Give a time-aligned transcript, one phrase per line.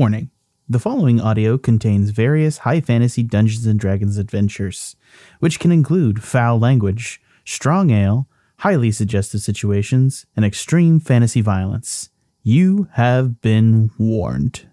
[0.00, 0.30] Warning
[0.66, 4.96] the following audio contains various high fantasy Dungeons and Dragons adventures,
[5.40, 8.26] which can include foul language, strong ale,
[8.60, 12.08] highly suggestive situations, and extreme fantasy violence.
[12.42, 14.69] You have been warned.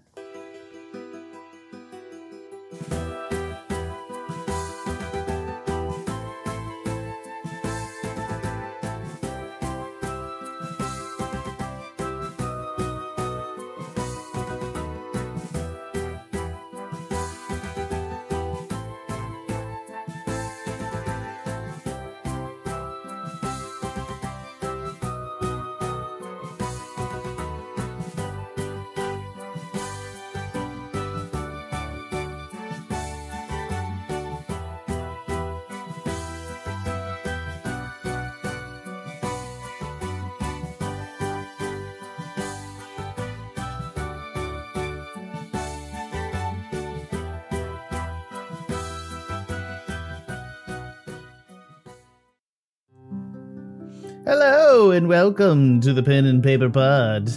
[55.38, 57.30] Welcome to the Pen and Paper Pod.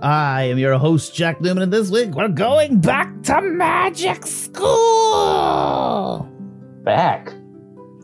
[0.00, 4.70] I am your host, Jack Newman, and this week we're going back to magic school.
[6.84, 7.32] back.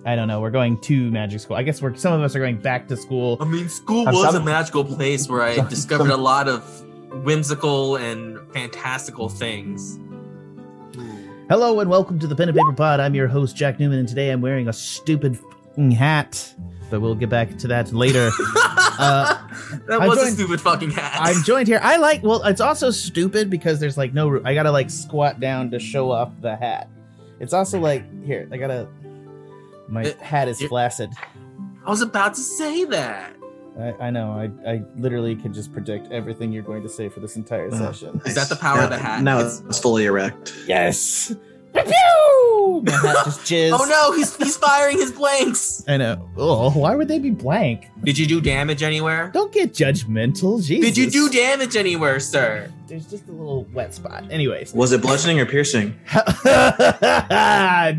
[0.04, 0.40] I don't know.
[0.40, 1.56] We're going to magic school.
[1.56, 3.36] I guess we're some of us are going back to school.
[3.40, 6.48] I mean, school was some- a magical place where I some- discovered some- a lot
[6.48, 6.64] of
[7.24, 10.00] whimsical and fantastical things.
[11.48, 12.98] Hello and welcome to the Pen and Paper Pod.
[12.98, 16.54] I'm your host, Jack Newman, and today I'm wearing a stupid f***ing hat.
[16.90, 18.30] But we'll get back to that later.
[18.98, 19.48] Uh,
[19.86, 21.16] that I'm was joined- a stupid fucking hat.
[21.20, 21.80] I'm joined here.
[21.82, 22.22] I like.
[22.22, 24.40] Well, it's also stupid because there's like no.
[24.44, 26.88] I gotta like squat down to show off the hat.
[27.40, 28.48] It's also like here.
[28.52, 28.88] I gotta.
[29.88, 31.10] My It- hat is it- flaccid.
[31.86, 33.34] I was about to say that.
[33.78, 34.30] I, I know.
[34.32, 37.76] I I literally could just predict everything you're going to say for this entire Uh,
[37.78, 38.20] session.
[38.24, 39.22] Is that the power now, of the hat?
[39.22, 40.54] Now It's- it's fully erect.
[40.66, 41.34] Yes.
[41.74, 42.82] Pew, pew!
[42.84, 43.72] My hat just jizz.
[43.72, 45.84] Oh no, he's he's firing his blanks.
[45.88, 46.28] I know.
[46.36, 47.88] Oh, why would they be blank?
[48.02, 49.30] Did you do damage anywhere?
[49.32, 50.64] Don't get judgmental.
[50.64, 50.94] Jesus.
[50.94, 52.72] Did you do damage anywhere, sir?
[52.86, 54.24] There's just a little wet spot.
[54.30, 54.74] Anyways.
[54.74, 55.98] Was it bludgeoning or piercing?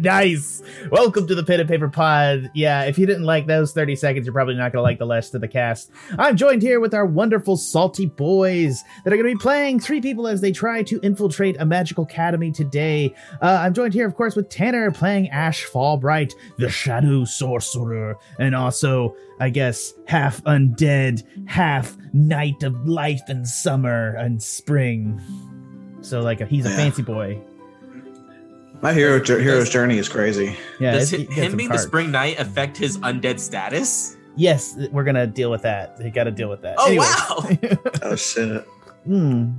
[0.04, 0.62] nice.
[0.92, 2.52] Welcome to the Pen and Paper Pod.
[2.54, 5.08] Yeah, if you didn't like those 30 seconds, you're probably not going to like the
[5.08, 5.90] rest of the cast.
[6.20, 10.02] I'm joined here with our wonderful salty boys that are going to be playing three
[10.02, 13.16] people as they try to infiltrate a magical academy today.
[13.42, 18.54] Uh, I'm joined here, of course, with Tanner playing Ashe Fallbright, the Shadow Sorcerer, and
[18.54, 25.20] also, I guess, half undead, half knight of life and summer and spring.
[26.02, 26.76] So, like, a, he's a Yeah.
[26.76, 27.40] fancy boy.
[28.84, 30.56] My hero Does- hero's does- journey is crazy.
[30.80, 33.40] Yeah, Does it's- hi- he got him some being the spring knight affect his undead
[33.40, 34.16] status?
[34.36, 35.98] Yes, we're gonna deal with that.
[35.98, 36.76] We got to deal with that.
[36.78, 37.10] Oh Anyways.
[37.64, 37.80] wow!
[38.04, 38.64] Oh shit.
[39.06, 39.52] Hmm.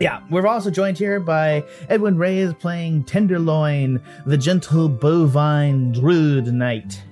[0.00, 7.02] Yeah, we're also joined here by Edwin Reyes playing Tenderloin, the gentle bovine druid knight.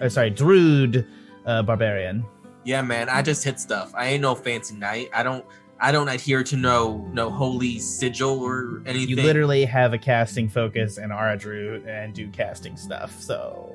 [0.00, 1.06] Oh, sorry, druid
[1.46, 2.24] uh, barbarian.
[2.64, 3.92] Yeah, man, I just hit stuff.
[3.94, 5.08] I ain't no fancy knight.
[5.14, 5.44] I don't.
[5.78, 9.10] I don't adhere to no no holy sigil or anything.
[9.10, 13.20] You literally have a casting focus and are a druid and do casting stuff.
[13.20, 13.70] So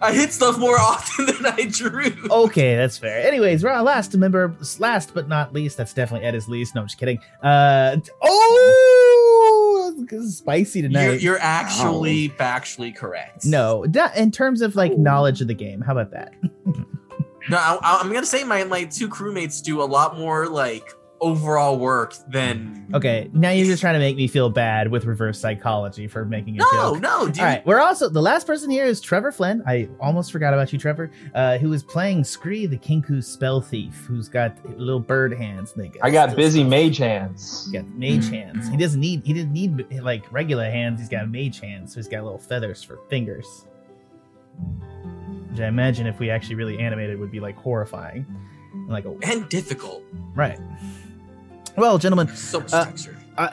[0.00, 2.12] I hit stuff more often than I drew.
[2.30, 3.26] okay, that's fair.
[3.26, 5.76] Anyways, we're on last member, last but not least.
[5.76, 6.74] That's definitely Ed is least.
[6.74, 7.18] No, I'm just kidding.
[7.42, 9.94] Uh oh,
[10.28, 11.04] spicy tonight.
[11.04, 13.44] You're, you're actually factually correct.
[13.46, 15.80] No, that- in terms of like knowledge of the game.
[15.80, 16.34] How about that?
[17.48, 21.78] no, I, I'm gonna say my my two crewmates do a lot more like overall
[21.78, 22.86] work than.
[22.94, 26.54] Okay, now you're just trying to make me feel bad with reverse psychology for making
[26.56, 27.00] a No, joke.
[27.00, 27.38] no, dude.
[27.40, 29.62] All right, we're also the last person here is Trevor Flynn.
[29.66, 31.10] I almost forgot about you, Trevor.
[31.34, 35.72] Uh, who is playing Scree, the Kenku spell thief, who's got little bird hands.
[35.72, 37.64] They I got busy mage hands.
[37.64, 38.68] He's got mage hands.
[38.68, 39.24] He doesn't need.
[39.24, 41.00] He didn't need like regular hands.
[41.00, 43.66] He's got mage hands, so he's got little feathers for fingers.
[45.50, 48.26] Which I imagine if we actually really animated would be like horrifying,
[48.88, 50.02] like a and difficult.
[50.34, 50.58] right.
[51.76, 52.28] Well, gentlemen,
[52.72, 52.86] Uh,
[53.36, 53.50] uh,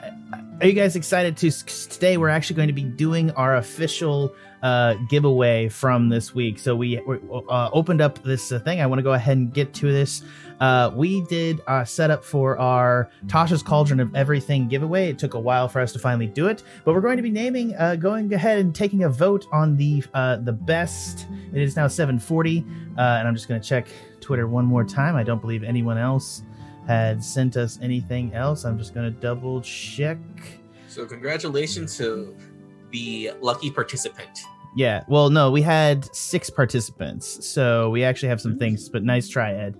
[0.62, 4.94] are you guys excited to today we're actually going to be doing our official uh,
[5.10, 6.58] giveaway from this week.
[6.58, 7.18] So we we,
[7.50, 8.80] uh, opened up this uh, thing.
[8.80, 10.22] I want to go ahead and get to this.
[10.58, 15.10] Uh, we did a setup for our tasha's cauldron of everything giveaway.
[15.10, 17.30] It took a while for us to finally do it but we're going to be
[17.30, 21.26] naming uh, going ahead and taking a vote on the uh, the best.
[21.52, 22.64] It is now 740
[22.96, 23.86] uh, and i'm just going to check
[24.20, 25.14] twitter one more time.
[25.14, 26.42] I don't believe anyone else
[26.86, 28.64] had sent us anything else.
[28.64, 30.18] I'm just gonna double check.
[30.88, 32.36] So congratulations to
[32.90, 34.40] the lucky participant.
[34.76, 38.88] Yeah, well, no, we had six participants, so we actually have some things.
[38.88, 39.76] But nice try, Ed.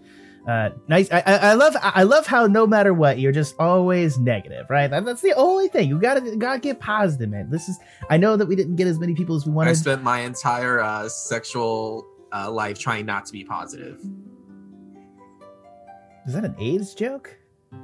[0.46, 1.10] Uh, nice.
[1.10, 4.88] I, I, I love I love how no matter what you're just always negative, right?
[4.88, 7.50] That, that's the only thing you gotta gotta get positive, man.
[7.50, 7.78] This is
[8.10, 9.70] I know that we didn't get as many people as we wanted.
[9.70, 14.00] I spent my entire uh, sexual uh, life trying not to be positive.
[16.26, 17.36] Is that an AIDS joke?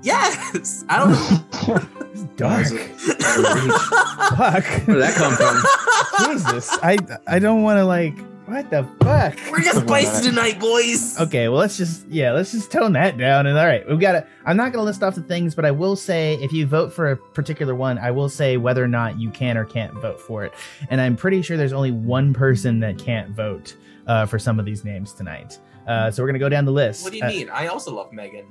[0.02, 1.87] Yes, I don't know.
[2.12, 2.66] It's dark.
[2.66, 4.64] Fuck.
[4.87, 6.34] Where did that come from?
[6.34, 6.76] Jesus.
[6.82, 8.19] I I don't want to like.
[8.46, 9.38] What the fuck?
[9.52, 11.16] We're just spicy tonight, boys.
[11.20, 13.46] Okay, well let's just yeah, let's just tone that down.
[13.46, 14.26] And all right, we've got to.
[14.44, 16.92] I'm not going to list off the things, but I will say if you vote
[16.92, 20.20] for a particular one, I will say whether or not you can or can't vote
[20.20, 20.52] for it.
[20.88, 23.76] And I'm pretty sure there's only one person that can't vote
[24.08, 25.60] uh, for some of these names tonight.
[25.90, 27.02] Uh, so we're gonna go down the list.
[27.02, 27.50] What do you Uh, mean?
[27.50, 28.46] I also love Megan.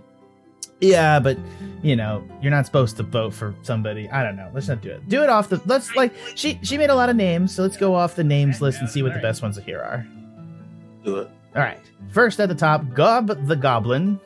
[0.81, 1.37] Yeah, but
[1.83, 4.09] you know, you're not supposed to vote for somebody.
[4.09, 4.49] I don't know.
[4.53, 5.07] Let's not do it.
[5.09, 5.61] Do it off the.
[5.65, 8.61] Let's like she she made a lot of names, so let's go off the names
[8.61, 10.05] list and see what the best ones here are.
[11.03, 11.29] Do it.
[11.55, 11.79] All right.
[12.11, 14.19] First at the top, Gob the Goblin,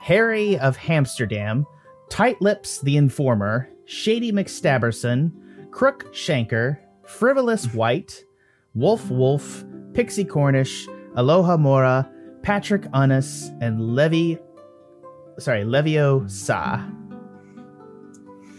[0.00, 1.64] Harry of Hamsterdam,
[2.10, 5.32] Tight Lips the Informer, Shady McStabberson,
[5.70, 8.24] Crook Shanker, Frivolous White,
[8.74, 9.64] Wolf Wolf,
[9.94, 12.10] Pixie Cornish, Aloha Mora,
[12.44, 14.38] Patrick Unis, and Levy.
[15.38, 16.78] Sorry, Levio Sa.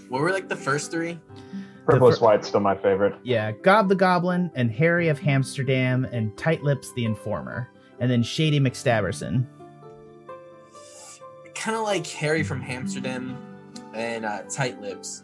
[0.09, 1.19] What were like the first three?
[1.85, 3.15] Purple's fir- White's still my favorite.
[3.23, 8.23] Yeah, Gob the Goblin and Harry of Hamsterdam and Tight Lips the Informer, and then
[8.23, 9.45] Shady McStabberson.
[11.53, 13.37] Kind of like Harry from Amsterdam
[13.93, 15.23] and uh, Tight Lips.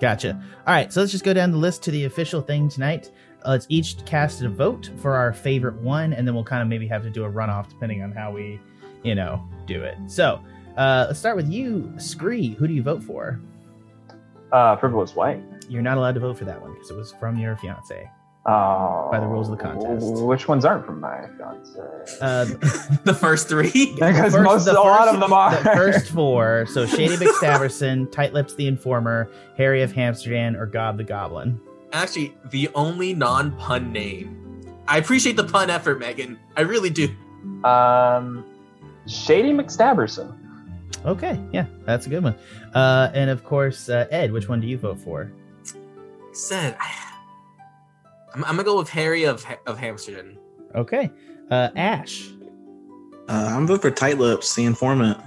[0.00, 0.42] Gotcha.
[0.66, 3.10] All right, so let's just go down the list to the official thing tonight.
[3.46, 6.86] Let's each cast a vote for our favorite one, and then we'll kind of maybe
[6.88, 8.58] have to do a runoff depending on how we,
[9.02, 9.96] you know, do it.
[10.06, 10.40] So
[10.76, 12.54] uh, let's start with you, Scree.
[12.54, 13.40] Who do you vote for?
[14.52, 15.42] Uh, Frivolous White.
[15.68, 18.10] You're not allowed to vote for that one because it was from your fiance.
[18.46, 20.22] Oh, By the rules of the contest.
[20.22, 21.80] Which ones aren't from my fiance?
[22.20, 22.44] Uh,
[23.04, 23.70] the first three.
[23.94, 25.50] Because the most- the a lot of them are.
[25.56, 26.66] The first four.
[26.66, 31.58] So Shady McStabberson, Tight Lips the Informer, Harry of Hamsterdam, or Gob the Goblin.
[31.94, 34.74] Actually, the only non-pun name.
[34.88, 36.38] I appreciate the pun effort, Megan.
[36.56, 37.08] I really do.
[37.62, 38.44] Um,
[39.06, 40.36] Shady McStabberson.
[41.06, 42.34] Okay, yeah, that's a good one.
[42.74, 45.32] Uh, and of course, uh, Ed, which one do you vote for?
[46.32, 46.76] Said,
[48.34, 50.36] I'm, I'm gonna go with Harry of of Amsterdam.
[50.74, 51.10] Okay,
[51.50, 52.30] uh, Ashe.
[53.28, 55.18] Uh, I'm voting for Tight Lips, the informant.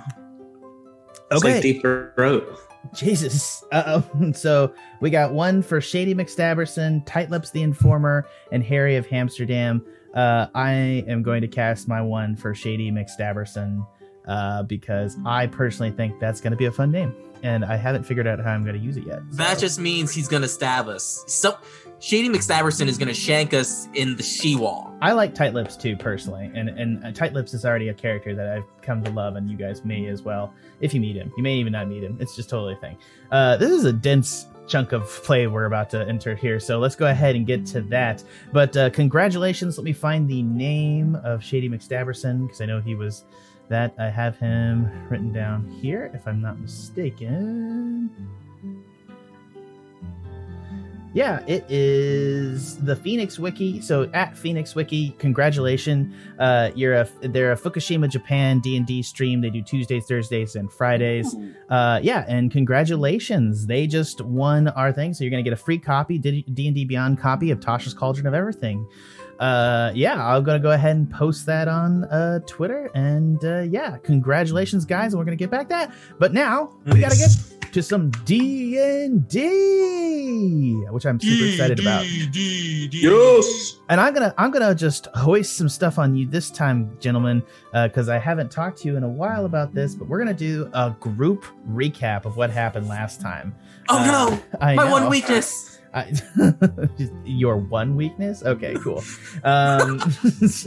[1.31, 2.59] It's Okay, like deep throat.
[2.94, 3.63] Jesus.
[3.72, 4.01] Uh.
[4.34, 9.84] So we got one for Shady McStabberson, Tight Lips the Informer, and Harry of Hamsterdam.
[10.13, 10.72] Uh, I
[11.07, 13.86] am going to cast my one for Shady McStabberson
[14.28, 18.04] uh, because I personally think that's going to be a fun name, and I haven't
[18.04, 19.19] figured out how I'm going to use it yet.
[19.31, 21.24] That just means he's gonna stab us.
[21.28, 21.57] So,
[21.99, 24.95] Shady McStabberson is gonna shank us in the she wall.
[25.01, 28.49] I like Tight Lips too personally, and and Tight Lips is already a character that
[28.49, 31.31] I've come to love, and you guys may as well if you meet him.
[31.38, 32.17] You may even not meet him.
[32.19, 32.97] It's just totally a thing.
[33.31, 36.95] Uh, this is a dense chunk of play we're about to enter here, so let's
[36.95, 38.23] go ahead and get to that.
[38.53, 39.77] But uh, congratulations!
[39.77, 43.25] Let me find the name of Shady McStabberson because I know he was
[43.69, 43.95] that.
[43.97, 48.11] I have him written down here, if I'm not mistaken.
[51.17, 53.81] Yeah, it is the Phoenix Wiki.
[53.81, 56.13] So at Phoenix Wiki, congratulations.
[56.37, 59.41] Uh, you're a they're a Fukushima Japan D and D stream.
[59.41, 61.35] They do Tuesdays, Thursdays, and Fridays.
[61.69, 65.15] Uh, yeah, and congratulations, they just won our thing.
[65.15, 68.27] So you're gonna get a free copy, D and D Beyond copy of Tasha's Cauldron
[68.27, 68.88] of Everything.
[69.39, 72.89] Uh, yeah, I'm gonna go ahead and post that on uh Twitter.
[72.96, 75.13] And uh, yeah, congratulations, guys.
[75.13, 75.94] And we're gonna get back that.
[76.20, 77.29] But now we gotta get
[77.74, 82.06] to some D and D, which I'm super excited about.
[82.08, 83.77] Yes.
[83.89, 87.88] And I'm gonna I'm gonna just hoist some stuff on you this time, gentlemen, Uh,
[87.88, 89.96] because I haven't talked to you in a while about this.
[89.96, 93.56] But we're gonna do a group recap of what happened last time.
[93.89, 94.91] Oh Uh, no, I my know.
[94.91, 95.76] one weakness.
[95.98, 96.13] I,
[97.25, 98.44] your one weakness?
[98.44, 99.04] Okay, cool.
[99.44, 100.00] Um,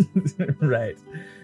[0.61, 0.97] right.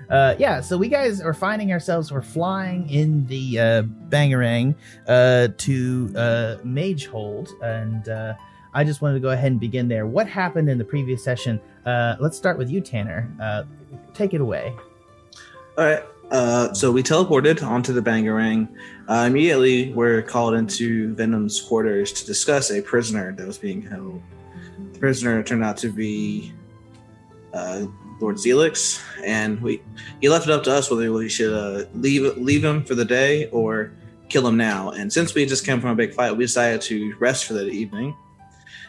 [0.09, 4.75] Uh, yeah, so we guys are finding ourselves, we're flying in the uh, Bangarang
[5.09, 8.35] uh, to uh, Magehold, and uh,
[8.73, 10.07] I just wanted to go ahead and begin there.
[10.07, 11.61] What happened in the previous session?
[11.85, 13.29] Uh, let's start with you, Tanner.
[13.41, 13.65] Uh,
[14.15, 14.75] take it away.
[15.77, 16.03] All right.
[16.31, 18.69] Uh, so we teleported onto the Bangarang.
[19.09, 24.21] Uh, immediately, we're called into Venom's quarters to discuss a prisoner that was being held.
[24.93, 26.53] The prisoner turned out to be
[27.55, 27.87] uh,
[28.21, 29.83] Lord Zelix, and we
[30.21, 33.05] he left it up to us whether we should uh, leave leave him for the
[33.05, 33.93] day or
[34.29, 34.91] kill him now.
[34.91, 37.67] And since we just came from a big fight, we decided to rest for the
[37.69, 38.17] evening.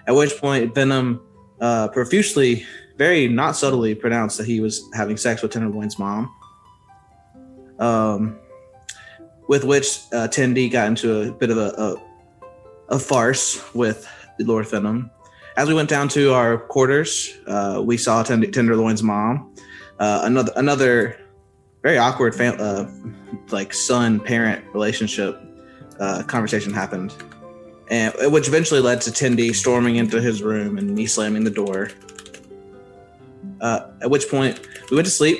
[0.08, 1.22] At which point, Venom
[1.62, 2.66] uh, profusely,
[2.98, 6.34] very not subtly, pronounced that he was having sex with Tenderloin's mom.
[7.80, 8.40] um,
[9.48, 11.98] with which uh, Tendy got into a bit of a,
[12.90, 14.08] a, a farce with
[14.40, 15.10] Lord Venom.
[15.56, 19.56] As we went down to our quarters, uh, we saw Tend- Tenderloin's mom.
[20.00, 21.20] Uh, another another
[21.82, 22.86] very awkward fam- uh,
[23.50, 25.40] like son parent relationship
[26.00, 27.16] uh, conversation happened,
[27.90, 31.90] and which eventually led to Tendy storming into his room and me slamming the door.
[33.62, 34.60] Uh, at which point
[34.92, 35.40] we went to sleep.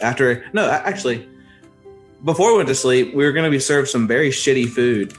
[0.00, 1.28] After no, actually,
[2.24, 5.14] before we went to sleep, we were going to be served some very shitty food,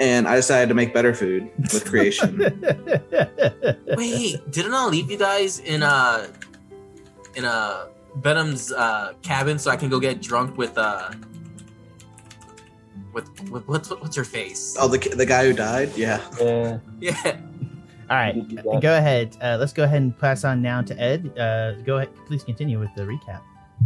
[0.00, 2.38] and I decided to make better food with creation.
[3.96, 6.28] Wait, didn't I leave you guys in a
[7.34, 11.10] in a Venom's uh, cabin so I can go get drunk with uh
[13.12, 14.76] with, with what's what's your face?
[14.78, 16.20] oh, the the guy who died, yeah.
[16.40, 16.78] Yeah.
[17.00, 17.36] Yeah.
[18.08, 18.80] All right, You do that.
[18.82, 19.36] go ahead.
[19.42, 21.36] Uh, let's go ahead and pass on now to Ed.
[21.36, 22.10] Uh, go ahead.
[22.26, 23.40] Please continue with the recap.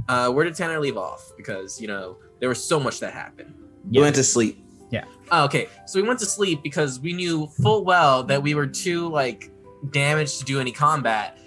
[0.09, 1.33] Uh, where did Tanner leave off?
[1.37, 3.55] Because you know there was so much that happened.
[3.91, 4.63] We went to sleep.
[5.31, 8.67] Oh, okay, so we went to sleep because we knew full well that we were
[8.67, 9.51] too like
[9.91, 11.39] damaged to do any combat,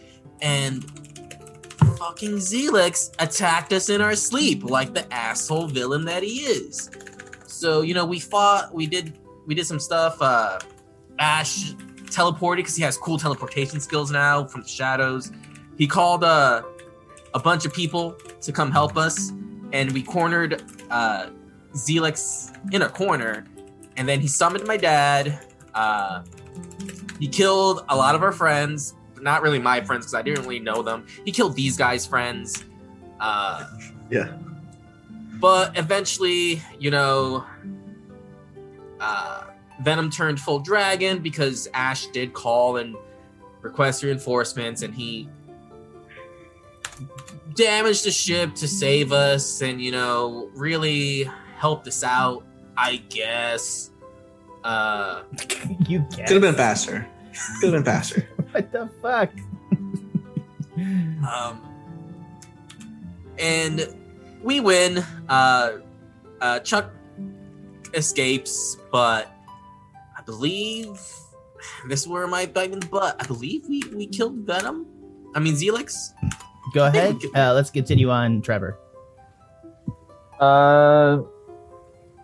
[0.41, 0.83] and
[1.97, 6.89] fucking Zelix attacked us in our sleep like the asshole villain that he is.
[7.45, 10.21] So you know we fought, we did we did some stuff.
[10.21, 10.59] Uh,
[11.19, 11.73] Ashe
[12.05, 15.31] teleported because he has cool teleportation skills now from the shadows.
[15.77, 16.63] He called uh,
[17.33, 19.31] a bunch of people to come help us,
[19.71, 21.27] and we cornered uh,
[21.73, 23.45] Zelix in a corner,
[23.97, 25.39] and then he summoned my dad.
[25.73, 26.23] Uh,
[27.19, 30.59] he killed a lot of our friends, not really my friends because I didn't really
[30.59, 31.05] know them.
[31.25, 32.65] He killed these guys' friends.
[33.19, 33.65] Uh,
[34.09, 34.37] Yeah.
[35.39, 37.43] But eventually, you know,
[38.99, 39.43] uh,
[39.81, 42.95] Venom turned full dragon because Ashe did call and
[43.61, 45.27] request reinforcements, and he
[47.55, 52.45] damaged the ship to save us and, you know, really help us out,
[52.77, 53.91] I guess.
[54.63, 55.23] Uh,
[55.87, 56.27] you guess.
[56.29, 57.07] Could have been faster.
[57.59, 58.27] Could have been faster.
[58.53, 59.31] What the fuck?
[60.77, 61.59] Um,
[63.39, 63.87] and
[64.43, 65.03] we win.
[65.27, 65.79] Uh,
[66.39, 66.91] uh, Chuck
[67.95, 69.31] escapes, but
[70.17, 70.99] I believe
[71.87, 73.15] this is where my bag in the butt.
[73.19, 74.85] I believe we we killed Venom.
[75.35, 76.13] I mean Zelix.
[76.73, 77.17] Go ahead.
[77.35, 78.77] Uh, let's continue on, Trevor.
[80.39, 81.21] Uh,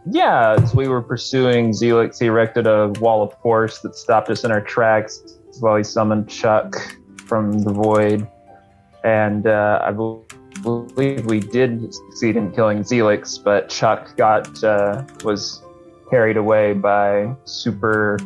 [0.06, 4.44] yeah, as we were pursuing Zelix, he erected a wall of force that stopped us
[4.44, 6.76] in our tracks while he summoned Chuck
[7.26, 8.28] from the void.
[9.04, 15.62] And uh, I believe we did succeed in killing Zelix, but Chuck got uh, was
[16.10, 18.18] carried away by Super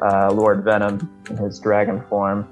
[0.00, 2.48] uh, Lord Venom in his dragon form.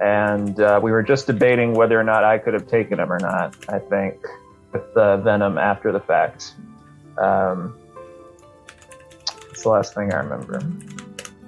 [0.00, 3.18] And uh, we were just debating whether or not I could have taken him or
[3.18, 4.16] not, I think
[4.72, 6.54] with the venom after the fact.
[7.18, 7.76] Um,
[9.50, 10.60] it's the last thing I remember.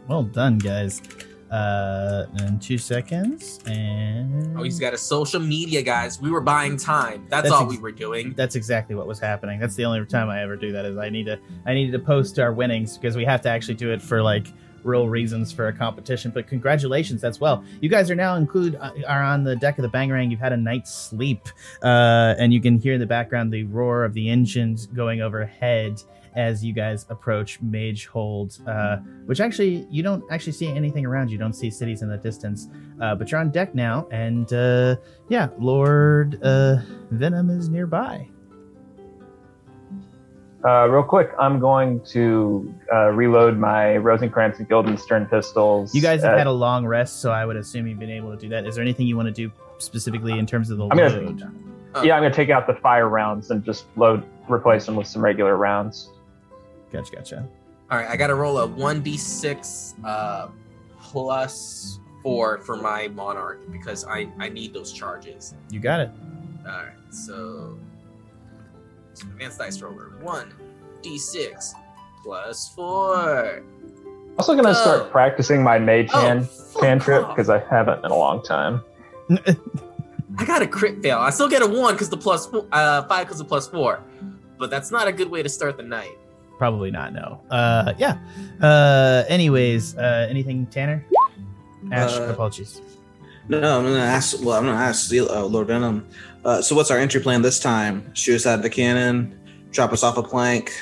[0.07, 1.03] Well done, guys.
[1.51, 6.21] Uh, in two seconds, and Oh, he's got a social media, guys.
[6.21, 7.25] We were buying time.
[7.31, 8.35] That's, That's all ex- we were doing.
[8.37, 9.59] that's exactly what was happening.
[9.59, 10.85] That's the only time I ever do that.
[10.85, 13.77] Is I need to I needed to post our winnings because we have to actually
[13.77, 14.49] do it for like
[14.85, 16.31] real reasons for a competition.
[16.31, 17.65] But congratulations, that's well.
[17.81, 20.31] You guys are now include uh, are on the deck of the Bangarang.
[20.31, 21.49] You've had a night's sleep,
[21.83, 26.03] uh, and you can hear in the background the roar of the engines going overhead
[26.35, 31.33] as you guys approach Magehold, uh, which actually you don't actually see anything around you.
[31.33, 32.69] You don't see cities in the distance,
[33.01, 34.97] uh, but you're on deck now, and uh,
[35.29, 36.77] yeah, Lord uh,
[37.11, 38.29] Venom is nearby.
[40.65, 45.95] Uh, real quick, I'm going to uh, reload my Rosencrantz and Guildenstern pistols.
[45.95, 48.33] You guys have at- had a long rest, so I would assume you've been able
[48.33, 48.67] to do that.
[48.67, 51.43] Is there anything you want to do specifically in terms of the I'm gonna- load?
[52.05, 55.07] yeah, I'm going to take out the fire rounds and just load, replace them with
[55.07, 56.11] some regular rounds.
[56.93, 57.49] Gotcha, gotcha.
[57.91, 60.49] All right, I got to roll a one d six uh,
[61.01, 65.55] plus four for my monarch because I I need those charges.
[65.71, 66.11] You got it.
[66.67, 67.79] All right, so
[69.19, 70.53] it's an advanced dice roller one
[71.03, 71.75] d six
[72.23, 73.63] plus four.
[74.39, 74.75] Also, going to Oh.
[74.75, 78.83] start practicing my mage Oh, hand fuck cantrip because I haven't in a long time.
[80.39, 81.19] I got a crit fail.
[81.19, 84.01] I still get a one because the plus four, uh five because the plus four,
[84.59, 86.17] but that's not a good way to start the night.
[86.59, 87.13] Probably not.
[87.13, 87.41] No.
[87.51, 88.19] Uh, yeah.
[88.61, 91.05] Uh, anyways, uh, anything, Tanner?
[91.93, 92.81] Ashe, Uh, apologies.
[93.49, 94.37] No, I'm gonna ask.
[94.45, 96.07] Well, I'm gonna ask uh, Lord Venom.
[96.45, 98.13] Uh, so, what's our entry plan this time?
[98.15, 99.39] Shoot us out of the cannon,
[99.71, 100.73] drop us off a plank.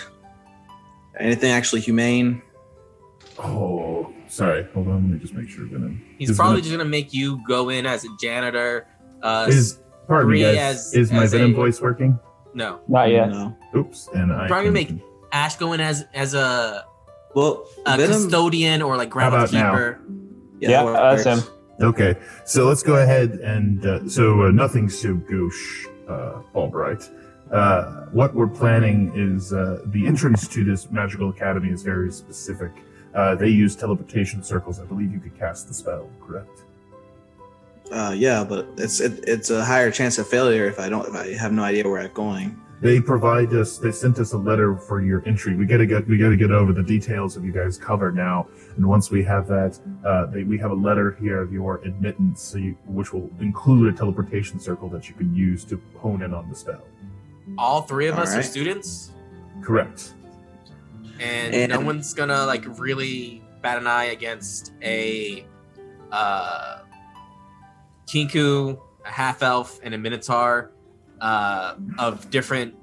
[1.18, 2.42] Anything actually humane?
[3.38, 4.66] Oh, sorry.
[4.74, 4.94] Hold on.
[4.94, 5.66] Let me just make sure.
[5.66, 6.02] Venom.
[6.18, 8.86] He's Is probably Venom- just gonna make you go in as a janitor.
[9.22, 10.56] Uh, Is pardon me, guys.
[10.56, 12.18] as- is my as Venom a- voice working?
[12.54, 12.80] No.
[12.88, 13.30] Not yet.
[13.30, 13.56] No.
[13.74, 16.84] Oops, and I'm Probably gonna can- make Ashe go in as as a,
[17.34, 18.12] Well, a Venom.
[18.22, 19.74] custodian or like How about now?
[19.74, 19.96] groundskeeper.
[20.60, 21.46] Yeah, that that's works.
[21.48, 21.54] him.
[21.80, 27.10] Okay, so let's go ahead and uh, so uh, nothing so gauche, uh, Albright.
[27.50, 32.72] Uh, what we're planning is uh, the entrance to this magical academy is very specific.
[33.14, 34.80] Uh, they use teleportation circles.
[34.80, 36.62] I believe you could cast the spell, correct?
[37.92, 41.14] Uh, yeah, but it's it, it's a higher chance of failure if I don't if
[41.14, 42.60] I have no idea where I'm going.
[42.80, 43.78] They provide us.
[43.78, 45.54] They sent us a letter for your entry.
[45.54, 46.06] We gotta get.
[46.08, 48.48] We gotta get over the details of you guys covered now.
[48.76, 52.42] And once we have that, uh, they, we have a letter here of your admittance,
[52.42, 56.34] so you, which will include a teleportation circle that you can use to hone in
[56.34, 56.84] on the spell.
[57.56, 59.12] All three of us are students,
[59.62, 60.12] Correct.
[61.20, 65.46] and, And- no one's gonna like really bat an eye against a
[66.12, 66.80] uh,
[68.06, 70.72] Kenku, a half elf, and a minotaur
[71.20, 72.74] uh, of different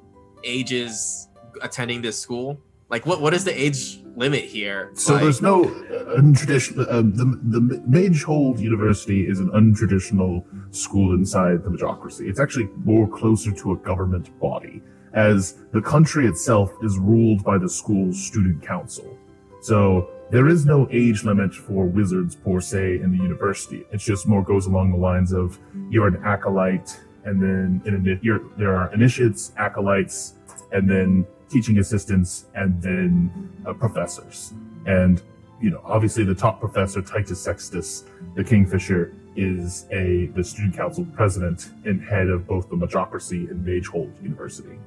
[0.44, 1.28] ages
[1.62, 2.60] attending this school.
[2.90, 4.92] Like, what what is the age limit here?
[4.94, 6.86] So Like- there's no uh, untraditional.
[6.90, 12.28] Uh, the the Magehold University is an untraditional school inside the Magocracy.
[12.30, 14.82] It's actually more closer to a government body,
[15.14, 19.18] as the country itself is ruled by the school's student council.
[19.62, 23.84] So there is no age limit for wizards per se in the university.
[23.92, 25.58] It's just more goes along the lines of
[25.90, 30.34] you're an acolyte, and then in a, you're, there are initiates, acolytes,
[30.72, 34.54] and then teaching assistants, and then uh, professors.
[34.86, 35.22] And
[35.62, 38.04] you know, obviously, the top professor, Titus Sextus,
[38.36, 43.66] the Kingfisher, is a the student council president and head of both the Magocracy and
[43.66, 44.78] Magehold University.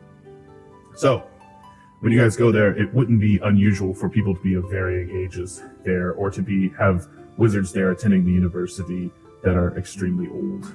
[0.95, 1.25] So,
[2.01, 5.25] when you guys go there, it wouldn't be unusual for people to be of varying
[5.25, 7.09] ages there, or to be have
[7.39, 9.11] wizards there attending the university
[9.43, 10.73] that are extremely old.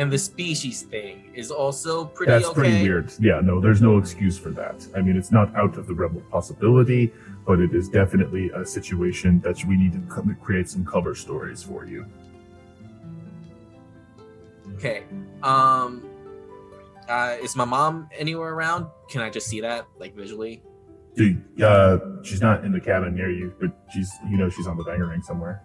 [0.00, 2.54] And the species thing is also pretty That's okay.
[2.54, 3.12] pretty weird.
[3.20, 4.86] Yeah, no, there's no excuse for that.
[4.96, 7.12] I mean, it's not out of the realm of possibility,
[7.46, 11.84] but it is definitely a situation that we need to create some cover stories for
[11.84, 12.06] you.
[14.76, 15.04] Okay.
[15.42, 16.08] Um
[17.06, 18.86] uh is my mom anywhere around?
[19.10, 20.62] Can I just see that like visually?
[21.14, 24.78] Dude, uh, she's not in the cabin near you, but she's, you know, she's on
[24.78, 25.60] the Bangarang somewhere.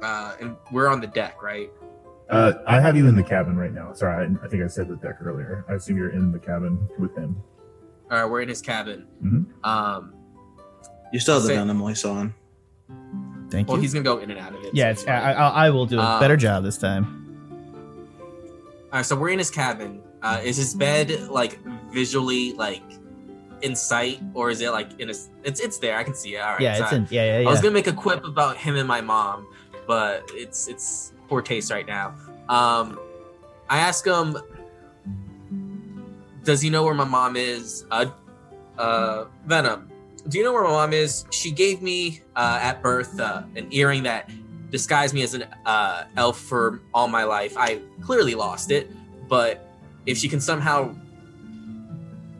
[0.00, 1.70] Uh and we're on the deck, right?
[2.30, 3.92] Uh, I have you in the cabin right now.
[3.92, 5.64] Sorry, I, I think I said the deck earlier.
[5.68, 7.36] I assume you're in the cabin with him.
[8.10, 9.06] All right, we're in his cabin.
[9.24, 9.46] Mhm.
[9.66, 10.14] Um
[11.12, 12.34] You still have the Say- venom voice on.
[13.50, 13.82] Thank well you.
[13.82, 14.72] he's gonna go in and out of it.
[14.74, 15.14] yeah, so it's, fine.
[15.14, 17.04] I, I, I will do a Uh, better job this time.
[18.92, 20.02] All right, so we're in his cabin.
[20.22, 21.58] Uh, is his bed like
[21.92, 22.82] visually like
[23.62, 25.14] in sight, or is it like in a?
[25.44, 25.96] It's it's there.
[25.96, 26.40] I can see it.
[26.40, 26.60] All right.
[26.60, 27.06] yeah, so it's in.
[27.10, 27.48] Yeah, yeah, yeah.
[27.48, 29.46] I was gonna make a quip about him and my mom,
[29.86, 32.08] but it's it's poor taste right now.
[32.48, 32.98] Um,
[33.70, 34.36] I ask him,
[36.42, 37.86] does he know where my mom is?
[37.90, 38.06] Uh,
[38.76, 39.88] uh, Venom,
[40.28, 41.24] do you know where my mom is?
[41.30, 44.28] She gave me uh, at birth uh, an earring that
[44.70, 47.54] disguised me as an uh, elf for all my life.
[47.56, 48.90] I clearly lost it,
[49.28, 49.68] but
[50.06, 50.94] if she can somehow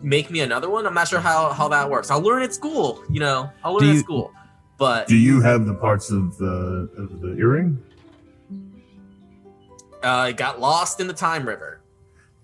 [0.03, 2.11] make me another one, I'm not sure how how that works.
[2.11, 3.05] I'll learn at school.
[3.09, 4.33] You know, I'll learn Do at school.
[4.79, 7.79] But Do you have the parts of the of the earring?
[10.03, 11.81] Uh, it got lost in the time river.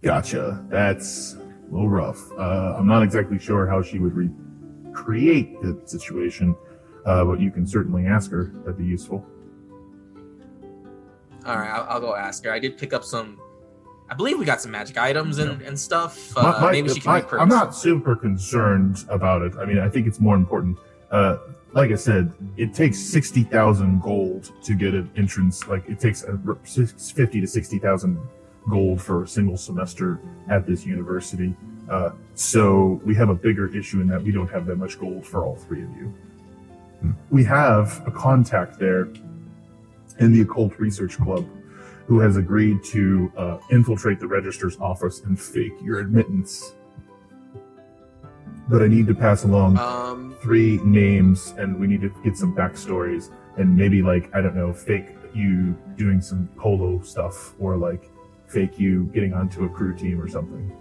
[0.03, 0.65] Gotcha.
[0.69, 2.21] That's a little rough.
[2.39, 6.55] Uh, I'm not exactly sure how she would recreate the situation,
[7.05, 8.53] uh, but you can certainly ask her.
[8.65, 9.25] That'd be useful.
[11.45, 12.53] All right, I'll, I'll go ask her.
[12.53, 13.41] I did pick up some.
[14.09, 16.37] I believe we got some magic items and, and stuff.
[16.37, 17.39] Uh, my- maybe she can my-.
[17.39, 19.55] I'm not super concerned about it.
[19.59, 20.79] I mean, I think it's more important.
[21.11, 21.39] Uh,
[21.77, 25.69] like I said, it takes sixty thousand gold to get an entrance.
[25.69, 28.19] Like it takes a, six- fifty to sixty thousand
[28.71, 31.55] gold for a single semester at this university.
[31.91, 35.25] Uh, so we have a bigger issue in that we don't have that much gold
[35.25, 36.13] for all three of you.
[37.31, 39.09] We have a contact there
[40.19, 41.47] in the Occult Research Club
[42.07, 46.73] who has agreed to uh, infiltrate the registrar's office and fake your admittance.
[48.69, 52.55] But I need to pass along Um, three names, and we need to get some
[52.55, 58.11] backstories, and maybe like I don't know, fake you doing some polo stuff, or like
[58.49, 60.73] fake you getting onto a crew team or something.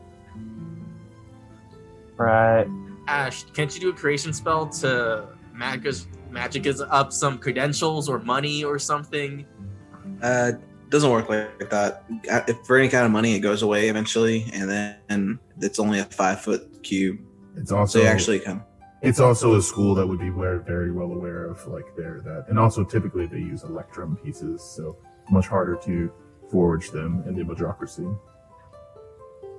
[2.17, 2.67] Right.
[3.08, 8.08] Ash, can't you do a creation spell to magic us, magic us up some credentials
[8.08, 9.45] or money or something?
[10.21, 10.54] Uh,
[10.89, 12.04] doesn't work like that.
[12.48, 16.06] If for any kind of money, it goes away eventually, and then it's only a
[16.06, 17.19] five foot cube.
[17.58, 18.63] It's also you actually come.
[19.02, 22.46] it's also a school that would be very very well aware of like their that,
[22.50, 24.98] and also typically they use electrum pieces, so
[25.30, 26.12] much harder to
[26.52, 28.18] forge them in the Magocracy.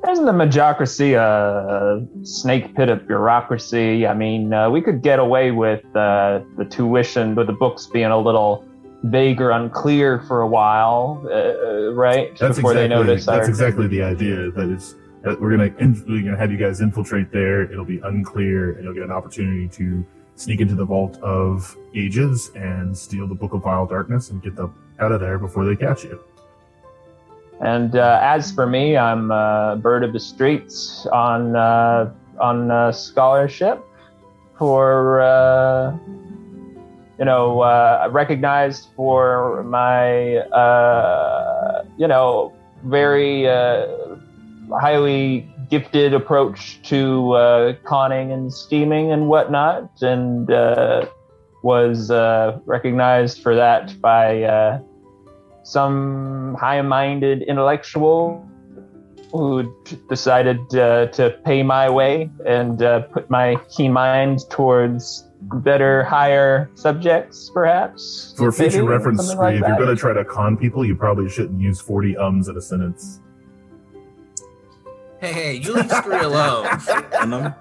[0.08, 4.06] Isn't the Magocracy a snake pit of bureaucracy?
[4.06, 8.06] I mean, uh, we could get away with uh, the tuition, with the books being
[8.06, 8.64] a little
[9.04, 12.36] vague or unclear for a while, uh, right?
[12.38, 13.48] That's Before exactly they notice that's our.
[13.48, 14.50] exactly the idea.
[14.52, 15.72] That it's that we're gonna
[16.06, 17.62] we're gonna have you guys infiltrate there.
[17.70, 20.04] It'll be unclear, and you'll get an opportunity to
[20.36, 24.54] sneak into the vault of ages and steal the Book of Vile Darkness and get
[24.54, 26.20] them out of there before they catch you.
[27.60, 32.92] And uh, as for me, I'm a bird of the streets on uh, on uh,
[32.92, 33.82] scholarship
[34.58, 35.96] for uh,
[37.18, 42.52] you know uh, recognized for my uh, you know
[42.84, 44.15] very uh,
[44.80, 51.06] highly gifted approach to uh, conning and scheming and whatnot, and uh,
[51.62, 54.42] was uh, recognized for that by.
[54.42, 54.80] Uh,
[55.66, 58.48] some high-minded intellectual
[59.32, 59.74] who
[60.08, 65.28] decided uh, to pay my way and uh, put my keen mind towards
[65.64, 68.32] better, higher subjects, perhaps.
[68.38, 71.28] For future Maybe, reference, like if you're going to try to con people, you probably
[71.28, 73.20] shouldn't use 40 ums in a sentence.
[75.20, 76.68] Hey, hey, you leave three alone.
[77.10, 77.54] Venom.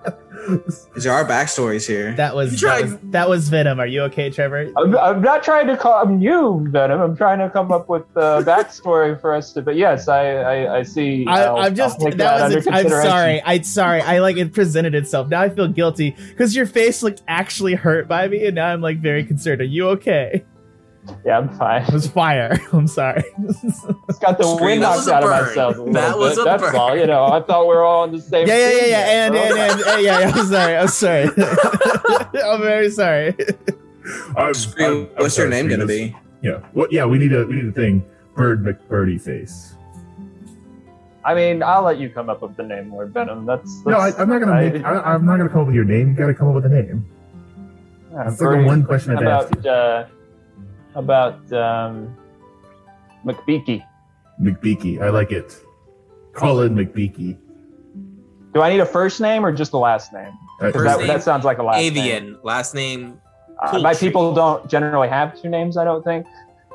[0.93, 2.13] These are our backstories here.
[2.15, 3.79] That was, You that was that was Venom.
[3.79, 4.71] Are you okay, Trevor?
[4.77, 6.99] I'm, I'm not trying to call I'm you Venom.
[7.01, 9.61] I'm trying to come up with a backstory for us to.
[9.61, 11.25] But yes, I I, I see.
[11.27, 12.67] I, I'll- I'm just I'll that under was.
[12.67, 13.09] I'm consideration.
[13.09, 13.41] sorry.
[13.45, 14.01] I'm sorry.
[14.01, 15.29] I like it presented itself.
[15.29, 18.81] Now I feel guilty because your face looked actually hurt by me, and now I'm
[18.81, 19.61] like very concerned.
[19.61, 20.43] Are you okay?
[21.25, 21.83] Yeah, I'm fine.
[21.83, 22.59] It was fire.
[22.73, 23.23] I'm sorry.
[23.39, 25.45] It's got the Scream, wind that knocked was a out of burn.
[25.47, 26.41] myself a little That was bit.
[26.41, 26.75] a That's burn.
[26.75, 26.97] all.
[26.97, 28.47] You know, I thought we were all on the same.
[28.47, 29.25] yeah, yeah, yeah, yeah.
[29.25, 30.31] And, and, and, and yeah, yeah.
[30.35, 30.77] I'm sorry.
[30.77, 31.23] I'm sorry.
[32.43, 33.35] I'm very sorry.
[34.35, 36.15] I'm- Scream, I'm- I'm what's your name gonna be?
[36.41, 36.59] Yeah.
[36.73, 36.91] What?
[36.91, 38.03] Yeah, we need a we need a thing.
[38.35, 39.73] Bird McBirdie face.
[41.23, 43.45] I mean, I'll let you come up with the name, Lord Venom.
[43.47, 44.83] That's, that's No, I, I'm not gonna I- make.
[44.85, 46.09] I, I'm not gonna come up with your name.
[46.09, 47.05] You got to come up with a name.
[48.11, 49.65] yeah, That's like a one question I've How asked.
[49.65, 50.09] uh, how
[50.95, 52.15] about um,
[53.25, 53.83] McBeaky?
[54.41, 55.01] McBeaky.
[55.01, 55.55] I like it.
[56.33, 57.37] Colin McBeaky.
[58.53, 60.27] Do I need a first name or just the last name?
[60.59, 61.91] Uh, 'Cause First that, name, that sounds like a last name.
[61.97, 62.37] Avian.
[62.43, 63.19] Last name.
[63.61, 66.25] Uh, my people don't generally have two names, I don't think.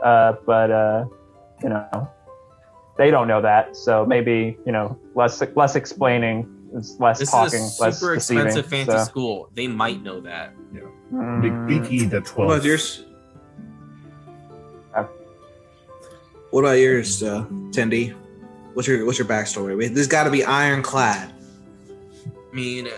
[0.03, 1.05] Uh, but uh,
[1.63, 2.09] you know,
[2.97, 7.61] they don't know that, so maybe you know, less less explaining is less This talking,
[7.61, 8.47] is a less super deceiving.
[8.47, 9.05] expensive fancy so.
[9.05, 9.51] school.
[9.55, 10.55] They might know that.
[11.13, 12.65] Mm, McBeaky the What twelfth.
[12.65, 12.65] about
[16.51, 18.15] What about yours, uh, Tendy?
[18.75, 19.77] What's your what's your backstory?
[19.77, 21.33] We- This got to be ironclad.
[22.53, 22.89] I mean,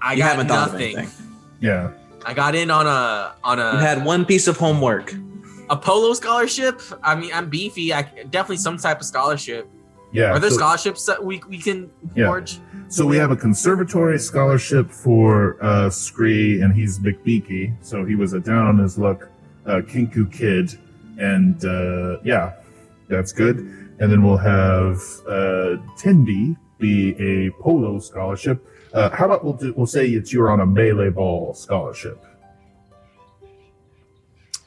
[0.00, 0.96] I You got haven't thought of nothing.
[0.98, 1.10] anything.
[1.60, 1.90] Yeah.
[2.26, 3.72] I got in on a on a.
[3.72, 5.14] You a had one piece of homework.
[5.70, 6.80] a polo scholarship.
[7.02, 7.92] I mean, I'm beefy.
[7.92, 9.68] I definitely some type of scholarship.
[10.12, 10.32] Yeah.
[10.32, 12.26] Are there so- scholarships that we we can Yeah.
[12.94, 17.74] So we have a conservatory scholarship for uh, Scree, and he's McBeaky.
[17.80, 19.28] So he was a down on his luck
[19.66, 20.78] uh, Kenku kid,
[21.18, 22.52] and uh, yeah,
[23.08, 23.58] that's good.
[23.98, 28.64] And then we'll have uh, Tendy be a polo scholarship.
[28.92, 32.24] Uh, how about we'll do, we'll say it's you're on a melee ball scholarship.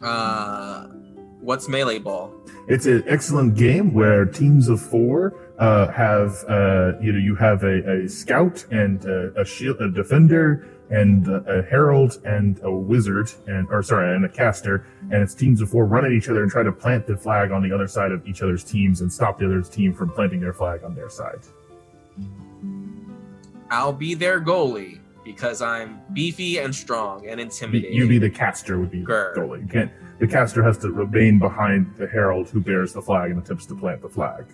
[0.02, 0.88] Uh,
[1.40, 2.34] what's melee ball?
[2.68, 7.64] It's an excellent game where teams of four uh, have uh, you know you have
[7.64, 12.72] a, a scout and a, a shield, a defender and a, a herald and a
[12.72, 16.30] wizard and or sorry and a caster and it's teams of four run at each
[16.30, 19.02] other and try to plant the flag on the other side of each other's teams
[19.02, 21.40] and stop the other's team from planting their flag on their side.
[23.70, 27.98] I'll be their goalie because I'm beefy and strong and intimidating.
[27.98, 29.36] You be the caster would be the Grr.
[29.36, 29.62] goalie.
[29.64, 29.92] You can't.
[30.20, 33.76] The caster has to remain behind the herald who bears the flag and attempts to
[33.76, 34.46] plant the flag.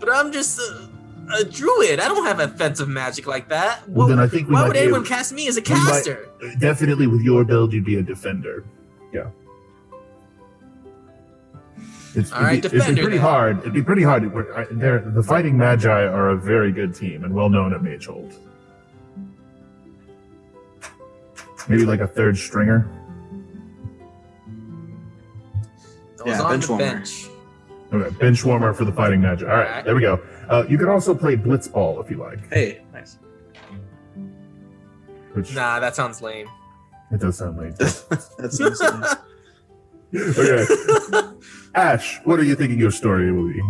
[0.00, 0.88] But I'm just a,
[1.38, 2.00] a druid.
[2.00, 3.86] I don't have offensive magic like that.
[3.88, 5.70] Well, Wha- then I think we why would anyone able- cast me as a we
[5.74, 6.28] might- caster?
[6.58, 8.64] Definitely, with your build, you'd be a defender.
[9.12, 9.28] Yeah.
[12.14, 13.24] It's, All right, it'd, be, it'd be pretty then.
[13.26, 13.58] hard.
[13.60, 14.32] It'd be pretty hard.
[14.34, 18.34] We're- I- the Fighting Magi are a very good team and well known at Magehold.
[21.68, 22.88] Maybe like a third stringer.
[26.24, 26.84] I Yeah, on bench warmer.
[26.84, 27.28] bench.
[27.92, 29.48] Okay, bench warmer for the Fighting magic.
[29.48, 30.20] All right, there we go.
[30.48, 32.52] Uh, you can also play Blitzball if you like.
[32.52, 33.18] Hey, nice.
[35.32, 36.48] Which Nah, that sounds lame.
[37.10, 37.76] it does sound like.
[37.76, 39.02] That's insane.
[40.14, 40.64] okay,
[41.74, 43.60] Ashe, what are you thinking your story will be?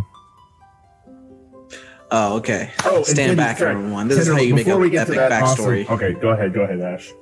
[2.10, 2.72] Oh, okay.
[2.84, 3.74] Oh, and Stand Teddy, back, sorry.
[3.76, 4.08] everyone.
[4.08, 5.84] This is Teddy, how you make before an we get epic to that backstory.
[5.84, 6.52] awesome- Okay, go ahead.
[6.52, 7.12] Go ahead, Ashe.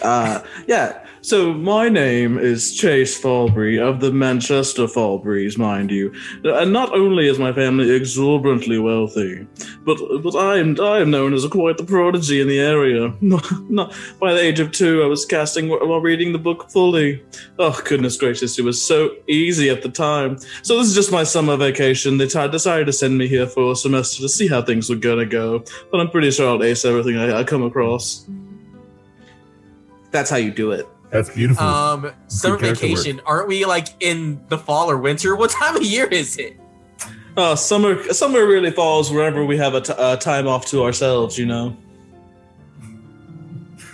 [0.00, 1.04] Uh, yeah.
[1.24, 6.12] So my name is Chase Falbury of the Manchester Falburys, mind you.
[6.42, 9.46] And not only is my family exorbitantly wealthy,
[9.84, 13.14] but but I am I am known as a quite the prodigy in the area.
[13.20, 17.22] Not, by the age of two, I was casting while reading the book fully.
[17.56, 20.38] Oh goodness gracious, it was so easy at the time.
[20.62, 22.18] So this is just my summer vacation.
[22.18, 24.96] They t- decided to send me here for a semester to see how things were
[24.96, 25.62] gonna go.
[25.92, 28.26] But I'm pretty sure I'll ace everything I, I come across.
[30.12, 30.86] That's how you do it.
[31.10, 31.66] That's beautiful.
[31.66, 32.96] Um, summer character work.
[32.96, 33.20] vacation.
[33.26, 35.34] Aren't we like in the fall or winter?
[35.36, 36.58] What time of year is it?
[37.36, 41.38] Uh, summer summer really falls wherever we have a t- uh, time off to ourselves,
[41.38, 41.76] you know.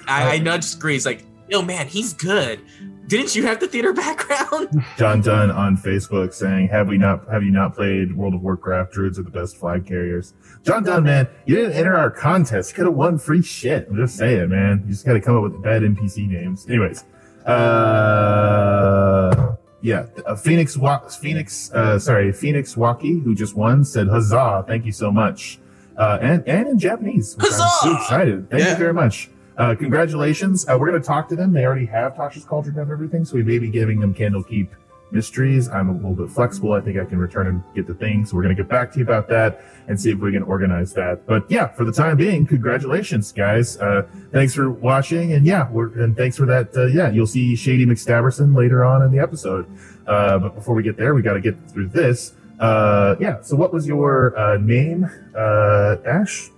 [0.06, 2.60] I, I nudged Grease like, yo man, he's good.
[3.08, 4.84] Didn't you have the theater background?
[4.98, 7.26] John Dunn on Facebook saying, "Have we not?
[7.28, 8.92] Have you not played World of Warcraft?
[8.92, 12.70] Druids are the best flag carriers." John Dunn, man, you didn't enter our contest.
[12.70, 13.88] You could have won free shit.
[13.88, 14.82] I'm just saying, man.
[14.84, 16.66] You just got to come up with bad NPC names.
[16.68, 17.04] Anyways,
[17.46, 24.64] uh, yeah, uh, Phoenix, Wa- Phoenix, uh, sorry, Phoenix Waki, who just won, said, "Huzzah!
[24.66, 25.58] Thank you so much."
[25.96, 28.50] Uh, and and in Japanese, which I'm so excited.
[28.50, 28.72] Thank Yeah.
[28.72, 29.30] you very much.
[29.58, 30.66] Uh, congratulations.
[30.68, 31.52] Uh, we're going to talk to them.
[31.52, 34.68] They already have Tasha's Cauldron of everything, so we may be giving them Candlekeep
[35.10, 35.68] mysteries.
[35.68, 36.74] I'm a little bit flexible.
[36.74, 38.24] I think I can return and get the thing.
[38.24, 40.42] So we're going to get back to you about that and see if we can
[40.42, 41.26] organize that.
[41.26, 43.78] But yeah, for the time being, congratulations, guys.
[43.78, 45.32] Uh, thanks for watching.
[45.32, 46.76] And yeah, and thanks for that.
[46.76, 49.66] Uh, yeah, you'll see Shady McStabberson later on in the episode.
[50.06, 52.34] Uh, but before we get there, we got to get through this.
[52.60, 53.40] Uh, yeah.
[53.40, 56.50] So what was your, uh, name, uh, Ashe?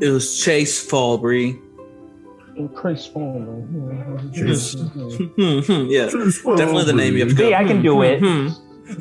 [0.00, 1.60] It was Chase Falbury.
[4.32, 4.74] Chase.
[4.74, 7.48] Hmm, hmm, yeah, definitely the name you have to go.
[7.48, 8.18] See, I can do it.
[8.20, 8.48] Hmm,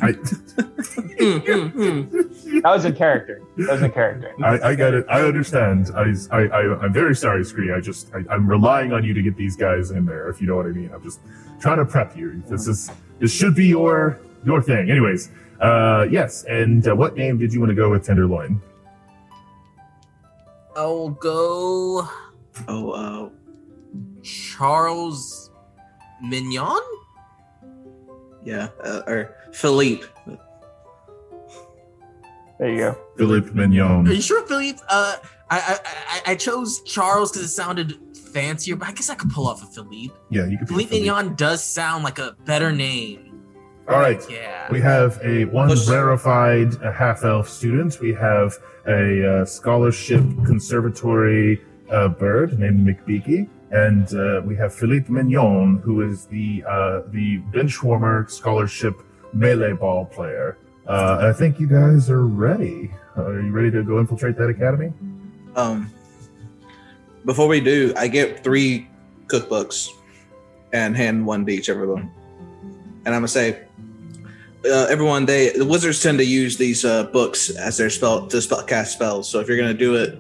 [0.02, 2.62] I, hmm, hmm, hmm.
[2.62, 3.42] That was a character.
[3.58, 4.34] That was a character.
[4.44, 5.06] I, I got it.
[5.10, 5.92] I understand.
[5.96, 7.72] I, I, I, I'm very sorry, Scree.
[7.72, 10.48] I just, I, I'm relying on you to get these guys in there, if you
[10.48, 10.92] know what I mean.
[10.94, 11.20] I'm just
[11.60, 12.42] trying to prep you.
[12.48, 14.90] This is, this should be your, your thing.
[14.90, 15.30] Anyways,
[15.62, 16.44] uh, yes.
[16.46, 18.62] And uh, what name did you want to go with Tenderloin?
[20.78, 22.08] I'll go
[22.68, 23.30] Oh, uh,
[24.24, 25.52] Charles
[26.22, 26.80] Mignon.
[28.44, 30.06] yeah, uh, or Philippe.
[32.60, 32.98] There you go.
[33.18, 34.08] Philippe Mignon.
[34.08, 34.80] Are you sure, Philippe?
[34.90, 35.18] Uh,
[35.50, 35.80] I I,
[36.26, 38.00] I, I chose Charles because it sounded
[38.34, 40.14] fancier, but I guess I could pull off a Philippe.
[40.32, 41.06] Yeah, you could Philippe Philippe.
[41.06, 43.27] Mignon does sound like a better name.
[43.90, 44.22] All right.
[44.30, 44.70] Yeah.
[44.72, 48.00] We have a one Let's- rarefied half elf student.
[48.02, 53.48] We have a uh, scholarship conservatory uh, bird named McBeaky.
[53.72, 59.02] And uh, we have Philippe Mignon, who is the uh, the benchwarmer scholarship
[59.34, 60.58] melee ball player.
[60.88, 62.92] Uh, I think you guys are ready.
[63.18, 64.94] Uh, are you ready to go infiltrate that academy?
[65.58, 65.92] Um,
[67.26, 68.88] before we do, I get three
[69.28, 69.90] cookbooks
[70.72, 72.10] and hand one to each everyone.
[73.06, 73.67] And I'm gonna say,
[74.68, 78.42] uh, everyone, they the wizards tend to use these uh, books as their spell to
[78.42, 79.30] spell, cast spells.
[79.30, 80.20] So if you're gonna do it,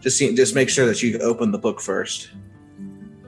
[0.00, 2.30] just see, just make sure that you open the book first.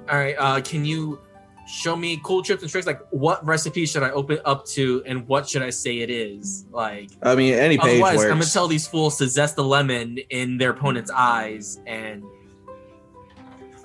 [0.08, 0.34] All right.
[0.38, 1.20] Uh, can you
[1.68, 2.86] show me cool tips and tricks?
[2.86, 6.66] Like, what recipe should I open up to, and what should I say it is?
[6.70, 8.30] Like, I mean, any page otherwise, works.
[8.30, 12.24] I'm gonna tell these fools to zest the lemon in their opponent's eyes, and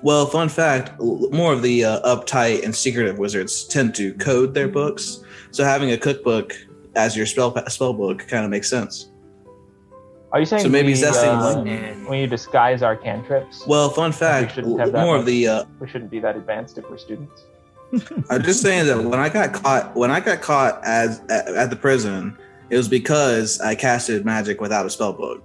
[0.02, 4.68] Well, fun fact: more of the uh, uptight and secretive wizards tend to code their
[4.68, 5.22] books.
[5.52, 6.54] So having a cookbook
[6.96, 9.10] as your spell spell book kind of makes sense.
[10.32, 11.68] Are you saying So maybe we, zesting uh, lemon.
[11.68, 15.46] and when you disguise our cantrips, Well, fun fact: shouldn't have that more of the
[15.48, 17.44] uh, we shouldn't be that advanced if we're students?
[18.30, 21.70] I'm just saying that when I got caught, when I got caught as at, at
[21.70, 22.36] the prison,
[22.70, 25.42] it was because I casted magic without a spell book.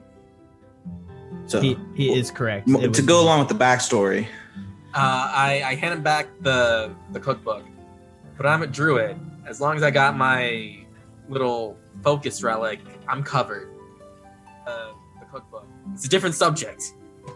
[1.45, 2.67] So He, he is correct.
[2.67, 4.25] m- It to was- go along with the backstory,
[4.93, 7.63] uh, I, I hand him back the the cookbook,
[8.37, 9.17] but I'm a druid.
[9.47, 10.77] As long as I got my
[11.31, 13.69] little focus relic, I'm covered.
[14.67, 15.65] Uh, the cookbook.
[15.93, 16.93] It's a different subject.
[17.27, 17.33] all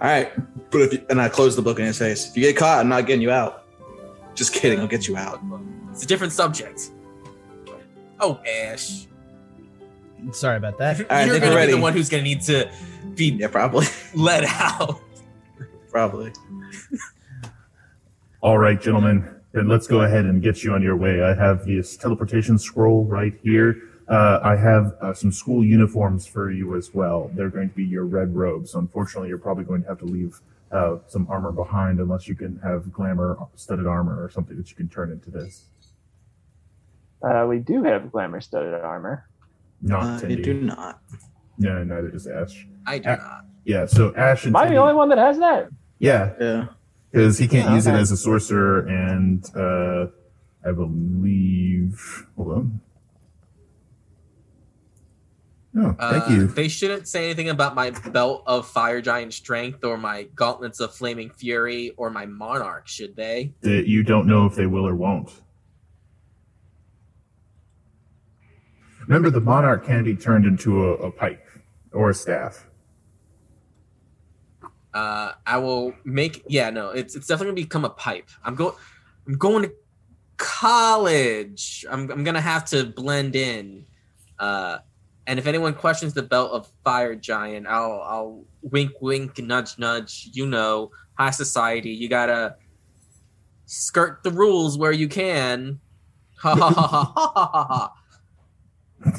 [0.00, 0.32] right.
[0.70, 2.28] But if you, and I close the book in his face.
[2.30, 3.64] If you get caught, I'm not getting you out.
[4.34, 4.80] Just kidding.
[4.80, 5.40] I'll get you out.
[5.90, 6.90] It's a different subject.
[8.20, 9.06] Oh, Ashe.
[10.32, 11.00] Sorry about that.
[11.00, 12.70] All right, You're think gonna we're be the one who's gonna need to
[13.14, 15.00] be Yeah, probably, let out.
[15.90, 16.32] probably.
[18.40, 21.22] All right, gentlemen, then let's go ahead and get you on your way.
[21.22, 23.80] I have this teleportation scroll right here.
[24.06, 27.30] Uh, I have uh, some school uniforms for you as well.
[27.34, 28.74] They're going to be your red robes.
[28.74, 30.38] Unfortunately, you're probably going to have to leave
[30.72, 34.76] uh, some armor behind unless you can have glamour studded armor or something that you
[34.76, 35.64] can turn into this.
[37.22, 39.26] Uh, we do have glamour studded armor.
[39.80, 41.00] Not Uh, I do not.
[41.56, 42.66] No, neither does Ashe.
[42.86, 43.46] I do not.
[43.64, 45.70] Yeah, so Ashe and Am I the only one that has that?
[45.98, 46.66] Yeah, Yeah.
[47.16, 50.08] Because he can't Yeah, use it as a sorcerer, and uh,
[50.68, 52.26] I believe.
[52.36, 52.80] Hold on.
[55.78, 56.46] Oh, thank Uh, you.
[56.48, 60.94] They shouldn't say anything about my belt of fire giant strength or my gauntlets of
[60.94, 63.54] flaming fury or my monarch, should they?
[63.62, 65.30] That you don't know if they will or won't.
[69.06, 71.46] Remember, the monarch can be turned into a, a pike
[71.92, 72.65] or a staff.
[74.96, 76.42] Uh, I will make.
[76.48, 78.30] Yeah, no, it's it's definitely gonna become a pipe.
[78.42, 78.74] I'm going.
[79.26, 79.72] I'm going to
[80.38, 81.84] college.
[81.90, 83.84] I'm I'm gonna have to blend in.
[84.38, 84.78] Uh,
[85.26, 90.30] and if anyone questions the belt of fire giant, I'll I'll wink wink nudge nudge.
[90.32, 91.90] You know, high society.
[91.90, 92.56] You gotta
[93.66, 95.78] skirt the rules where you can.
[96.38, 97.92] Ha ha ha ha ha ha
[99.02, 99.12] ha.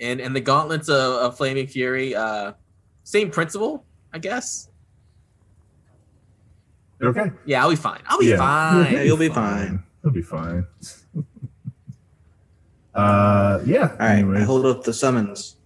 [0.00, 2.14] And and the gauntlets of, of flaming fury.
[2.14, 2.52] Uh,
[3.04, 4.68] same principle, I guess.
[7.02, 7.30] Okay.
[7.44, 8.00] Yeah, I'll be fine.
[8.06, 8.36] I'll be Yeah.
[8.36, 8.92] fine.
[8.92, 9.82] Yeah, you'll be fine.
[10.02, 10.66] He'll be fine.
[12.94, 13.90] uh, yeah.
[13.98, 15.56] All right, I hold up the summons.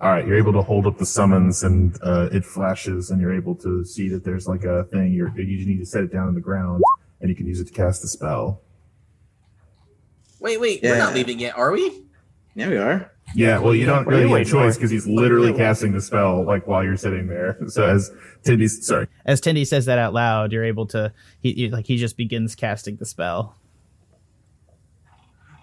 [0.00, 3.34] All right, you're able to hold up the summons, and uh, it flashes, and you're
[3.34, 5.12] able to see that there's like a thing.
[5.12, 6.82] You're, you just need to set it down on the ground,
[7.20, 8.60] and you can use it to cast the spell.
[10.38, 12.04] Wait, wait, we're not leaving yet, are we?
[12.54, 13.10] Yeah, we are.
[13.34, 15.92] Yeah, well, you don't What are you really have a choice because he's literally casting
[15.92, 17.58] the spell like while you're sitting there.
[17.68, 18.12] So as
[18.44, 21.96] Tendy's, sorry, As Tindy says that out loud, you're able to he, he like he
[21.96, 23.56] just begins casting the spell.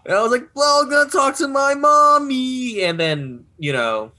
[0.06, 4.12] And I was like, well, I'm gonna talk to my mommy, and then you know,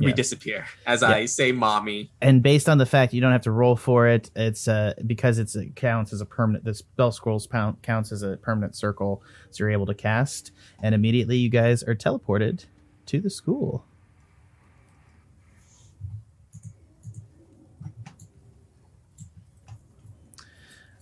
[0.00, 1.08] we disappear as Yeah.
[1.08, 2.10] I say mommy.
[2.20, 5.38] And based on the fact you don't have to roll for it, it's uh because
[5.38, 6.64] it's it counts as a permanent.
[6.64, 7.48] The spell scrolls
[7.82, 11.94] counts as a permanent circle, so you're able to cast, and immediately you guys are
[11.94, 12.64] teleported
[13.06, 13.84] to the school.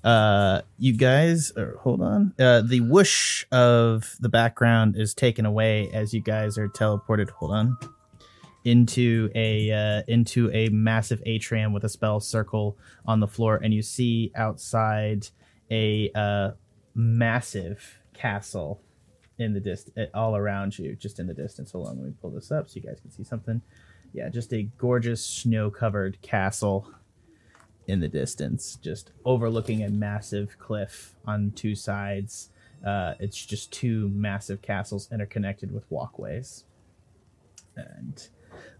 [0.05, 2.33] Uh, you guys, or hold on.
[2.39, 7.31] Uh, the whoosh of the background is taken away as you guys are teleported.
[7.31, 7.77] Hold on
[8.69, 12.77] into a uh, into a massive atrium with a spell circle
[13.07, 15.29] on the floor, and you see outside
[15.71, 16.51] a uh,
[16.95, 18.81] massive castle
[19.39, 21.73] in the dist all around you, just in the distance.
[21.73, 23.63] Hold on, let me pull this up so you guys can see something.
[24.13, 26.93] Yeah, just a gorgeous snow-covered castle
[27.87, 32.51] in the distance, just overlooking a massive cliff on two sides.
[32.85, 36.65] Uh, it's just two massive castles interconnected with walkways.
[37.77, 38.29] And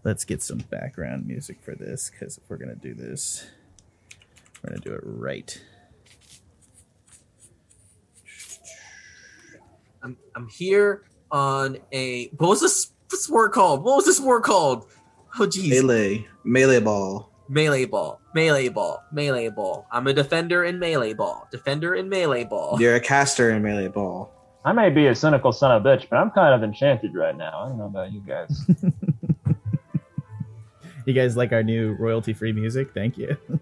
[0.03, 3.45] let's get some background music for this because if we're gonna do this,
[4.63, 5.61] we're gonna do it right.
[10.03, 13.83] I'm I'm here on a what was this this word called?
[13.83, 14.85] What was this word called?
[15.39, 17.31] Oh jeez, Melee, melee ball.
[17.49, 19.85] melee ball, melee ball, melee ball.
[19.91, 22.77] I'm a defender in melee ball, defender in melee ball.
[22.79, 24.31] You're a caster in melee ball.
[24.65, 27.35] I may be a cynical son of a bitch, but I'm kind of enchanted right
[27.35, 27.61] now.
[27.63, 28.65] I don't know about you guys.
[31.09, 32.93] You guys like our new royalty-free music?
[32.93, 33.35] Thank you.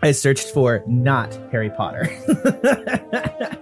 [0.00, 2.08] I searched for not Harry Potter.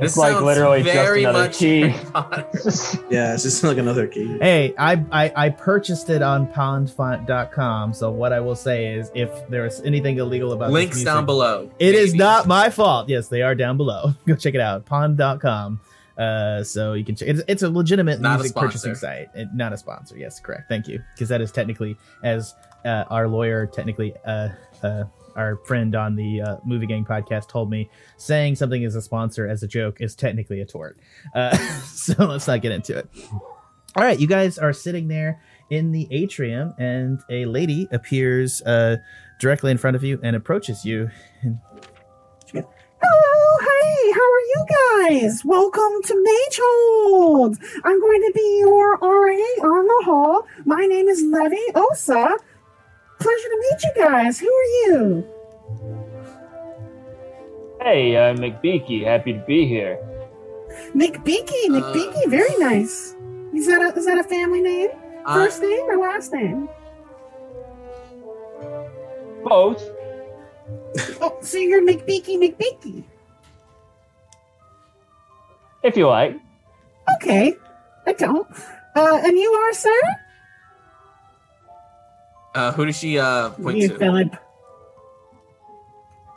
[0.00, 1.82] This It's like sounds literally just another much key.
[1.82, 1.92] Harry
[3.10, 4.26] Yeah, it's just like another key.
[4.38, 7.94] hey, I, I I purchased it on pondfont.com.
[7.94, 11.26] So what I will say is, if there's anything illegal about this Links music, down
[11.26, 11.70] below.
[11.78, 12.18] It is baby.
[12.18, 13.08] not my fault.
[13.08, 14.14] Yes, they are down below.
[14.26, 14.84] Go check it out.
[14.84, 15.78] Pond.com.
[16.18, 18.66] Uh, so you can check it's, it's a legitimate Not a music sponsor.
[18.68, 19.28] purchasing site.
[19.34, 20.16] It, not a sponsor.
[20.16, 20.68] Yes, correct.
[20.68, 21.02] Thank you.
[21.14, 24.50] Because that is technically, as uh, our lawyer, technically, uh,
[24.82, 25.04] uh,
[25.36, 29.48] our friend on the uh, Movie Gang podcast told me, saying something is a sponsor
[29.48, 30.98] as a joke is technically a tort.
[31.34, 33.08] Uh, so let's not get into it.
[33.96, 38.96] All right, you guys are sitting there in the atrium, and a lady appears uh,
[39.40, 41.10] directly in front of you and approaches you.
[41.42, 41.58] And
[43.06, 45.44] Hello, hey, how are you guys?
[45.44, 47.58] Welcome to Magehold.
[47.84, 50.46] I'm going to be your RA on the hall.
[50.64, 52.34] My name is Levy Osa.
[53.20, 54.38] Pleasure to meet you guys.
[54.40, 55.28] Who are you?
[57.82, 59.98] hey, I'm McBeaky, happy to be here.
[60.94, 61.66] McBeaky.
[61.68, 63.14] McBeaky, very nice.
[63.54, 64.88] Is that a, is that a family name?
[65.26, 66.70] Uh, First name or last name?
[69.44, 69.82] Both.
[71.20, 73.04] Oh, so you're McBeaky McBeaky.
[75.82, 76.38] If you like.
[77.16, 77.54] Okay,
[78.06, 78.46] I don't.
[78.96, 80.00] Uh, and you are, sir?
[82.54, 83.98] uh, who does she uh, point you to?
[83.98, 84.36] Philip.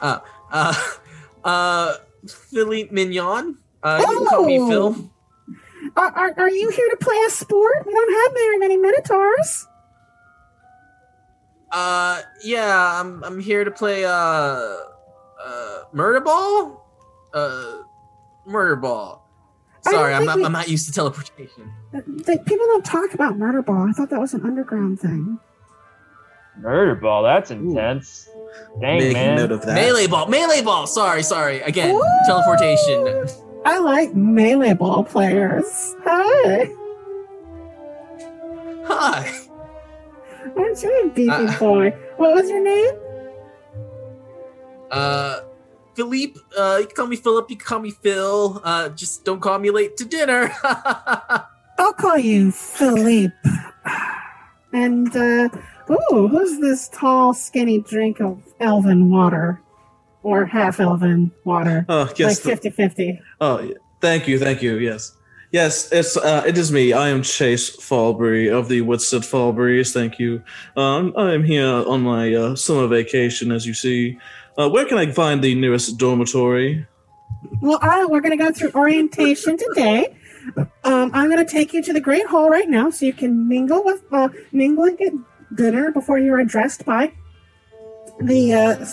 [0.02, 0.20] Uh,
[1.44, 1.94] uh,
[2.28, 3.58] Philippe Mignon.
[3.84, 4.68] Uh, you call me Oh.
[4.70, 5.12] Phil.
[5.96, 7.86] Are, are, are you here to play a sport?
[7.86, 9.67] We don't have very many minotaurs.
[11.72, 16.86] Uh, yeah, I'm I'm here to play uh, uh, murder ball,
[17.34, 17.80] uh,
[18.46, 19.24] murder ball.
[19.82, 21.72] Sorry, I'm not we- I'm not used to teleportation.
[21.94, 23.88] They, people don't talk about murder ball.
[23.90, 25.40] I thought that was an underground thing.
[26.60, 27.24] Murder ball.
[27.24, 28.28] That's intense.
[28.82, 29.36] Dang Making man.
[29.38, 29.76] note of that.
[29.76, 30.88] Melee ball, melee ball.
[30.88, 31.62] Sorry, sorry.
[31.62, 32.04] Again, Ooh.
[32.26, 33.28] teleportation.
[33.66, 35.96] I like melee ball players.
[36.04, 36.70] Hi,
[38.86, 39.47] Hi.
[40.56, 41.90] Aren't you a beefy Uh, boy?
[42.18, 42.96] What was your name?
[44.92, 45.42] Uh,
[45.96, 46.40] Philippe.
[46.58, 47.50] Uh, you can call me Philip.
[47.50, 48.62] You can call me Phil.
[48.64, 50.52] Uh, just don't call me late to dinner.
[50.64, 53.34] I'll call you Philippe.
[54.74, 55.50] And uh,
[55.90, 59.62] ooh, who's this tall, skinny drink of elven water,
[60.24, 61.86] or half elven water?
[61.90, 62.46] Oh yes.
[62.46, 63.20] like 50-50.
[63.42, 63.74] Oh, yeah.
[64.02, 64.78] thank you, thank you.
[64.78, 65.16] Yes,
[65.58, 65.92] yes.
[65.92, 66.94] It's uh, it is me.
[66.94, 69.92] I am Chase Falbury of the Woodstead Falburys.
[69.92, 70.44] Thank you.
[70.76, 74.20] Um, I am here on my uh, summer vacation, as you see.
[74.58, 76.86] Uh, where can I find the nearest dormitory?
[77.62, 80.18] Well, I, we're going to go through orientation today.
[80.84, 83.48] Um, I'm going to take you to the Great Hall right now, so you can
[83.48, 85.14] mingle with uh, mingle and get
[85.56, 87.12] dinner before you're addressed by
[88.22, 88.54] the.
[88.54, 88.86] Uh,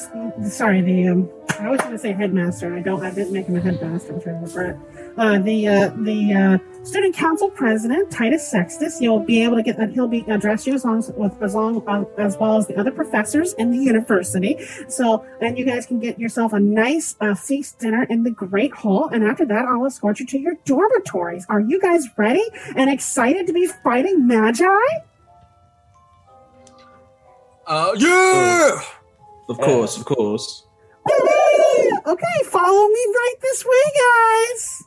[0.49, 1.09] sorry, the.
[1.09, 2.75] Um, I was going to say headmaster.
[2.75, 3.03] I don't.
[3.05, 4.15] I didn't make him a headmaster.
[4.15, 4.77] Which I regret.
[5.17, 9.01] Uh, the uh, the uh, student council president Titus Sextus.
[9.01, 9.93] You'll be able to get that.
[9.93, 12.77] He'll be address you as long as with as long uh, as well as the
[12.77, 14.59] other professors in the university.
[14.89, 18.73] So, and you guys can get yourself a nice uh, feast dinner in the Great
[18.73, 19.09] Hall.
[19.13, 21.47] And after that, I'll escort you to your dormitories.
[21.49, 22.45] Are you guys ready
[22.75, 24.65] and excited to be fighting Magi?
[27.67, 28.81] uh, yeah.
[29.49, 30.67] Of course, of course.
[32.07, 34.85] Okay, follow me right this way, guys.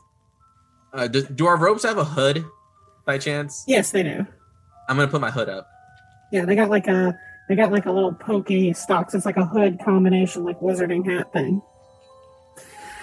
[0.98, 2.44] Uh, do, do our ropes have a hood,
[3.06, 3.64] by chance?
[3.68, 4.26] Yes, they do.
[4.88, 5.68] I'm gonna put my hood up.
[6.32, 7.16] Yeah, they got like a
[7.48, 9.14] they got like a little pokey stocks.
[9.14, 11.62] It's like a hood combination, like wizarding hat thing.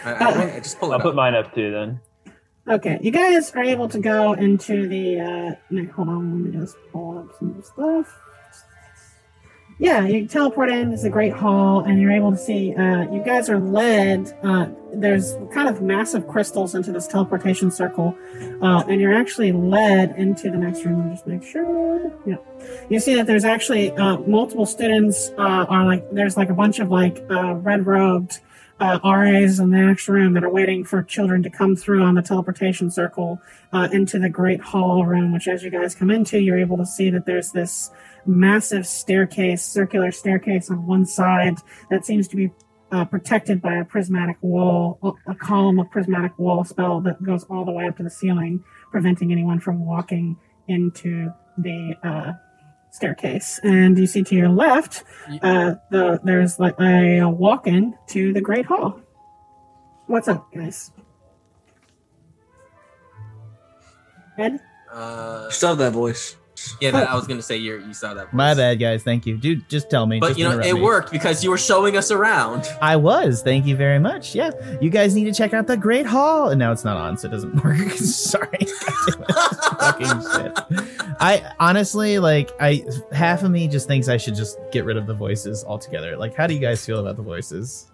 [0.04, 2.00] I, I, I just pull it I'll put mine up too then.
[2.68, 5.20] Okay, you guys are able to go into the.
[5.22, 8.14] Uh, no, hold on, let me just pull up some stuff.
[9.78, 10.94] Yeah, you teleport in.
[10.94, 12.74] It's a great hall, and you're able to see.
[12.74, 14.32] Uh, you guys are led.
[14.42, 18.18] Uh, there's kind of massive crystals into this teleportation circle,
[18.62, 21.12] uh, and you're actually led into the next room.
[21.12, 22.10] Just make sure.
[22.26, 22.38] Yeah,
[22.90, 25.32] you see that there's actually uh, multiple students.
[25.38, 28.40] Uh, are like there's like a bunch of like uh, red robed
[28.80, 32.22] RAs in the next room that are waiting for children to come through on the
[32.22, 33.42] teleportation circle
[33.92, 37.10] into the great hall room, which as you guys come into, you're able to see
[37.10, 37.92] that there's this
[38.26, 41.58] massive staircase, circular staircase on one side
[41.90, 42.52] that seems to be
[42.92, 47.66] uh, protected by a prismatic wall, a column of prismatic wall spell that goes all
[47.66, 52.34] the way up to the ceiling, preventing anyone from walking into the uh,
[52.92, 53.60] staircase.
[53.64, 55.04] And you see to your left,
[55.42, 59.00] uh, the there's like a, a walk-in to the Great Hall.
[60.08, 60.92] What's up, guys?
[64.38, 64.60] Ed?
[64.92, 66.36] Uh, Still have that voice.
[66.80, 68.34] Yeah, that, I was gonna say you you saw that.
[68.34, 69.04] My bad, guys.
[69.04, 69.68] Thank you, dude.
[69.70, 70.20] Just tell me.
[70.20, 70.82] But just you know, it me.
[70.82, 72.66] worked because you were showing us around.
[72.82, 73.42] I was.
[73.42, 74.34] Thank you very much.
[74.36, 74.52] Yeah,
[74.82, 76.50] you guys need to check out the Great Hall.
[76.50, 77.78] And now it's not on, so it doesn't work.
[77.92, 78.48] Sorry.
[79.28, 80.24] God damn it.
[80.24, 81.16] Fucking shit.
[81.20, 82.52] I honestly like.
[82.60, 86.16] I half of me just thinks I should just get rid of the voices altogether.
[86.18, 87.92] Like, how do you guys feel about the voices?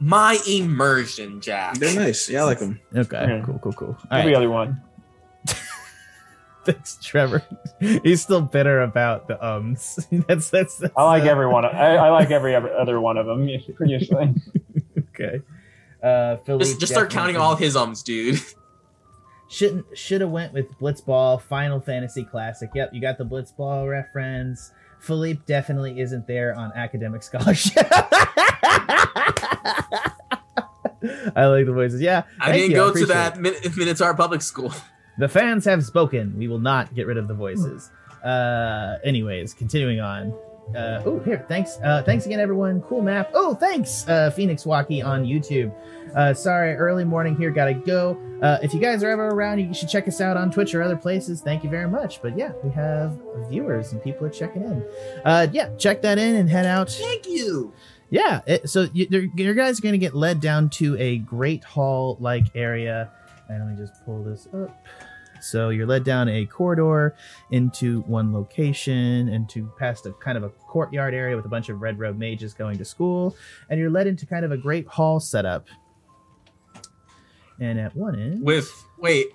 [0.00, 1.74] My immersion, Jack.
[1.78, 2.28] They're nice.
[2.28, 2.80] Yeah, I like them.
[2.96, 3.42] Okay, Yeah.
[3.44, 3.88] cool, cool, cool.
[4.10, 4.82] All Every right, other one.
[6.64, 7.42] thanks, Trevor.
[7.80, 10.06] He's still bitter about the ums.
[10.28, 10.76] that's that's.
[10.78, 11.64] that's I like uh, every one.
[11.64, 13.48] Of, I, I like every other other one of them.
[13.80, 14.34] Usually.
[14.98, 15.40] Okay.
[16.02, 18.40] Uh, Philippe Just, just start counting all his ums, dude.
[19.48, 22.70] Shouldn't should have went with Blitzball Final Fantasy Classic.
[22.74, 24.72] Yep, you got the Blitzball reference.
[24.98, 27.86] Philippe definitely isn't there on academic scholarship.
[31.36, 32.00] I like the voices.
[32.00, 33.40] Yeah, I didn't you, go to that it.
[33.40, 34.72] Min- Minotaur public school.
[35.18, 36.34] The fans have spoken.
[36.38, 37.90] We will not get rid of the voices.
[38.24, 40.32] Uh, anyways, continuing on.
[40.76, 41.44] Uh, oh, here.
[41.48, 41.76] Thanks.
[41.82, 42.80] Uh, thanks again, everyone.
[42.82, 43.30] Cool map.
[43.34, 45.74] Oh, thanks, uh, Phoenix Walkie on YouTube.
[46.14, 47.50] Uh, sorry, early morning here.
[47.50, 48.16] Gotta go.
[48.40, 50.82] Uh, if you guys are ever around, you should check us out on Twitch or
[50.82, 51.40] other places.
[51.42, 52.22] Thank you very much.
[52.22, 53.18] But yeah, we have
[53.50, 54.84] viewers and people are checking in.
[55.24, 56.90] Uh, yeah, check that in and head out.
[56.90, 57.72] Thank you.
[58.10, 61.18] Yeah, it, so you, you're- your guys are going to get led down to a
[61.18, 63.10] great hall like area.
[63.54, 64.84] And let me just pull this up.
[65.42, 67.16] So you're led down a corridor
[67.50, 71.82] into one location, into past a kind of a courtyard area with a bunch of
[71.82, 73.36] red robe mages going to school,
[73.68, 75.66] and you're led into kind of a great hall setup.
[77.58, 79.28] And at one end, With wait,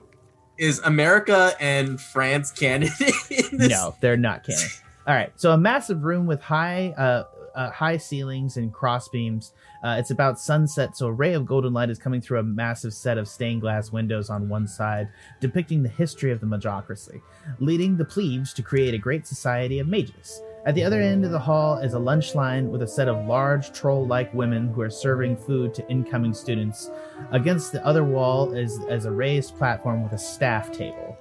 [0.58, 2.90] is America and France canon
[3.52, 4.68] no, they're not canon.
[5.08, 7.24] All right, so a massive room with high, uh,
[7.56, 9.54] uh, high ceilings and cross beams.
[9.84, 12.94] Uh, it's about sunset, so a ray of golden light is coming through a massive
[12.94, 15.10] set of stained glass windows on one side,
[15.40, 17.22] depicting the history of the Magocracy,
[17.60, 20.42] leading the plebes to create a great society of mages.
[20.66, 23.26] At the other end of the hall is a lunch line with a set of
[23.26, 26.90] large troll-like women who are serving food to incoming students.
[27.32, 31.18] Against the other wall is, is a raised platform with a staff table.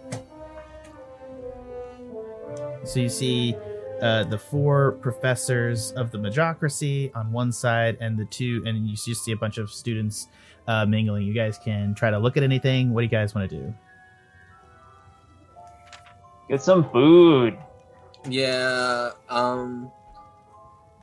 [2.84, 3.54] So you see
[4.02, 8.96] uh, the four professors of the Magocracy on one side, and the two, and you
[8.96, 10.28] just see a bunch of students
[10.68, 11.26] uh, mingling.
[11.26, 12.92] You guys can try to look at anything.
[12.92, 13.74] What do you guys want to do?
[16.48, 17.56] Get some food.
[18.28, 19.10] Yeah.
[19.28, 19.90] Um,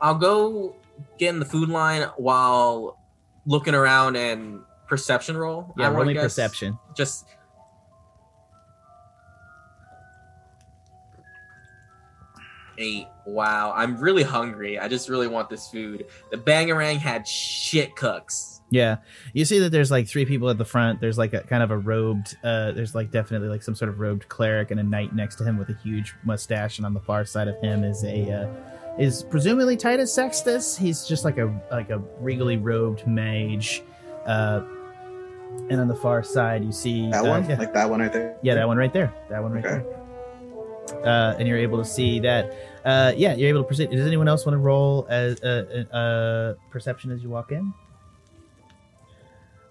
[0.00, 0.74] I'll go
[1.18, 2.98] get in the food line while
[3.46, 5.74] looking around and perception roll.
[5.76, 6.78] Yeah, I wanna roll me perception.
[6.94, 7.26] Just.
[12.78, 13.06] Eight.
[13.26, 14.78] Wow, I'm really hungry.
[14.78, 16.06] I just really want this food.
[16.30, 18.60] The Bangarang had shit cooks.
[18.70, 18.96] Yeah,
[19.32, 21.00] you see that there's like three people at the front.
[21.00, 22.36] There's like a kind of a robed.
[22.42, 25.44] Uh, there's like definitely like some sort of robed cleric and a knight next to
[25.44, 28.96] him with a huge mustache, and on the far side of him is a uh,
[28.98, 30.76] is presumably Titus Sextus.
[30.76, 33.82] He's just like a like a regally robed mage.
[34.26, 34.62] Uh,
[35.70, 38.12] and on the far side, you see That uh, one, Yeah, like that one right
[38.12, 38.36] there.
[38.42, 39.12] yeah, that one right there.
[39.30, 39.84] That one right Okay.
[39.84, 40.00] there.
[41.04, 42.52] Uh, and you're able to see that.
[42.84, 43.90] Uh, yeah, you're able to perceive.
[43.90, 47.72] Does anyone else want to roll as uh, uh, uh, perception as you walk in?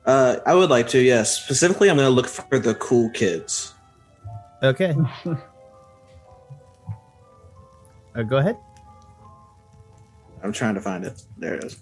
[0.05, 0.99] Uh, I would like to.
[0.99, 3.73] Yes, specifically, I'm going to look for the cool kids.
[4.61, 4.95] Okay.
[8.15, 8.57] uh, go ahead.
[10.43, 11.23] I'm trying to find it.
[11.37, 11.81] There it is.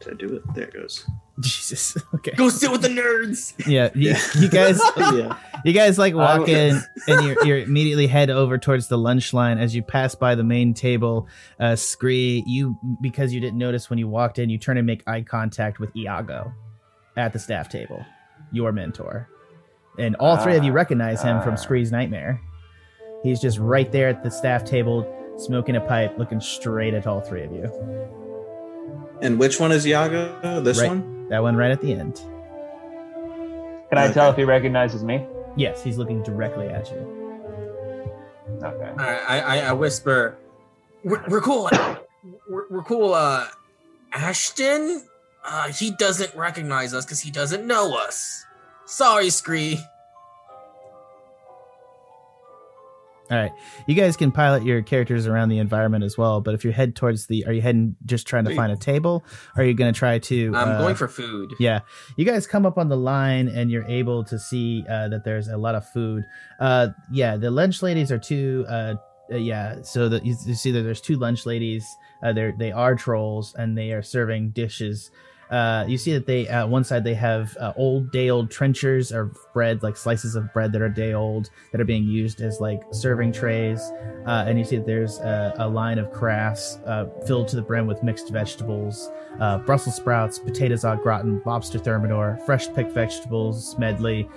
[0.00, 0.54] Did I do it?
[0.54, 1.06] There it goes.
[1.44, 1.96] Jesus.
[2.14, 2.32] Okay.
[2.32, 3.54] Go sit with the nerds.
[3.66, 3.90] Yeah.
[3.94, 4.80] You, you guys.
[4.96, 5.36] yeah.
[5.64, 9.32] You guys like walk Um, in and you you immediately head over towards the lunch
[9.34, 11.28] line as you pass by the main table.
[11.58, 15.02] Uh, Scree, you because you didn't notice when you walked in, you turn and make
[15.06, 16.52] eye contact with Iago
[17.16, 18.04] at the staff table,
[18.52, 19.28] your mentor,
[19.98, 21.56] and all three of you Ah, recognize him from ah.
[21.56, 22.40] Scree's nightmare.
[23.22, 27.20] He's just right there at the staff table, smoking a pipe, looking straight at all
[27.20, 27.70] three of you.
[29.22, 30.60] And which one is Iago?
[30.62, 30.88] This Right.
[30.88, 31.28] one?
[31.28, 32.16] That one right at the end.
[33.88, 34.14] Can I Okay.
[34.14, 35.26] tell if he recognizes me?
[35.56, 36.96] Yes, he's looking directly at you.
[38.62, 38.90] Okay.
[38.90, 40.36] All right, I, I, I whisper,
[41.04, 41.70] we're, we're cool.
[42.50, 43.14] We're, we're cool.
[43.14, 43.46] Uh,
[44.12, 45.02] Ashton,
[45.42, 48.44] uh, he doesn't recognize us because he doesn't know us.
[48.84, 49.80] Sorry, Scree.
[53.30, 53.52] All right,
[53.86, 56.40] you guys can pilot your characters around the environment as well.
[56.40, 59.24] But if you head towards the, are you heading just trying to find a table?
[59.56, 60.52] Are you going to try to?
[60.56, 61.52] I'm uh, going for food.
[61.60, 61.80] Yeah,
[62.16, 65.46] you guys come up on the line and you're able to see uh, that there's
[65.46, 66.24] a lot of food.
[66.58, 68.66] Uh, yeah, the lunch ladies are two.
[68.68, 68.94] Uh,
[69.32, 71.86] uh, yeah, so that you, you see that there's two lunch ladies.
[72.22, 75.10] Uh, they're they are trolls and they are serving dishes.
[75.50, 79.10] Uh, you see that they uh, one side they have uh, old day old trenchers
[79.10, 82.60] of bread, like slices of bread that are day old that are being used as
[82.60, 83.80] like serving trays.
[84.26, 87.62] Uh, and you see that there's a, a line of crafts uh, filled to the
[87.62, 89.10] brim with mixed vegetables
[89.64, 94.28] Brussels sprouts, potatoes au gratin, lobster thermidor, fresh picked vegetables, medley,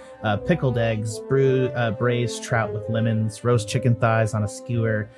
[0.47, 5.09] pickled eggs, brew, braised trout with lemons, roast chicken thighs on a skewer,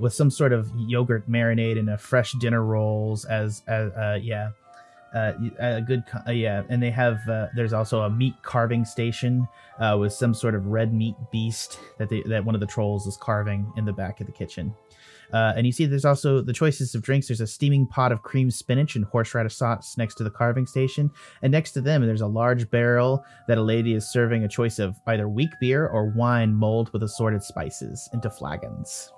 [0.00, 4.50] with some sort of yogurt marinade and a fresh dinner rolls as, as yeah.
[5.12, 7.28] Uh, a good, uh, yeah, and they have.
[7.28, 9.46] Uh, there's also a meat carving station
[9.80, 13.06] uh, with some sort of red meat beast that they, that one of the trolls
[13.06, 14.72] is carving in the back of the kitchen.
[15.32, 17.28] Uh, and you see there's also the choices of drinks.
[17.28, 21.10] There's a steaming pot of cream spinach and horseradish sauce next to the carving station.
[21.42, 24.78] And next to them, there's a large barrel that a lady is serving a choice
[24.78, 29.12] of either weak beer or wine mulled with assorted spices into flagons.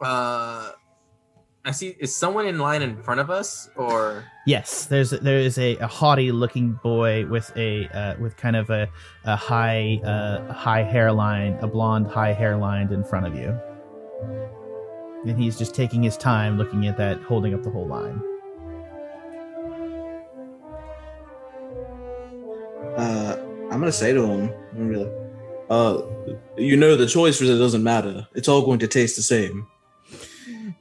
[0.00, 0.72] Uh,
[1.64, 1.96] I see.
[2.00, 5.86] Is someone in line in front of us, or Yes, there's there is a, a
[5.86, 8.88] haughty looking boy with a uh, with kind of a,
[9.24, 13.56] a high uh, high hairline, a blonde high hairline in front of you,
[15.24, 18.20] and he's just taking his time looking at that, holding up the whole line.
[22.96, 23.36] Uh,
[23.70, 25.12] I'm going to say to him, I'm gonna be like,
[25.70, 26.02] uh,
[26.58, 28.26] you know, the choice really doesn't matter.
[28.34, 29.66] It's all going to taste the same.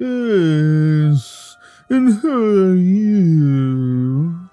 [0.01, 1.55] Yes,
[1.87, 4.49] and who are you?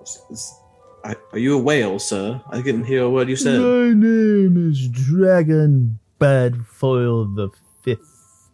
[0.00, 0.54] It's- it's-
[1.02, 2.40] I- Are you a whale, sir?
[2.48, 3.60] I didn't hear a word you said.
[3.60, 7.48] My name is Dragon Badfoil the
[7.82, 8.48] Fifth.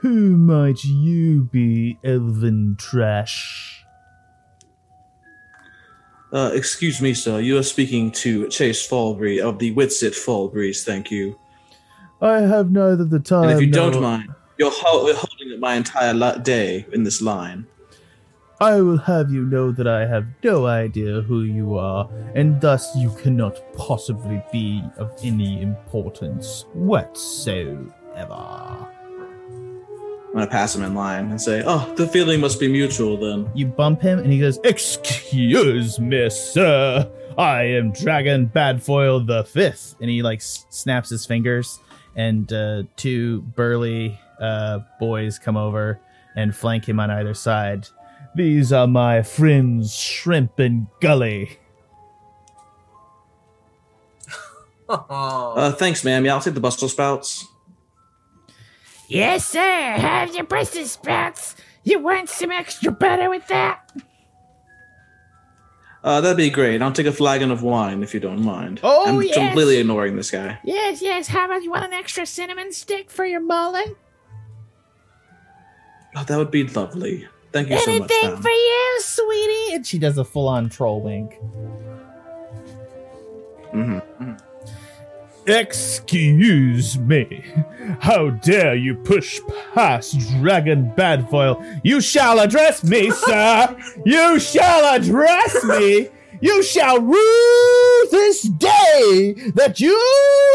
[0.00, 3.84] Who might you be, elven trash?
[6.32, 7.38] Uh, excuse me, sir.
[7.38, 10.82] You are speaking to Chase Fallbreeze of the Witsit Fallbreeze.
[10.82, 11.38] Thank you.
[12.20, 13.44] I have neither the time.
[13.44, 17.20] And if you don't mind, you're ho- holding up my entire li- day in this
[17.20, 17.66] line.
[18.58, 22.96] I will have you know that I have no idea who you are, and thus
[22.96, 27.86] you cannot possibly be of any importance whatsoever.
[30.28, 33.50] I'm gonna pass him in line and say, "Oh, the feeling must be mutual then."
[33.54, 37.10] You bump him, and he goes, "Excuse me, sir.
[37.38, 41.78] I am Dragon Badfoil the Fifth." And he like snaps his fingers,
[42.16, 46.00] and uh, two burly uh, boys come over
[46.34, 47.88] and flank him on either side.
[48.34, 51.58] These are my friends, Shrimp and Gully.
[54.88, 56.24] Uh, thanks, ma'am.
[56.24, 57.44] Yeah, I'll take the Brussels sprouts.
[59.08, 59.58] Yes, sir.
[59.60, 61.56] Have your Brussels sprouts.
[61.82, 63.80] You want some extra butter with that?
[66.06, 66.80] Uh, that'd be great.
[66.80, 68.78] I'll take a flagon of wine if you don't mind.
[68.84, 69.34] Oh, I'm yes.
[69.34, 70.56] completely ignoring this guy.
[70.62, 71.26] Yes, yes.
[71.26, 73.96] How about you want an extra cinnamon stick for your bowling?
[76.14, 77.26] Oh, that would be lovely.
[77.50, 79.74] Thank you so much, Anything for you, sweetie?
[79.74, 81.34] And she does a full on troll wink.
[83.72, 83.98] hmm
[85.46, 87.44] Excuse me.
[88.00, 89.40] How dare you push
[89.74, 91.80] past Dragon Badfoil?
[91.84, 93.76] You shall address me, sir!
[94.04, 96.08] You shall address me!
[96.40, 99.96] You shall rue this day that you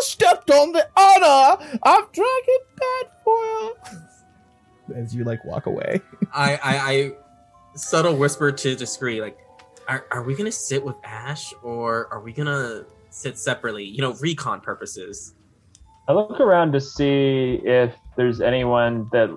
[0.01, 2.59] stepped on the honor of Dragon
[3.25, 3.71] Badfoil.
[4.95, 6.01] As you like walk away.
[6.33, 7.11] I, I, I
[7.75, 9.37] subtle whisper to Discreet, like,
[9.87, 13.85] are, are we gonna sit with Ash or are we gonna sit separately?
[13.85, 15.33] You know, recon purposes.
[16.07, 19.29] I look around to see if there's anyone that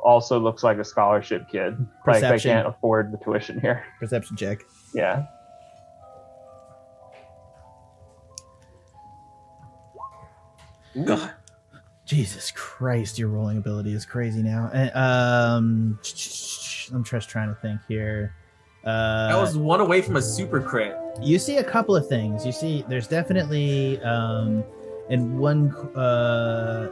[0.00, 1.76] also looks like a scholarship kid.
[2.06, 3.84] Like they can't afford the tuition here.
[4.00, 4.64] Perception check.
[4.94, 5.26] Yeah.
[11.04, 11.32] God.
[12.04, 14.70] Jesus Christ, your rolling ability is crazy now.
[14.94, 15.98] Um,
[16.92, 18.34] I'm just trying to think here.
[18.88, 20.96] Uh, I was one away from a super crit.
[21.20, 22.46] you see a couple of things.
[22.46, 24.64] You see, there's definitely um,
[25.10, 26.88] in one uh,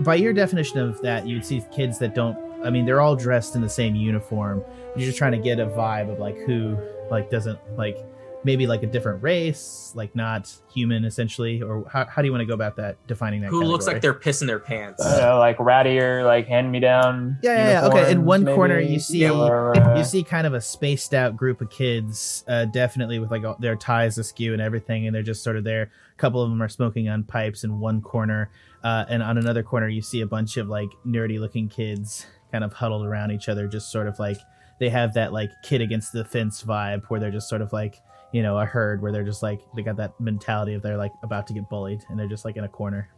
[0.00, 2.36] by your definition of that, you'd see kids that don't.
[2.64, 4.62] I mean, they're all dressed in the same uniform.
[4.94, 6.76] You're just trying to get a vibe of like who
[7.10, 7.98] like doesn't like
[8.42, 12.40] maybe like a different race, like not human essentially, or how, how do you want
[12.40, 13.48] to go about that defining that?
[13.50, 15.04] Who looks like they're pissing their pants.
[15.04, 17.38] I don't like rattier, like hand me down.
[17.42, 17.86] Yeah, yeah, yeah.
[17.88, 21.36] Okay, in one corner you see- or, uh, you see kind of a spaced out
[21.36, 25.22] group of kids uh, definitely with like all- their ties askew and everything and they're
[25.22, 25.82] just sort of there
[26.12, 28.50] a couple of them are smoking on pipes in one corner
[28.84, 32.64] uh, and on another corner you see a bunch of like nerdy looking kids kind
[32.64, 34.38] of huddled around each other just sort of like
[34.78, 38.00] they have that like kid against the fence vibe where they're just sort of like
[38.32, 41.12] you know a herd where they're just like they got that mentality of they're like
[41.22, 43.10] about to get bullied and they're just like in a corner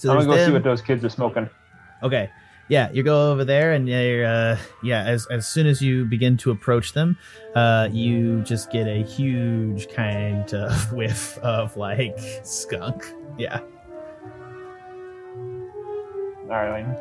[0.00, 1.50] so I'm gonna there's go see what those kids are smoking.
[2.02, 2.30] Okay.
[2.70, 6.36] Yeah, you go over there, and you're, uh, yeah, as as soon as you begin
[6.38, 7.18] to approach them,
[7.54, 13.12] uh, you just get a huge kind of whiff of like skunk.
[13.36, 13.60] Yeah.
[16.48, 16.96] Darling.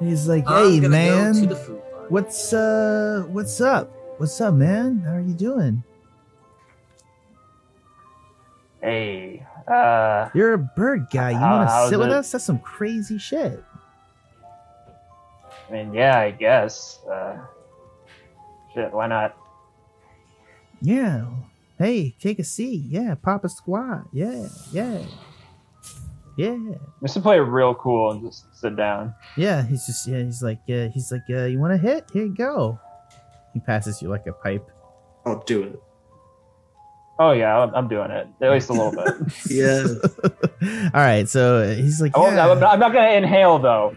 [0.00, 3.90] He's like, "Hey, man, go to the food what's uh, what's up?
[4.20, 4.98] What's up, man?
[4.98, 5.82] How are you doing?
[8.82, 9.46] Hey.
[9.66, 11.30] Uh You're a bird guy.
[11.30, 12.12] You want to sit with it?
[12.12, 12.30] us?
[12.30, 13.64] That's some crazy shit."
[15.70, 16.98] I mean yeah, I guess.
[17.10, 17.38] Uh
[18.74, 19.34] shit, why not?
[20.82, 21.24] Yeah.
[21.78, 22.82] Hey, take a seat.
[22.88, 24.02] Yeah, pop a squat.
[24.12, 25.02] Yeah, yeah,
[26.36, 26.58] yeah.
[27.00, 29.14] Just to play real cool and just sit down.
[29.38, 32.04] Yeah, he's just yeah, he's like yeah, he's like uh, you want to hit?
[32.12, 32.78] Here you go.
[33.54, 34.68] He passes you like a pipe.
[35.26, 35.82] I'll do it.
[37.18, 38.26] Oh yeah, I'm, I'm doing it.
[38.40, 39.14] At least a little bit.
[39.50, 39.84] Yeah.
[40.94, 43.94] All right, so he's like I won't- yeah, I'm, not, I'm not gonna inhale though.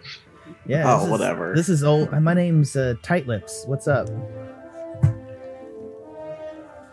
[0.65, 0.83] yeah.
[0.85, 1.53] Oh, this is- whatever.
[1.55, 2.11] This is old.
[2.21, 3.63] My name's uh, Tight Lips.
[3.67, 4.09] What's up?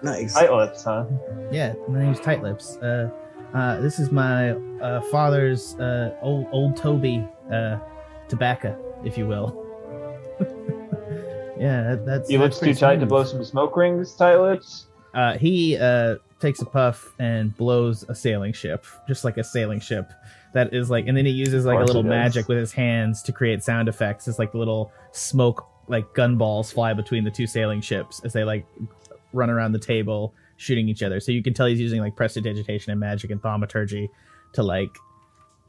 [0.02, 0.34] nice.
[0.34, 1.04] Tight lips, huh?
[1.50, 2.76] Yeah, my name's Tight Lips.
[2.78, 3.10] Uh,
[3.54, 4.50] uh, this is my
[4.80, 7.78] uh, father's uh, old old Toby uh,
[8.28, 9.59] tobacco, if you will.
[11.60, 12.28] Yeah, that, that's.
[12.30, 14.86] He that's lips too tight to blow some smoke rings, tight lips.
[15.12, 19.78] Uh, he uh, takes a puff and blows a sailing ship, just like a sailing
[19.78, 20.10] ship.
[20.54, 23.32] That is like, and then he uses like a little magic with his hands to
[23.32, 24.26] create sound effects.
[24.26, 28.32] It's like the little smoke, like gun balls fly between the two sailing ships as
[28.32, 28.66] they like
[29.32, 31.20] run around the table shooting each other.
[31.20, 34.08] So you can tell he's using like prestidigitation and magic and thaumaturgy
[34.54, 34.96] to like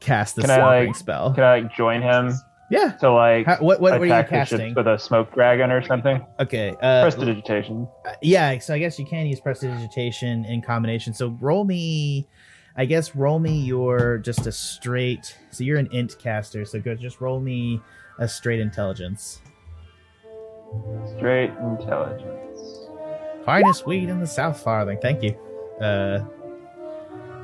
[0.00, 1.34] cast the Can like- spell.
[1.34, 2.32] Can I like join him
[2.72, 2.92] Yeah.
[3.00, 4.74] to like How, what what were you attack the ships casting?
[4.74, 6.24] with a smoke dragon or something.
[6.40, 6.70] Okay.
[6.80, 7.86] Uh, Prestidigitation.
[8.22, 8.58] yeah.
[8.58, 11.12] So I guess you can use prestidigitation in combination.
[11.12, 12.26] So roll me.
[12.74, 15.36] I guess roll me your just a straight.
[15.50, 16.64] So you're an int caster.
[16.64, 17.80] So go just roll me
[18.18, 19.42] a straight intelligence.
[21.18, 22.88] Straight intelligence.
[23.44, 24.98] Finest weed in the South Farthing.
[25.02, 25.32] Thank you.
[25.80, 26.24] Uh,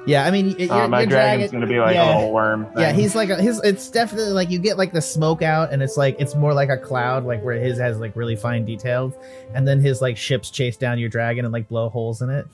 [0.08, 1.60] yeah, I mean, Uh, your, my your dragon's dragon.
[1.60, 2.14] gonna be like yeah.
[2.14, 2.66] a little worm.
[2.76, 3.60] Yeah, he's like a, his.
[3.62, 6.70] It's definitely like you get like the smoke out, and it's like it's more like
[6.70, 9.12] a cloud, like where his has like really fine details,
[9.54, 12.46] and then his like ships chase down your dragon and like blow holes in it.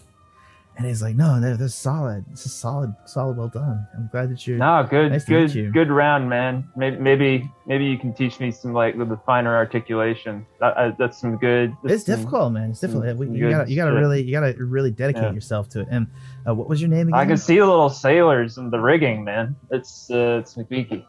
[0.76, 2.24] And he's like, "No, they're, they're solid.
[2.32, 3.36] This is solid, solid.
[3.36, 3.86] Well done.
[3.96, 6.68] I'm glad that you're." No, good, Nice good, good round, man.
[6.74, 10.44] Maybe, maybe, maybe you can teach me some like the finer articulation.
[10.58, 11.76] That, uh, that's some good.
[11.84, 12.70] that's It's some- difficult, man.
[12.70, 13.16] It's difficult.
[13.18, 15.32] We- you gotta, you gotta really, you gotta really dedicate Yeah.
[15.32, 15.86] yourself to it.
[15.92, 16.08] And
[16.48, 17.20] uh, what was your name again?
[17.20, 19.54] I can see the little sailors in the rigging, man.
[19.70, 21.04] It's uh, it's McBeaky.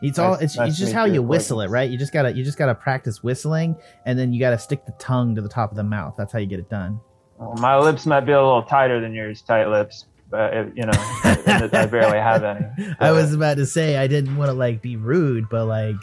[0.00, 1.88] It's all Nice- it's, nice it's just how you, you whistle it, right?
[1.88, 5.34] You just gotta you just gotta practice whistling, and then you gotta stick the tongue
[5.34, 6.14] to the top of the mouth.
[6.16, 6.98] That's how you get it done.
[7.42, 10.84] Well, my lips might be a little tighter than yours, tight lips, but it, you
[10.86, 12.94] know, I barely have any.
[13.00, 15.96] I was about to say I didn't want to like be rude, but like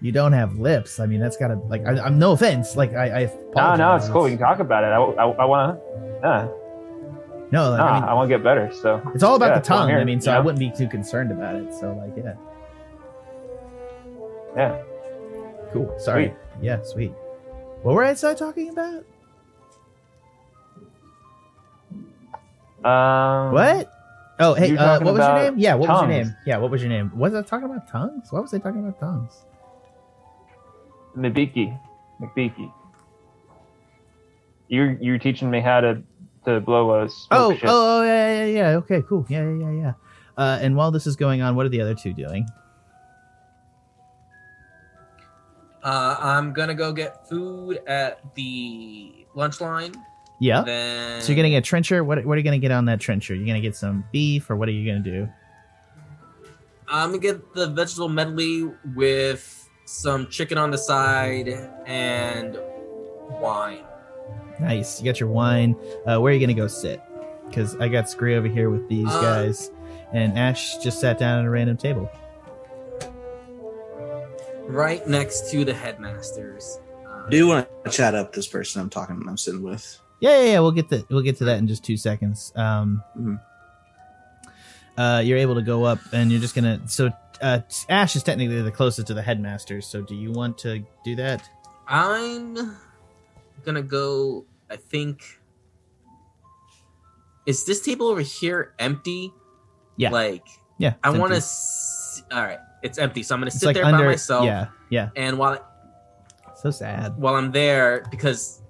[0.00, 1.00] you don't have lips.
[1.00, 2.76] I mean, that's gotta like I, I'm no offense.
[2.76, 3.78] Like I, I No, apologize.
[3.78, 4.22] no, it's cool.
[4.24, 4.88] We can talk about it.
[4.88, 6.18] I, I, I want to.
[6.22, 6.48] Yeah,
[7.52, 8.72] No, like, no, I mean, I want to get better.
[8.72, 9.96] So it's all about yeah, the that's what I'm tongue.
[10.00, 11.74] I mean, so you I wouldn't be too concerned about it.
[11.74, 12.34] So like, yeah,
[14.56, 14.82] yeah.
[15.72, 15.94] cool.
[15.98, 16.34] Sorry.
[16.62, 17.12] Yeah, sweet.
[17.82, 19.04] What were I talking about?
[22.84, 23.92] Um, What?
[24.40, 25.58] Oh, hey, uh, what was your name?
[25.58, 26.36] Yeah, what was your name?
[26.46, 27.10] Yeah, what was your name?
[27.18, 28.30] Was I talking about tongues?
[28.30, 29.32] What was I talking about tongues?
[31.16, 31.76] McBeaky,
[32.20, 32.72] McBeaky.
[34.68, 36.02] You're you're teaching me how to
[36.44, 37.64] to blow a smoke Oh, ship.
[37.68, 38.76] oh, oh, yeah, yeah, yeah.
[38.76, 39.26] Okay, cool.
[39.28, 39.92] Yeah, yeah, yeah, yeah.
[40.36, 42.46] Uh, and while this is going on, what are the other two doing?
[45.82, 49.94] Uh, I'm gonna go get food at the lunch line.
[50.40, 50.62] Yeah.
[50.62, 52.04] Then So you're getting a trencher.
[52.04, 53.34] What, what are you gonna get on that trencher?
[53.34, 55.28] You're gonna get some beef, or what are you gonna do?
[56.88, 61.48] I'm gonna get the vegetable medley with some chicken on the side
[61.86, 62.58] and
[63.40, 63.84] wine.
[64.60, 65.00] Nice.
[65.00, 65.76] You got your wine.
[66.06, 67.02] Uh, where are you gonna go sit?
[67.48, 69.70] Because I got Scree over here with these Uh, guys,
[70.12, 72.10] and Ash just sat down at a random table.
[74.66, 76.80] Right next to the headmasters.
[77.26, 79.98] I do want to chat up this person I'm talking, I'm sitting with.
[80.20, 80.60] Yeah, yeah, yeah.
[80.60, 82.52] We'll get the we'll get to that in just two seconds.
[82.56, 83.40] Um, Mhm.
[84.96, 86.80] uh, you're able to go up, and you're just gonna.
[86.88, 87.10] So
[87.40, 89.80] uh, Ash is technically the closest to the headmaster.
[89.80, 91.48] So do you want to do that?
[91.86, 92.76] I'm
[93.64, 94.44] gonna go.
[94.70, 95.22] I think.
[97.46, 99.32] Is this table over here empty?
[99.96, 100.10] Yeah.
[100.10, 100.44] Like
[100.78, 100.94] Yeah.
[101.02, 101.38] I want to.
[101.38, 103.22] S- all right, it's empty.
[103.22, 103.98] So I'm gonna It's sit like there under.
[103.98, 104.44] by myself.
[104.44, 105.10] Yeah, yeah.
[105.16, 105.64] And while
[106.56, 107.16] So sad.
[107.16, 108.60] while I'm there, because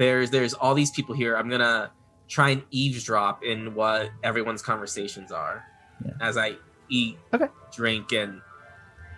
[0.00, 1.92] there's there's all these people here, I'm gonna
[2.28, 5.62] try and eavesdrop in what everyone's conversations are
[6.04, 6.12] Yeah.
[6.20, 6.56] as I
[6.88, 7.48] eat, Okay.
[7.76, 8.40] drink, and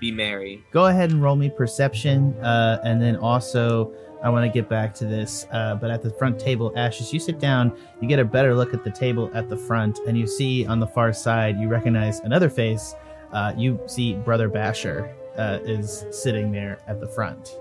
[0.01, 0.65] be merry.
[0.73, 3.93] Go ahead and roll me perception, uh, and then also
[4.25, 5.47] I want to get back to this.
[5.53, 7.73] Uh, but at the front table, Ashes, you sit down.
[8.01, 10.79] You get a better look at the table at the front, and you see on
[10.81, 12.95] the far side, you recognize another face.
[13.33, 17.57] Uh, you see Brother Basher uh, is sitting there at the front.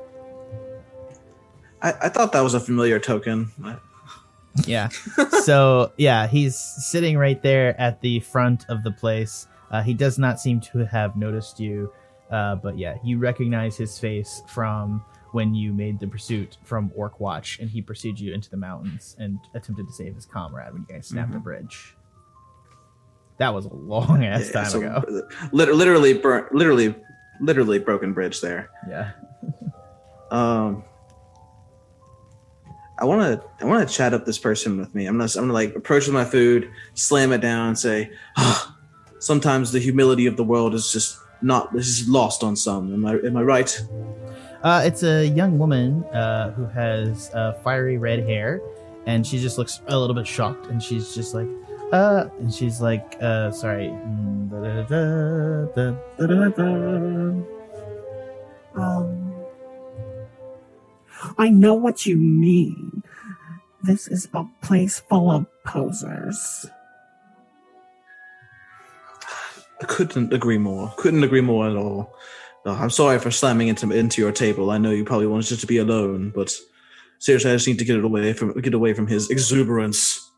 [1.82, 3.52] I, I thought that was a familiar token.
[3.64, 3.78] I-
[4.66, 4.90] Yeah.
[5.44, 9.48] so yeah, he's sitting right there at the front of the place.
[9.72, 11.92] Uh, he does not seem to have noticed you,
[12.30, 17.22] uh, but yeah, you recognize his face from when you made the pursuit from Orc
[17.22, 20.86] Watch, and he pursued you into the mountains and attempted to save his comrade when
[20.88, 21.96] you guys snapped the bridge.
[23.38, 25.04] That was a long ass yeah, time so, ago.
[25.54, 26.14] lit- literally,
[26.52, 26.94] literally,
[27.40, 28.70] literally broken bridge there.
[28.90, 29.12] Yeah.
[30.32, 30.84] Um,
[33.02, 35.08] I want to, I want to chat up this person with me.
[35.08, 38.78] I'm gonna, I'm gonna like approach with my food, slam it down, and say, ah,
[39.18, 42.94] sometimes the humility of the world is just not, this is lost on some.
[42.94, 43.82] Am I, am I right?
[44.62, 48.62] Uh, it's a young woman uh, who has uh, fiery red hair,
[49.08, 51.48] and she just looks a little bit shocked, and she's just like,
[51.92, 53.90] uh, and she's like, uh, sorry.
[58.76, 59.31] Um,
[61.38, 63.04] I know what you mean.
[63.84, 66.66] This is a place full of posers.
[69.82, 70.94] I couldn't agree more.
[70.98, 72.14] Couldn't agree more at all.
[72.66, 74.70] No, I'm sorry for slamming into into your table.
[74.70, 76.56] I know you probably wanted just to be alone, but
[77.18, 80.30] seriously, I just need to get it away from get away from his exuberance.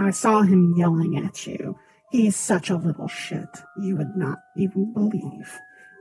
[0.00, 1.78] I saw him yelling at you.
[2.10, 3.48] He's such a little shit.
[3.80, 5.58] You would not even believe.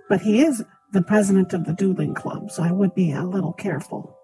[0.09, 3.53] But he is the president of the dueling club, so I would be a little
[3.53, 4.15] careful.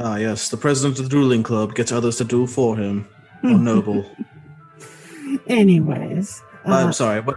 [0.00, 3.06] Ah, yes, the president of the dueling club gets others to duel for him.
[3.42, 4.04] How noble.
[5.46, 7.36] Anyways, uh, I'm sorry, but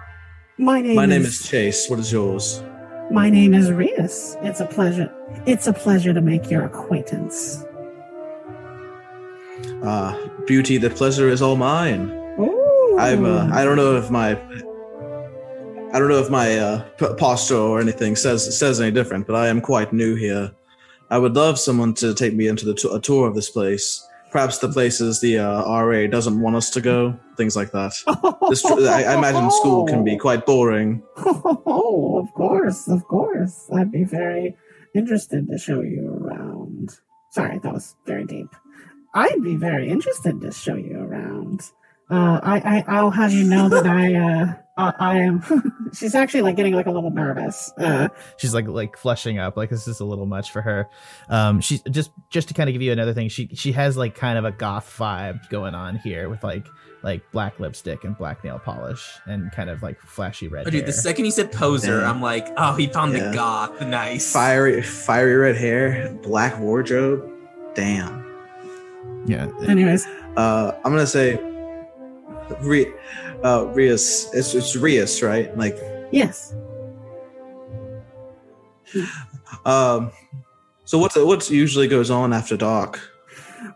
[0.57, 1.89] my name my name is, is Chase.
[1.89, 2.63] What is yours?
[3.11, 4.37] my name is Rias.
[4.41, 5.13] It's a pleasure.
[5.45, 7.63] It's a pleasure to make your acquaintance.
[9.83, 12.09] Ah, beauty, the pleasure is all mine.
[12.39, 12.97] Ooh.
[12.97, 13.25] I'm.
[13.25, 14.35] Uh, I don't know if my.
[15.93, 19.35] I don't know if my uh, p- posture or anything says says any different, but
[19.35, 20.51] I am quite new here.
[21.09, 24.05] I would love someone to take me into the t- a tour of this place.
[24.31, 27.93] Perhaps the places the uh, RA doesn't want us to go, things like that.
[28.49, 31.01] This, I, I imagine school can be quite boring.
[31.69, 33.69] Oh, of course, of course.
[33.75, 34.55] I'd be very
[34.95, 36.91] interested to show you around.
[37.31, 38.47] Sorry, that was very deep.
[39.13, 41.61] I'd be very interested to show you around.
[42.09, 45.89] Uh, I, I, I'll have you know that I, uh, I, I am.
[45.93, 47.71] she's actually like getting like a little nervous.
[47.77, 50.89] Uh, she's like like flushing up like this is a little much for her
[51.29, 54.13] um she's just just to kind of give you another thing she she has like
[54.15, 56.65] kind of a goth vibe going on here with like
[57.03, 60.81] like black lipstick and black nail polish and kind of like flashy red Oh, dude,
[60.81, 60.87] hair.
[60.87, 62.09] the second you said poser, Yeah.
[62.09, 63.29] I'm like, oh, he found Yeah.
[63.29, 63.81] the goth.
[63.81, 64.31] Nice.
[64.31, 67.29] Fiery, fiery red hair, black wardrobe.
[67.75, 68.25] Damn.
[69.25, 70.05] yeah anyways,
[70.35, 71.39] Uh, I'm gonna say,
[72.61, 72.91] Re,
[73.43, 74.33] uh, Rias.
[74.33, 75.55] It's it's Rias, right?
[75.57, 75.77] Like,
[76.11, 76.55] yes.
[79.65, 80.11] um.
[80.85, 82.99] So what's what usually goes on after dark?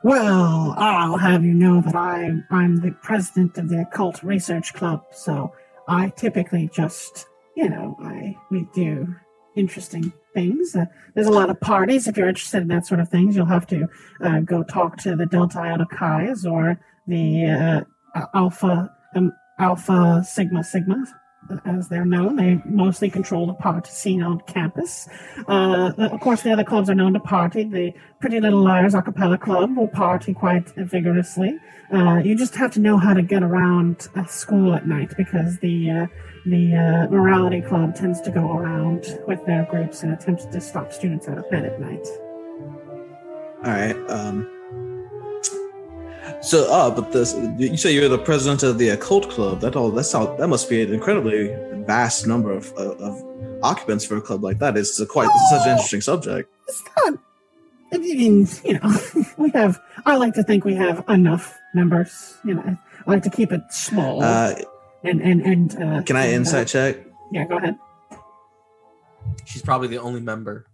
[0.04, 5.04] Well, I'll have you know that I'm I'm the president of the Occult Research Club,
[5.12, 5.54] so
[5.88, 9.14] I typically just, you know, I we do
[9.56, 10.76] interesting things.
[10.76, 12.08] Uh, there's a lot of parties.
[12.08, 13.88] If you're interested in that sort of things, you'll have to
[14.22, 17.82] uh, go talk to the Delta Iota Chi's or the uh,
[18.34, 21.06] Alpha um, Alpha Sigma Sigma,
[21.66, 22.36] as they're known.
[22.36, 25.08] They mostly control the party scene on campus.
[25.48, 27.64] Uh, of course, the other clubs are known to party.
[27.64, 31.58] The Pretty Little Liars a cappella club will party quite vigorously.
[31.94, 35.60] Uh, you just have to know how to get around uh, school at night because
[35.60, 36.08] the uh,
[36.46, 40.92] the uh, morality club tends to go around with their groups and attempts to stop
[40.92, 42.08] students out of bed at night.
[43.64, 43.96] All right.
[44.10, 44.61] Um.
[46.42, 49.62] So, uh, but this you say you're the president of the occult club.
[49.62, 54.06] That all that sound that must be an incredibly vast number of, of, of occupants
[54.06, 54.76] for a club like that.
[54.76, 56.52] It's a quite such an interesting subject.
[56.68, 57.20] It's not.
[57.94, 58.98] I mean, you know,
[59.38, 59.80] we have.
[60.06, 62.36] I like to think we have enough members.
[62.44, 64.56] You know, I like to keep it small Uh,
[65.04, 65.72] and and and.
[65.76, 66.98] Uh, can I and, uh, insight check?
[67.32, 67.78] yeah, go ahead.
[69.46, 70.66] She's probably the only member.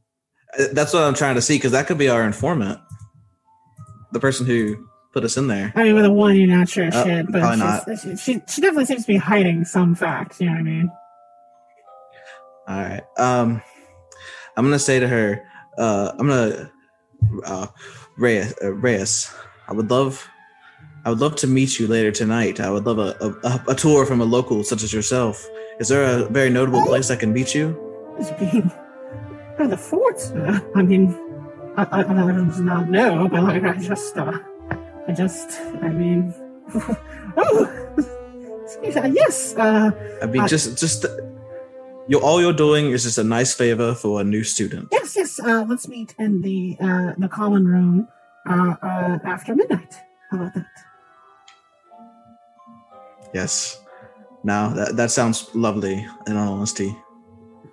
[0.58, 2.80] Uh, That's what I'm trying to see because that could be our informant,
[4.14, 4.88] the person who
[5.18, 5.74] put us in there.
[5.76, 8.42] I mean, with a one, you're not sure Uh, shit, but probably she's, she, she
[8.48, 10.40] she definitely seems to be hiding some facts.
[10.40, 10.92] You know what I mean?
[12.68, 13.04] All right.
[13.18, 13.62] Um,
[14.56, 15.44] I'm gonna say to her,
[15.80, 16.72] uh, I'm gonna,
[17.46, 17.68] uh,
[18.20, 19.34] Reyes, uh, Reyes,
[19.68, 20.28] I would love,
[21.04, 22.60] I would love to meet you later tonight.
[22.60, 25.44] I would love a, a, a tour from a local such as yourself.
[25.80, 27.76] Is there a very notable place I can meet you?
[28.20, 28.72] As being
[29.58, 30.20] by the fort.
[30.76, 31.16] I mean,
[31.76, 34.38] I, I, I do not know, but like, I just, uh,
[35.08, 36.34] I just, I mean,
[37.38, 38.06] oh,
[38.84, 39.56] yes.
[39.56, 39.92] Uh,
[40.22, 41.06] I mean, just, just,
[42.08, 44.90] you all you're doing is just a nice favor for a new student.
[44.92, 45.40] Yes, yes.
[45.40, 48.08] Uh, let's meet in the uh, the common room
[48.46, 49.96] uh, uh, after midnight.
[50.32, 50.66] How about that?
[53.34, 53.82] Yes.
[54.44, 56.08] Now that that sounds lovely.
[56.28, 56.96] In all honesty.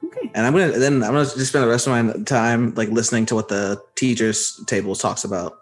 [0.05, 0.30] Okay.
[0.35, 3.26] And I'm gonna then I'm gonna just spend the rest of my time like listening
[3.26, 5.55] to what the teachers table talks about.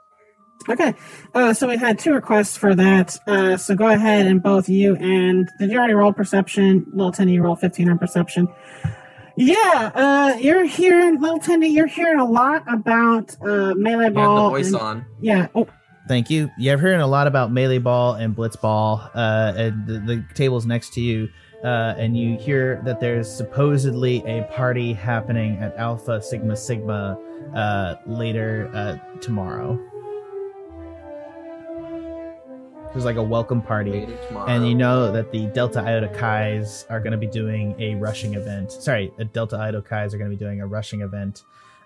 [0.68, 0.94] Okay.
[1.34, 3.18] Uh, so we had two requests for that.
[3.26, 6.86] Uh, so go ahead and both you and did you already roll perception?
[6.92, 8.48] Little Tendy, roll 15 on perception.
[9.36, 14.12] Yeah, uh, you're hearing, Little Tendy, you're hearing a lot about uh, melee You had
[14.12, 14.50] the ball.
[14.50, 15.06] voice and- on.
[15.20, 15.48] yeah.
[15.54, 15.66] Oh,
[16.08, 16.50] Thank you.
[16.58, 19.08] Yeah, I've heard a lot about melee ball and blitz ball.
[19.14, 21.28] Uh, and the, the tables next to you,
[21.64, 27.16] uh, and you hear that there's supposedly a party happening at Alpha Sigma Sigma
[27.54, 29.78] uh, later uh, tomorrow.
[32.92, 34.06] There's like a welcome party.
[34.46, 38.34] And you know that the Delta Iota Chis are going to be doing a rushing
[38.34, 38.70] event.
[38.70, 41.44] Sorry, the Delta Iota Chis are going to be doing a rushing event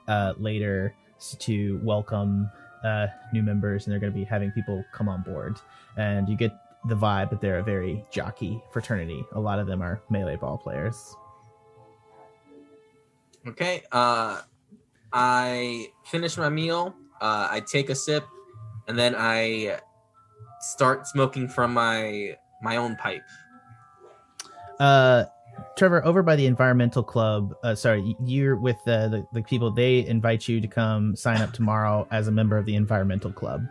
[0.09, 0.96] uh, later
[1.38, 2.50] to welcome
[2.82, 5.59] uh, new members, and they're going to be having people come on board.
[5.96, 6.52] And you get
[6.88, 9.24] the vibe that they're a very jockey fraternity.
[9.32, 11.14] A lot of them are melee ball players.
[13.46, 13.84] Okay.
[13.92, 14.40] Uh,
[15.12, 16.96] I finish my meal.
[17.20, 18.26] Uh, I take a sip,
[18.88, 19.78] and then I
[20.66, 23.22] start smoking from my my own pipe.
[24.78, 25.24] Uh,
[25.76, 27.54] Trevor, over by the environmental club.
[27.62, 29.70] Uh, sorry, you're with the, the the people.
[29.70, 33.66] They invite you to come sign up tomorrow as a member of the environmental club.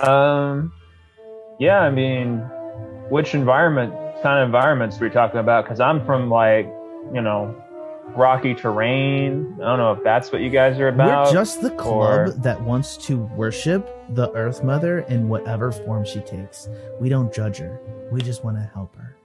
[0.00, 0.72] Um,
[1.60, 2.38] yeah, I mean,
[3.08, 3.92] which environment,
[4.22, 5.64] kind of environments are we talking about?
[5.64, 6.66] Because I'm from like,
[7.14, 7.61] you know,
[8.16, 9.54] rocky terrain.
[9.60, 11.26] I don't know if that's what you guys are about.
[11.26, 16.04] We're just the club or- that wants to worship the Earth Mother in whatever form
[16.04, 16.68] she takes.
[17.00, 17.80] We don't judge her.
[18.10, 19.16] We just want to help her.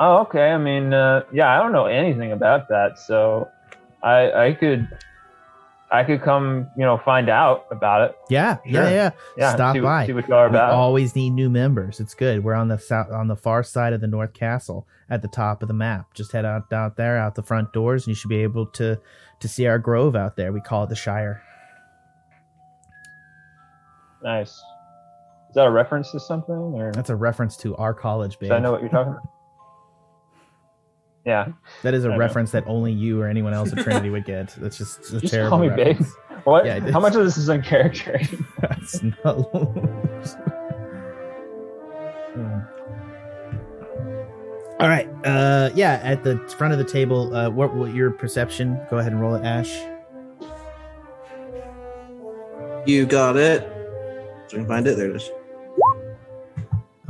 [0.00, 0.50] Oh, okay.
[0.52, 3.48] I mean, uh, yeah, I don't know anything about that, so
[4.02, 4.88] I I could
[5.90, 8.16] I could come, you know, find out about it.
[8.28, 8.90] Yeah, yeah, Sure.
[8.90, 9.10] yeah.
[9.38, 10.06] Yeah, Stop see, by.
[10.06, 11.98] see what y'all are We always need new members.
[11.98, 12.44] It's good.
[12.44, 15.62] We're on the south, on the far side of the North Castle, at the top
[15.62, 16.12] of the map.
[16.12, 19.00] Just head out out there, out the front doors, and you should be able to
[19.40, 20.52] to see our grove out there.
[20.52, 21.42] We call it the Shire.
[24.22, 24.50] nice.
[25.48, 28.50] Is that a reference to something, or That's a reference to our college, babe.
[28.50, 29.22] do I know what you're talking about?
[31.28, 31.48] Yeah,
[31.82, 32.18] That is a I know.
[32.18, 34.54] reference that only you or anyone else at Trinity would get.
[34.58, 35.98] That's just a Just terrible call me babe.
[36.00, 36.12] reference.
[36.44, 36.64] What?
[36.64, 38.18] Yeah, How much of this is in character?
[38.62, 39.34] That's not.
[42.32, 42.60] Hmm.
[44.80, 45.08] All right.
[45.24, 47.34] Uh, yeah, at the front of the table.
[47.34, 48.80] Uh, what, what your perception?
[48.88, 49.76] Go ahead and roll it, Ashe.
[52.86, 53.62] You got it.
[54.46, 54.96] So we can find it.
[54.96, 55.30] There it is.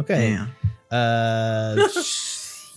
[0.00, 0.30] Okay.
[0.36, 0.50] Damn.
[0.90, 1.86] Uh,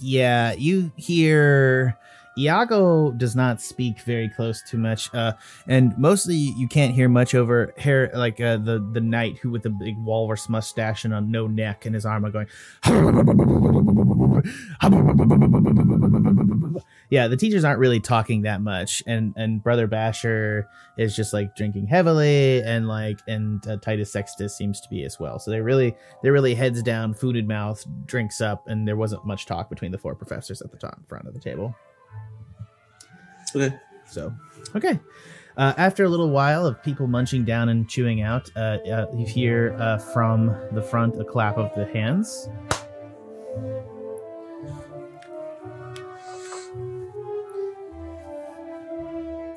[0.02, 1.98] yeah, you hear
[2.38, 5.34] Iago does not speak very close too much, uh,
[5.68, 9.64] and mostly you can't hear much over hair like uh, the the knight who with
[9.64, 12.48] the big walrus mustache and a no neck and his armor going.
[17.12, 21.58] yeah, the teachers aren't really talking that much, and and brother Basher is just like
[21.58, 25.38] drinking heavily, and like and uh, Titus Sextus seems to be as well.
[25.38, 25.94] So they really
[26.24, 29.92] they're really heads down, food in mouth, drinks up, and there wasn't much talk between
[29.92, 31.76] the four professors at the top front of the table.
[33.54, 33.76] Okay.
[34.06, 34.34] So,
[34.74, 34.98] okay.
[35.58, 39.26] Uh, after a little while of people munching down and chewing out, uh, uh, you
[39.26, 42.48] hear uh, from the front a clap of the hands.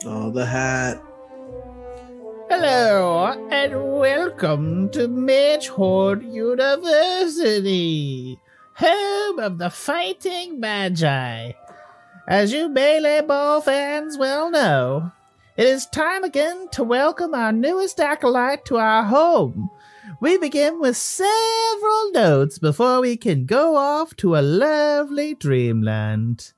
[0.06, 1.02] Oh, the hat.
[2.50, 8.38] Hello and welcome to Magehold University,
[8.74, 11.52] home of the Fighting Magi.
[12.28, 15.12] As you Melee Ball fans well know,
[15.56, 19.70] it is time again to welcome our newest acolyte to our home.
[20.20, 26.53] We begin with several notes before we can go off to a lovely dreamland.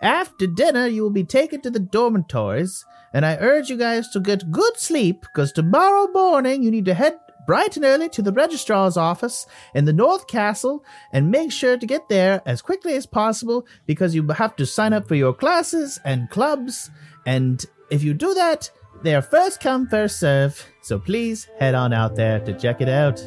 [0.00, 4.20] After dinner, you will be taken to the dormitories, and I urge you guys to
[4.20, 7.18] get good sleep because tomorrow morning you need to head
[7.48, 11.86] bright and early to the registrar's office in the North Castle and make sure to
[11.86, 15.98] get there as quickly as possible because you have to sign up for your classes
[16.04, 16.90] and clubs.
[17.24, 18.70] And if you do that,
[19.02, 20.62] they are first come, first serve.
[20.82, 23.18] So please head on out there to check it out.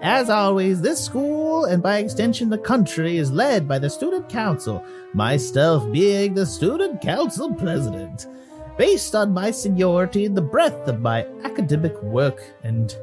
[0.00, 4.84] As always, this school, and by extension the country, is led by the Student Council,
[5.12, 8.28] myself being the Student Council President,
[8.76, 12.96] based on my seniority and the breadth of my academic work and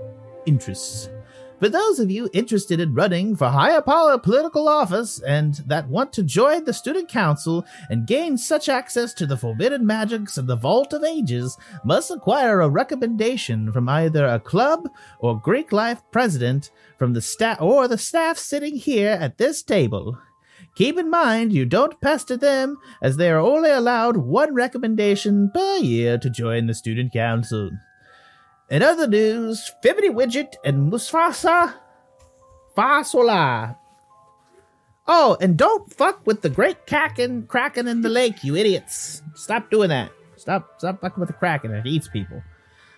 [0.46, 1.10] interests.
[1.58, 6.12] For those of you interested in running for higher power political office and that want
[6.14, 10.58] to join the Student Council and gain such access to the forbidden magics of the
[10.58, 14.90] Vault of Ages, must acquire a recommendation from either a club
[15.20, 20.18] or Greek life president from the staff or the staff sitting here at this table.
[20.76, 25.78] Keep in mind you don't pester them, as they are only allowed one recommendation per
[25.78, 27.72] year to join the student council.
[28.70, 31.76] In other news, Fibbity Widget and Musfasa
[32.76, 33.78] Fasola.
[35.08, 39.22] Oh, and don't fuck with the great kraken kraken in the lake, you idiots.
[39.36, 40.12] Stop doing that.
[40.36, 41.72] Stop stop fucking with the kraken.
[41.72, 42.42] It eats people.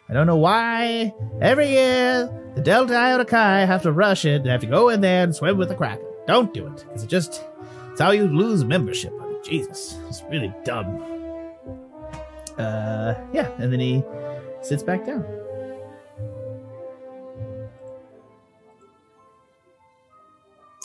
[0.10, 1.14] I don't know why.
[1.42, 5.02] Every year, the Delta Iota Chi have to rush it and have to go in
[5.02, 6.06] there and swim with the Kraken.
[6.28, 7.44] Don't do it, because it just,
[7.92, 9.12] it's how you lose membership.
[9.22, 11.04] I mean, Jesus, it's really dumb.
[12.58, 14.02] Uh, yeah, and then he
[14.62, 15.26] sits back down.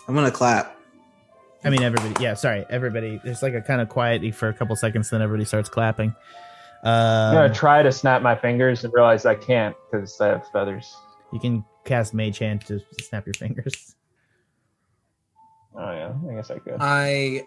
[0.08, 0.76] I'm gonna clap.
[1.64, 3.20] I mean, everybody, yeah, sorry, everybody.
[3.24, 6.14] There's like a kind of quiet for a couple seconds, then everybody starts clapping.
[6.84, 10.48] I'm Uh, gonna try to snap my fingers and realize I can't because I have
[10.50, 10.96] feathers.
[11.32, 13.94] you can cast Mage Hand to snap your fingers.
[15.74, 16.76] Oh yeah, I guess I could.
[16.80, 17.46] I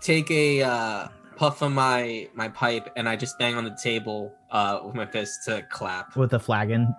[0.00, 4.32] take a uh, puff of my my pipe and I just bang on the table
[4.50, 6.14] uh, with my fist to clap.
[6.16, 6.94] with a flagon.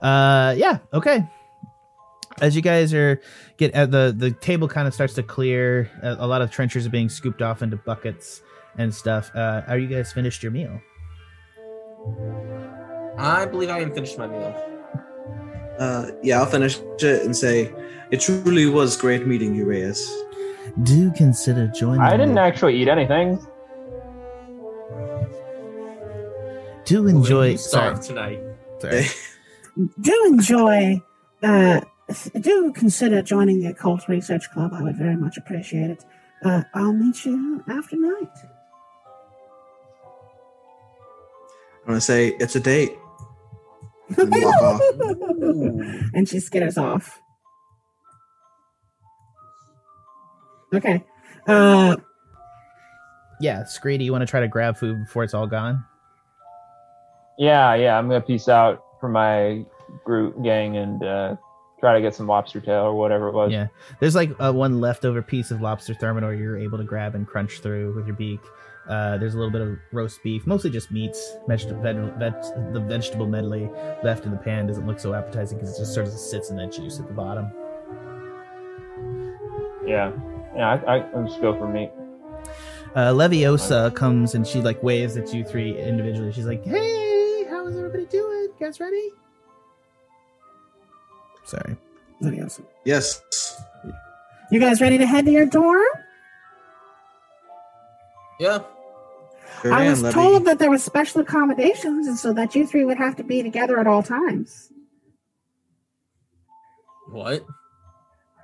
[0.00, 1.26] Uh, yeah, okay.
[2.40, 3.20] As you guys are
[3.56, 5.90] get uh, the the table kind of starts to clear.
[6.02, 8.42] A, a lot of trenchers are being scooped off into buckets
[8.76, 9.30] and stuff.
[9.34, 10.80] Uh, are you guys finished your meal?
[13.18, 14.54] I believe I am finished my meal.
[15.78, 17.72] Uh, yeah, I'll finish it and say,
[18.10, 20.08] it truly was great meeting you, Reyes.
[20.82, 22.00] Do consider joining.
[22.00, 22.40] I didn't me.
[22.40, 23.38] actually eat anything.
[26.84, 27.50] Do enjoy.
[27.50, 28.40] You Sorry, tonight.
[28.80, 29.04] sorry.
[30.00, 31.02] Do enjoy.
[31.42, 31.80] Uh,
[32.40, 34.72] do consider joining the Occult Research Club.
[34.74, 36.04] I would very much appreciate it.
[36.44, 38.30] Uh, I'll meet you after night.
[41.82, 42.92] I'm gonna say it's a date.
[44.16, 44.32] And
[46.14, 47.20] and she skitters off.
[50.74, 51.04] Okay.
[51.46, 51.96] Uh,
[53.40, 55.84] Yeah, Screedy, you want to try to grab food before it's all gone?
[57.38, 57.98] Yeah, yeah.
[57.98, 59.64] I'm gonna peace out for my
[60.04, 61.36] group gang and uh,
[61.80, 63.52] try to get some lobster tail or whatever it was.
[63.52, 63.68] Yeah.
[64.00, 67.60] There's like uh, one leftover piece of lobster thermidor you're able to grab and crunch
[67.60, 68.40] through with your beak.
[68.88, 71.36] Uh, there's a little bit of roast beef, mostly just meats.
[71.46, 73.68] Veg- veg- veg- the vegetable medley
[74.02, 76.56] left in the pan doesn't look so appetizing because it just sort of sits in
[76.56, 77.50] that juice at the bottom.
[79.86, 80.10] yeah,
[80.56, 80.70] yeah.
[80.86, 81.90] I, I, I'll just go for meat.
[82.94, 86.32] Uh, Leviosa comes and she like waves at you three individually.
[86.32, 88.48] She's like, "Hey, how is everybody doing?
[88.48, 89.10] You guys ready?"
[91.48, 91.76] Sorry.
[92.22, 92.62] Leviosa.
[92.84, 93.22] Yes.
[94.50, 95.80] You guys ready to head to your dorm?
[98.38, 98.58] Yeah.
[99.62, 100.14] Sure I am, was Levy.
[100.14, 103.42] told that there was special accommodations, and so that you three would have to be
[103.42, 104.70] together at all times.
[107.10, 107.44] What?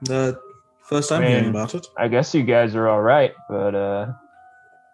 [0.03, 0.41] The
[0.85, 1.31] first I'm Man.
[1.31, 1.87] hearing about it.
[1.99, 4.07] I guess you guys are all right, but uh,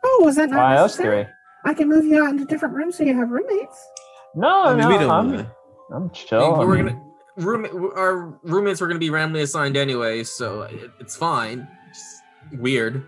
[0.04, 1.24] Oh, was that not why us necessary?
[1.24, 1.32] three?
[1.64, 3.86] I can move you out into different rooms so you have roommates.
[4.34, 5.46] No, I mean, no, we don't I'm,
[5.92, 6.56] I'm I chill.
[6.56, 7.09] mean, we're mean, gonna
[7.40, 7.64] room
[7.96, 11.66] our roommates were gonna be randomly assigned anyway, so it, it's fine.
[11.88, 12.22] Just
[12.60, 13.04] weird.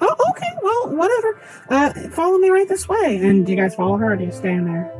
[0.00, 0.48] Oh, okay.
[0.62, 1.40] Well, whatever.
[1.68, 3.18] Uh, follow me right this way.
[3.22, 4.92] And do you guys follow her, or do you stand there?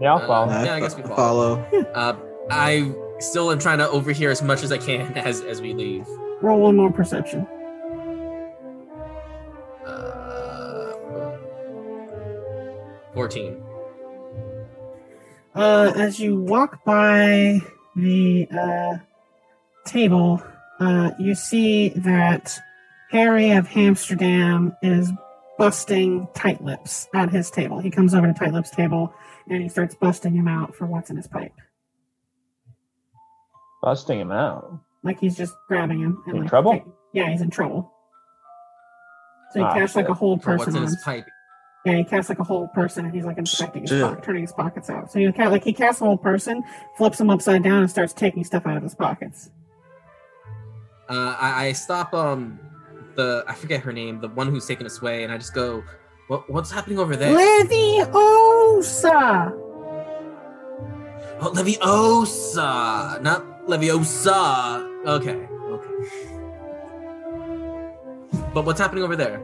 [0.00, 0.50] yeah, I'll follow.
[0.52, 1.62] Uh, Yeah, I I guess we fo- follow.
[1.70, 1.82] follow.
[1.94, 2.16] Uh,
[2.50, 6.06] I still am trying to overhear as much as I can as as we leave.
[6.40, 7.46] Roll one more perception.
[9.86, 10.92] Uh,
[13.14, 13.62] Fourteen.
[15.54, 17.60] Uh, as you walk by
[17.96, 18.98] the uh,
[19.86, 20.42] table,
[20.80, 22.58] uh, you see that
[23.10, 25.10] Harry of Hamsterdam is
[25.58, 27.78] busting tight lips at his table.
[27.78, 29.12] He comes over to tight lips' table
[29.48, 31.52] and he starts busting him out for what's in his pipe.
[33.82, 34.80] Busting him out.
[35.02, 36.22] Like he's just grabbing him.
[36.26, 36.82] In like, trouble?
[37.12, 37.92] yeah, he's in trouble.
[39.52, 41.26] So he Ah, casts like a whole hold For person what's in his pipe?
[41.84, 44.52] Yeah, he casts like a whole person, and he's like inspecting his pocket, turning his
[44.52, 45.10] pockets out.
[45.10, 46.62] So he ca- like he casts a whole person,
[46.96, 49.50] flips him upside down, and starts taking stuff out of his pockets.
[51.08, 52.60] Uh, I, I stop um
[53.16, 55.82] the I forget her name, the one who's taking us away, and I just go,
[56.28, 58.12] "What what's happening over there?" Leviosa.
[61.40, 64.88] Oh, Leviosa, not Leviosa.
[65.04, 65.88] Okay, okay.
[68.54, 69.40] But what's happening over there?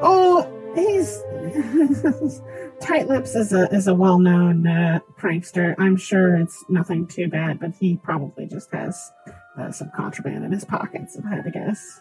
[0.00, 1.22] Oh, he's
[2.80, 5.74] Tight Lips is a is a well known uh, prankster.
[5.78, 9.12] I'm sure it's nothing too bad, but he probably just has
[9.58, 11.16] uh, some contraband in his pockets.
[11.16, 12.00] If I had to guess.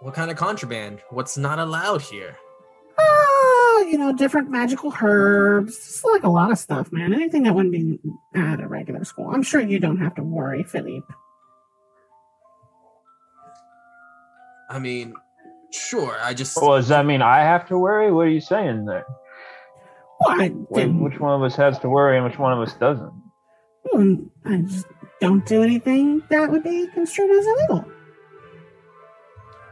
[0.00, 1.00] What kind of contraband?
[1.10, 2.36] What's not allowed here?
[2.98, 5.76] Oh, you know, different magical herbs.
[5.76, 7.14] Just like a lot of stuff, man.
[7.14, 7.98] Anything that wouldn't be
[8.34, 9.30] at a regular school.
[9.32, 11.06] I'm sure you don't have to worry, Philippe.
[14.68, 15.14] I mean,
[15.72, 16.16] sure.
[16.22, 18.12] I just Well, does that mean I have to worry?
[18.12, 19.04] What are you saying there?
[20.20, 21.00] Well, I Wh- didn't.
[21.02, 23.12] Which one of us has to worry and which one of us doesn't?
[23.92, 24.86] Well, I just
[25.20, 27.84] don't do anything that would be construed as illegal.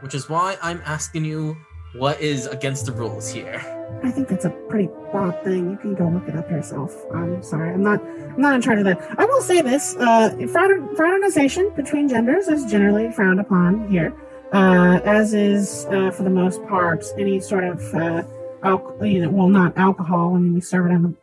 [0.01, 1.55] which is why I'm asking you
[1.93, 3.61] what is against the rules here.
[4.03, 5.69] I think that's a pretty broad thing.
[5.71, 6.95] You can go look it up yourself.
[7.13, 8.01] I'm sorry, I'm not.
[8.01, 8.99] I'm not in charge of that.
[9.19, 14.11] I will say this: uh, frater- fraternization between genders is generally frowned upon here,
[14.53, 18.23] uh, as is, uh, for the most part, any sort of, uh,
[18.63, 20.35] al- you know, well, not alcohol.
[20.35, 21.15] I mean, we serve it in the.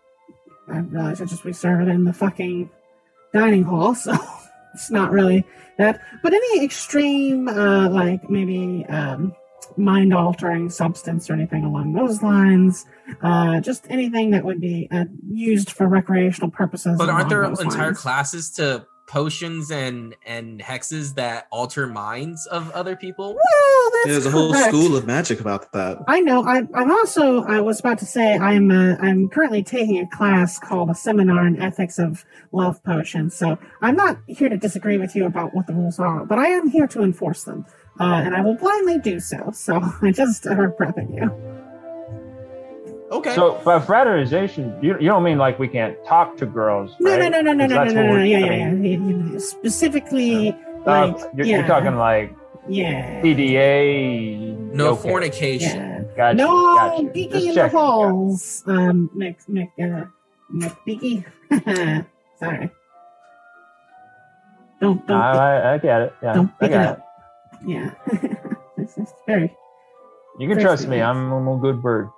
[0.70, 2.70] I realize I just we serve it in the fucking
[3.32, 4.16] dining hall, so
[4.74, 5.44] it's not really
[5.78, 6.00] that.
[6.22, 9.34] But any extreme, uh, like maybe um,
[9.76, 12.86] mind altering substance or anything along those lines,
[13.22, 16.96] uh, just anything that would be uh, used for recreational purposes.
[16.98, 18.00] But aren't there entire lines.
[18.00, 23.34] classes to potions and and hexes that alter minds of other people?
[23.34, 25.98] Well, that's There's a whole school of magic about that.
[26.06, 26.44] I know.
[26.44, 27.42] I'm, I'm also.
[27.42, 28.70] I was about to say I'm.
[28.70, 33.34] Uh, I'm currently taking a class called a seminar in ethics of love potions.
[33.34, 36.48] So I'm not here to disagree with you about what the rules are, but I
[36.48, 37.66] am here to enforce them,
[37.98, 39.50] uh, and I will blindly do so.
[39.52, 41.57] So I just uh, prepping you.
[43.10, 43.34] Okay.
[43.34, 47.30] So by fraternization, you, you don't mean like we can't talk to girls, No, right?
[47.30, 48.22] no, no, no, no, 'Cause no, no, no, no.
[48.22, 48.70] Yeah, I yeah, yeah.
[48.70, 50.50] mean, You- you- Specifically,
[50.86, 52.34] uh, like you're, yeah, you're talking like
[52.68, 54.74] yeah, PDA.
[54.74, 55.02] no okay.
[55.08, 55.76] fornication.
[55.78, 56.02] yeah.
[56.16, 57.02] Gotcha, no gotcha.
[57.04, 57.78] geeky Just in the checking.
[57.78, 58.62] halls.
[58.66, 60.04] Um, Mc, Mc, uh,
[60.52, 61.24] McBeaky.
[62.38, 62.70] Sorry.
[64.80, 66.14] Don't don't I, I, I get it.
[66.22, 67.08] Yeah, don't I pick it got up.
[67.66, 67.90] Yeah.
[68.76, 69.54] it's, it's very
[70.38, 70.96] You can trust me.
[70.96, 71.02] sweet.
[71.02, 72.10] I'm, I'm a good bird.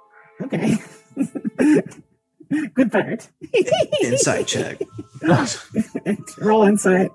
[0.53, 0.77] Okay.
[2.75, 3.25] Good bird.
[4.03, 4.81] Insight check.
[6.39, 7.11] Roll insight.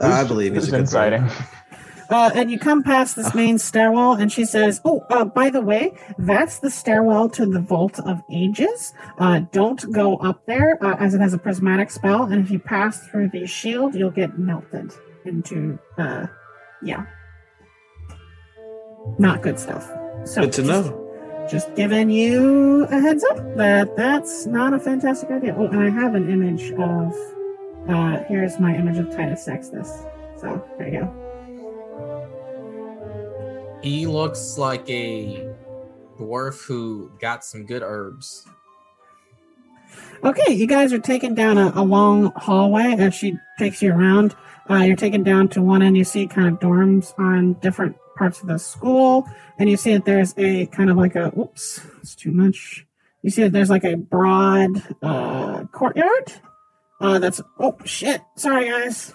[0.00, 1.12] I believe he's It's a good bird.
[1.12, 1.46] inciting.
[2.10, 5.60] Uh, and you come past this main stairwell, and she says, "Oh, uh, by the
[5.60, 8.92] way, that's the stairwell to the Vault of Ages.
[9.18, 12.24] Uh, don't go up there, uh, as it has a prismatic spell.
[12.24, 14.92] And if you pass through the shield, you'll get melted
[15.24, 16.26] into, uh,
[16.82, 17.06] yeah,
[19.18, 19.88] not good stuff.
[20.24, 20.98] So Good to just- know.
[21.52, 25.54] Just giving you a heads up that that's not a fantastic idea.
[25.54, 27.14] Oh, and I have an image of.
[27.86, 30.02] Uh, here's my image of Titus Sextus.
[30.40, 31.12] So there you go.
[33.82, 35.46] He looks like a
[36.18, 38.46] dwarf who got some good herbs.
[40.24, 44.34] Okay, you guys are taken down a, a long hallway as she takes you around.
[44.70, 45.98] Uh, you're taken down to one end.
[45.98, 49.26] You see kind of dorms on different parts of the school,
[49.58, 52.86] and you see that there's a kind of like a oops, it's too much.
[53.22, 56.32] You see that there's like a broad uh, courtyard.
[57.00, 58.20] Uh, that's oh shit.
[58.36, 59.12] Sorry guys.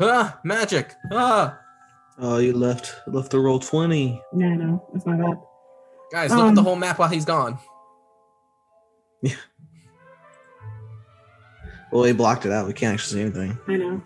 [0.00, 0.94] Ah, magic.
[1.12, 1.58] Ah,
[2.22, 4.20] Oh, you left left the roll twenty.
[4.32, 5.40] No, no, it's not that.
[6.12, 7.58] guys, look at the Um, whole map while he's gone.
[9.22, 9.34] Yeah.
[11.92, 12.68] Well, he blocked it out.
[12.68, 13.58] We can't actually see anything.
[13.66, 14.00] I know.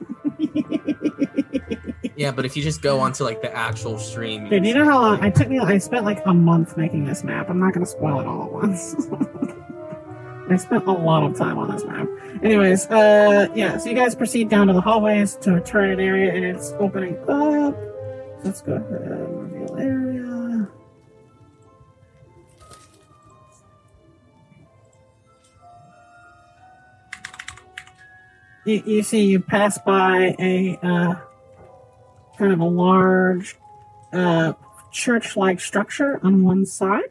[2.17, 5.01] Yeah, but if you just go onto like the actual stream, Dude, you know how
[5.01, 5.59] long I took me?
[5.59, 7.51] I spent like a month making this map.
[7.51, 8.95] I'm not gonna spoil it all at once.
[10.51, 12.07] I spent a lot of time on this map.
[12.43, 13.79] Anyways, uh, yeah.
[13.79, 17.17] So you guys proceed down to the hallways to a turret area, and it's opening
[17.29, 17.77] up.
[18.45, 20.69] Let's go ahead and reveal area.
[28.67, 31.15] You, you see, you pass by a uh,
[32.39, 33.57] kind of a large
[34.13, 34.53] uh,
[34.91, 37.11] church-like structure on one side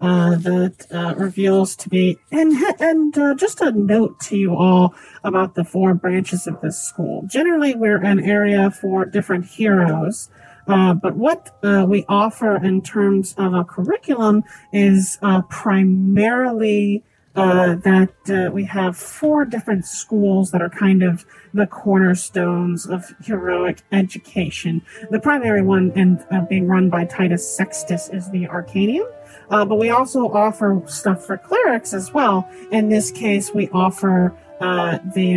[0.00, 4.94] uh, that uh, reveals to be and and uh, just a note to you all
[5.24, 7.22] about the four branches of this school.
[7.26, 10.30] Generally, we're an area for different heroes.
[10.66, 15.18] Uh, but what uh, we offer in terms of a curriculum is
[15.48, 17.02] primarily
[17.36, 21.24] uh, that uh, we have four different schools that are kind of
[21.54, 24.82] the cornerstones of heroic education.
[25.10, 29.10] The primary one, and uh, being run by Titus Sextus, is the Arcanium.
[29.48, 32.48] Uh, but we also offer stuff for clerics as well.
[32.72, 35.36] In this case, we offer uh, the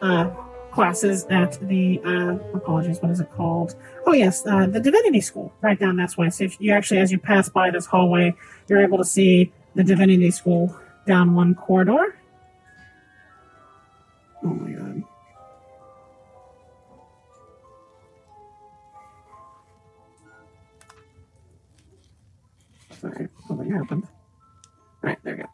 [0.00, 0.30] uh,
[0.72, 3.74] classes at the uh, apologies, what is it called?
[4.06, 6.30] Oh yes, uh, the Divinity School, right down that way.
[6.30, 8.34] So if you actually, as you pass by this hallway,
[8.68, 10.76] you're able to see the Divinity School
[11.06, 12.16] down one corridor.
[14.44, 15.02] Oh my god.
[23.00, 24.04] Sorry, something happened.
[25.02, 25.48] All right, there you go.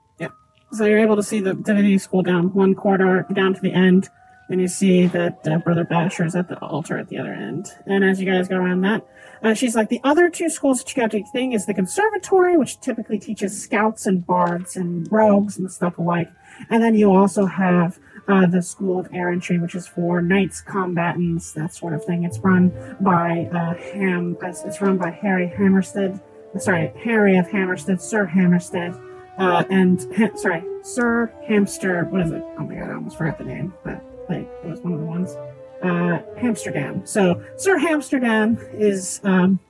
[0.71, 4.09] So you're able to see the Divinity School down one corridor, down to the end,
[4.51, 7.69] and you see that uh, Brother Basher is at the altar at the other end.
[7.87, 9.07] And as you guys go around that,
[9.43, 12.57] uh, she's like, the other two schools that you got to thing is the conservatory,
[12.57, 16.31] which typically teaches scouts and bards and rogues and stuff alike.
[16.71, 21.53] And then you also have uh, the School of Errantry, which is for knights, combatants,
[21.53, 22.25] that sort of thing.
[22.25, 24.37] It's run by uh, Ham.
[24.43, 26.21] It's run by Harry Hammerstead.
[26.59, 28.95] Sorry, Harry of Hammerstead, Sir Hammerstead,
[29.39, 32.05] uh, and ha- sorry, Sir Hamster.
[32.05, 32.43] What is it?
[32.59, 35.07] Oh my god, I almost forgot the name, but like it was one of the
[35.07, 35.37] ones.
[35.83, 37.07] Uh, Hamsterdam.
[37.07, 39.61] So Sir Hamsterdam is um,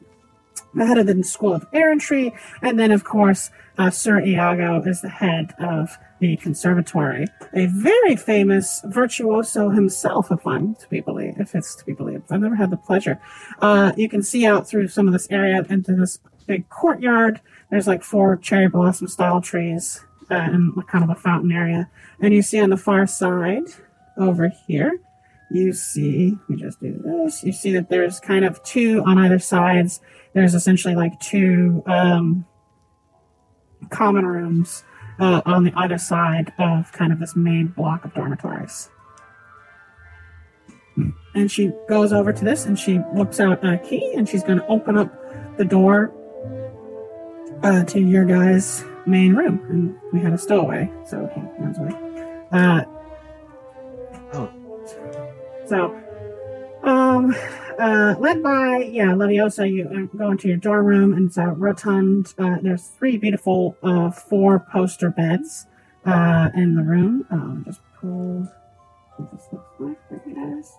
[0.74, 2.32] the head of the School of Errantry,
[2.62, 7.26] and then of course uh, Sir Iago is the head of the conservatory.
[7.54, 12.24] A very famous virtuoso himself, if I'm to be believed, if it's to be believed.
[12.30, 13.20] I've never had the pleasure.
[13.60, 17.40] Uh, you can see out through some of this area into this big courtyard.
[17.70, 21.88] There's like four cherry blossom style trees uh, in kind of a fountain area.
[22.20, 23.64] And you see on the far side
[24.16, 25.00] over here,
[25.50, 27.42] you see, me just do this.
[27.42, 30.00] You see that there's kind of two on either sides.
[30.34, 32.46] There's essentially like two um,
[33.90, 34.84] common rooms
[35.18, 38.90] uh, on the other side of kind of this main block of dormitories.
[41.34, 44.58] And she goes over to this and she looks out a key and she's going
[44.58, 46.12] to open up the door
[47.62, 49.60] uh, to your guys' main room.
[49.70, 51.92] And we had a stowaway, so he runs away.
[52.52, 52.97] Uh.
[55.68, 55.94] So,
[56.82, 57.36] um,
[57.78, 61.48] uh, led by, yeah, Leviosa, you uh, go into your dorm room and it's a
[61.48, 62.32] rotund.
[62.38, 65.66] Uh, there's three beautiful, uh, four poster beds,
[66.06, 67.26] uh, in the room.
[67.30, 68.48] Um, just pull
[69.32, 69.96] this looks like
[70.26, 70.72] you guys.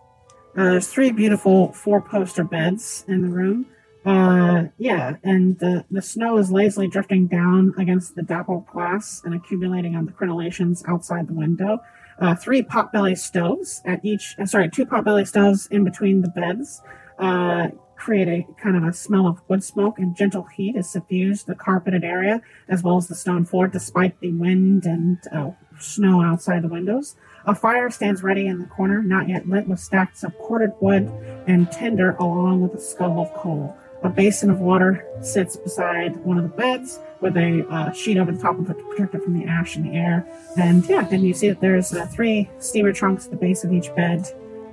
[0.58, 3.68] Uh, there's three beautiful four poster beds in the room.
[4.06, 9.36] Uh, yeah, and the, the snow is lazily drifting down against the dappled glass and
[9.36, 11.80] accumulating on the crenellations outside the window
[12.20, 16.82] uh, three potbelly stoves at each, uh, sorry, two potbelly stoves in between the beds
[17.20, 17.68] uh,
[18.00, 21.56] create a kind of a smell of wood smoke and gentle heat is suffused the
[21.56, 26.62] carpeted area as well as the stone floor despite the wind and uh, snow outside
[26.64, 27.16] the windows.
[27.46, 31.12] A fire stands ready in the corner, not yet lit, with stacks of corded wood
[31.48, 33.76] and tinder along with a skull of coal.
[34.04, 38.32] A basin of water sits beside one of the beds with a uh, sheet over
[38.32, 40.26] the top of it to protect it from the ash in the air.
[40.58, 43.74] And yeah, and you see that there's uh, three steamer trunks at the base of
[43.74, 44.26] each bed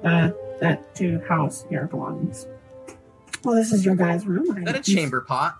[0.04, 0.30] uh,
[0.60, 2.46] that to house your belongings.
[3.42, 4.58] Well, this is your guys' room.
[4.58, 5.58] Is that a chamber pot?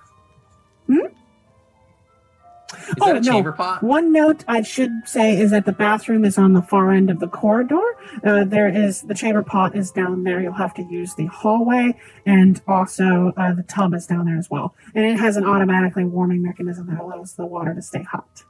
[2.88, 3.32] Is Oh, that a no.
[3.32, 3.82] chamber pot?
[3.82, 7.20] One note I should say is that the bathroom is on the far end of
[7.20, 7.80] the corridor.
[8.24, 10.40] Uh, there is the chamber pot is down there.
[10.40, 11.94] You'll have to use the hallway,
[12.26, 14.74] and also uh, the tub is down there as well.
[14.96, 18.42] And it has an automatically warming mechanism that allows the water to stay hot.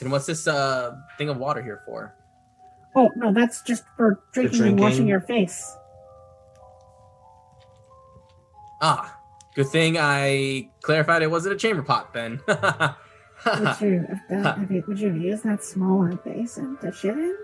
[0.00, 2.14] And what's this uh thing of water here for?
[2.96, 5.76] Oh no, that's just for drinking, and washing your face.
[8.80, 9.16] Ah,
[9.54, 12.40] good thing I clarified it wasn't a chamber pot then.
[12.48, 17.36] Would you, if that, if you, would you use that smaller basin to shit in?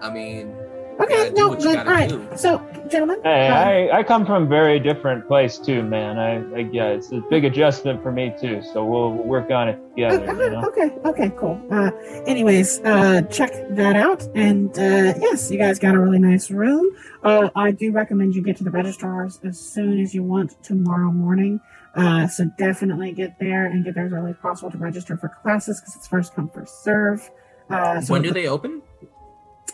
[0.00, 0.56] I mean,
[1.00, 1.78] Okay, gotta no, good.
[1.78, 2.08] All right.
[2.08, 2.28] do.
[2.36, 2.58] So,
[2.88, 3.54] gentlemen, Hey, uh,
[3.94, 6.18] I, I come from a very different place too, man.
[6.18, 8.62] I, I yeah, it's a big adjustment for me too.
[8.72, 10.24] So we'll work on it together.
[10.24, 10.68] You know.
[10.68, 11.60] Okay, okay, cool.
[11.70, 11.90] Uh,
[12.26, 14.26] anyways, uh, check that out.
[14.34, 16.86] And uh, yes, you guys got a really nice room.
[17.22, 21.10] Uh, I do recommend you get to the registrars as soon as you want tomorrow
[21.12, 21.60] morning.
[21.94, 25.28] Uh, so definitely get there and get there as early as possible to register for
[25.42, 27.30] classes because it's first come, first serve.
[27.70, 28.82] Uh, so when do they open?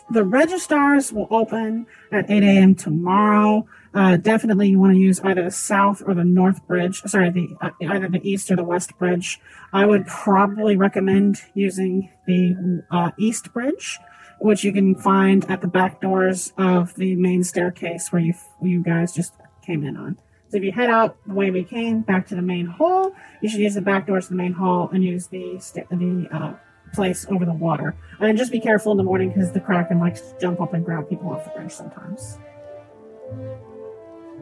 [0.09, 2.75] The registrars will open at 8 a.m.
[2.75, 3.65] tomorrow.
[3.93, 7.01] Uh, definitely, you want to use either the south or the north bridge.
[7.01, 9.39] Sorry, the uh, either the east or the west bridge.
[9.71, 13.99] I would probably recommend using the uh, east bridge,
[14.39, 18.83] which you can find at the back doors of the main staircase where you you
[18.83, 20.17] guys just came in on.
[20.49, 23.49] So if you head out the way we came back to the main hall, you
[23.49, 26.53] should use the back doors to the main hall and use the sta- the uh,
[26.93, 27.95] place over the water.
[28.19, 30.85] And just be careful in the morning because the kraken likes to jump up and
[30.85, 32.37] grab people off the bridge sometimes.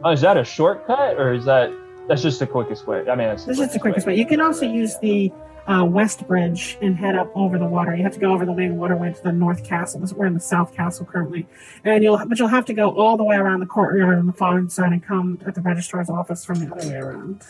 [0.04, 1.72] Oh, is that a shortcut or is that
[2.08, 3.00] that's just the quickest way?
[3.08, 4.16] I mean, that's This is the quickest way.
[4.16, 5.32] You can also use the
[5.68, 7.96] uh, west bridge and head up over the water.
[7.96, 10.04] You have to go over the main waterway to the north castle.
[10.16, 11.48] We're in the south castle currently,
[11.84, 14.34] and you'll but you'll have to go all the way around the courtyard on the
[14.34, 17.44] far side and come at the registrar's office from the other way around.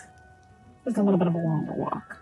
[0.84, 2.21] Just a little bit of a longer walk.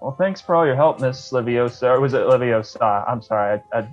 [0.00, 1.94] Well, thanks for all your help, Miss Leviosa.
[1.94, 3.04] Or was it Leviosa?
[3.08, 3.60] I'm sorry.
[3.72, 3.88] I, I,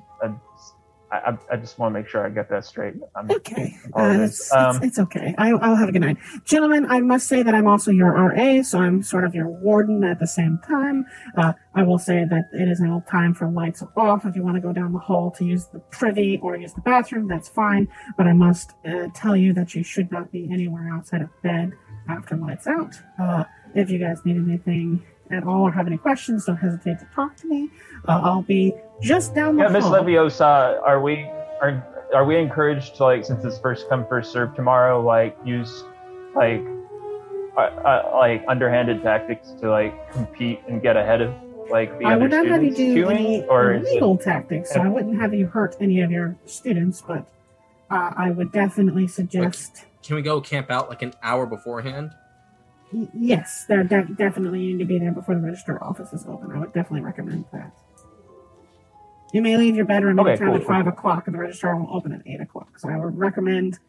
[1.12, 2.94] I, I, I just want to make sure I get that straight.
[3.16, 5.34] I'm, Okay, uh, it's, Um, it's, it's okay.
[5.38, 6.86] I, I'll have a good night, gentlemen.
[6.90, 10.20] I must say that I'm also your RA, so I'm sort of your warden at
[10.20, 11.06] the same time.
[11.38, 14.26] Uh, I will say that it is now time for lights off.
[14.26, 16.82] If you want to go down the hall to use the privy or use the
[16.82, 17.88] bathroom, that's fine.
[18.18, 21.74] But I must uh, tell you that you should not be anywhere outside of bed
[22.10, 22.96] after lights out.
[23.20, 27.08] Uh, if you guys need anything at all or have any questions, don't hesitate to
[27.14, 27.70] talk to me.
[28.08, 29.94] Uh, I'll be just down the yeah, Miss hall.
[29.94, 31.24] Leviosa, are we
[31.62, 35.84] are are we encouraged to like since it's first come first serve tomorrow, like use
[36.36, 36.64] like
[37.58, 41.34] uh, uh, like underhanded tactics to like compete and get ahead of
[41.70, 44.18] like the I other would not have you do queuing, any or is it, illegal
[44.18, 47.28] tactics, so I wouldn't have you hurt any of your students, but
[47.90, 52.12] uh, I would definitely suggest Can we go camp out like an hour beforehand?
[53.18, 53.84] Yes, de-
[54.18, 56.52] definitely need to be there before the register office is open.
[56.52, 57.72] I would definitely recommend that.
[59.34, 60.94] You may leave your bedroom Okay, anytime cool, at cool, five cool.
[60.94, 62.80] o'clock, and the registrar will open at eight o'clock.
[62.80, 63.80] So I would recommend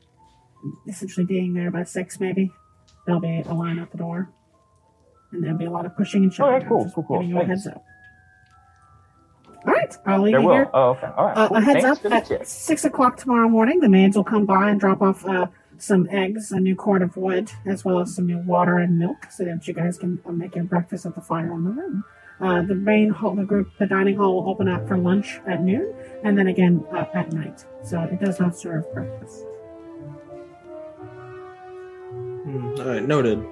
[0.88, 2.50] essentially being there by six, maybe.
[3.06, 4.30] There'll be a line at the door.
[5.32, 6.66] and there'll be a lot of pushing and shoving.
[6.68, 7.18] Cool, Just cool, cool.
[7.20, 7.84] Giving you a heads up.
[9.66, 10.54] All right, I'll leave There you will.
[10.54, 10.70] here.
[10.74, 11.08] Oh, okay.
[11.16, 11.36] All right.
[11.36, 11.56] Uh, cool.
[11.56, 13.80] a heads Thanks up at six o'clock tomorrow morning.
[13.80, 15.46] The maids will come by and drop off uh,
[15.78, 19.26] some eggs, a new quart of wood, as well as some new water and milk,
[19.30, 22.04] so that you guys can uh, make your breakfast at the fire in the room.
[22.40, 25.62] Uh, the main hall, the group, the dining hall will open up for lunch at
[25.62, 27.64] noon, and then again uh, at night.
[27.82, 29.44] So it does not serve breakfast.
[32.44, 33.44] Hmm, all right, noted.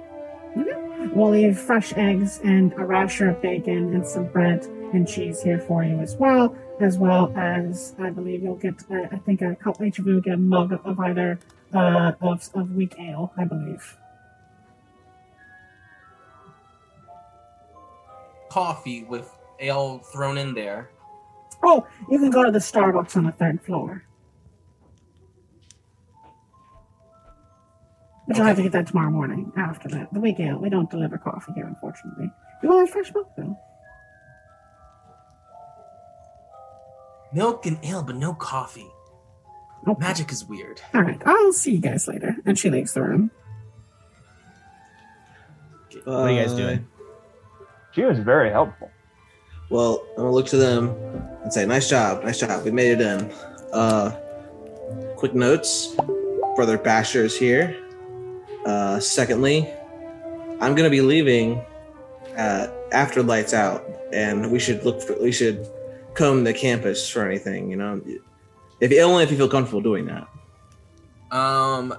[1.12, 5.59] We'll leave fresh eggs and a rasher of bacon and some bread and cheese here
[5.59, 9.55] for you as well, as well as I believe you'll get, uh, I think a
[9.56, 11.38] couple each of you will get a mug of either
[11.74, 13.96] uh, of, of weak ale, I believe.
[18.48, 20.90] Coffee with ale thrown in there.
[21.64, 24.05] Oh, you can go to the Starbucks on the third floor.
[28.26, 30.12] But you'll have to get that tomorrow morning after that.
[30.12, 30.59] The week ale.
[30.59, 32.30] We don't deliver coffee here, unfortunately.
[32.62, 33.59] You will have fresh milk, though.
[37.32, 38.86] Milk and ale, but no coffee.
[39.86, 40.01] Okay.
[40.01, 40.81] Magic is weird.
[40.94, 42.36] All right, I'll see you guys later.
[42.47, 43.31] And she leaves the room.
[46.05, 46.86] What are you guys Uh, doing?
[47.93, 48.90] She was very helpful.
[49.70, 50.90] Well, I'm gonna look to them
[51.43, 52.65] and say, "Nice job, nice job.
[52.65, 53.31] We made it in."
[53.73, 54.11] Uh,
[55.16, 55.94] quick notes
[56.56, 57.74] for their bashers here.
[58.66, 59.69] Uh, secondly,
[60.61, 61.61] I'm gonna be leaving
[62.36, 65.66] uh, after lights out, and we should look for we should
[66.15, 67.70] comb the campus for anything.
[67.70, 68.01] You know,
[68.80, 70.26] if only if you feel comfortable doing that.
[71.30, 71.94] Um,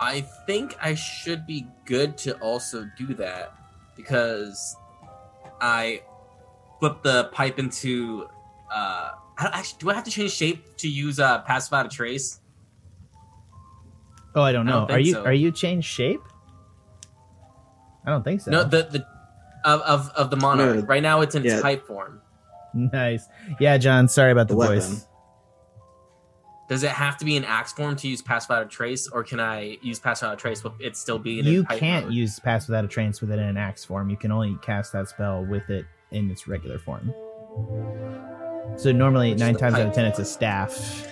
[0.00, 3.54] I think I should be good to also do that
[3.96, 4.76] because
[5.60, 6.02] I
[6.80, 8.28] flip the pipe into.
[8.72, 11.82] Uh, I don't, actually, do I have to change shape to use a uh, pacify
[11.82, 12.40] to trace?
[14.34, 14.80] Oh, I don't I know.
[14.86, 15.24] don't are you so.
[15.24, 16.20] are you change shape?
[18.04, 18.50] I don't think so.
[18.50, 19.06] No, the the
[19.64, 20.76] of of, of the monarch.
[20.76, 21.62] No, right now, it's in its yeah.
[21.62, 22.20] pipe form.
[22.74, 23.26] nice.
[23.60, 24.08] Yeah, John.
[24.08, 24.80] Sorry about the, The weapon.
[24.80, 25.06] voice.
[26.66, 29.22] Does it have to be in axe form to use pass without a trace, or
[29.22, 32.14] can I use pass without a trace with it still being You can't mode?
[32.14, 34.08] use pass without a trace with it in an axe form.
[34.08, 37.12] You can only cast that spell with it in its regular form.
[38.76, 41.06] So normally, Which nine times out of ten, it's a staff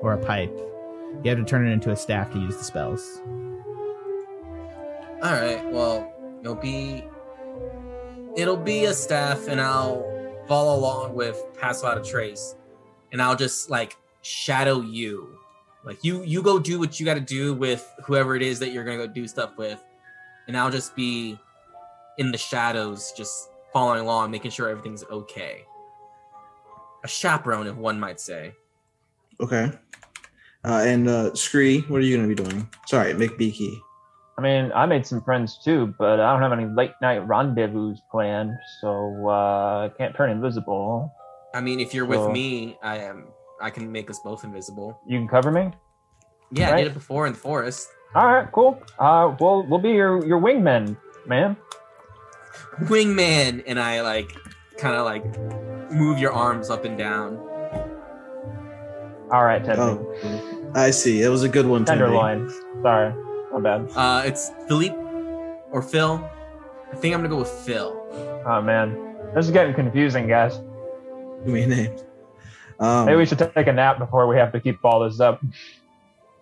[0.00, 0.52] or a pipe.
[1.22, 3.20] You have to turn it into a staff to use the spells.
[5.22, 5.62] All right.
[5.70, 7.04] Well, it'll be
[8.36, 10.04] it'll be a staff, and I'll
[10.48, 12.56] follow along with pass without a trace,
[13.12, 15.38] and I'll just like shadow you.
[15.84, 18.70] Like you, you go do what you got to do with whoever it is that
[18.70, 19.82] you're gonna go do stuff with,
[20.46, 21.38] and I'll just be
[22.18, 25.64] in the shadows, just following along, making sure everything's okay.
[27.04, 28.54] A chaperone, if one might say.
[29.40, 29.72] Okay.
[30.64, 32.68] Uh, and uh, Scree, what are you gonna be doing?
[32.86, 33.80] Sorry, McBeaky.
[34.38, 37.96] I mean, I made some friends too, but I don't have any late night rendezvous
[38.10, 41.12] planned, so uh, I can't turn invisible.
[41.54, 43.26] I mean, if you're with me, I am.
[43.62, 44.98] I can make us both invisible.
[45.06, 45.70] You can cover me.
[46.50, 47.88] Yeah, I did it before in the forest.
[48.14, 48.78] All right, cool.
[48.98, 51.56] Uh, we'll we'll be your your wingmen, man.
[52.82, 54.36] wingman and i like
[54.76, 55.24] kind of like
[55.92, 57.36] move your arms up and down
[59.30, 59.78] All right, Ted.
[59.78, 61.22] Oh, I see.
[61.22, 61.84] It was a good one.
[61.84, 61.98] Timmy.
[62.00, 62.50] Tenderloin.
[62.82, 63.14] Sorry,
[63.52, 63.88] my bad.
[63.96, 64.96] uh it's philippe
[65.70, 66.28] or phil
[66.92, 67.98] i think i'm gonna go with phil
[68.44, 70.56] Oh man, this is getting confusing, guys.
[71.44, 72.04] Give me a names.
[72.82, 75.40] Um, Maybe we should take a nap before we have to keep all this up.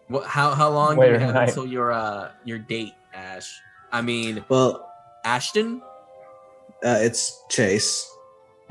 [0.08, 1.48] what how how long do you have tonight.
[1.48, 3.60] until your uh your date Ashe
[3.92, 4.90] i mean well,
[5.24, 5.82] ashton
[6.82, 8.10] uh, it's Chase.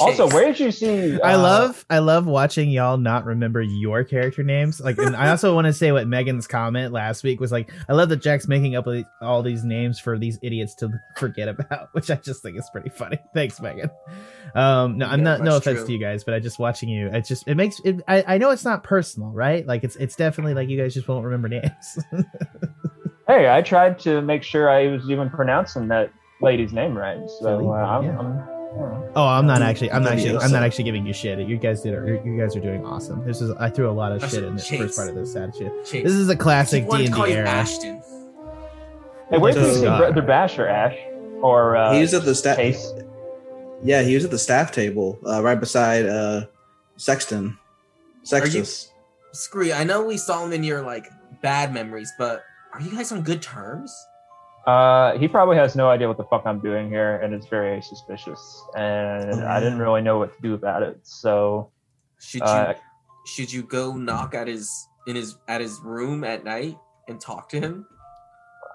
[0.00, 1.20] also, where did you see?
[1.20, 4.80] I uh, love I love watching y'all not remember your character names.
[4.80, 7.70] Like, and I also want to say what Megan's comment last week was like.
[7.88, 8.86] I love that Jack's making up
[9.20, 12.90] all these names for these idiots to forget about, which I just think is pretty
[12.90, 13.18] funny.
[13.34, 13.90] Thanks, Megan.
[14.54, 15.40] Um, no, I'm Yeah, not.
[15.42, 15.86] No offense true.
[15.86, 17.08] to you guys, but I just watching you.
[17.08, 18.02] It just it makes it.
[18.08, 19.66] I, I know it's not personal, right?
[19.66, 21.98] Like it's it's definitely like you guys just won't remember names.
[23.28, 26.10] Hey, I tried to make sure I was even pronouncing that
[26.40, 27.20] lady's name right.
[27.40, 28.18] So uh, I'm, yeah.
[28.18, 29.90] I'm, oh, I'm not actually.
[29.92, 30.38] I'm not actually.
[30.38, 31.38] I'm not actually giving you shit.
[31.46, 31.92] You guys did.
[32.24, 33.24] You guys are doing awesome.
[33.24, 33.50] This is.
[33.58, 35.72] I threw a lot of That's shit in the first part of this sad shit.
[35.84, 36.04] Chase.
[36.04, 37.48] This is a classic D and call D you era.
[37.48, 38.02] ashton
[39.30, 40.98] Hey, where did So- see Brother Basher, Ashe?
[41.40, 42.58] Or uh, he was at the staff.
[43.82, 46.46] Yeah, he was at the staff table, uh, right beside uh,
[46.96, 47.58] Sexton.
[48.24, 48.90] Sextus.
[49.32, 51.08] screw i know we saw him in your like
[51.42, 53.92] bad memories but are you guys on good terms
[54.66, 57.82] Uh, he probably has no idea what the fuck I'm doing here, and it's very
[57.82, 58.62] suspicious.
[58.76, 61.00] And I didn't really know what to do about it.
[61.02, 61.70] So,
[62.20, 62.74] should you uh,
[63.26, 64.70] should you go knock at his
[65.06, 66.78] in his at his room at night
[67.08, 67.86] and talk to him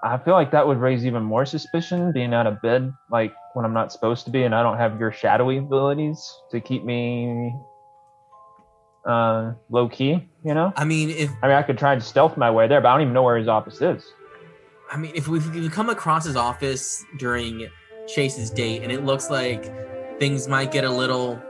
[0.02, 3.64] I feel like that would raise even more suspicion being out of bed like when
[3.64, 7.52] I'm not supposed to be and I don't have your shadowy abilities to keep me
[9.06, 10.72] uh, low key, you know?
[10.76, 12.92] I mean, if I mean, I could try and stealth my way there, but I
[12.92, 14.04] don't even know where his office is.
[14.90, 17.68] I mean, if we, if we come across his office during
[18.06, 19.64] Chase's date and it looks like
[20.18, 21.40] things might get a little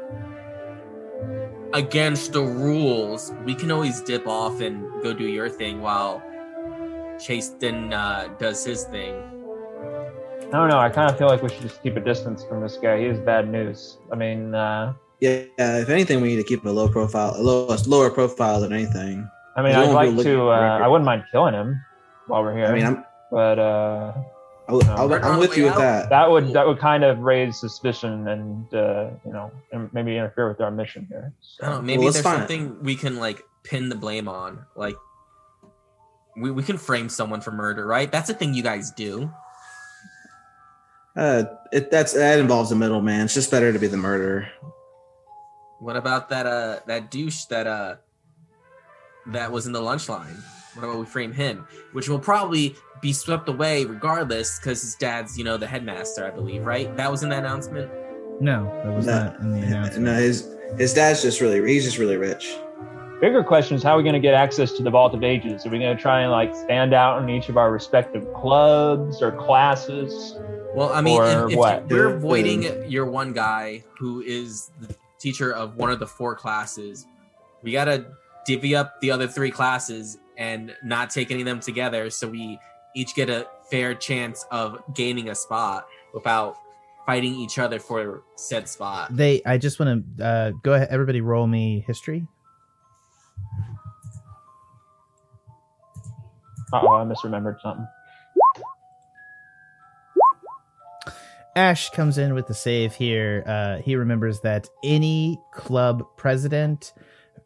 [1.73, 6.23] against the rules, we can always dip off and go do your thing while
[7.21, 9.15] Chase then uh, does his thing.
[10.49, 10.79] I don't know.
[10.79, 12.99] I kind of feel like we should just keep a distance from this guy.
[12.99, 13.99] He is bad news.
[14.11, 17.43] I mean, uh, Yeah, yeah, if anything, we need to keep a low profile, a
[17.43, 19.29] low, lower profile than anything.
[19.57, 20.49] I mean, I'd won't like to.
[20.49, 20.79] Uh.
[20.83, 21.81] I wouldn't mind killing him
[22.29, 22.67] while we're here.
[22.67, 24.13] I mean, I'm, but uh,
[24.69, 26.11] I'll, I'll, Murder on I'm with you way with that.
[26.11, 30.49] that would that would kind of raise suspicion and uh, you know and maybe interfere
[30.49, 31.33] with our mission here.
[31.41, 31.67] So.
[31.67, 31.83] I don't know.
[31.83, 32.49] Maybe Well, there's find it.
[32.49, 34.65] something we can like pin the blame on.
[34.77, 34.97] Like,
[36.37, 38.11] we, we can frame someone for murder, right?
[38.13, 39.31] That's a thing you guys do.
[41.17, 43.23] Uh, it, that's that involves a middleman.
[43.23, 44.49] It's just better to be the murderer.
[45.81, 47.97] What about that uh that douche that uh
[49.27, 50.37] that was in the lunch line?
[50.75, 51.67] What about we frame him?
[51.93, 56.31] Which will probably be swept away regardless because his dad's, you know, the headmaster, I
[56.31, 56.95] believe, right?
[56.97, 57.91] That was in the announcement.
[58.41, 59.25] No, that was No.
[59.25, 60.05] not in the announcement.
[60.05, 62.55] No, his his dad's just really he's just really rich.
[63.21, 65.67] Bigger question is how are we going to get access to the Vault of Ages?
[65.67, 69.21] Are we going to try and like stand out in each of our respective clubs
[69.23, 70.37] or classes?
[70.75, 71.89] Well, I mean, if, if what?
[71.89, 77.07] we're avoiding your one guy who is the teacher of one of the four classes,
[77.63, 78.07] we gotta
[78.47, 82.59] divvy up the other three classes and not take any of them together, so we
[82.99, 86.57] each get a fair chance of gaining a spot without
[87.07, 89.15] fighting each other for said spot.
[89.17, 89.41] They.
[89.47, 90.89] I just want to uh, go ahead.
[90.91, 92.27] Everybody, roll me history.
[96.73, 97.87] Uh oh, I misremembered something.
[101.57, 103.43] Ashe comes in with the save here.
[103.47, 106.93] Uh, he remembers that any club president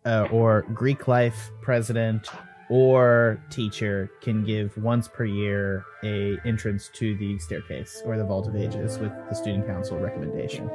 [0.05, 2.29] uh, or Greek life president
[2.73, 8.49] or teacher can give once per year a entrance to the staircase or the vault
[8.49, 10.71] of ages with the student council recommendation.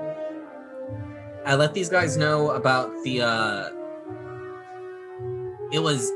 [1.44, 3.69] I let these guys know about the uh
[5.74, 6.11] it was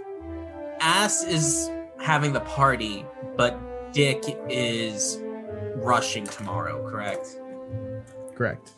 [0.81, 3.03] Ass is having the party,
[3.35, 3.59] but
[3.91, 5.19] Dick is
[5.77, 7.39] rushing tomorrow, correct?
[8.35, 8.73] Correct.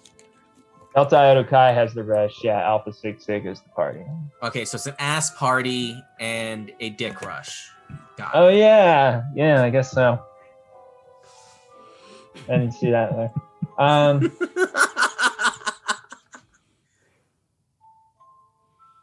[0.95, 2.43] Delta Iota Chi has the rush.
[2.43, 4.03] Yeah, Alpha Sig Sig is the party.
[4.43, 7.67] Okay, so it's an ass party and a dick rush.
[8.17, 10.21] Got Oh yeah, yeah, I guess so.
[12.47, 13.31] I didn't see that there.
[13.79, 14.31] Um,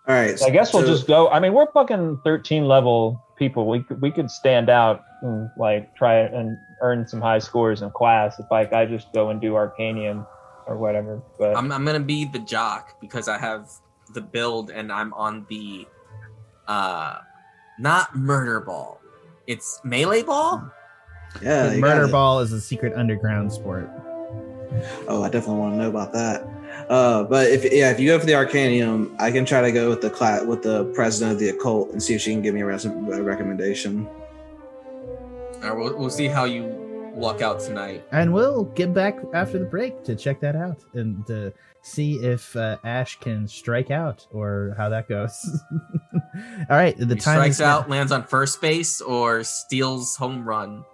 [0.08, 1.28] All right, I guess we'll so- just go.
[1.28, 3.66] I mean, we're fucking thirteen level people.
[3.68, 7.90] We could we could stand out and like try and earn some high scores in
[7.90, 10.26] class if like I just go and do Arcanium
[10.70, 11.20] or whatever.
[11.38, 13.70] But I'm I'm gonna be the jock because I have
[14.14, 15.86] the build and I'm on the
[16.68, 17.18] uh
[17.78, 19.01] not murder ball.
[19.47, 20.70] It's melee ball?
[21.42, 22.12] yeah, you murder got it.
[22.12, 23.90] ball is a secret underground sport.
[25.09, 26.47] Oh, I definitely want to know about that.
[26.88, 29.88] Uh, but if yeah, if you go for the Arcanium, I can try to go
[29.88, 32.55] with the cla- with the president of the occult and see if she can give
[32.55, 34.06] me a, res- a recommendation.
[35.56, 36.62] Alright, we'll, we'll see how you
[37.14, 38.04] luck out tonight.
[38.12, 42.54] And we'll get back after the break to check that out and to see if
[42.56, 45.32] uh, Ashe can strike out or how that goes.
[46.70, 50.84] All right, the he time strikes out, lands on first base, or steals home run.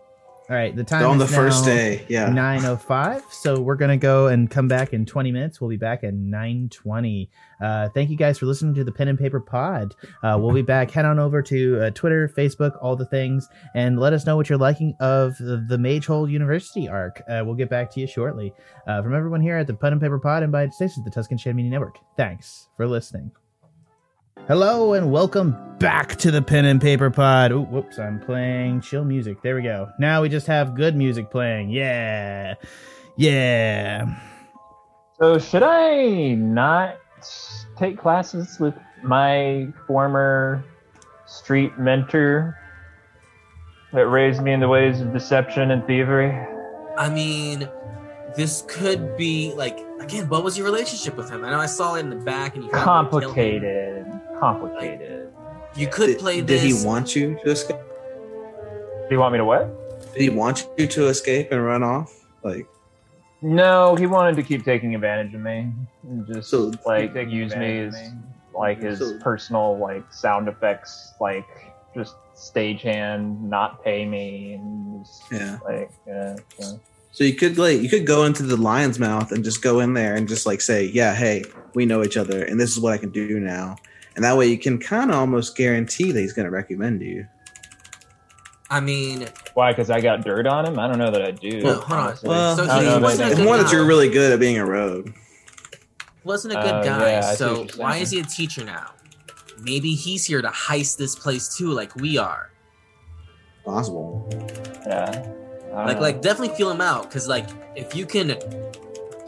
[0.48, 2.28] All right, the time on the is first day, yeah.
[2.28, 5.60] 905 so we're gonna go and come back in 20 minutes.
[5.60, 9.18] We'll be back at 920 uh thank you guys for listening to the pen and
[9.18, 9.94] paper pod.
[10.22, 10.90] Uh we'll be back.
[10.90, 14.48] Head on over to uh, twitter facebook all the things and let us know what
[14.48, 17.22] you're liking of the, the Magehold university arc.
[17.28, 18.52] Uh, we'll get back to you shortly.
[18.86, 21.38] Uh from everyone here at the pen and paper pod and by stations the Tuscan
[21.38, 23.32] Shed media network thanks for listening
[24.46, 27.50] Hello and welcome back to the Pen and Paper Pod.
[27.50, 29.42] Ooh, whoops, I'm playing chill music.
[29.42, 29.88] There we go.
[29.98, 31.70] Now we just have good music playing.
[31.70, 32.54] Yeah.
[33.16, 34.14] Yeah.
[35.18, 36.96] so should I not
[37.76, 40.62] take classes with my former
[41.26, 42.56] street mentor
[43.92, 46.30] that raised me in the ways of deception and thievery?
[46.96, 47.68] I mean,
[48.36, 50.28] this could be like again.
[50.28, 51.44] What was your relationship with him?
[51.44, 54.06] I know I saw it in the back, and you kind of Complicated.
[54.38, 55.32] Complicated.
[55.76, 56.62] You could Did, play did this.
[56.82, 57.76] he want you to escape?
[57.76, 60.12] Do you want me to what?
[60.14, 62.24] Did he want you to escape and run off?
[62.42, 62.66] Like,
[63.42, 65.72] No, he wanted to keep taking advantage of me.
[66.08, 67.96] And just So- like use me as
[68.54, 71.44] like his So- personal like sound effects like
[71.94, 75.58] just stagehand, not pay me, and just, Yeah.
[75.64, 76.36] like yeah.
[76.58, 76.80] so-
[77.16, 79.94] So you could like you could go into the lion's mouth and just go in
[79.94, 82.92] there and just like say, yeah, hey, we know each other, and this is what
[82.92, 83.76] I can do now,
[84.16, 87.26] and that way you can kind of almost guarantee that he's going to recommend you.
[88.68, 89.72] I mean, Why?
[89.72, 90.78] Because I got dirt on him.
[90.78, 91.62] I don't know that I do.
[91.64, 92.16] Well, hold on.
[92.22, 94.38] Well, So he know if I wasn't it's good more that you're really good at
[94.38, 95.10] being a rogue.
[96.22, 97.12] wasn't a good Oh, guy.
[97.12, 98.90] yeah, so why is he a teacher now?
[99.62, 102.50] Maybe he's here to heist this place too, like we are.
[103.64, 104.28] Possible.
[104.86, 105.26] Yeah.
[105.76, 106.02] I don't Like, know.
[106.02, 108.36] like definitely feel him out, because like if you can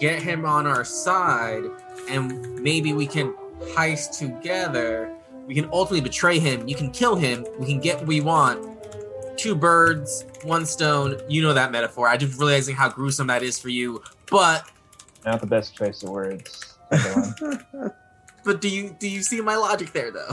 [0.01, 1.65] get him on our side,
[2.09, 3.35] and maybe we can
[3.75, 5.15] heist together,
[5.47, 6.66] we can ultimately betray him.
[6.66, 7.45] You can kill him.
[7.59, 8.66] We can get what we want.
[9.37, 11.20] Two birds, one stone.
[11.29, 12.09] You know that metaphor.
[12.09, 14.03] I just realizing how gruesome that is for you.
[14.31, 14.69] But
[15.25, 16.77] not the best choice of words.
[18.45, 20.33] But do you do you see my logic there though?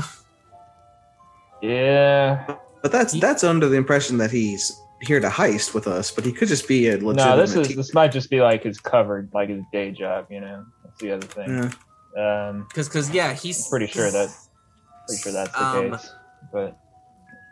[1.61, 2.55] yeah.
[2.81, 6.31] But that's that's under the impression that he's here to heist with us, but he
[6.31, 7.15] could just be a legitimate.
[7.15, 7.77] No, this is teacher.
[7.77, 10.27] this might just be like his covered, like his day job.
[10.29, 11.71] You know, that's the other thing.
[12.17, 12.47] Yeah.
[12.49, 14.29] Um, Because because yeah, he's I'm pretty sure that
[15.07, 16.13] pretty sure that's the Um, case.
[16.53, 16.77] But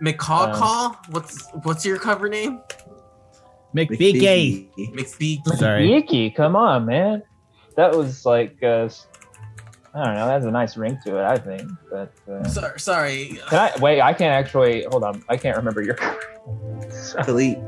[0.01, 0.89] McCaw Um, call.
[1.09, 2.61] What's what's your cover name?
[3.75, 4.69] McBeaky.
[4.93, 5.45] McBeak.
[5.57, 5.91] Sorry.
[5.93, 7.23] Yuki, come on, man.
[7.75, 8.87] That was like uh,
[9.95, 10.25] I don't know.
[10.25, 11.69] That has a nice ring to it, I think.
[11.91, 13.39] But uh, Sorry, sorry.
[13.47, 14.01] can I wait?
[14.01, 14.83] I can't actually.
[14.89, 15.23] Hold on.
[15.29, 15.95] I can't remember your.
[17.25, 17.61] Philippe.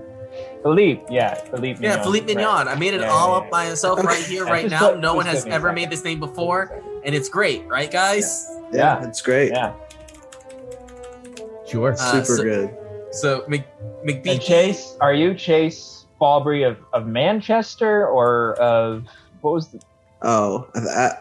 [0.63, 1.79] Philippe, yeah, Philippe.
[1.79, 2.67] Yeah, Mignon, Philippe right.
[2.67, 4.89] I made it Yeah, all yeah, up by myself right here, right now.
[4.89, 7.65] let- no one has give me a ever made this name before, and it's great,
[7.67, 8.47] right, guys?
[8.73, 9.07] Yeah, Yeah.
[9.07, 9.51] it's great.
[9.51, 9.73] Yeah,
[11.67, 11.91] Sure.
[11.93, 12.77] Uh, Super so- good.
[13.11, 13.63] So Mc,
[14.27, 19.05] and Chase, are you Chase Fallbury of, of Manchester or of
[19.41, 19.79] what was the?
[20.21, 20.79] Oh, I,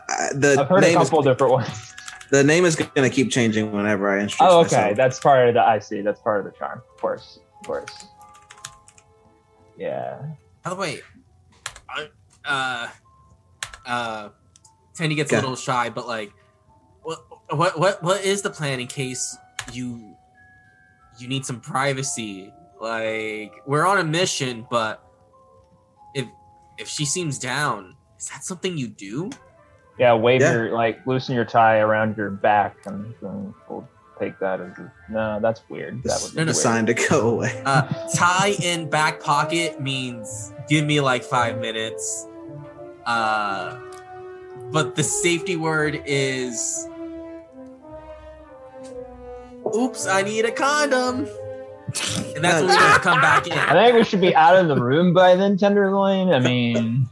[0.09, 1.95] I, the I've heard a name is, couple different ones.
[2.31, 4.97] the name is going to keep changing whenever I introduce Oh, okay, myself.
[4.97, 5.61] that's part of the.
[5.63, 6.01] I see.
[6.01, 6.81] That's part of the charm.
[6.95, 8.07] Of course, of course.
[9.77, 10.21] Yeah.
[10.63, 11.01] By the way,
[11.89, 12.09] I,
[12.45, 12.89] uh,
[13.87, 14.29] uh,
[14.97, 15.39] Tendy gets Okay.
[15.39, 16.33] a little shy, but like,
[17.03, 17.19] what,
[17.51, 19.37] what, what, what is the plan in case
[19.73, 20.15] you,
[21.19, 22.53] you need some privacy?
[22.81, 25.03] Like, we're on a mission, but
[26.15, 26.27] if,
[26.79, 29.29] if she seems down, is that something you do?
[29.99, 30.53] Yeah, wave Yeah.
[30.55, 33.87] your like loosen your tie around your back, and, and we'll
[34.19, 35.39] take that as a, no.
[35.41, 36.03] That's weird.
[36.05, 36.57] That would be No, no, weird.
[36.57, 37.63] Sign to go away.
[37.67, 37.83] Uh,
[38.15, 42.27] tie in back pocket means give me like five minutes.
[43.05, 43.79] Uh,
[44.73, 46.89] but the safety word is.
[49.77, 51.29] Oops, I need a condom.
[52.35, 53.53] And that's when we have to come back in.
[53.53, 56.31] I think we should be out of the room by then, Tenderloin.
[56.31, 57.09] I mean,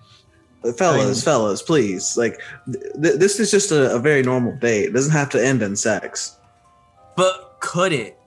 [0.76, 2.16] fellas, fellas, please.
[2.16, 2.40] Like,
[2.72, 4.86] th- th- this is just a, a very normal date.
[4.86, 6.36] It doesn't have to end in sex.
[7.16, 8.18] But could it?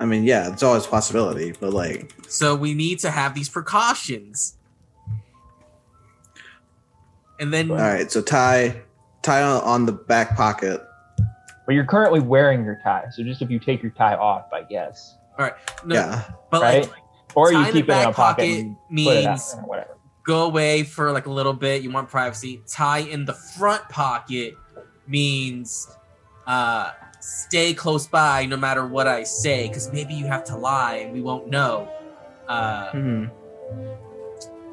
[0.00, 3.48] I mean, yeah, it's always a possibility, but like, So we need to have these
[3.48, 4.56] precautions.
[7.40, 8.10] And then all right.
[8.10, 8.82] So tie,
[9.22, 10.80] tie on, on the back pocket.
[11.66, 14.62] But you're currently wearing your tie, so just if you take your tie off, I
[14.62, 15.54] guess, All right.
[15.86, 16.82] no, yeah, but right?
[16.82, 16.92] like
[17.34, 19.30] or tie you keep the it in a back pocket, pocket and put it out,
[19.30, 19.93] means whatever.
[20.24, 21.82] Go away for like a little bit.
[21.82, 22.62] You want privacy.
[22.66, 24.56] Tie in the front pocket
[25.06, 25.88] means
[26.46, 30.96] uh stay close by no matter what i say because maybe you have to lie
[30.96, 31.88] and we won't know.
[32.48, 33.24] Uh, Hmm.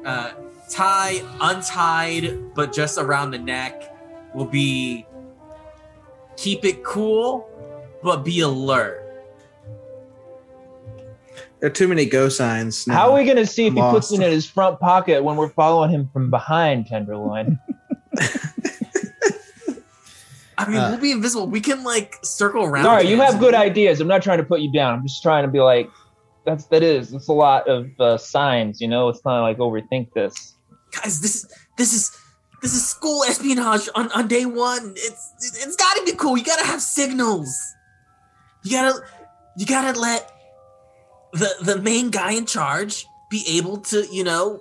[0.04, 0.32] uh
[0.70, 3.94] tie untied but just around the neck
[4.34, 5.06] will be
[6.36, 7.48] keep it cool
[8.02, 9.01] but be alert
[11.62, 12.88] there are too many go signs.
[12.88, 12.94] now.
[12.94, 15.36] How are we gonna see if he I'm puts it in his front pocket when
[15.36, 17.56] we're following him from behind, Tenderloin?
[20.58, 23.54] i mean Uh, we'll be invisible we can like circle around Sorry, you have good
[23.54, 24.00] ideas.
[24.00, 24.94] I'm not trying to put you down.
[24.94, 25.88] I'm just trying to be like,
[26.44, 27.12] that's that is.
[27.14, 29.08] It's a lot of uh, signs, you know.
[29.08, 30.56] It's not like overthink this.
[30.90, 31.46] guys this
[31.78, 32.10] this is
[32.60, 35.32] this is school espionage on, on day one it's
[35.64, 37.56] it's gotta be cool you gotta have signals
[38.64, 39.00] you gotta
[39.56, 40.31] you gotta let
[41.32, 44.60] the the main guy in charge be able to you know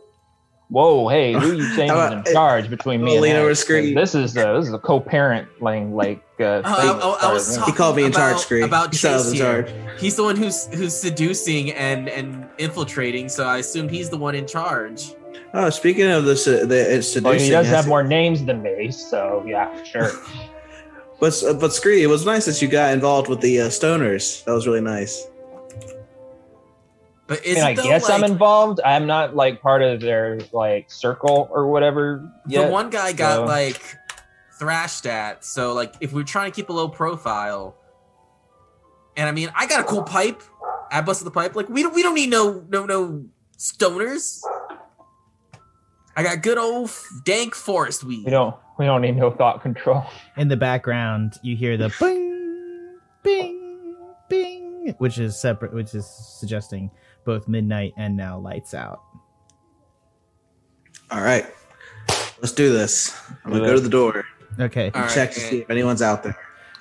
[0.70, 3.94] Whoa, hey, who are you saying How is in charge between me and Lean screen.
[3.94, 6.24] This is uh, this is a co-parenting like.
[6.40, 8.62] Uh, Oh, I- thing I- I was talking- He called me in charge, about- Scree.
[8.64, 9.64] about he said I was Chase in here.
[9.64, 10.00] charge.
[10.02, 14.34] he's the one who's who's seducing and and infiltrating so i assume he's the one
[14.34, 15.14] in charge
[15.54, 17.46] Oh, speaking of this, uh, the it's Well, seducing.
[17.46, 20.10] he does has- have more names than me, so yeah, sure.
[21.20, 24.44] But uh, but Scree, it was nice that you got involved with the uh, stoners.
[24.46, 25.28] That was really nice.
[27.32, 28.82] But I mean, I it though, guess I'm involved.
[28.84, 33.46] I'm not like part of their like circle or whatever the one guy got so-
[33.46, 33.82] like
[34.60, 37.76] thrashed at so like if we're trying to keep a low profile
[39.18, 40.44] And I mean, I got a cool pipe.
[40.92, 41.56] I busted the pipe.
[41.56, 43.26] Like we don't we don't need no no no
[43.58, 44.42] stoners.
[46.16, 48.26] I got good old f- dank forest weed.
[48.26, 50.04] We don't we don't need no thought control.
[50.38, 53.96] In the background, you hear the bing, bing,
[54.30, 56.92] bing, which is separate, which is suggesting
[57.26, 59.02] both midnight and now lights out.
[61.12, 61.46] All right,
[62.42, 63.16] let's do this.
[63.46, 64.24] I'm gonna go to the door
[64.60, 64.86] Okay.
[64.94, 66.38] All and right, check to and- see if anyone's out there.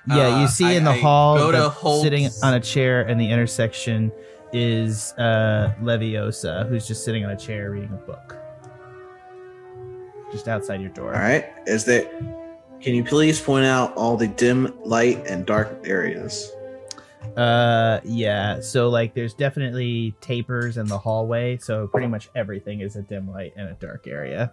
[0.09, 2.55] Yeah, you Uh, see I- in the I hall, go to the- Holt's- sitting on
[2.55, 4.11] a chair in the intersection,
[4.53, 8.37] is uh, Leviosa, who's just sitting on a chair reading a book,
[10.33, 11.15] just outside your door.
[11.15, 12.05] All right, is there?
[12.81, 16.51] Can you please point out all the dim light and dark areas?
[17.37, 18.61] Uh, yeah.
[18.61, 21.59] So like, there's definitely tapers in the hallway.
[21.59, 24.53] So pretty much everything is a dim light and a dark area.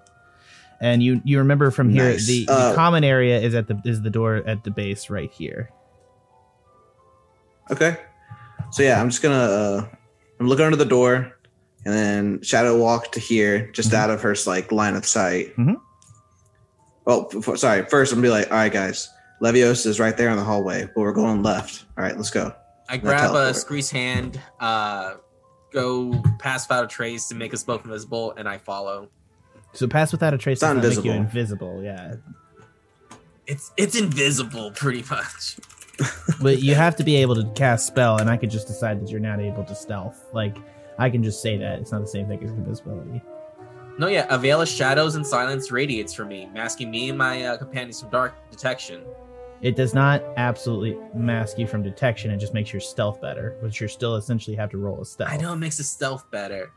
[0.80, 2.28] And you you remember from here Nice.
[2.28, 5.32] the, Uh, the common area is at the is the door at the base right
[5.32, 5.72] here.
[7.72, 7.98] Okay.
[8.72, 9.88] So yeah, I'm just gonna uh
[10.40, 11.34] I'm looking under the door
[11.86, 13.96] and then shadow walk to here, just Mhm.
[13.96, 15.56] out of her like line of sight.
[15.58, 15.76] Mm-hmm.
[17.06, 17.86] Well, sorry.
[17.86, 19.10] First, I'm gonna be like, all right, guys,
[19.42, 21.86] Levios is right there in the hallway, but we're going left.
[21.98, 22.54] All right, let's go.
[22.90, 23.56] I That grab a teleport.
[23.56, 25.16] Scree's hand, uh,
[25.72, 29.10] go pass without a trace to make us both invisible, and I follow.
[29.74, 31.78] So pass without a trace It's does not make you invisible.
[31.80, 31.84] invisible.
[31.84, 32.16] Yeah,
[33.46, 35.58] It's it's invisible, pretty much.
[36.42, 39.10] but you have to be able to cast spell, and I could just decide that
[39.10, 40.26] you're not able to stealth.
[40.34, 40.56] Like
[40.98, 43.22] I can just say that it's not the same thing as invisibility.
[44.00, 47.44] No, yeah, a veil of shadows and silence radiates from me, masking me and my
[47.44, 49.02] uh, companions from dark detection.
[49.62, 52.30] It does not absolutely mask you from detection.
[52.32, 55.32] It just makes your stealth better, which you still essentially have to roll a stealth.
[55.32, 56.72] I know it makes the stealth better.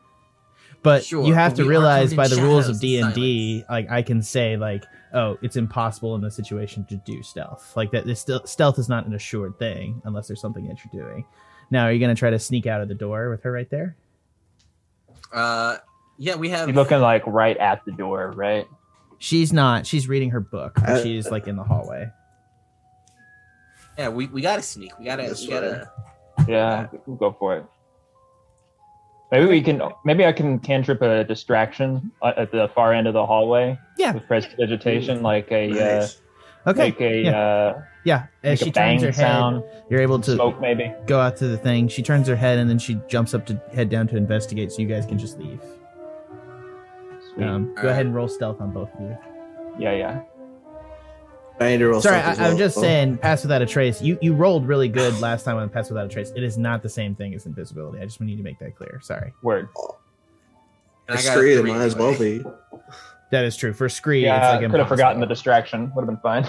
[0.83, 3.65] but Sure, you have but to realize by the rules of D and and D,
[3.69, 7.73] like I can say like, oh, it's impossible in this situation to do stealth.
[7.77, 11.05] Like that, this still stealth is not an assured thing unless there's something that you're
[11.05, 11.27] doing.
[11.71, 13.97] Now, are you gonna try to sneak out of the door with her right there?
[15.33, 15.77] Uh,
[16.19, 16.69] yeah, we have.
[16.69, 18.67] You're looking like right at the door, right?
[19.19, 19.87] She's not.
[19.87, 20.75] She's reading her book.
[20.77, 22.11] But Uh, she's like in the hallway.
[24.01, 24.99] Yeah, we, we gotta sneak.
[24.99, 25.25] We gotta.
[25.25, 25.93] This we gotta.
[26.49, 27.67] Yeah, we'll go for it.
[29.31, 29.83] Maybe we can.
[30.07, 33.79] Maybe I can cantrip a distraction uh, at the far end of the hallway.
[33.99, 34.15] Yeah.
[34.15, 36.09] With prestidigitation, like a uh,
[36.67, 36.81] Okay.
[36.81, 37.39] make a yeah.
[37.39, 38.27] uh, yeah.
[38.43, 40.91] As make she a bang turns her head, you're able to Smoke, maybe.
[41.07, 41.87] go out to the thing.
[41.89, 44.73] She turns her head and then she jumps up to head down to investigate.
[44.73, 45.61] So you guys can just leave.
[47.35, 47.45] Sweet.
[47.47, 47.85] Um, go Alright.
[47.93, 49.19] ahead and roll stealth on both of you.
[49.79, 50.21] yeah, yeah.
[51.61, 52.81] Sorry, stealth I, as i'm just Oh.
[52.81, 54.01] saying, pass without a trace.
[54.01, 56.33] You you rolled really good last time on pass without a trace.
[56.35, 57.99] It is not the same thing as invisibility.
[58.01, 58.99] I just need to make that clear.
[59.03, 59.69] Sorry, Word.
[61.09, 61.55] and I got a free.
[61.57, 62.43] It might as well be.
[63.31, 63.75] that is true.
[63.75, 65.93] For Scree, Yeah, it's like I could have forgotten the distraction.
[65.95, 66.43] Would have been fine.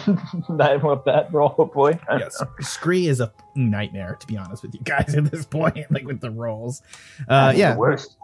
[0.58, 2.00] that with that roll, boy.
[2.10, 5.92] Yes, Scree is a nightmare to be honest with you guys at this point.
[5.92, 6.82] Like with the rolls,
[7.28, 7.74] uh, yeah.
[7.74, 8.16] The worst.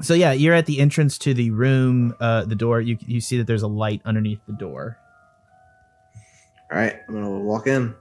[0.00, 2.14] So yeah, you're at the entrance to the room.
[2.20, 2.80] Uh, the door.
[2.80, 4.96] You you see that there's a light underneath the door.
[6.72, 7.94] All right, I'm gonna walk in.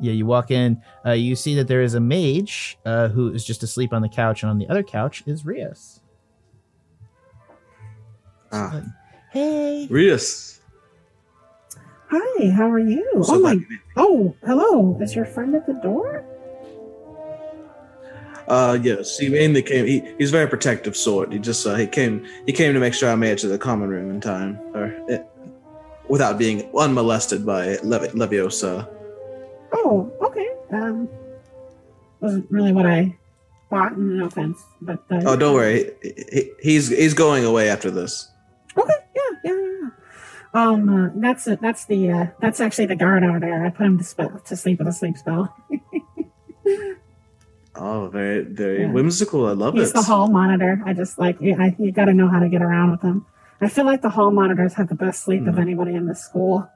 [0.00, 0.80] Yeah, you walk in.
[1.04, 4.08] Uh, you see that there is a mage uh, who is just asleep on the
[4.08, 6.00] couch, and on the other couch is Rios.
[8.52, 8.82] Ah,
[9.30, 9.86] Hey.
[9.90, 10.60] Rios.
[12.10, 13.06] Hi, how are you?
[13.22, 13.54] So oh my!
[13.56, 13.66] glad-
[13.98, 14.98] Oh, hello.
[15.00, 16.24] Is your friend at the door?
[18.48, 19.86] Uh, yes, he mainly came.
[19.86, 21.32] He, he's a very protective sort.
[21.32, 23.58] He just uh, he came he came to make sure I made it to the
[23.58, 25.18] common room in time, or eh,
[26.10, 28.86] without being unmolested by Levi, Leviosa.
[29.72, 30.48] Oh, okay.
[30.72, 31.08] Um,
[32.20, 33.16] wasn't really what I
[33.70, 33.96] thought.
[33.96, 35.92] No offense, but uh, Oh, don't worry.
[36.02, 38.28] He, he, he's he's going away after this.
[38.76, 39.88] Okay, yeah, yeah, yeah.
[40.52, 41.60] Um, uh, that's it.
[41.62, 43.64] That's the uh, that's actually the guard over there.
[43.64, 45.54] I put him to spell to sleep with a sleep spell.
[47.76, 48.90] Oh, very very Yeah.
[48.90, 49.46] whimsical.
[49.46, 49.94] I love He's it.
[49.94, 50.82] the hall monitor.
[50.84, 53.24] I just like I, you got to know how to get around with him.
[53.62, 55.60] I feel like the hall monitors have the best sleep of Mhm.
[55.60, 56.68] anybody in this school.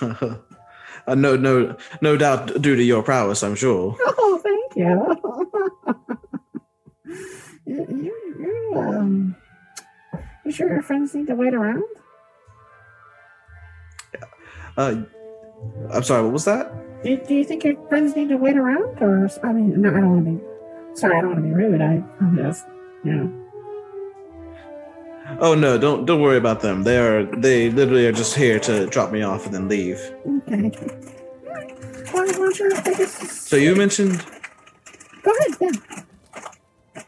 [0.00, 3.96] uh, no no no doubt due to your prowess, I'm sure.
[4.06, 4.96] Oh, thank you.
[7.66, 9.36] you, you, you, um,
[10.44, 11.82] you sure your friends need to wait around?
[14.76, 15.02] Uh,
[15.92, 16.22] I'm sorry.
[16.22, 16.72] What was that?
[17.02, 20.00] Do, do you think your friends need to wait around, or I mean, no, I
[20.00, 20.40] don't want to be.
[20.98, 21.80] Sorry, I don't want to be rude.
[21.82, 22.64] I, I'm just,
[23.04, 23.39] you know.
[25.38, 26.82] Oh no, don't don't worry about them.
[26.82, 29.98] They are they literally are just here to drop me off and then leave.
[30.48, 30.70] Okay.
[32.12, 33.12] Why, why don't you take us?
[33.48, 34.24] So you mentioned
[35.22, 35.56] Go ahead,
[36.96, 37.02] yeah.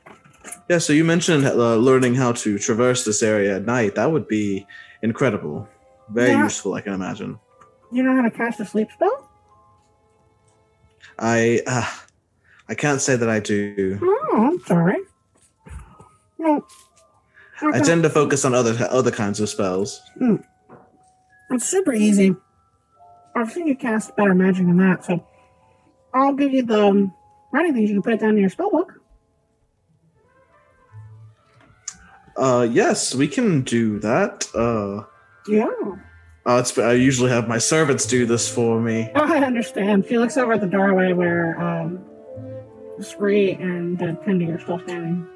[0.68, 0.78] yeah.
[0.78, 3.94] So you mentioned uh, learning how to traverse this area at night.
[3.94, 4.66] That would be
[5.02, 5.66] incredible.
[6.10, 6.44] Very Yeah.
[6.44, 7.38] useful, I can imagine.
[7.90, 9.28] You know how to cast a sleep spell?
[11.18, 11.88] I uh,
[12.68, 13.98] I can't say that I do.
[14.02, 14.96] Oh, I'm sorry.
[16.38, 16.66] Well,
[17.72, 20.02] I tend to focus on other other kinds of spells.
[21.50, 22.34] It's super easy.
[23.36, 25.24] I've seen you cast better magic than that, so
[26.14, 27.14] I'll give you the um,
[27.52, 27.88] writing things.
[27.90, 28.92] You can put it down in your spell book.
[32.36, 34.46] Uh, yes, we can do that.
[34.54, 35.04] Uh,
[35.46, 35.66] Yeah.
[36.46, 39.10] uh, it's, I usually have my servants do this for me.
[39.14, 40.06] Oh, I understand.
[40.08, 42.02] She looks over at the doorway where um,
[43.00, 45.26] Scree and uh, are still standing.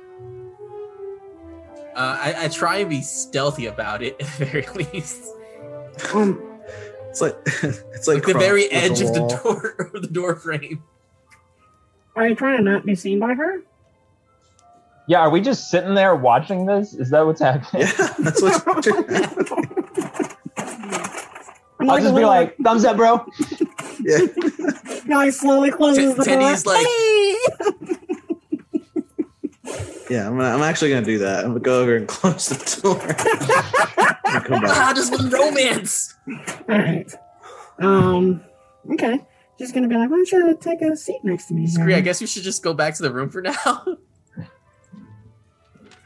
[1.97, 5.23] Uh, I, I try and be stealthy about it at the very least.
[6.15, 6.41] Um,
[7.09, 10.37] It's like it's like Like the very with edge of the door or the door
[10.37, 10.83] frame.
[12.15, 13.63] are you trying to not be seen by her?
[15.09, 16.93] Yeah, are we just sitting there watching this?
[16.93, 17.87] Is that what's happening?
[17.87, 18.61] Yeah, that's what's
[21.79, 23.25] I'm I'll a just be like, thumbs up, bro.
[24.03, 24.19] yeah.
[25.07, 26.57] Guy slowly closes the door.
[26.65, 27.96] Like- Hey!
[30.09, 31.41] Yeah, I'm, gonna, I'm actually gonna do that.
[31.45, 33.01] I'm gonna go over and close the door.
[34.35, 34.77] And come back.
[34.77, 36.15] How does one romance?
[36.69, 37.13] All right.
[37.79, 38.43] Um.
[38.93, 39.21] Okay.
[39.59, 42.01] She's gonna be like, "Why don't you take a seat next to me?" Scree, I
[42.01, 43.85] guess we should just go back to the room for now.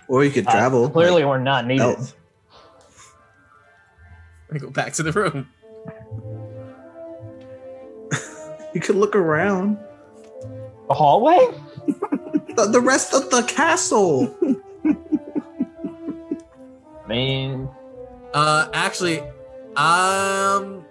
[0.09, 0.90] Or you could Uh, travel.
[0.90, 1.82] clearly, like we're not needed.
[1.85, 2.16] elf.
[4.52, 5.47] I go back to the room.
[8.74, 9.78] You could look around.
[10.89, 11.39] The hallway?
[12.56, 14.36] The, the rest of the castle.
[17.05, 17.68] I mean,
[18.32, 19.18] Uh, actually,
[19.77, 20.85] um,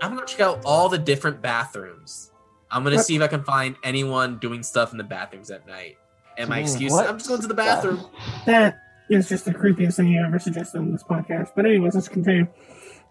[0.00, 2.30] I'm gonna check out all the different bathrooms.
[2.70, 3.04] I'm gonna What?
[3.06, 5.96] see if I can find anyone doing stuff in the bathrooms at night.
[6.38, 7.08] And my excuse what?
[7.08, 8.04] I'm just going to the bathroom.
[8.46, 8.78] That
[9.10, 11.50] is just the creepiest thing you ever suggested on this podcast.
[11.56, 12.46] But anyways, let's continue.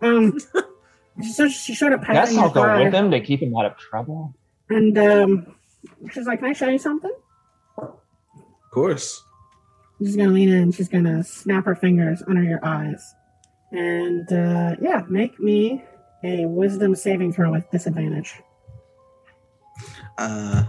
[0.01, 0.37] Um.
[1.21, 3.65] So she showed up I guess patting I'll go with him to keep him out
[3.65, 4.33] of trouble.
[4.69, 5.55] and um,
[6.11, 7.11] she's like, "Can I show you something?"
[8.73, 9.23] Of course.
[9.99, 10.71] She's gonna lean in.
[10.71, 13.13] She's gonna snap her fingers under your eyes,
[13.71, 15.83] and uh, yeah, make me
[16.23, 18.41] a Wisdom saving throw with disadvantage.
[20.17, 20.63] Uh,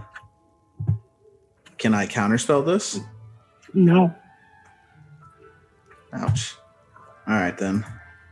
[1.79, 2.99] can I counterspell this?
[3.73, 4.13] No,
[6.13, 6.53] Ouch.
[7.27, 7.83] All right then.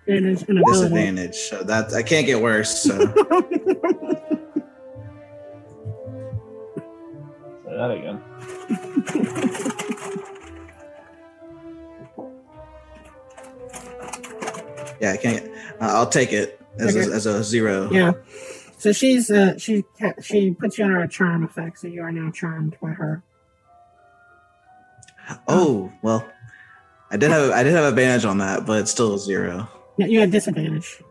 [0.06, 0.72] it is an ability.
[0.84, 1.36] Disadvantage.
[1.36, 2.84] So that I can't get worse.
[2.84, 2.96] So
[7.66, 8.22] Say that again.
[15.04, 15.46] yeah, I can't.
[15.82, 17.12] Uh, I'll take it as Okay.
[17.12, 17.92] a, as a zero.
[17.92, 18.14] Yeah.
[18.78, 19.84] So she's uh she
[20.22, 23.22] she puts you under a charm effect, so you are now charmed by her.
[25.48, 26.26] Oh well,
[27.12, 29.68] I did have I did have advantage on that, but it's still a zero.
[29.98, 31.02] Yeah, you had disadvantage.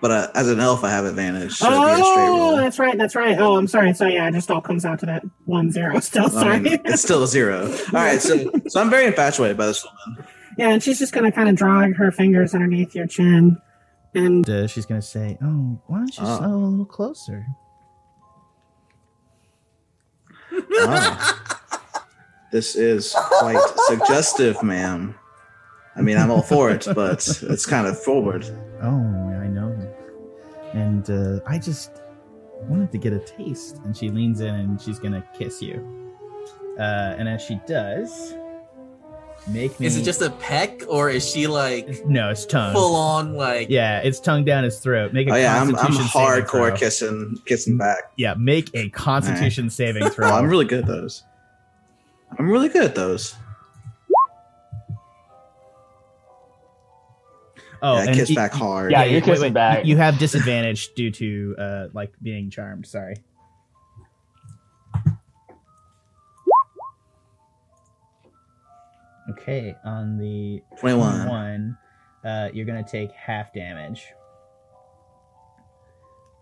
[0.00, 1.54] But uh, as an elf, I have advantage.
[1.54, 3.38] So it'd be a straight Oh, that's right, that's right.
[3.38, 3.94] Oh, I'm sorry.
[3.94, 5.98] So yeah, it just all comes out to that one zero.
[6.00, 6.60] Still I sorry.
[6.60, 7.66] mean, it's still a zero.
[7.66, 10.24] All right, so so I'm very infatuated by this woman.
[10.56, 13.60] Yeah, and she's just gonna kind of drag her fingers underneath your chin,
[14.14, 16.38] and And uh, she's gonna say, "Oh, why don't you Oh.
[16.38, 17.46] snuggle a little closer?"
[20.80, 21.60] Ah.
[22.52, 23.58] this is quite
[23.88, 25.14] suggestive, ma'am.
[25.96, 28.44] I mean, I'm all for it, but it's kind of forward.
[28.82, 29.72] Oh, I know.
[30.72, 32.02] And uh, I just
[32.62, 33.78] wanted to get a taste.
[33.84, 36.14] And she leans in and she's gonna kiss you.
[36.78, 38.34] Uh, and as she does,
[39.48, 39.86] make me.
[39.86, 42.72] Is it just a peck or is she like No, it's tongue.
[42.74, 45.12] full on like Yeah, it's tongue down his throat.
[45.12, 46.76] Make a Oh yeah, I'm, I'm Constitution saving hardcore throw.
[46.76, 48.12] kissing kissing back.
[48.16, 50.28] Yeah, make a Constitution saving throw.
[50.30, 51.22] Oh, I'm really good at those.
[52.38, 53.34] I'm really good at those.
[57.82, 58.90] oh, yeah, and kiss y- back hard.
[58.92, 59.84] Yeah, you're kissing back.
[59.86, 62.86] You have disadvantage due to uh, like being charmed.
[62.86, 63.16] Sorry.
[69.32, 71.28] Okay, on the 21.
[71.28, 71.78] one,
[72.24, 74.06] uh, you're gonna take half damage.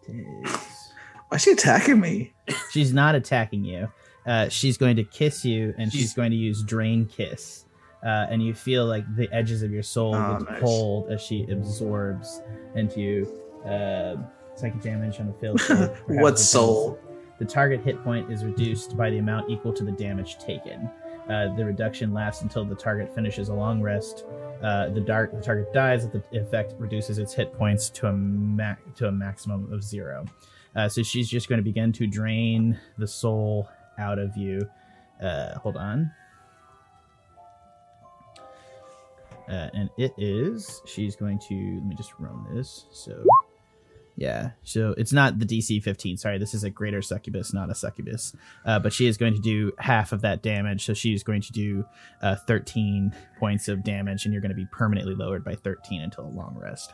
[0.06, 2.35] Why is she attacking me?
[2.70, 3.89] She's not attacking you.
[4.27, 7.65] Uh, she's going to kiss you, and she's, She's- going to use Drain Kiss.
[8.05, 10.61] Uh, and you feel like the edges of your soul Oh, get nice.
[10.61, 12.43] cold as she absorbs
[12.74, 13.40] into you.
[13.65, 14.16] uh,
[14.56, 15.59] psychic damage on save.
[15.61, 15.86] for
[16.20, 16.98] What soul?
[17.39, 20.90] The target hit point is reduced by the amount equal to the damage taken.
[21.28, 24.24] Uh, the reduction lasts until the target finishes a long rest.
[24.62, 28.76] Uh, the dark the target dies the effect reduces its hit points to a ma-
[28.94, 30.24] to a maximum of zero.
[30.76, 33.68] Uh, so she's just going to begin to drain the soul
[33.98, 34.68] out of you.
[35.22, 36.10] Uh, hold on.
[39.48, 43.22] Uh, and it is she's going to let me just run this so
[44.16, 46.19] Yeah, so it's not the DC 15.
[46.19, 48.32] Sorry, this is a greater succubus, not a succubus.
[48.65, 50.85] Uh, but she is going to do half of that damage.
[50.85, 51.85] So she is going to do
[52.23, 56.27] uh, 13 points of damage, and you're going to be permanently lowered by 13 until
[56.27, 56.93] a long rest.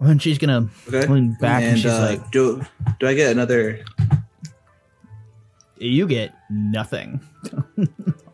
[0.00, 1.06] And she's going Okay.
[1.06, 2.62] to lean back and, and she's uh, like, do
[3.00, 3.84] do I get another?
[5.78, 7.20] You get nothing.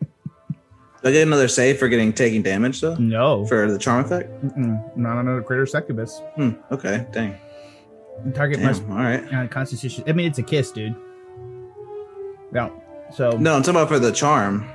[1.04, 3.44] I get another save for getting taking damage though No.
[3.46, 4.30] for the charm effect?
[4.44, 6.20] Mm-mm, not on a greater succubus.
[6.36, 6.52] Hmm.
[6.72, 7.06] Okay.
[7.12, 7.36] Dang.
[8.34, 8.66] Target Damn.
[8.68, 9.34] must All right.
[9.34, 10.04] uh, constitution.
[10.06, 10.94] I mean, it's a kiss, dude.
[12.52, 12.72] No.
[13.12, 13.30] So.
[13.32, 14.68] No, I'm talking about for the charm.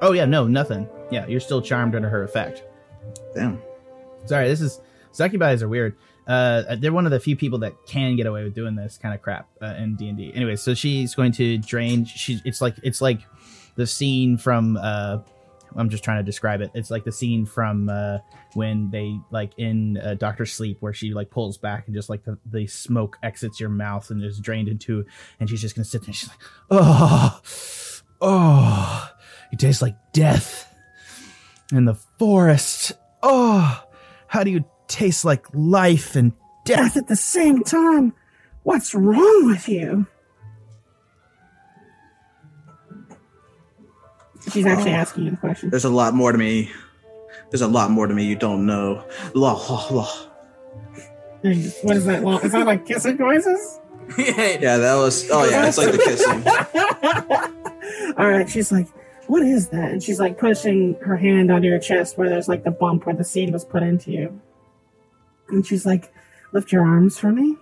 [0.00, 0.88] Oh yeah, no, nothing.
[1.10, 2.64] Yeah, you're still charmed under her effect.
[3.34, 3.60] Damn.
[4.24, 4.80] Sorry, this is
[5.12, 5.94] succubis are weird.
[6.26, 9.14] Uh, they're one of the few people that can get away with doing this kind
[9.14, 10.32] of crap uh, in D and D.
[10.34, 12.04] Anyway, so she's going to drain.
[12.04, 13.20] She, it's like it's like
[13.76, 14.76] the scene from.
[14.76, 15.18] Uh,
[15.74, 16.70] I'm just trying to describe it.
[16.74, 18.18] It's like the scene from uh,
[18.54, 22.24] when they like in uh, Doctor Sleep, where she like pulls back and just like
[22.24, 25.06] the, the smoke exits your mouth and is drained into,
[25.40, 26.08] and she's just gonna sit there.
[26.08, 26.38] And she's like,
[26.70, 27.40] oh,
[28.20, 29.10] oh,
[29.50, 30.72] it tastes like death
[31.72, 32.92] in the forest.
[33.22, 33.82] Oh,
[34.26, 36.32] how do you taste like life and
[36.64, 36.96] Death death?
[36.96, 38.12] at the same time.
[38.62, 40.06] What's wrong with you?
[44.50, 44.96] She's actually Oh.
[44.96, 45.70] asking you the question.
[45.70, 46.70] There's a lot more to me.
[47.50, 49.04] There's a lot more to me you don't know.
[49.34, 50.10] Law, law, law.
[51.42, 52.22] What is that?
[52.22, 53.78] Well, is that like kissing noises?
[54.18, 55.28] Yeah, that was.
[55.30, 56.42] Oh yeah, it's like the kissing.
[58.18, 58.88] All right, she's like,
[59.28, 62.64] "What is that?" And she's like pushing her hand onto your chest where there's like
[62.64, 64.40] the bump where the seed was put into you.
[65.48, 66.12] And she's like,
[66.52, 67.56] "Lift your arms for me."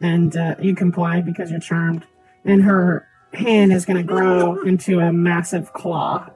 [0.00, 2.06] And uh, you comply because you're charmed.
[2.44, 6.28] And her hand is going to grow into a massive claw.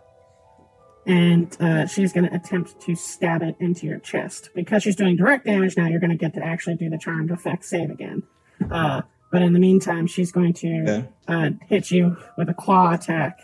[1.06, 4.50] And uh, she's going to attempt to stab it into your chest.
[4.54, 7.30] Because she's doing direct damage now, you're going to get to actually do the charmed
[7.30, 8.22] effect save again.
[8.70, 11.08] Uh, but in the meantime, she's going to Okay.
[11.28, 13.38] uh, hit you with a claw attack.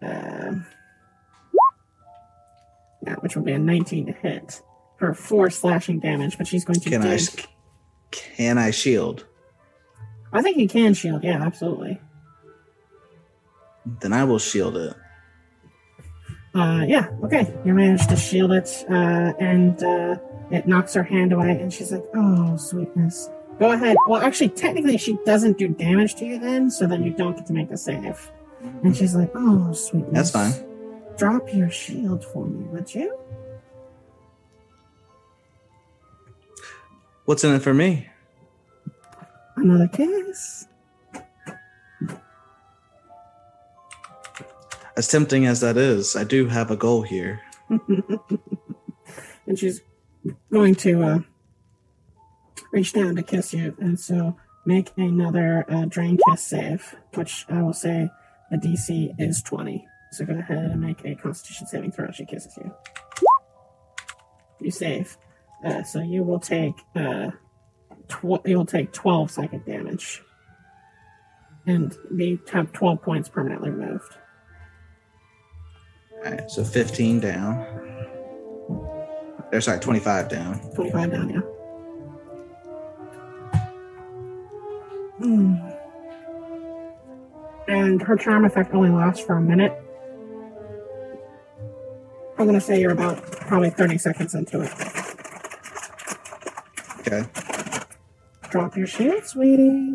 [0.00, 0.54] Uh,
[3.06, 4.62] yeah, which will be a 19 to hit
[4.98, 7.18] for four slashing damage, but she's going to Can I?
[8.10, 9.26] Can I shield?
[10.32, 12.00] I think you can shield, yeah, absolutely.
[13.84, 14.94] Then I will shield it.
[16.54, 17.52] Uh, yeah, okay.
[17.64, 20.16] You managed to shield it, uh, and uh,
[20.50, 23.30] it knocks her hand away, and she's like, oh, sweetness.
[23.58, 23.96] Go ahead.
[24.08, 27.46] Well, actually, technically, she doesn't do damage to you then, so then you don't get
[27.46, 28.30] to make the save.
[28.82, 30.32] And she's like, oh, sweetness.
[30.32, 30.66] That's fine.
[31.16, 33.16] Drop your shield for me, would you?
[37.26, 38.08] What's in it for me?
[39.56, 40.66] Another kiss.
[44.96, 47.40] As tempting as that is, I do have a goal here.
[47.68, 49.80] and she's
[50.52, 51.18] going to uh,
[52.72, 53.76] reach down to kiss you.
[53.80, 54.36] And so
[54.66, 58.10] make another uh, drain kiss save, which I will say
[58.50, 59.86] the DC is 20.
[60.12, 62.74] So go ahead and make a constitution saving throw she kisses you.
[64.60, 65.16] You save.
[65.64, 67.30] Uh, so you will take uh,
[68.08, 70.22] tw- you'll take 12 psychic damage.
[71.66, 74.16] And be have 12 points permanently removed.
[76.24, 77.56] All right, so 15 down.
[79.52, 80.60] Or sorry, 25 down.
[80.74, 81.40] 25 down, yeah.
[85.18, 85.54] Hmm.
[87.68, 89.72] And her charm effect only lasts for a minute.
[92.38, 94.72] I'm gonna say you're about probably 30 seconds into it.
[97.00, 97.24] Okay.
[98.50, 99.94] Drop your shield, sweetie.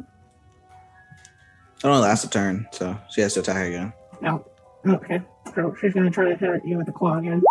[1.77, 3.93] It only lasts a turn, so she has to attack again.
[4.21, 4.45] No.
[4.87, 5.21] Okay.
[5.55, 7.43] So she's gonna try to hit you with the claw again.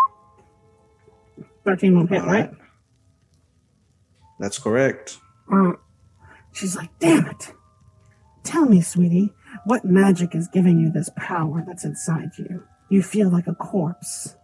[1.64, 2.50] 13 won't hit, right?
[2.50, 2.50] right.
[4.38, 5.18] That's correct.
[5.50, 5.72] Uh,
[6.52, 7.52] she's like, damn it.
[8.42, 9.32] Tell me, sweetie,
[9.64, 12.62] what magic is giving you this power that's inside you?
[12.90, 14.36] You feel like a corpse.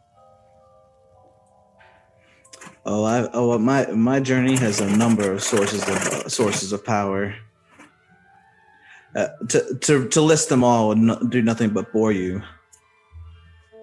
[2.86, 6.82] Oh, I oh my my journey has a number of sources of uh, sources of
[6.82, 7.34] power.
[9.14, 12.42] Uh, to to to list them all would no, do nothing but bore you.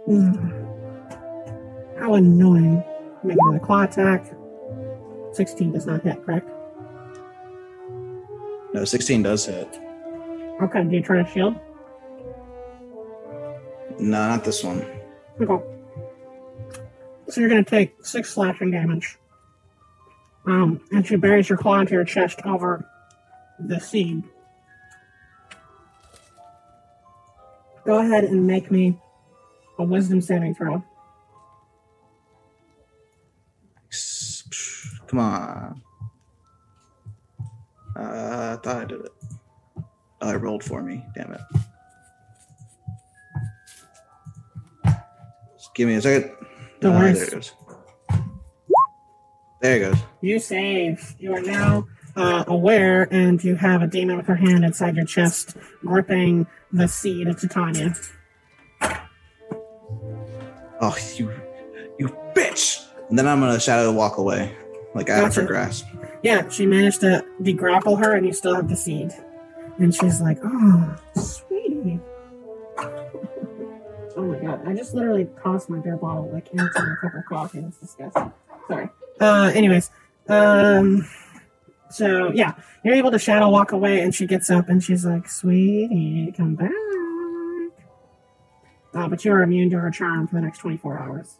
[0.07, 0.31] Hmm.
[1.99, 2.83] How annoying.
[3.23, 4.25] Make another claw attack.
[5.33, 6.49] 16 does not hit, correct?
[8.73, 9.79] No, sixteen does hit.
[10.61, 11.55] Okay, do you try to shield?
[13.99, 14.85] No, not this one.
[15.41, 15.63] Okay.
[17.29, 19.17] So you're gonna take six slashing damage.
[20.45, 22.87] Um, and she buries your claw into your chest over
[23.59, 24.23] the seed.
[27.85, 28.99] Go ahead and make me
[29.79, 30.83] a wisdom saving throw.
[35.07, 35.81] Come on.
[37.95, 39.11] Uh, I thought I did it.
[40.21, 41.05] Oh, it rolled for me.
[41.15, 41.41] Damn it.
[45.57, 46.31] Just give me a second.
[46.81, 47.19] No Ah, worries.
[47.19, 47.53] there it goes.
[49.61, 49.97] There it goes.
[50.21, 51.15] You save.
[51.19, 55.05] You are now uh, aware, and you have a demon with her hand inside your
[55.05, 57.95] chest, gripping the seed of Titania.
[60.81, 61.31] Oh, you,
[61.97, 62.85] you bitch!
[63.09, 64.55] And then I'm gonna shadow walk away,
[64.93, 65.47] like out of her Gotcha.
[65.47, 65.85] grasp.
[66.23, 69.11] Yeah, she managed to degrapple her, and you still have the seed.
[69.79, 71.99] And she's like, "Oh, sweetie."
[72.79, 74.67] Oh my god!
[74.67, 77.61] I just literally tossed my beer bottle like into a cup of coffee.
[77.61, 78.31] That's disgusting.
[78.67, 78.89] Sorry.
[79.19, 79.89] Uh, anyways,
[80.29, 81.07] um,
[81.89, 85.29] so yeah, you're able to shadow walk away, and she gets up and she's like,
[85.29, 86.71] "Sweetie, come back."
[88.97, 91.37] Uh, but you're immune to her charm for the next 24 hours.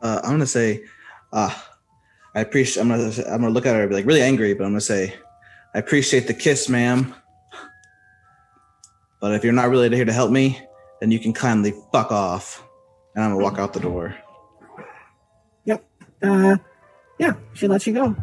[0.00, 0.82] Uh, I'm gonna say,
[1.30, 1.54] uh,
[2.34, 2.82] I appreciate.
[2.82, 3.12] I'm gonna.
[3.28, 5.14] I'm gonna look at her and be like really angry, but I'm gonna say,
[5.74, 7.14] I appreciate the kiss, ma'am.
[9.20, 10.58] But if you're not really here to help me,
[11.00, 12.66] then you can kindly fuck off.
[13.14, 14.16] And I'm gonna walk out the door.
[15.66, 15.84] Yep.
[16.22, 16.56] Uh,
[17.18, 18.16] yeah, she lets you go.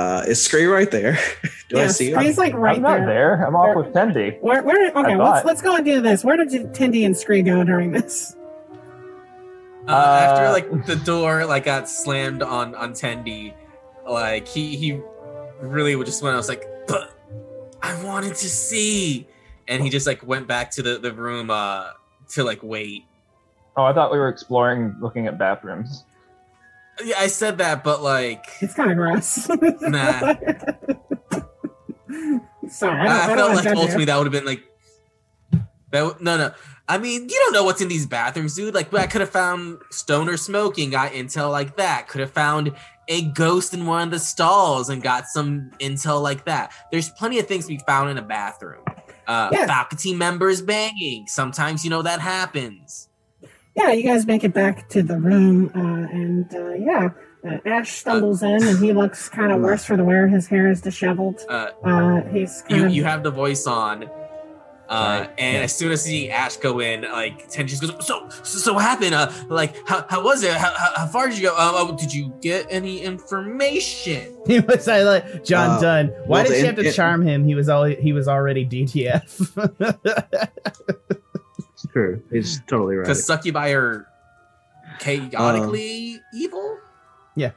[0.00, 1.18] Uh, is Scree right there?
[1.68, 2.20] Do I yeah, see her?
[2.20, 3.36] Scree's like right I'm not there.
[3.36, 3.46] there.
[3.46, 4.40] I'm off with Tendy.
[4.40, 6.24] Where, where, okay, let's, let's go and do this.
[6.24, 8.34] Where did you, Tendy and Scree go during this?
[9.86, 13.54] Uh, after Uh, like the door like got slammed on on Tendy,
[14.08, 15.00] like he he
[15.60, 16.34] really would just went.
[16.34, 17.12] I was like, but
[17.82, 19.26] I wanted to see,
[19.68, 21.90] and he just like went back to the the room uh
[22.30, 23.04] to like wait.
[23.76, 26.04] Oh, I thought we were exploring, looking at bathrooms.
[27.04, 29.48] Yeah, I said that, but like It's kind of gross.
[29.48, 30.34] Nah.
[32.68, 34.62] Sorry, I, I, I, felt like ultimately that would have been like
[35.90, 36.20] that.
[36.20, 36.52] No, no.
[36.88, 38.74] I mean, you don't know what's in these bathrooms, dude.
[38.74, 42.08] Like, I could have found stoner smoking, got intel like that.
[42.08, 42.74] Could have found
[43.06, 46.72] a ghost in one of the stalls and got some intel like that.
[46.90, 48.82] There's plenty of things to be found in a bathroom.
[49.26, 49.66] Uh, Yeah.
[49.66, 51.26] Faculty members banging.
[51.28, 53.09] Sometimes, you know, that happens.
[53.76, 55.78] Yeah, you guys make it back to the room, uh,
[56.12, 57.08] and uh, yeah,
[57.46, 60.26] uh, Ashe stumbles in, and he looks kind of worse for the wear.
[60.28, 61.40] His hair is disheveled.
[61.48, 64.10] Uh, Uh, he's kind you of you have the voice on.
[64.88, 65.28] Uh, Sorry.
[65.38, 68.72] and as soon as see Ashe go in, like Ten just goes, so so, so
[68.72, 69.14] what happened?
[69.14, 70.52] Uh, like how, how was it?
[70.52, 71.54] How, how, how far did you go?
[71.54, 74.36] Uh, oh, did you get any information?
[74.48, 76.06] He was I like John Uh, Dunn.
[76.26, 77.44] Why well, did she have to in- charm him?
[77.44, 79.22] He was all he was already DTF.
[81.84, 82.22] It's true.
[82.30, 83.04] He's totally right.
[83.04, 84.06] Because succubi are
[84.98, 86.78] chaotically evil.
[87.36, 87.52] Yeah.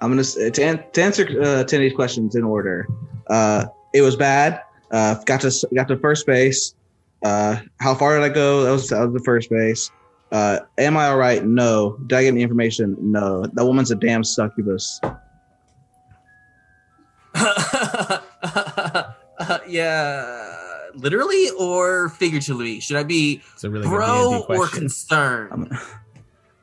[0.00, 2.86] I'm gonna s- to, an- to answer uh, Tendy's questions in order.
[3.28, 4.60] Uh, it was bad.
[4.90, 6.74] Uh, got to got to first base.
[7.24, 8.62] Uh, how far did I go?
[8.64, 9.90] That was that was the first base.
[10.30, 11.44] Uh, am I all right?
[11.44, 11.96] No.
[12.06, 12.96] Did I get any information?
[13.00, 13.46] No.
[13.46, 15.00] That woman's a damn succubus.
[19.68, 20.67] yeah,
[20.98, 22.80] literally or figuratively?
[22.80, 25.50] Should I be it's a really good pro or concerned?
[25.52, 25.68] I'm,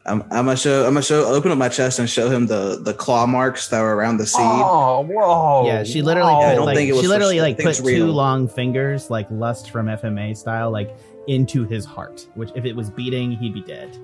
[0.07, 0.81] I'm, I'm gonna show.
[0.85, 1.25] I'm gonna show.
[1.33, 4.25] Open up my chest and show him the the claw marks that were around the
[4.27, 4.41] seed.
[4.43, 5.65] Oh, whoa!
[5.65, 6.41] yeah, she literally whoa.
[6.41, 9.25] I don't like think it was she literally like put it's two long fingers, like
[9.31, 10.95] lust from FMA style, like
[11.27, 12.27] into his heart.
[12.35, 13.97] Which if it was beating, he'd be dead.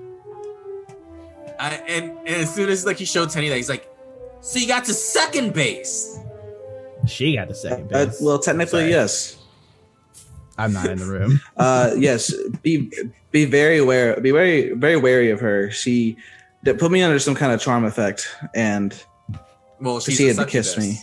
[1.60, 3.88] I, and, and as soon as like he showed Tenny that, he's like,
[4.40, 6.18] "So you got to second base."
[7.06, 8.20] She got the second Uh, base.
[8.20, 8.90] well, technically, Sorry.
[8.90, 9.36] yes.
[10.58, 11.40] I'm not in the room.
[11.56, 12.90] uh yes be
[13.30, 16.16] be very aware be very very wary of her she
[16.64, 19.02] that put me under some kind of charm effect and
[19.80, 20.98] Well, she's she had to kiss me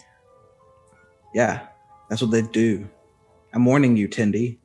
[1.33, 1.67] yeah
[2.09, 2.87] that's what they do
[3.53, 4.57] i'm warning you Tendy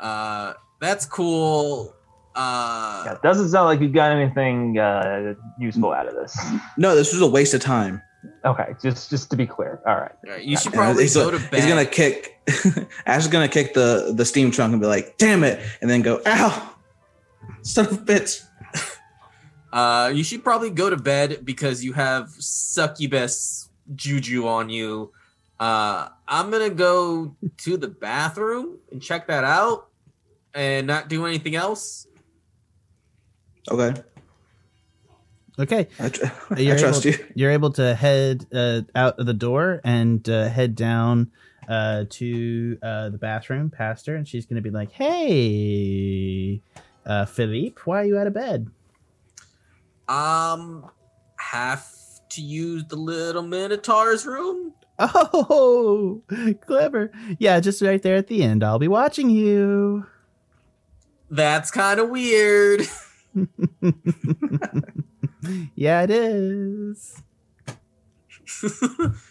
[0.00, 1.94] Uh, that's cool.
[2.34, 6.34] Uh, Yeah, it doesn't sound like you got anything uh, useful out of this.
[6.78, 8.00] no this was a waste of time
[8.44, 9.80] Okay, just just to be clear.
[9.86, 10.12] All right.
[10.26, 11.54] alright, you should probably he's, go to bed.
[11.54, 12.38] he's gonna kick
[13.06, 16.02] Ashe is gonna kick the the steam trunk and be like damn it and then
[16.02, 16.74] go ow
[17.62, 18.42] son of a bitch
[19.72, 25.12] Uh, you should probably go to bed because you have succubus juju on you.
[25.60, 29.88] Uh, I'm gonna go to the bathroom and check that out,
[30.54, 32.06] and not do anything else.
[33.70, 33.94] okay
[35.60, 39.26] Okay, i, tr- I You're trust able, you You're able to head uh, out of
[39.26, 41.30] the door and uh, head down
[41.68, 46.62] uh, to uh, the bathroom past her, and she's going to be like, "Hey,
[47.04, 48.70] uh, Philippe, why are you out of bed?"
[50.08, 50.90] Um,
[51.36, 51.86] have
[52.30, 54.72] to use the little minotaur's room.
[54.98, 56.22] Oh,
[56.66, 57.12] clever.
[57.38, 58.64] Yeah, just right there at the end.
[58.64, 60.06] I'll be watching you.
[61.30, 62.82] That's kind of weird.
[65.74, 67.22] yeah, it is.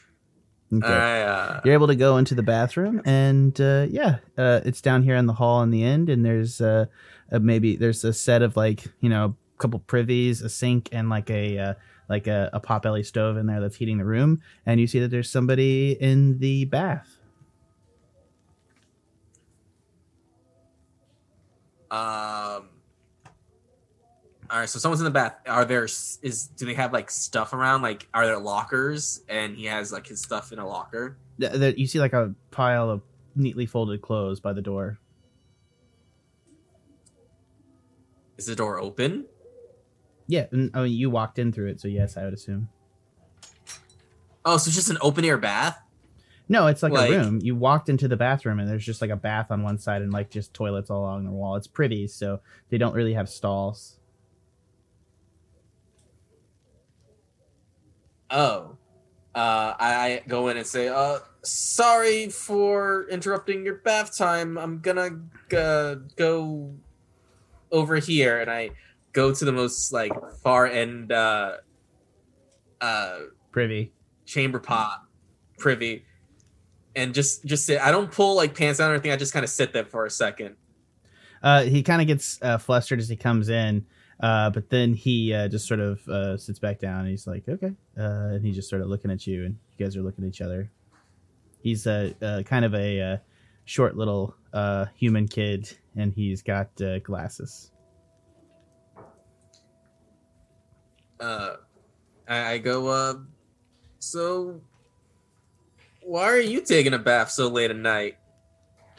[0.72, 0.86] Okay.
[0.88, 5.02] I, uh, You're able to go into the bathroom, and uh, yeah, uh, it's down
[5.02, 6.86] here in the hall in the end, and there's uh,
[7.32, 11.10] uh, maybe there's a set of like you know a couple privies, a sink, and
[11.10, 11.74] like a uh,
[12.08, 15.10] like a, a potbelly stove in there that's heating the room, and you see that
[15.10, 17.18] there's somebody in the bath.
[21.90, 22.70] Um.
[24.52, 25.36] All right, so someone's in the bath.
[25.48, 27.84] Are there is do they have like stuff around?
[27.84, 29.22] Like, are there lockers?
[29.30, 31.18] And he has like his stuff in a locker.
[31.40, 33.02] Th- th- you see like a pile of
[33.36, 35.00] neatly folded clothes by the door.
[38.38, 39.26] Is the door open?
[40.28, 42.70] Yeah, and, I mean you walked in through it, so yes, I would assume.
[44.46, 45.78] Oh, so it's just an open air bath.
[46.48, 47.40] No, it's like, Like- a room.
[47.44, 50.12] You walked into the bathroom and there's just like a bath on one side and
[50.12, 51.56] like just toilets all along the wall.
[51.56, 52.40] It's pretty, so
[52.70, 53.99] they don't really have stalls.
[58.30, 58.76] Oh.
[59.36, 64.58] Uh, I, I go in and say, uh, sorry for interrupting your bath time.
[64.58, 65.10] I'm gonna
[65.56, 66.74] uh, go
[67.72, 68.72] over here, and I
[69.14, 70.12] go to the most like
[70.44, 71.58] far end uh,
[72.82, 73.20] uh,
[73.52, 73.94] Privy.
[74.26, 75.04] chamber pot
[75.60, 76.06] privy,
[76.96, 77.80] and just just sit.
[77.80, 79.12] I don't pull like pants down or anything.
[79.12, 80.56] I just kind of sit there for a second.
[81.44, 83.86] Uh, he kind of gets uh, flustered as he comes in,
[84.20, 87.02] uh, but then he uh, just sort of uh, sits back down.
[87.02, 89.86] And he's like, "Okay," uh, and he's just sort of looking at you, and you
[89.86, 90.70] guys are looking at each other.
[91.62, 93.18] He's uh, uh, kind of a uh,
[93.66, 97.72] short little uh, human kid, and he's got uh, glasses.
[101.20, 101.56] Uh,
[102.28, 103.16] I, I go, uh,
[104.00, 104.62] so
[106.02, 108.18] why are you taking a bath so late at night?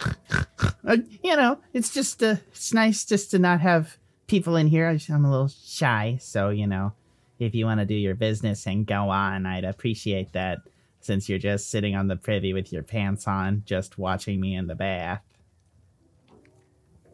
[0.82, 3.98] Uh, you know, it's just uh, it's nice just to not have
[4.30, 4.96] people in here.
[5.08, 6.92] I'm a little shy, so you know,
[7.40, 10.60] if you want to do your business and go on, I'd appreciate that.
[11.02, 14.66] Since you're just sitting on the privy with your pants on, just watching me in
[14.66, 15.22] the bath.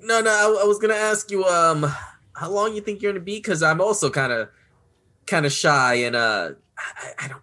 [0.03, 1.85] No, no, I, I was gonna ask you, um,
[2.35, 3.37] how long you think you're gonna be?
[3.37, 4.49] Because I'm also kind of,
[5.25, 7.43] kind of shy, and uh, I, I don't.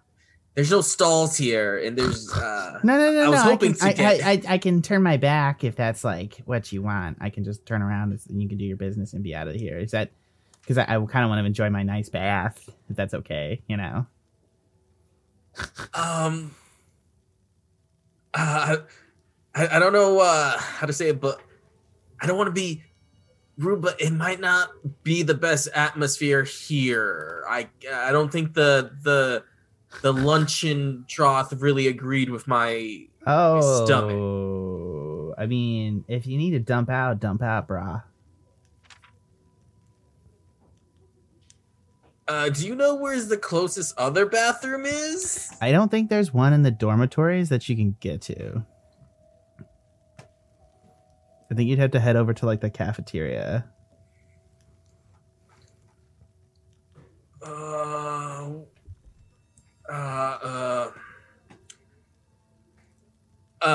[0.54, 3.50] There's no stalls here, and there's uh, No, no, no, I was no.
[3.50, 6.04] hoping I, to can, I, get- I, I, I can turn my back if that's
[6.04, 7.18] like what you want.
[7.20, 9.56] I can just turn around and you can do your business and be out of
[9.56, 9.78] here.
[9.78, 10.10] Is that
[10.60, 12.68] because I, I kind of want to enjoy my nice bath?
[12.88, 14.06] If that's okay, you know.
[15.92, 16.54] um,
[18.32, 18.76] uh,
[19.54, 21.40] I, I don't know uh, how to say it, but
[22.20, 22.82] I don't want to be
[23.58, 24.70] rude, but it might not
[25.02, 27.44] be the best atmosphere here.
[27.48, 29.44] I I don't think the the
[30.02, 33.06] the luncheon trough really agreed with my.
[33.26, 35.34] Oh, stomach.
[35.38, 38.02] I mean, if you need to dump out, dump out, brah.
[42.26, 45.50] Uh, do you know where's the closest other bathroom is?
[45.60, 48.64] I don't think there's one in the dormitories that you can get to.
[51.50, 53.66] I think you'd have to head over to like the cafeteria.
[57.42, 57.93] Uh,
[59.90, 60.90] uh,
[63.62, 63.66] uh,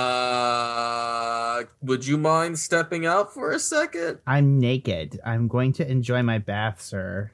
[0.00, 4.18] uh, would you mind stepping out for a second?
[4.26, 5.20] I'm naked.
[5.24, 7.30] I'm going to enjoy my bath, sir.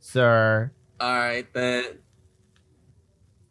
[0.00, 0.72] Sir.
[1.00, 1.84] All right, then.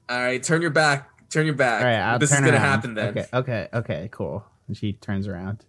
[0.10, 1.10] All right, turn your back.
[1.30, 1.82] Turn your back.
[1.82, 2.62] All right, I'll this is gonna around.
[2.62, 3.10] happen then.
[3.10, 4.46] Okay, okay, okay, cool.
[4.68, 5.66] And she turns around.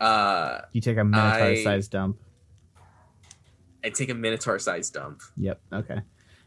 [0.00, 2.18] Uh, You take a minotaur-sized dump.
[3.84, 5.22] I take a minotaur-sized dump.
[5.36, 5.60] Yep.
[5.72, 6.00] Okay.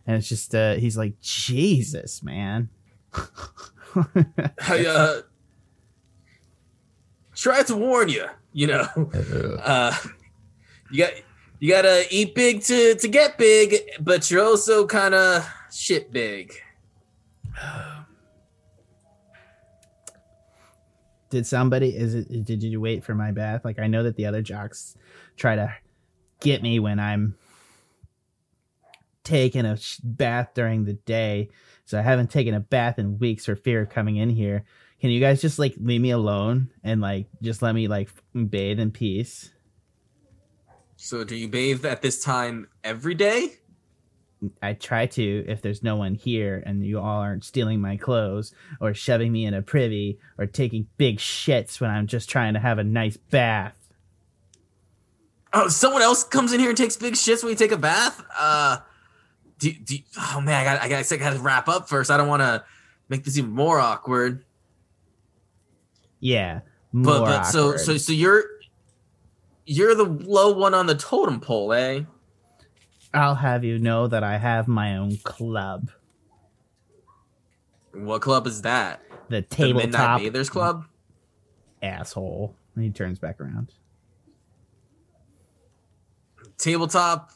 [0.08, 2.70] And it's just uh he's like, Jesus, man.
[3.14, 5.22] I uh,
[7.36, 8.26] try to warn you.
[8.54, 8.88] You know,
[9.64, 9.96] uh,
[10.92, 11.14] you got
[11.60, 16.54] you gotta eat big to to get big, but you're also kind of shit big.
[21.32, 23.66] did somebody is it did you wait for my bath?
[23.66, 24.96] Like I know that the other jocks
[25.38, 25.74] try to
[26.42, 27.36] get me when I'm
[29.24, 31.50] taking a bath during the day.
[31.86, 34.66] So I haven't taken a bath in weeks for fear of coming in here.
[35.00, 38.10] Can you guys just like leave me alone and like just let me like
[38.50, 39.52] bathe in peace?
[40.96, 43.54] So, do you bathe at this time every day?
[44.62, 48.54] I try to if there's no one here and you all aren't stealing my clothes
[48.80, 52.60] or shoving me in a privy or taking big shits when I'm just trying to
[52.60, 53.81] have a nice bath.
[55.54, 58.24] Oh, someone else comes in here and takes big shits when you take a bath.
[58.38, 58.78] Uh,
[59.60, 62.10] do, do oh man, I got I guess I got to wrap up first.
[62.10, 62.64] I don't want to
[63.10, 64.46] make this even more awkward.
[66.20, 66.62] Yeah.
[66.94, 67.80] But more but so awkward.
[67.82, 68.44] so so you're
[69.66, 72.04] you're the low one on the totem pole, eh?
[73.14, 75.92] I'll have you know that I have my own club.
[77.94, 79.02] What club is that?
[79.30, 80.86] The The Midnight tabletop Bathers Club?
[81.84, 82.56] asshole.
[82.76, 83.74] And he turns back around.
[86.62, 87.32] Tabletop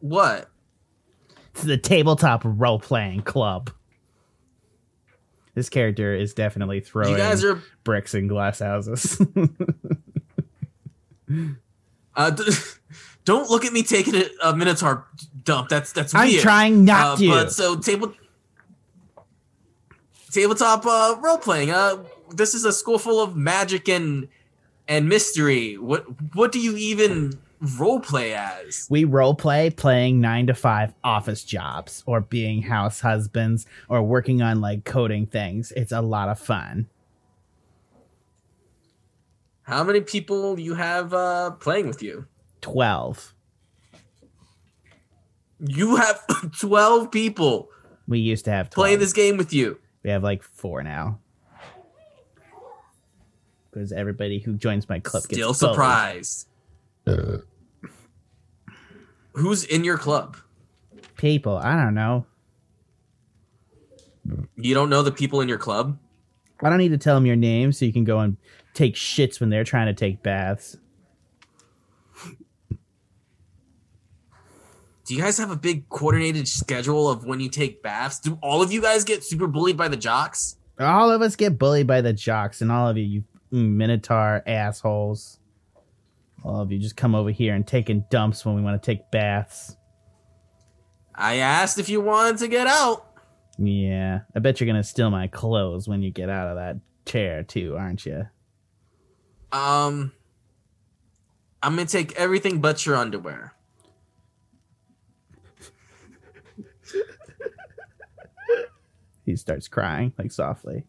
[0.00, 0.50] what?
[1.52, 3.70] It's the tabletop role playing club.
[5.54, 9.18] This character is definitely throwing You guys are bricks in glass houses.
[12.14, 12.44] uh d-
[13.24, 15.06] don't look at me taking a, a Minotaur
[15.44, 15.70] dump.
[15.70, 16.42] That's that's I'm weird.
[16.42, 17.28] trying not uh, to.
[17.28, 18.12] But so table
[20.30, 21.70] tabletop uh, role playing.
[21.70, 22.04] Uh,
[22.34, 24.28] this is a school full of magic and
[24.86, 25.78] and mystery.
[25.78, 26.04] What
[26.34, 27.38] what do you even
[27.78, 28.86] role play as?
[28.90, 34.42] we role play playing nine to five office jobs or being house husbands or working
[34.42, 35.72] on like coding things.
[35.76, 36.88] It's a lot of fun.
[39.62, 42.26] How many people you have uh, playing with you?
[42.60, 43.34] 12.
[45.60, 46.20] You have
[46.60, 47.70] twelve people
[48.06, 48.74] We used to have 12.
[48.84, 49.78] playing this game with you.
[50.04, 51.18] We have like four now.
[53.70, 55.74] Because everybody who joins my club Still gets bullied.
[55.74, 56.48] surprised.
[59.32, 60.36] Who's in your club?
[61.16, 62.26] People, I don't know.
[64.56, 65.98] You don't know the people in your club?
[66.62, 68.36] I don't need to tell them your name so you can go and
[68.74, 70.76] take shits when they're trying to take baths.
[75.04, 78.18] Do you guys have a big coordinated schedule of when you take baths?
[78.18, 80.56] Do all of you guys get super bullied by the jocks?
[80.80, 85.38] All of us get bullied by the jocks, and all of you, you Minotaur assholes.
[86.46, 89.10] All of you just come over here and taking dumps when we want to take
[89.10, 89.76] baths.
[91.12, 93.04] I asked if you wanted to get out.
[93.58, 97.42] Yeah, I bet you're gonna steal my clothes when you get out of that chair
[97.42, 98.28] too, aren't you?
[99.50, 100.12] Um,
[101.62, 103.52] I'm gonna take everything but your underwear.
[109.24, 110.84] He starts crying like softly.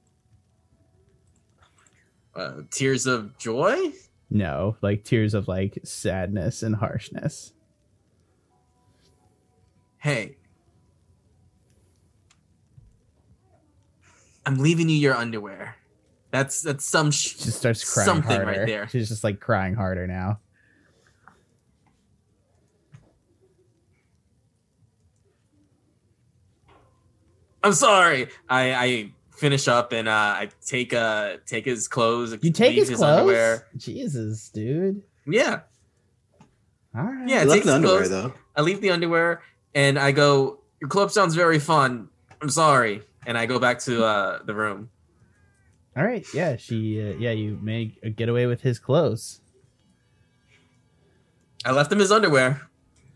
[2.36, 3.94] Uh, tears of joy.
[4.30, 7.54] No, like tears of like sadness and harshness.
[10.00, 10.38] Hey,
[14.46, 15.76] I'm leaving you your underwear.
[16.32, 17.10] That's that's some.
[17.12, 18.46] Sh- She starts crying Something harder.
[18.60, 18.88] right there.
[18.90, 20.40] She's just like crying harder now.
[27.64, 28.30] I'm sorry.
[28.50, 32.38] I I finish up and uh, I take uh take his clothes.
[32.42, 33.20] You take leave his, clothes?
[33.20, 33.68] underwear.
[33.78, 35.02] Jesus, dude.
[35.26, 35.62] Yeah,
[36.96, 37.28] All right.
[37.28, 37.40] yeah.
[37.40, 38.10] I I take the underwear clothes.
[38.10, 38.34] though.
[38.56, 39.42] I leave the underwear
[39.76, 40.60] and I go.
[40.80, 42.10] Your club sounds very fun.
[42.42, 44.90] I'm sorry, and I go back to uh, the room.
[45.96, 46.24] All right.
[46.34, 47.02] Yeah, she.
[47.02, 47.86] Uh, yeah, you may
[48.16, 49.42] get away with his clothes.
[51.66, 52.62] I left him his underwear.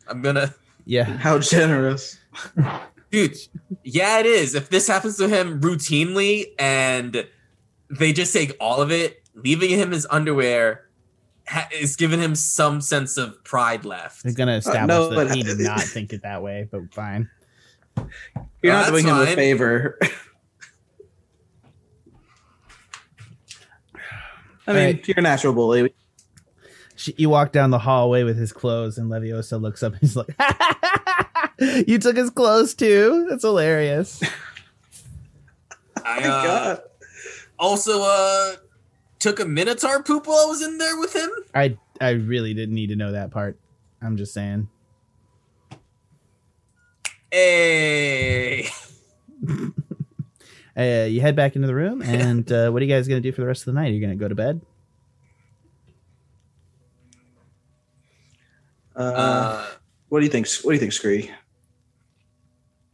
[0.08, 0.54] I'm gonna,
[0.86, 1.04] Yeah.
[1.04, 2.18] How generous.
[3.12, 3.38] dude.
[3.84, 4.56] Yeah, it is.
[4.56, 7.28] If this happens to him routinely and
[7.90, 10.88] they just take all of it, leaving him his underwear
[11.48, 14.24] ha- is giving him some sense of pride left.
[14.24, 16.94] He's gonna uh, establish no, that but- he did not think it that way, but
[16.94, 17.30] fine.
[18.64, 20.00] You're not that's doing him a favor.
[24.68, 25.08] I mean, Alright.
[25.08, 25.94] you're a natural bully.
[26.96, 29.94] She, you walk down the hallway with his clothes, and Leviosa looks up.
[29.94, 30.28] and He's like,
[31.88, 33.28] "You took his clothes too?
[33.30, 34.22] That's hilarious."
[36.04, 36.82] I uh, God.
[37.60, 38.56] also uh
[39.20, 41.30] took a minotaur poop while I was in there with him.
[41.54, 43.58] I I really didn't need to know that part.
[44.02, 44.68] I'm just saying.
[47.32, 48.68] Hey.
[50.78, 53.34] Uh, you head back into the room, and uh, what are you guys gonna do
[53.34, 53.90] for the rest of the night?
[53.90, 54.62] Are you gonna go to bed?
[58.96, 59.68] Uh, Uh,
[60.08, 60.48] what do you think?
[60.64, 61.30] What do you think, Scree?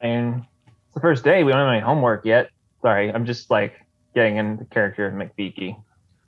[0.02, 0.45] And
[0.86, 1.44] it's the first day.
[1.44, 2.49] We don't have any homework yet.
[2.82, 3.74] Sorry, I'm just like
[4.14, 5.76] getting into character of McBeaky,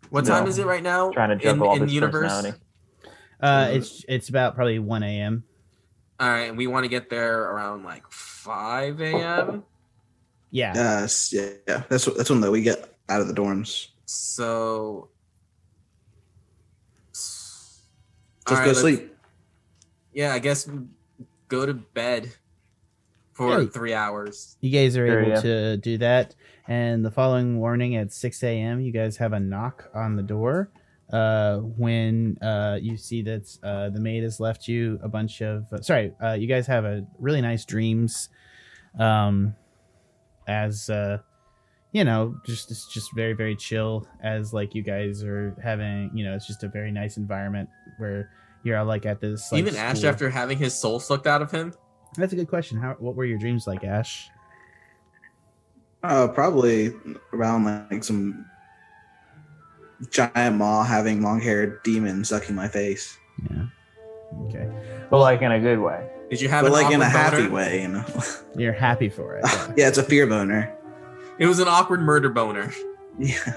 [0.10, 0.32] what No.
[0.32, 1.12] time is it right now?
[1.12, 2.32] trying to in, juggle all in this universe.
[2.32, 2.60] personality.
[3.41, 5.44] Uh, it's it's about probably one a.m.
[6.20, 9.64] All right, we want to get there around like five a.m.
[10.52, 10.74] Yeah.
[10.76, 11.84] Yes, yeah, yeah.
[11.90, 13.88] That's what, that's when we get out of the dorms.
[14.06, 15.10] So
[17.14, 17.84] Just
[18.48, 19.16] All right, go sleep.
[20.12, 20.68] Yeah, I guess
[21.48, 22.34] go to bed
[23.40, 23.68] for Yeah.
[23.70, 24.57] three hours.
[24.61, 25.41] You guys are Sure, able yeah.
[25.41, 26.36] to do that.
[26.68, 30.70] And the following morning at 6 a.m., you guys have a knock on the door.
[31.11, 35.66] Uh, when uh, you see that uh, the maid has left you a bunch of.
[35.74, 38.30] Uh, sorry, uh, you guys have a really nice dreams.
[38.99, 39.56] Um,
[40.48, 41.18] as uh,
[41.94, 46.24] you know, just it's just very very chill as like you guys are having, you
[46.26, 48.30] know, it's just a very nice environment where
[48.64, 49.52] you're all like at this.
[49.52, 50.10] Like, Even Ashe, school.
[50.11, 51.74] after having his soul sucked out of him,
[52.18, 52.77] That's a good question.
[52.77, 54.30] How what were your dreams like, Ashe?
[56.03, 56.94] Uh, probably
[57.34, 58.45] around like some
[60.10, 63.18] giant maw having long haired demon sucking my face.
[63.49, 63.65] Yeah.
[64.48, 64.69] Okay.
[65.10, 66.07] But like in a good way.
[66.30, 68.06] did you have But an like in a awkward happy way, you know.
[68.56, 69.44] You're happy for it.
[69.45, 69.73] yeah.
[69.77, 70.73] yeah, it's a fear boner.
[71.38, 72.72] It was an awkward murder boner.
[73.18, 73.56] Yeah.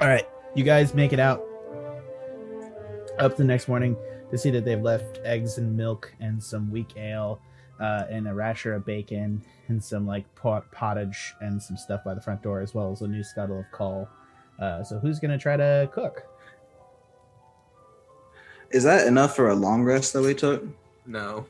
[0.00, 1.44] All right, you guys make it out
[3.18, 3.96] up the next morning
[4.34, 7.40] to see that they've left eggs and milk and some weak ale
[7.78, 12.14] uh, and a rasher of bacon and some like pot- pottage and some stuff by
[12.14, 14.08] the front door as well as a new scuttle of coal.
[14.58, 16.24] Uh, so who's gonna try to cook?
[18.70, 20.64] Is that enough for a long rest that we took?
[21.06, 21.46] No,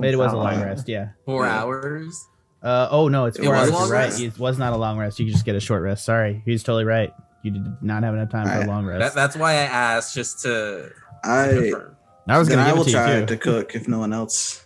[0.00, 1.08] It was a long rest, yeah.
[1.24, 1.58] four Yeah.
[1.60, 2.28] hours.
[2.62, 3.70] Uh, oh no, it's It four was hours.
[3.70, 4.04] a long You're right.
[4.04, 4.20] rest?
[4.20, 5.18] It was not a long rest.
[5.18, 6.04] You just get a short rest.
[6.04, 7.12] Sorry, he's totally right.
[7.42, 9.00] You did not have enough time for a long rest.
[9.00, 10.92] That, that's why I asked just to,
[11.24, 11.96] to I confirm.
[12.28, 13.26] I was gonna I will it to try you too.
[13.26, 14.64] to cook if no one else.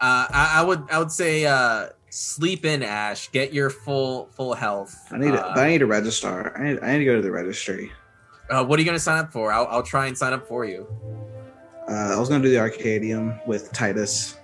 [0.00, 3.30] Uh, I, I would I would say uh, sleep in, Ashe.
[3.32, 4.94] Get your full full health.
[5.10, 6.56] I need Uh, to, but I need to register.
[6.56, 7.90] I need, I need to go to the registry.
[8.50, 9.52] uh, what are you gonna sign up for?
[9.52, 10.86] I'll, I'll try and sign up for you.
[11.88, 14.36] Uh, I was gonna do the Arcanium with Titus.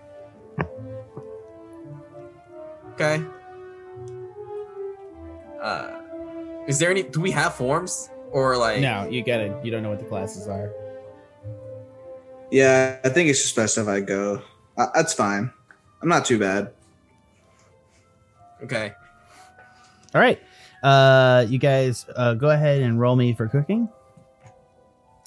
[2.94, 3.22] Okay.
[5.60, 6.00] Uh,
[6.66, 7.02] is there any?
[7.02, 8.80] Do we have forms or like?
[8.80, 9.64] No, you get it.
[9.64, 10.70] You don't know what the classes are.
[12.56, 14.40] Yeah, I think it's just best if I go.
[14.78, 15.52] Uh, that's fine.
[16.00, 16.72] I'm not too bad.
[18.62, 18.94] Okay.
[20.14, 20.40] All right.
[20.82, 23.90] Uh, you guys, uh, go ahead and roll me for cooking.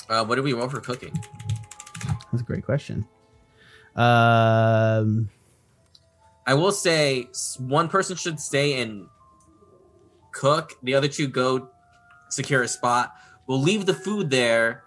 [0.10, 1.14] Uh, what do we roll for cooking?
[2.32, 3.08] That's a great question.
[3.96, 5.30] Um,
[6.48, 7.28] I will say
[7.60, 9.06] one person should stay and
[10.32, 10.74] cook.
[10.82, 11.70] The other two go
[12.30, 13.14] secure a spot.
[13.46, 14.84] We'll leave the food there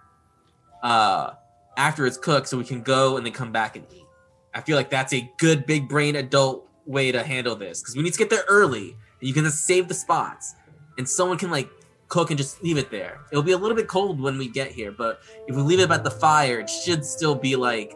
[0.83, 1.35] uh,
[1.77, 4.05] after it's cooked, so we can go and then come back and eat.
[4.53, 8.03] I feel like that's a good big brain adult way to handle this because we
[8.03, 10.55] need to get there early, and you can just save the spots,
[10.97, 11.69] and someone can like
[12.07, 13.21] cook and just leave it there.
[13.31, 15.89] It'll be a little bit cold when we get here, but if we leave it
[15.89, 17.93] by the fire, it should still be like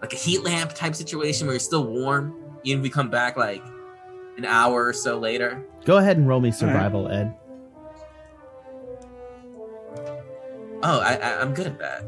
[0.00, 2.34] like a heat lamp type situation where you're still warm
[2.64, 3.62] even if we come back like
[4.36, 5.64] an hour or so later.
[5.84, 7.34] go ahead and roll me survival, Ed.
[10.82, 12.04] Oh, I, I I'm good at that.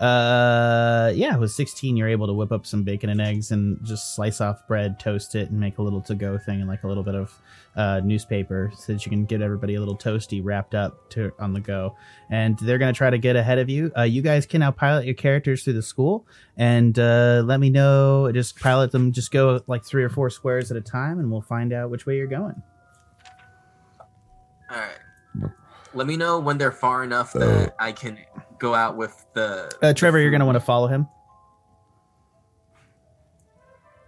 [0.00, 4.14] Uh, yeah, with 16, you're able to whip up some bacon and eggs and just
[4.14, 6.88] slice off bread, toast it, and make a little to go thing and like a
[6.88, 7.38] little bit of
[7.76, 11.52] uh, newspaper so that you can get everybody a little toasty wrapped up to on
[11.52, 11.94] the go.
[12.30, 13.92] And they're going to try to get ahead of you.
[13.96, 17.68] Uh, you guys can now pilot your characters through the school and uh, let me
[17.68, 18.32] know.
[18.32, 21.42] Just pilot them, just go like three or four squares at a time, and we'll
[21.42, 22.62] find out which way you're going.
[24.70, 25.50] All right.
[25.92, 28.18] Let me know when they're far enough that I can
[28.60, 29.70] go out with the.
[29.82, 31.08] Uh, Trevor, you're going to want to follow him.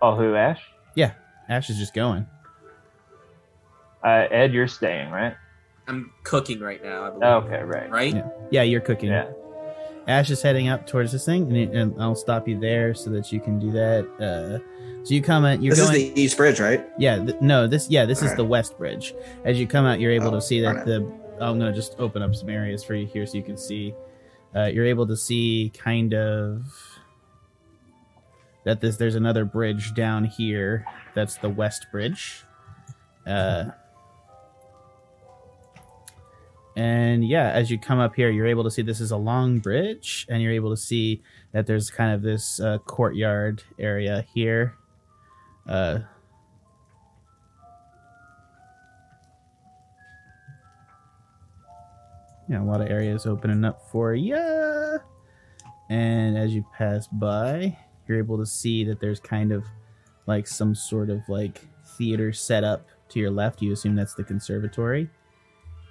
[0.01, 0.61] Oh, who, Ashe?
[0.95, 1.13] Yeah,
[1.49, 2.27] Ashe is just going.
[4.05, 5.35] Uh, Ed, you're staying, right?
[5.89, 7.05] I'm cooking right now.
[7.07, 7.23] I believe.
[7.53, 7.91] Okay, right.
[7.91, 8.15] Right.
[8.15, 8.29] Yeah.
[8.51, 9.11] Yeah, you're cooking.
[9.11, 9.31] Yeah.
[10.09, 13.11] Ashe is heading up towards this thing, and, it- and I'll stop you there so
[13.11, 14.05] that you can do that.
[14.21, 15.63] Uh, so you come out.
[15.63, 16.01] You're this going.
[16.01, 16.85] is the East Bridge, right?
[16.99, 17.19] yeah.
[17.25, 17.67] Th- no.
[17.69, 17.89] This.
[17.89, 18.05] Yeah.
[18.05, 18.37] This is Alright.
[18.39, 19.15] the West Bridge.
[19.45, 20.85] As you come out, you're able Oh, to see that alright.
[20.87, 21.13] the.
[21.41, 23.95] I'm gonna just open up some areas for you here so you can see.
[24.55, 26.65] Uh, you're able to see kind of
[28.65, 30.85] that this there's another bridge down here.
[31.15, 32.45] That's the West Bridge.
[33.27, 33.71] Uh,
[36.77, 39.59] and yeah, as you come up here, you're able to see this is a long
[39.59, 41.23] bridge, and you're able to see
[41.53, 44.75] that there's kind of this uh, courtyard area here.
[45.69, 46.01] Uh,
[52.53, 54.37] yeah, a lot of areas opening up for you.
[55.89, 57.77] And as you pass by,
[58.07, 59.65] you're able to see that there's kind of
[60.27, 61.67] like some sort of like
[61.97, 63.63] theater set up to your left.
[63.63, 65.09] You assume that's the conservatory.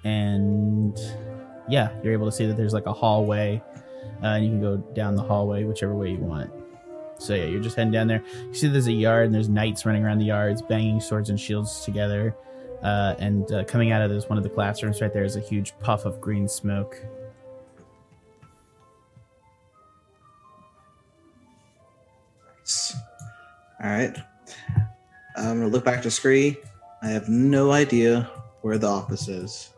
[0.04, 0.96] And
[1.68, 3.62] yeah, you're able to see that there's like a hallway,
[4.22, 6.50] uh, and you can go down the hallway whichever way you want.
[7.18, 8.22] So yeah, you're just heading down there.
[8.48, 11.38] You see there's a yard, and there's knights running around the yards, banging swords and
[11.38, 12.36] shields together.
[12.82, 15.40] Uh, and uh, coming out of this one of the classrooms right there is a
[15.40, 16.96] huge puff of green smoke.
[23.82, 24.16] All right.
[25.36, 26.56] I'm gonna look back to Scree.
[27.02, 28.30] I have no idea
[28.62, 29.70] where the office is.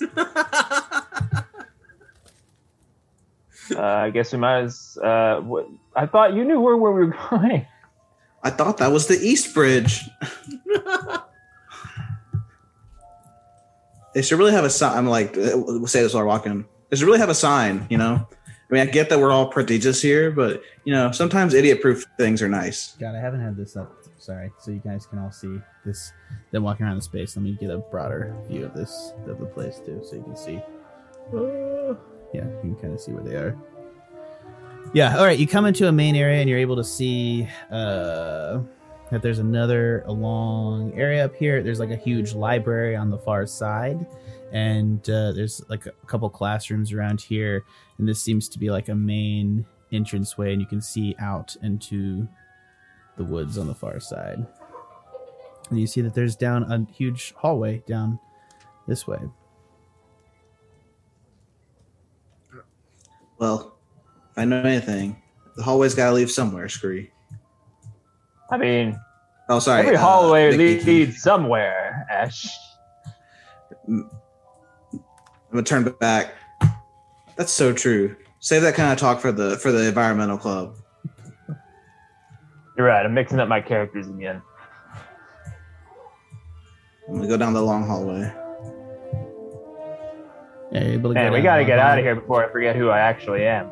[3.74, 4.98] Uh, I guess we might as.
[5.02, 5.66] Uh, what,
[5.96, 7.66] I thought you knew where, where we were going.
[8.42, 10.02] I thought that was the East Bridge.
[14.14, 14.96] they should really have a sign.
[14.98, 16.64] I'm like, uh, we'll say this while we're walking.
[16.90, 18.26] They should really have a sign, you know?
[18.28, 22.04] I mean, I get that we're all prodigious here, but, you know, sometimes idiot proof
[22.16, 22.96] things are nice.
[22.98, 23.92] God, I haven't had this up.
[24.18, 26.12] Sorry, so you guys can all see this.
[26.52, 27.36] Then walking around the space.
[27.36, 30.36] Let me get a broader view of this of the place too, so you can
[30.36, 30.62] see.
[31.34, 31.94] Uh,
[32.32, 33.58] yeah, you can kind of see where they are.
[34.94, 35.16] Yeah.
[35.16, 35.38] All right.
[35.38, 38.60] You come into a main area and you're able to see uh,
[39.10, 41.62] that there's another long area up here.
[41.62, 44.06] There's like a huge library on the far side,
[44.52, 47.64] and uh, there's like a couple classrooms around here.
[47.98, 52.26] And this seems to be like a main entranceway, and you can see out into
[53.16, 54.46] the woods on the far side.
[55.70, 58.18] And you see that there's down a huge hallway down
[58.86, 59.20] this way.
[63.38, 63.76] Well,
[64.32, 65.20] if I know anything,
[65.56, 67.10] the hallway's got to leave somewhere, Scree.
[68.50, 68.98] I mean,
[69.48, 69.80] Oh, sorry.
[69.82, 70.56] every uh, hallway Nikki.
[70.58, 72.48] leads, leads somewhere, Ashe.
[73.88, 74.08] I'm
[75.50, 76.32] gonna turn back.
[77.36, 78.16] That's so true.
[78.40, 80.76] Save that kind of talk for the for the environmental club.
[82.78, 83.04] You're right.
[83.04, 84.40] I'm mixing up my characters again.
[87.08, 88.32] I'm gonna go down the long hallway.
[90.72, 91.92] Yeah, you're able to go Man, we got to get hallway.
[91.92, 93.68] out of here before I forget who I actually am.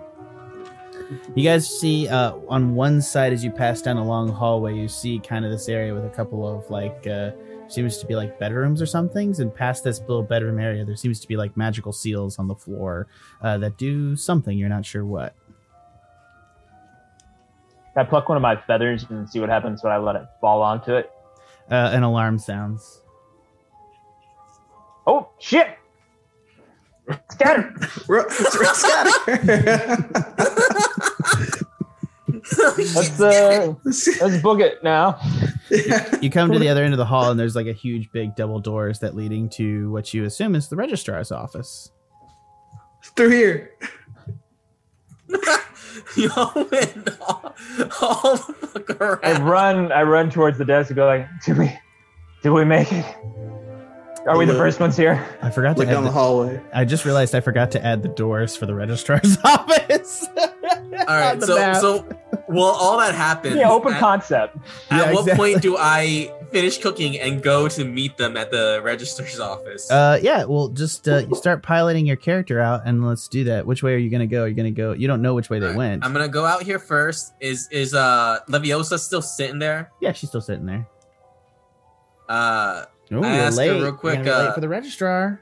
[1.34, 4.88] You guys see uh, on one side as you pass down a long hallway, you
[4.88, 7.32] see kind of this area with a couple of like uh,
[7.68, 9.38] seems to be like bedrooms or something.
[9.40, 12.54] And past this little bedroom area, there seems to be like magical seals on the
[12.54, 13.06] floor
[13.42, 14.56] uh, that do something.
[14.56, 15.34] You're not sure what.
[17.94, 20.22] Can I pluck one of my feathers and see what happens when I let it
[20.40, 21.10] fall onto it?
[21.70, 23.00] Uh, an alarm sounds.
[25.06, 25.76] Oh, shit!
[27.30, 27.74] Scatter!
[28.08, 28.24] Ro-
[32.76, 35.20] Let's, uh, let's book it now.
[36.20, 38.34] You come to the other end of the hall, and there's like a huge, big
[38.34, 41.90] double doors that leading to what you assume is the registrar's office.
[43.14, 43.70] Through here.
[46.16, 46.28] Yo,
[46.72, 47.54] man, all,
[48.00, 51.78] all the fuck I run, I run towards the desk and go like, "Did we,
[52.42, 53.06] did we make it?
[54.30, 56.62] Are we the first ones here?" I forgot to Look add down the the, hallway.
[56.72, 60.24] I just realized I forgot to add the doors for the registrar's office.
[61.08, 62.06] All right, so so
[62.48, 63.56] well, all that happens.
[63.56, 64.56] Yeah, open at, concept.
[64.90, 65.52] at Yeah, what exactly.
[65.52, 69.90] point do I finish cooking and go to meet them at the registrar's office?
[69.90, 70.44] Uh, yeah.
[70.44, 73.66] Well, just uh, you start piloting your character out, and let's do that.
[73.66, 74.40] Which way are you gonna go?
[74.40, 74.92] You're you gonna go?
[74.92, 76.04] You don't know which way they Alright, went.
[76.04, 77.34] I'm gonna go out here first.
[77.40, 79.90] Is is uh Leviosa still sitting there?
[80.00, 80.86] yeah, she's still sitting there.
[82.28, 83.70] Uh, Oh, I you're asked her late.
[83.72, 85.40] real You're quick, gonna late uh, for the registrar.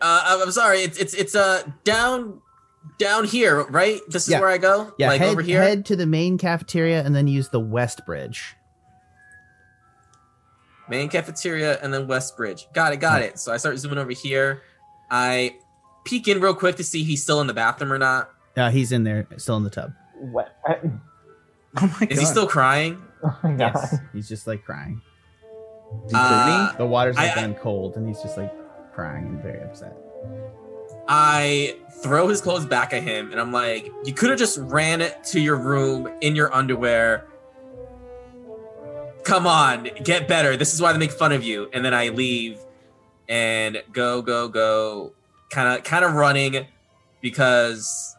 [0.00, 0.80] uh, I'm- I'm sorry.
[0.80, 2.40] It's it's it's uh down
[2.98, 4.00] down here, right?
[4.08, 4.40] This is Yeah.
[4.40, 4.92] where I go.
[4.98, 5.60] Yeah, like head, over here.
[5.62, 8.54] head to the main cafeteria, and then use the west bridge.
[10.88, 12.68] Main cafeteria and then West Bridge.
[12.72, 13.40] Got it, got it.
[13.40, 14.62] So I start zooming over here.
[15.10, 15.56] I
[16.04, 18.30] peek in real quick to see he's still in the bathroom or not.
[18.56, 19.92] Uh, he's in there, still in the tub.
[20.14, 20.56] What?
[21.78, 22.12] Oh my god.
[22.12, 23.02] Is he still crying?
[23.22, 23.72] Oh my god.
[23.74, 25.02] Yes, he's just like crying.
[26.06, 28.52] Is he Uh, The water's like I- I- gone cold, and he's just like
[28.94, 29.96] crying and very upset.
[31.08, 35.00] I throw his clothes back at him and I'm like, you could have just ran
[35.00, 37.26] it to your room in your underwear.
[39.22, 40.56] Come on, get better.
[40.56, 41.68] This is why they make fun of you.
[41.72, 42.58] And then I leave
[43.28, 45.12] and go, go, go,
[45.50, 46.66] kind of kind of running
[47.20, 48.16] because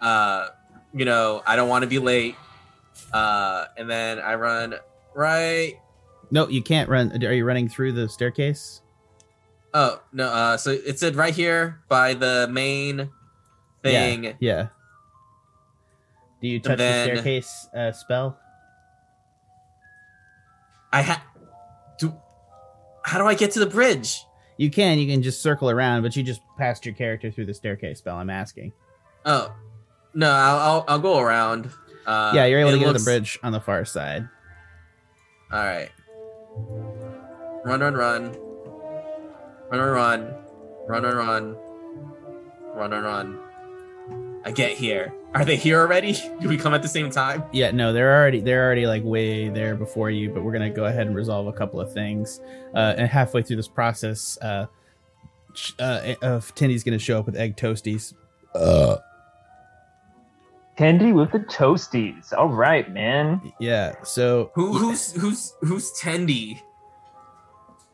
[0.00, 0.48] uh
[0.92, 2.34] you know, I don't want to be late.
[3.12, 4.74] Uh and then I run
[5.14, 5.74] right
[6.30, 7.12] No, you can't run.
[7.24, 8.82] Are you running through the staircase?
[9.72, 10.26] Oh no!
[10.28, 13.10] Uh, so it said right here by the main
[13.82, 14.24] thing.
[14.24, 14.32] Yeah.
[14.40, 14.66] yeah.
[16.40, 18.38] Do you touch then- the staircase uh, spell?
[20.92, 21.22] I ha
[21.98, 22.14] do.
[23.04, 24.24] How do I get to the bridge?
[24.56, 24.98] You can.
[24.98, 28.16] You can just circle around, but you just passed your character through the staircase spell.
[28.16, 28.72] I'm asking.
[29.24, 29.54] Oh
[30.14, 30.30] no!
[30.30, 31.70] I'll I'll, I'll go around.
[32.06, 34.28] Uh, yeah, you're able to get looks- to the bridge on the far side.
[35.52, 35.90] All right.
[37.64, 38.36] Run, run, run.
[39.70, 40.34] Run, run, run.
[40.86, 41.56] Run, run, run.
[42.74, 43.38] Run, run, run.
[44.44, 45.12] I get here.
[45.34, 46.12] Are they here already?
[46.40, 47.42] Do we come at the same time?
[47.52, 50.84] Yeah, no, they're already they're already like way there before you, but we're gonna go
[50.84, 52.40] ahead and resolve a couple of things.
[52.72, 54.66] Uh, and halfway through this process, uh,
[55.80, 58.14] uh, uh Tendy's gonna show up with egg toasties.
[58.54, 58.98] Uh,
[60.76, 62.32] Candy with the toasties.
[62.36, 63.40] All right, man.
[63.58, 63.94] yeah.
[64.02, 66.60] So Who who's who's who's Tendy?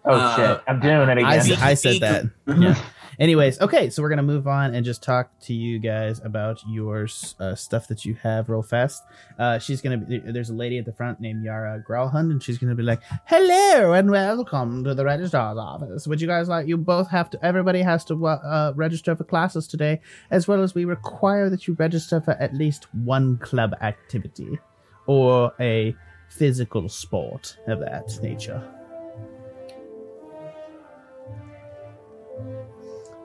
[0.04, 0.62] Oh Uh, shit!
[0.66, 1.52] I'm doing it I, again.
[1.52, 2.24] s- I said that.
[2.58, 2.74] Yeah.
[3.18, 7.06] Anyways, okay, so we're gonna move on and just talk to you guys about your
[7.38, 9.02] uh, stuff that you have real fast.
[9.38, 12.58] Uh, she's gonna be there's a lady at the front named Yara Growlhund, and she's
[12.58, 16.06] gonna be like, "Hello and welcome to the registrar's office.
[16.06, 16.66] Would you guys like?
[16.66, 17.44] You both have to.
[17.44, 21.74] Everybody has to uh, register for classes today, as well as we require that you
[21.74, 24.58] register for at least one club activity
[25.06, 25.94] or a
[26.28, 28.62] physical sport of that nature."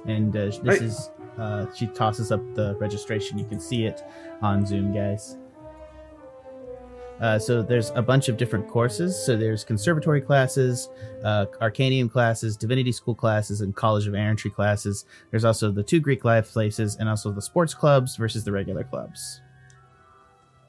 [0.07, 0.81] And uh, this Right.
[0.81, 3.37] is uh, she tosses up the registration.
[3.37, 4.01] You can see it
[4.41, 5.37] on zoom guys.
[7.19, 9.17] Uh, so there's a bunch of different courses.
[9.25, 10.87] So there's conservatory classes
[11.23, 15.05] uh, arcanium classes divinity school classes and college of errantry classes.
[15.31, 18.83] There's also the two greek life places and also the sports clubs versus the regular
[18.83, 19.41] clubs.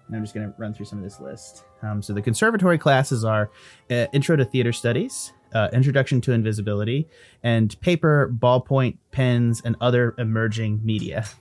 [0.07, 1.65] And i'm just going to run through some of this list.
[1.83, 3.51] Um, so the conservatory classes are
[3.91, 7.09] uh, intro to theater studies uh, introduction to invisibility
[7.43, 11.25] and paper, ballpoint, pens, and other emerging media.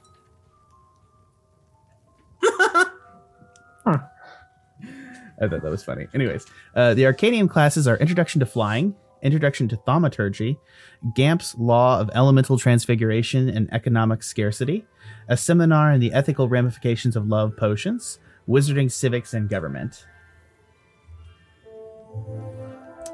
[5.40, 6.08] I thought that was funny.
[6.14, 10.58] Anyways, uh, the Arcanium classes are Introduction to Flying, Introduction to Thaumaturgy,
[11.16, 14.86] Gamp's Law of Elemental Transfiguration and Economic Scarcity,
[15.28, 20.06] a seminar in the ethical ramifications of love potions, Wizarding Civics and Government.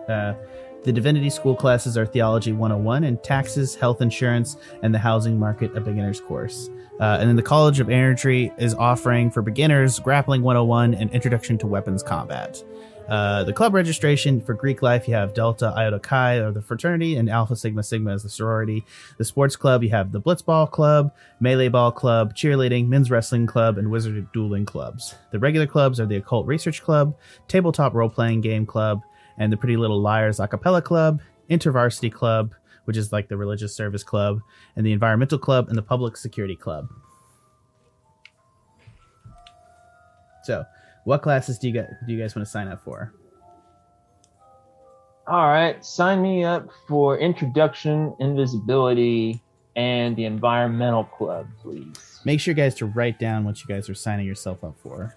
[0.08, 0.34] Uh,
[0.84, 5.76] the Divinity School classes are Theology 101 and Taxes, Health Insurance, and the Housing Market,
[5.78, 6.70] a beginner's course.
[7.00, 11.58] Uh, and then the College of Errantry is offering for beginners Grappling 101 and Introduction
[11.58, 12.64] to Weapons Combat.
[13.08, 17.18] Uh, the club registration for Greek life, you have Delta Iota Chi or the fraternity,
[17.18, 18.86] and Alpha Sigma Sigma as the sorority.
[19.18, 23.78] The sports club, you have the Blitzball Club, Melee Ball Club, Cheerleading, Men's Wrestling Club,
[23.78, 25.16] and Wizard Dueling Clubs.
[25.32, 27.16] The regular clubs are the Occult Research Club,
[27.48, 29.02] Tabletop Role Playing Game Club,
[29.38, 32.54] and the Pretty Little Liars a cappella club, InterVarsity Club,
[32.86, 34.40] which is like the religious service club,
[34.76, 36.90] and the Environmental Club and the Public Security Club.
[40.44, 40.66] So,
[41.06, 43.14] what classes do you guys do you guys want to sign up for?
[45.26, 49.42] All right, sign me up for introduction, invisibility,
[49.76, 52.20] and the environmental club, please.
[52.26, 55.16] Make sure, guys, to write down what you guys are signing yourself up for.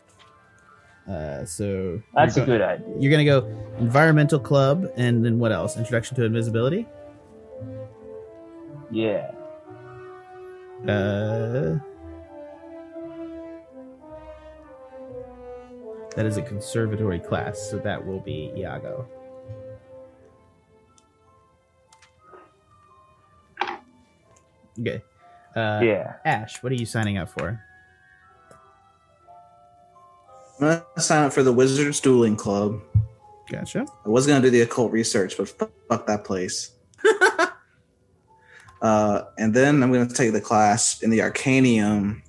[1.08, 2.86] Uh, so That's a good idea.
[2.98, 3.46] You're gonna go
[3.78, 5.76] environmental club, and then what else?
[5.76, 6.86] Introduction to invisibility.
[8.90, 9.30] Yeah.
[10.86, 11.78] Uh,
[16.16, 19.08] that is a conservatory class, so that will be Iago.
[24.80, 25.02] Okay.
[25.54, 26.14] Uh, yeah.
[26.24, 27.60] Ashe, what are you signing up for?
[30.58, 32.80] I'm gonna sign up for the Wizards Dueling Club.
[33.50, 33.86] Gotcha.
[34.04, 36.72] I was gonna do the occult research, but fuck, that place.
[38.82, 42.22] uh, and then I'm gonna take the class in the Arcanium,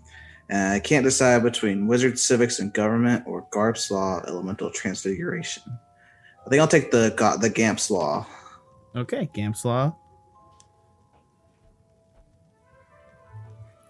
[0.49, 5.63] and I can't decide between Wizard Civics and Government or Gamp's Law Elemental Transfiguration.
[6.45, 8.27] I think I'll take the the Gamp's Law.
[8.95, 9.95] Okay, Gamp's Law.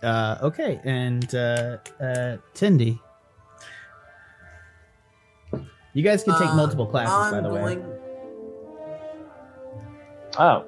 [0.04, 3.00] Uh, okay, and uh, uh, Tendy.
[5.98, 7.84] You guys can take Uh, multiple classes, I'm by the way.
[10.38, 10.64] Oh,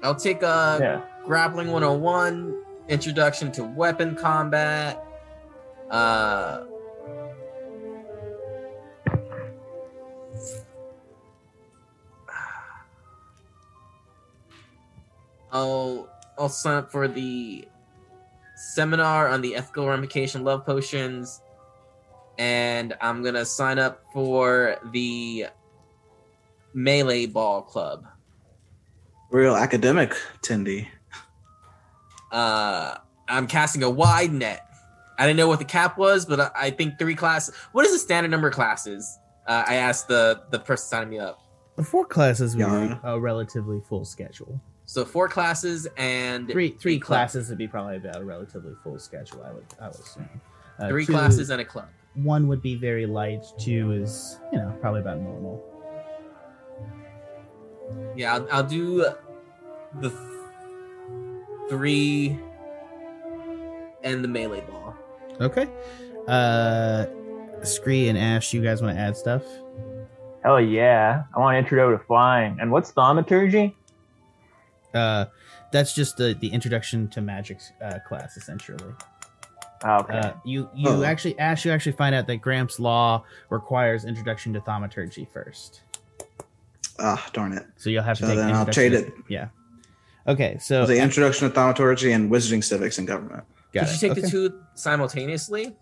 [0.00, 1.00] I'll take uh, yeah.
[1.26, 2.54] Grappling 101,
[2.86, 5.04] Introduction to Weapon Combat.
[5.90, 6.66] Uh,
[15.50, 17.66] I'll I'll sign up for the
[18.54, 21.40] seminar on the ethical ramification love potions,
[22.38, 25.46] and I'm gonna sign up for the
[26.74, 28.06] melee ball club.
[29.30, 30.86] Real academic, Tendy.
[32.30, 32.96] uh
[33.28, 34.64] I'm casting a wide net.
[35.18, 37.54] I didn't know what the cap was, but I, I think three classes.
[37.72, 39.18] What is the standard number of classes?
[39.46, 41.40] Uh, I asked the the person signing me up.
[41.76, 42.94] The four classes would Yeah.
[42.94, 44.60] be a relatively full schedule.
[44.86, 47.18] So four classes and Three three a club.
[47.18, 49.42] classes would be probably about a relatively full schedule.
[49.44, 50.28] I would I would assume.
[50.78, 51.88] Uh, Three two- classes and a club.
[52.22, 53.44] One would be very light.
[53.58, 55.64] Two is you know probably about normal.
[58.16, 59.06] Yeah, I'll, I'll do
[60.00, 62.38] the th- three
[64.02, 64.94] and the melee ball.
[65.40, 65.68] Okay.
[66.26, 67.06] Uh,
[67.62, 69.42] Scree and Ashe, you guys want to add stuff?
[70.44, 71.24] Hell yeah.
[71.34, 72.58] I want intro to flying.
[72.60, 73.76] And what's thaumaturgy?
[74.94, 75.26] Uh,
[75.72, 78.94] that's just the the introduction to magic uh, class essentially.
[79.84, 80.18] Oh, okay.
[80.18, 81.02] Uh, you you Oh.
[81.04, 85.82] actually Ashe, you actually find out that Gamp's law requires introduction to thaumaturgy first.
[86.98, 87.64] Ah, darn it.
[87.76, 88.36] So you'll have to So take.
[88.38, 89.12] then I'll trade it.
[89.28, 89.48] Yeah.
[90.26, 93.44] Okay, so The introduction to thaumaturgy and wizarding civics and government.
[93.72, 93.92] got Did it.
[93.92, 94.20] you take okay.
[94.22, 95.76] the two simultaneously?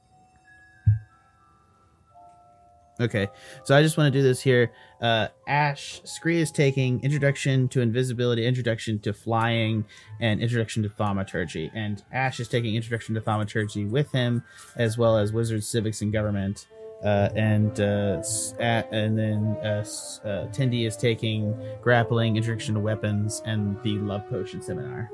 [2.98, 3.28] Okay,
[3.64, 4.72] so I just want to do this here.
[5.02, 9.84] Uh, Ashe Scree is taking Introduction to Invisibility, Introduction to Flying,
[10.18, 11.70] and Introduction to Thaumaturgy.
[11.74, 14.42] And Ashe is taking Introduction to Thaumaturgy with him,
[14.76, 16.68] as well as Wizard Civics and Government.
[17.04, 19.84] Uh, and uh, s- a- and then uh,
[20.24, 25.10] uh, Tendy is taking Grappling, Introduction to Weapons, and the Love Potion Seminar.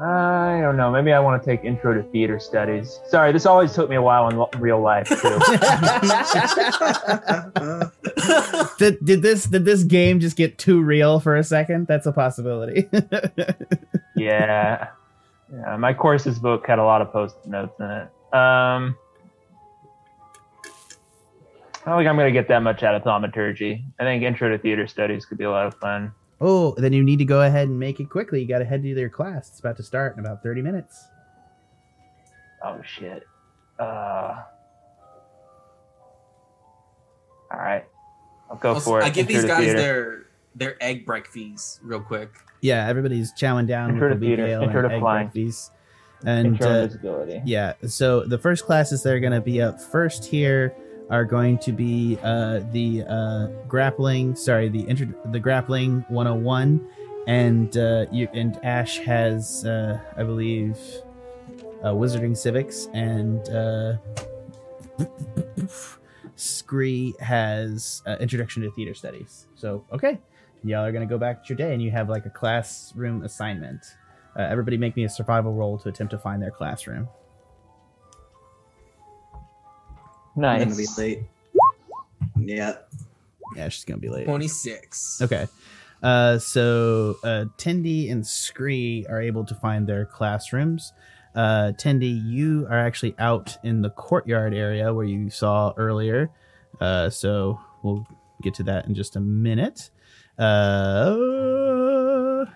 [0.00, 0.92] I don't know.
[0.92, 3.00] Maybe I want to take Intro to Theater Studies.
[3.08, 5.16] Sorry, this always took me a while in lo- real life too.
[8.78, 11.88] did, did this did this game just get too real for a second?
[11.88, 12.88] That's a possibility.
[14.16, 14.88] yeah.
[15.52, 18.02] Yeah, my courses book had a lot of post-it notes in it.
[18.32, 18.96] Um,
[21.84, 23.84] I don't think I'm going to get that much out of thaumaturgy.
[23.98, 26.12] I think Intro to Theater Studies could be a lot of fun.
[26.40, 28.40] Oh, then you need to go ahead and make it quickly.
[28.40, 29.48] You got to head to your class.
[29.48, 31.04] It's about to start in about 30 minutes.
[32.64, 33.24] Oh shit.
[33.78, 34.42] Uh.
[37.50, 37.84] All right,
[38.50, 39.04] I'll go Also, for it.
[39.04, 39.78] I give these to guys theater.
[39.78, 42.30] their their egg break fees real quick.
[42.60, 45.26] Yeah, everybody's chowing down Intro with to the theater, ale intro and to egg flying.
[45.28, 45.72] breakfast.
[46.24, 46.88] And uh,
[47.46, 50.74] yeah, so the first classes that are going to be up first here
[51.10, 54.36] are going to be uh, the uh, grappling.
[54.36, 56.86] Sorry, the intro, the grappling 101,
[57.26, 60.78] and uh, you and Ashe has, uh, I believe,
[61.82, 63.96] uh, wizarding civics, and uh,
[66.36, 69.46] Scree has uh, introduction to theater studies.
[69.54, 70.18] So okay,
[70.62, 73.84] y'all are gonna go back to your day, and you have like a classroom assignment.
[74.36, 77.08] Uh, everybody, make me a survival roll to attempt to find their classroom.
[80.44, 81.22] I'm gonna be late.
[82.36, 82.76] Yeah.
[83.56, 84.24] Yeah, she's gonna be late.
[84.24, 85.20] Twenty six.
[85.22, 85.46] Okay.
[86.02, 90.92] Uh, so uh, Tendy and Scree are able to find their classrooms.
[91.34, 96.30] Uh, Tendy, you are actually out in the courtyard area where you saw earlier.
[96.80, 98.06] Uh, so we'll
[98.42, 99.90] get to that in just a minute.
[100.38, 101.16] Uh,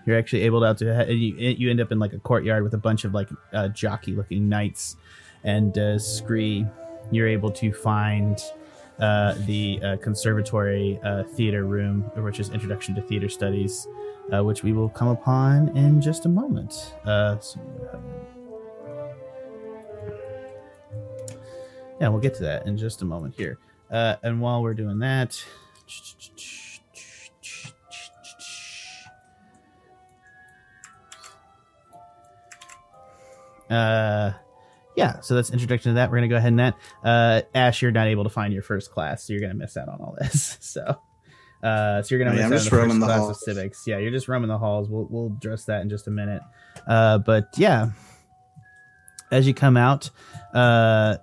[0.07, 2.62] you're actually able to out to and you, you end up in like a courtyard
[2.62, 4.97] with a bunch of like uh, jockey-looking knights,
[5.43, 6.65] and uh, Scree,
[7.11, 8.41] you're able to find
[8.99, 13.89] uh, the uh, conservatory uh, theater room, which is Introduction to Theater Studies,
[14.33, 16.95] uh, which we will come upon in just a moment.
[17.05, 17.61] Uh, so,
[22.01, 23.59] yeah, we'll get to that in just a moment here.
[23.91, 25.43] Uh, and while we're doing that,
[33.69, 34.33] uh,
[34.97, 36.11] yeah, so that's introduction to that.
[36.11, 36.77] We're gonna go ahead and that.
[37.05, 39.89] Uh, Ashe, you're not able to find your first class, so you're gonna miss out
[39.89, 40.59] on all this.
[40.61, 40.99] So,
[41.62, 43.31] uh, so you're gonna Oh, miss I'm out on the first the class halls.
[43.31, 43.85] of civics.
[43.87, 44.89] Yeah, you're just roaming the halls.
[44.89, 46.43] We'll we'll address that in just a minute.
[46.89, 47.91] Uh, but yeah,
[49.31, 50.11] as you come out,
[50.53, 51.17] uh,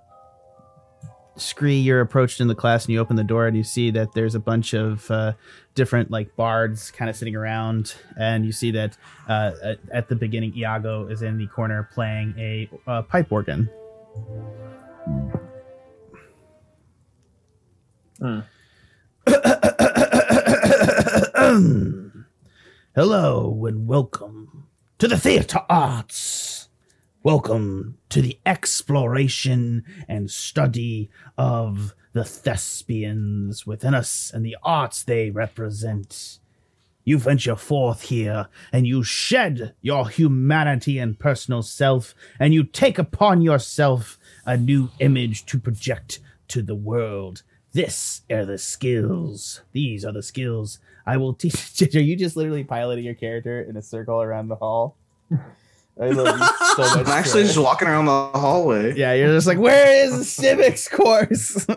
[1.36, 4.12] Scree, you're approached in the class, and you open the door, and you see that
[4.12, 5.32] there's a bunch of uh,
[5.74, 8.96] different like bards kind of sitting around, and you see that
[9.28, 13.70] uh, at, at the beginning, Iago is in the corner playing a uh, pipe organ.
[18.18, 18.40] Hmm.
[22.94, 24.66] Hello and welcome
[24.98, 26.68] to the theater arts.
[27.22, 35.28] Welcome to the exploration and study of the thespians within us and the arts they
[35.28, 36.38] represent.
[37.04, 42.98] You venture forth here and you shed your humanity and personal self, and you take
[42.98, 47.42] upon yourself a new image to project to the world.
[47.72, 49.60] This are the skills.
[49.72, 51.82] These are the skills I will teach.
[51.94, 54.96] Are you just literally piloting your character in a circle around the hall?
[55.98, 56.46] I love you
[56.76, 57.06] so much.
[57.06, 57.46] I'm actually Troy.
[57.48, 58.94] just walking around the hallway.
[58.96, 61.66] Yeah, you're just like, where is the civics course?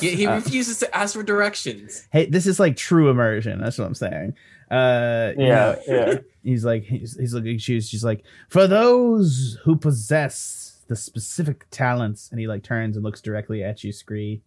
[0.00, 2.06] He, he Uh, refuses to ask for directions.
[2.12, 3.60] hey, this is like true immersion.
[3.60, 4.34] That's what I'm saying.
[4.70, 6.14] Uh, you Yeah, know, yeah.
[6.44, 7.80] He's like, he's, he's looking at you.
[7.80, 13.20] She's like, for those who possess the specific talents, and he like turns and looks
[13.20, 14.40] directly at you, Scree.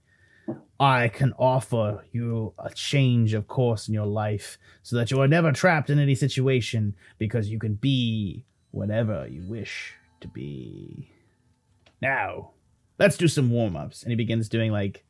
[0.79, 5.27] I can offer you a change of course in your life so that you are
[5.27, 11.09] never trapped in any situation because you can be whatever you wish to be.
[12.01, 12.51] Now,
[12.99, 14.03] let's do some warm ups.
[14.03, 15.05] And he begins doing like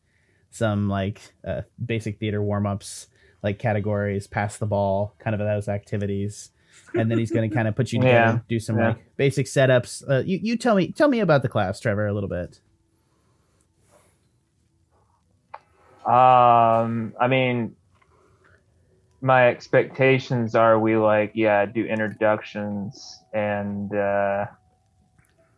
[0.51, 3.07] some like uh, basic theater warm ups,
[3.43, 6.51] like categories, pass the ball, kind of those activities.
[6.93, 8.89] And then he's going to kind of put you together, Yeah, do some yeah.
[8.89, 10.03] like basic setups.
[10.07, 12.59] Uh, you, you tell me, tell me about the class, Trevor, a little bit.
[16.05, 17.75] Um, I mean,
[19.21, 24.45] my expectations are we like yeah do introductions and uh,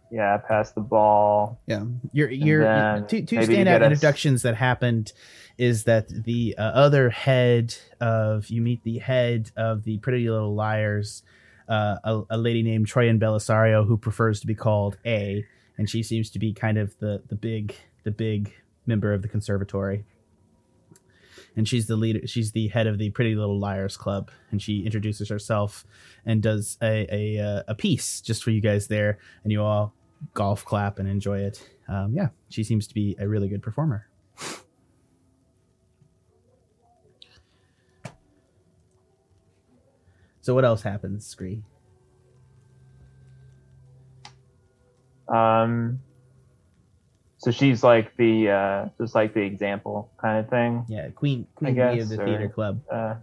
[0.09, 1.59] yeah pass the ball.
[1.67, 5.11] Yeah, your your two, two standout get us- introductions that happened
[5.57, 10.55] is that the uh, other head of you meet the head of the Pretty Little
[10.55, 11.23] Liars,
[11.67, 15.43] uh, a, a lady named Troian Bellisario who prefers to be called A,
[15.77, 18.53] and she seems to be kind of the the big the big
[18.85, 20.05] member of the conservatory.
[21.57, 22.25] And she's the leader.
[22.27, 25.85] She's the head of the Pretty Little Liars Club, and she introduces herself
[26.25, 29.93] and does a a, uh, a piece just for you guys there, and you all
[30.33, 31.67] golf clap and enjoy it.
[31.89, 34.07] Um, yeah, she seems to be a really good performer.
[40.41, 41.61] So what else happens, Scree?
[45.27, 45.99] Um,
[47.47, 50.83] so she's like the uh, just like the example kind of thing.
[50.89, 52.81] Yeah, Queen Queen Bee of the or- theater club.
[52.91, 53.15] Uh,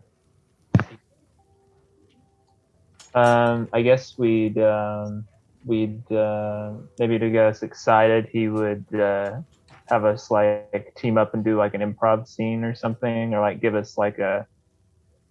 [3.15, 5.27] um, I guess we'd um,
[5.67, 9.43] we'd uh, maybe to get us excited, he would uh,
[9.91, 13.61] have us like team up and do like an improv scene or something, or like
[13.61, 14.47] give us like a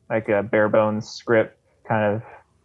[0.08, 1.58] like a bare bones script,
[1.88, 2.22] kind of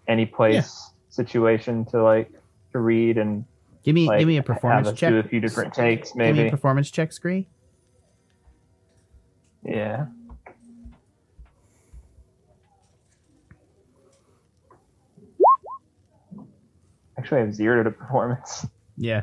[0.07, 2.31] any place situation to like
[2.73, 3.47] to read and
[3.89, 5.09] Give me like give me a performance check.
[5.09, 6.51] do a few different takes, Give me a maybe.
[6.51, 7.49] performance check, Scree.
[9.65, 10.09] Yeah.
[17.19, 18.67] Actually, I have zero to performance.
[18.99, 19.23] Yeah,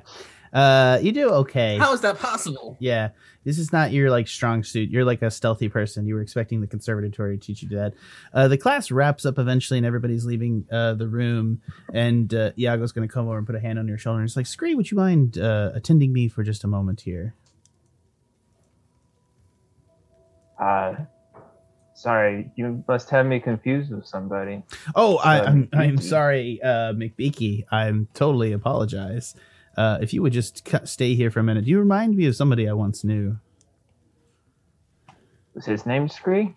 [0.56, 1.78] uh, you do okay.
[1.78, 2.78] How is that possible?
[2.80, 3.10] Yeah,
[3.44, 4.90] this is not your like strong suit.
[4.90, 6.08] You're like a stealthy person.
[6.08, 7.94] You were expecting the conservatory to teach you that.
[8.34, 11.62] Uh, the class wraps up eventually, and everybody's leaving uh, the room.
[11.94, 14.22] And uh, Iago's going to come over and put a hand on your shoulder.
[14.22, 17.36] and He's like, "Scree, would you mind uh, attending me for just a moment here?"
[20.58, 20.96] Uh,
[21.96, 24.64] sorry, you must have me confused with somebody.
[24.96, 27.66] Oh, I, Uh, I'm I'm sorry, uh, McBeaky.
[27.72, 29.36] I'm totally apologize.
[29.78, 32.36] Uh, if you would just cu- stay here for a minute, you remind me of
[32.36, 33.38] somebody I once knew.
[35.54, 36.56] Was his name Scree?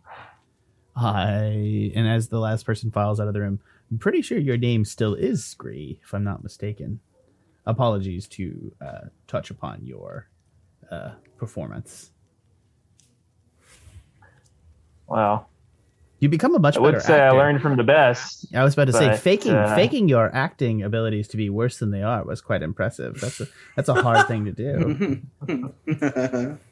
[0.97, 4.57] I and as the last person files out of the room, I'm pretty sure your
[4.57, 7.01] name still is Scree, if I'm not mistaken.
[7.67, 10.29] Apologies to uh, touch upon your
[10.91, 12.11] uh, performance.
[15.07, 15.49] Well,
[16.21, 18.47] You become a much I better would say I learned from the best.
[18.55, 21.93] I was about to say faking uh, faking your acting abilities to be worse than
[21.93, 23.21] they are was quite impressive.
[23.21, 26.59] That's a that's a hard thing to do.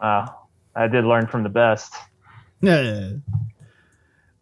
[0.00, 0.26] Uh,
[0.74, 1.94] I did learn from the best.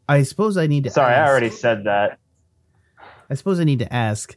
[0.09, 0.91] I suppose I need to.
[0.91, 2.19] Sorry, I ask- already said that.
[3.29, 4.37] I suppose I need to ask,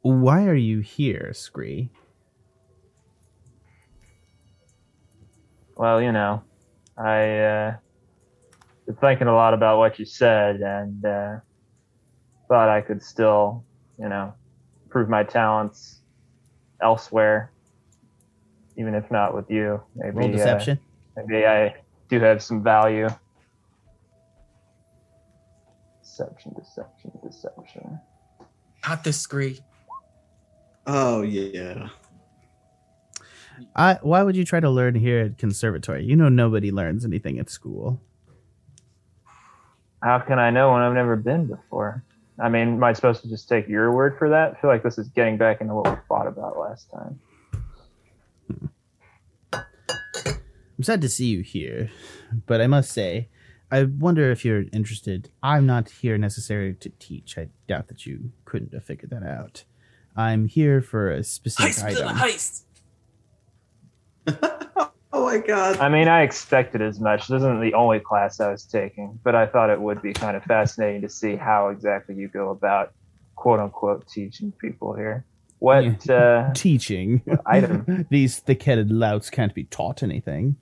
[0.00, 1.90] why are you here, Scree?
[5.76, 6.42] Well, you know,
[6.96, 7.74] I uh,
[8.86, 11.36] been thinking a lot about what you said and uh,
[12.48, 13.64] thought I could still,
[13.98, 14.34] you know,
[14.88, 16.00] prove my talents
[16.82, 17.50] elsewhere,
[18.76, 19.82] even if not with you.
[19.96, 20.76] Maybe Roll uh,
[21.16, 21.76] maybe I
[22.08, 23.08] do have some value.
[26.02, 27.98] Deception, deception, deception.
[28.86, 29.60] Not this scree.
[30.86, 31.88] oh yeah.
[33.76, 36.04] I, why would you try to learn here at conservatory?
[36.04, 38.00] You know nobody learns anything at school.
[40.04, 42.04] How can I know when I've never been before?
[42.38, 44.52] I mean, am I supposed to just take your word for that?
[44.52, 47.18] I feel like this is getting back into what we fought about last time.
[49.52, 51.90] I'm sad to see you here,
[52.44, 53.30] but I must say,
[53.70, 55.30] I wonder if you're interested.
[55.42, 57.38] I'm not here necessarily to teach.
[57.38, 59.64] I doubt that you couldn't have figured that out.
[60.14, 62.18] I'm here for a specific Heist within a item.
[62.18, 62.64] heist.
[65.16, 65.78] Oh my god.
[65.78, 67.28] I mean, I expected as much.
[67.28, 70.36] This isn't the only class I was taking, but I thought it would be kind
[70.36, 72.92] of fascinating to see how exactly you go about
[73.36, 75.24] quote unquote teaching people here.
[75.60, 77.22] What uh, Teaching.
[77.46, 80.56] item These thick-headed louts can't be taught anything.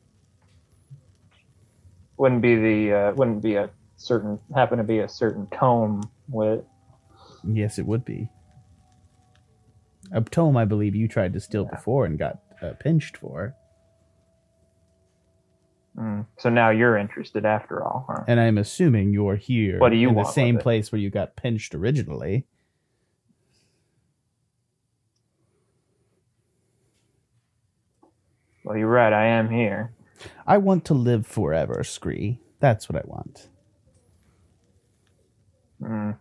[2.19, 6.63] wouldn't be the uh, wouldn't be a certain happen to be a certain tome with
[7.45, 8.29] Yes, it would be.
[10.13, 11.77] A tome I believe you tried to steal Yeah.
[11.77, 13.55] before and got uh, pinched for,
[15.97, 16.27] mm.
[16.39, 18.25] so now you're interested after all, huh?
[18.27, 21.37] and I'm assuming you're here What do you in the same place where you got
[21.37, 22.47] pinched originally.
[28.65, 29.13] Well, you're right.
[29.13, 29.93] I am here.
[30.47, 32.39] I want to live forever, Scree.
[32.61, 33.49] That's what I want.
[35.83, 36.17] Mm.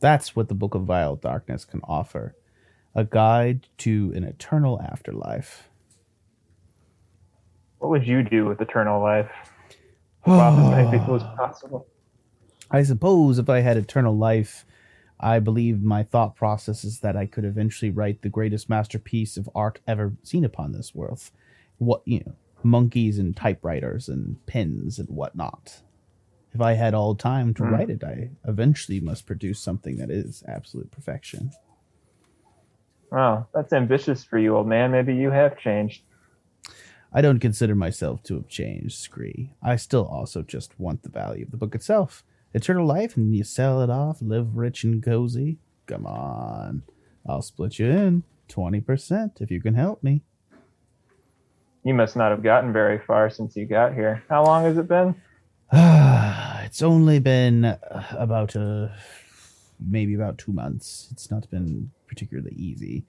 [0.00, 2.34] That's what the Book of Vile Darkness can offer
[2.94, 5.69] a guide to an eternal afterlife.
[7.80, 9.30] What would you do with eternal life?
[10.26, 11.86] Rob as many people as possible.
[12.70, 14.66] I suppose if I had eternal life,
[15.18, 19.48] I believe my thought process is that I could eventually write the greatest masterpiece of
[19.54, 21.22] art ever seen upon this world.
[21.78, 25.80] What you know, monkeys and typewriters and pens and whatnot.
[26.52, 27.72] If I had all time to Hmm.
[27.72, 31.52] write it, I eventually must produce something that is absolute perfection.
[33.10, 34.90] Wow, that's ambitious for you, old man.
[34.90, 36.02] Maybe you have changed.
[37.12, 39.52] I don't consider myself to have changed, Scree.
[39.62, 42.24] I still also just want the value of the book itself.
[42.54, 45.58] Eternal life, and you sell it off, live rich and cozy.
[45.86, 46.82] Come on.
[47.26, 50.22] I'll split you in 20% if you can help me.
[51.82, 54.22] You must not have gotten very far since you got here.
[54.28, 55.14] How long has it been?
[55.72, 58.88] it's only been uh, about uh,
[59.80, 61.08] maybe about two months.
[61.10, 63.04] It's not been particularly easy.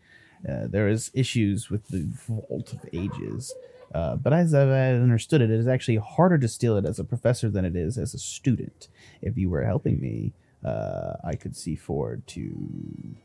[0.47, 3.53] Uh, there is issues with the Vault of Ages,
[3.93, 7.03] uh, but as I've understood it, it is actually harder to steal it as a
[7.03, 8.87] professor than it is as a student.
[9.21, 13.15] If you were helping me, uh, I could see forward to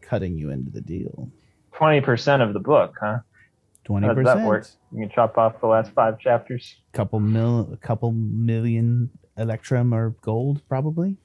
[0.00, 1.30] cutting you into the deal.
[1.72, 3.20] Twenty percent of the book, huh?
[3.84, 4.66] Twenty How does that work?
[4.92, 6.76] You can chop off the last five chapters.
[6.92, 11.16] couple mil, a couple million electrum or gold, probably.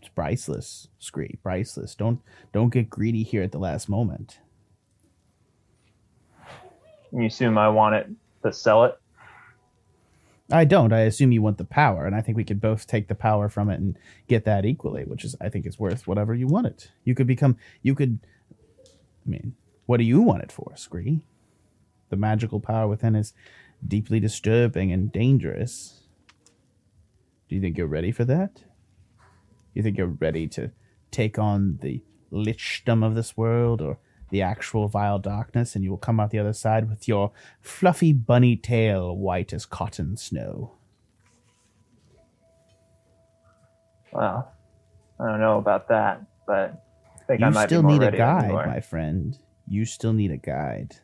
[0.00, 1.38] It's priceless, Scree.
[1.42, 1.94] Priceless.
[1.94, 2.20] Don't
[2.52, 4.40] don't get greedy here at the last moment.
[7.12, 8.08] You assume I want it
[8.44, 8.98] to sell it.
[10.50, 10.92] I don't.
[10.92, 13.50] I assume you want the power, and I think we could both take the power
[13.50, 16.66] from it and get that equally, which is I think is worth whatever you want
[16.66, 16.90] it.
[17.04, 17.56] You could become.
[17.82, 18.18] You could.
[19.26, 19.54] I mean,
[19.84, 21.20] what do you want it for, Scree?
[22.08, 23.34] The magical power within is
[23.86, 26.00] deeply disturbing and dangerous.
[27.48, 28.64] Do you think you're ready for that?
[29.74, 30.72] You think you're ready to
[31.10, 33.98] take on the lichdom of this world or
[34.30, 38.12] the actual vile darkness, and you will come out the other side with your fluffy
[38.12, 40.72] bunny tail white as cotton snow?
[44.12, 44.52] Well,
[45.20, 46.84] I don't know about that, but
[47.14, 48.66] I think I You might still need a guide, are.
[48.66, 49.38] my friend.
[49.66, 50.96] You still need a guide.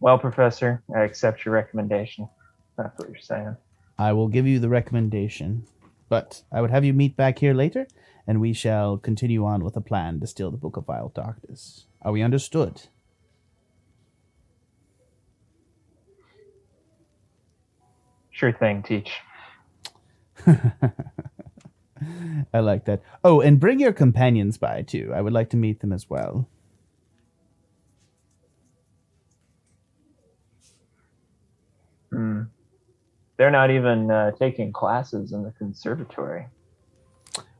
[0.00, 2.28] Well, Professor, I accept your recommendation.
[2.76, 3.56] That's what you're saying.
[3.98, 5.64] I will give you the recommendation,
[6.12, 7.86] but I would have you meet back here later,
[8.26, 11.86] and we shall continue on with a plan to steal the Book of Vile Darkness.
[12.02, 12.82] Are we understood?
[18.30, 19.10] Sure thing, teach.
[22.52, 23.00] I like that.
[23.24, 25.12] Oh, and bring your companions by too.
[25.14, 26.46] I would like to meet them as well.
[32.10, 32.42] Hmm.
[33.42, 36.46] They're not even uh, taking classes in the conservatory.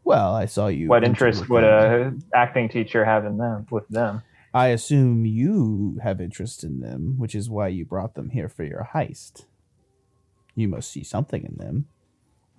[0.05, 0.87] Well, I saw you.
[0.87, 4.23] What interest would a acting teacher have in them with them?
[4.55, 8.63] I assume you have interest in them, which is why you brought them here for
[8.63, 9.47] your heist.
[10.55, 11.89] You must see something in them.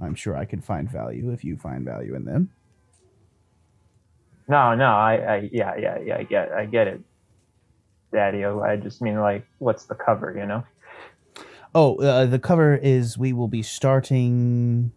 [0.02, 2.52] I'm sure I can find value if you find value in them.
[4.50, 7.00] No, no, I, I yeah, yeah, yeah, I get, I get it,
[8.12, 8.44] Daddy.
[8.44, 10.36] I just mean like, what's the cover?
[10.38, 10.66] You know?
[11.76, 14.92] Oh, uh, the cover is we will be starting.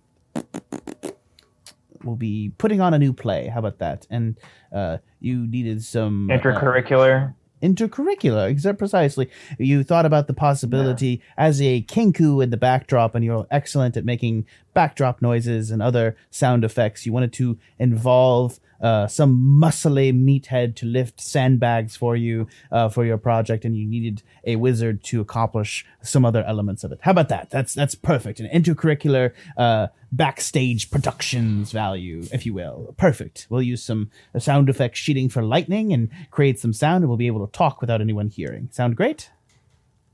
[2.04, 3.48] We'll be putting on a new play.
[3.48, 4.06] How about that?
[4.10, 4.38] And
[4.72, 7.34] uh, you needed some uh, Intercurricular.
[7.62, 13.24] intercurricular exactly precisely you thought about the possibility as a Kenku in the backdrop and
[13.24, 14.44] you're excellent at making
[14.76, 17.06] backdrop noises and other sound effects.
[17.06, 23.06] You wanted to involve uh, some muscly meathead to lift sandbags for you uh, for
[23.06, 26.98] your project and you needed a wizard to accomplish some other elements of it.
[27.00, 27.48] How about that?
[27.48, 28.38] That's that's perfect.
[28.38, 32.94] An intercurricular uh, backstage productions value if you will.
[32.98, 33.46] Perfect.
[33.48, 37.28] We'll use some sound effects sheeting for lightning and create some sound and we'll be
[37.28, 38.68] able to talk without anyone hearing.
[38.72, 39.30] Sound great?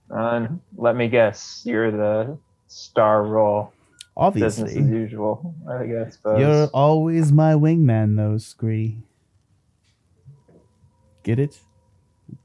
[0.08, 3.72] Uh, let me guess, you're the star role.
[4.16, 5.54] Business as obviously usual.
[5.68, 6.14] I guess.
[6.14, 6.38] Suppose.
[6.40, 8.98] you're always my wingman though scree
[11.22, 11.60] get it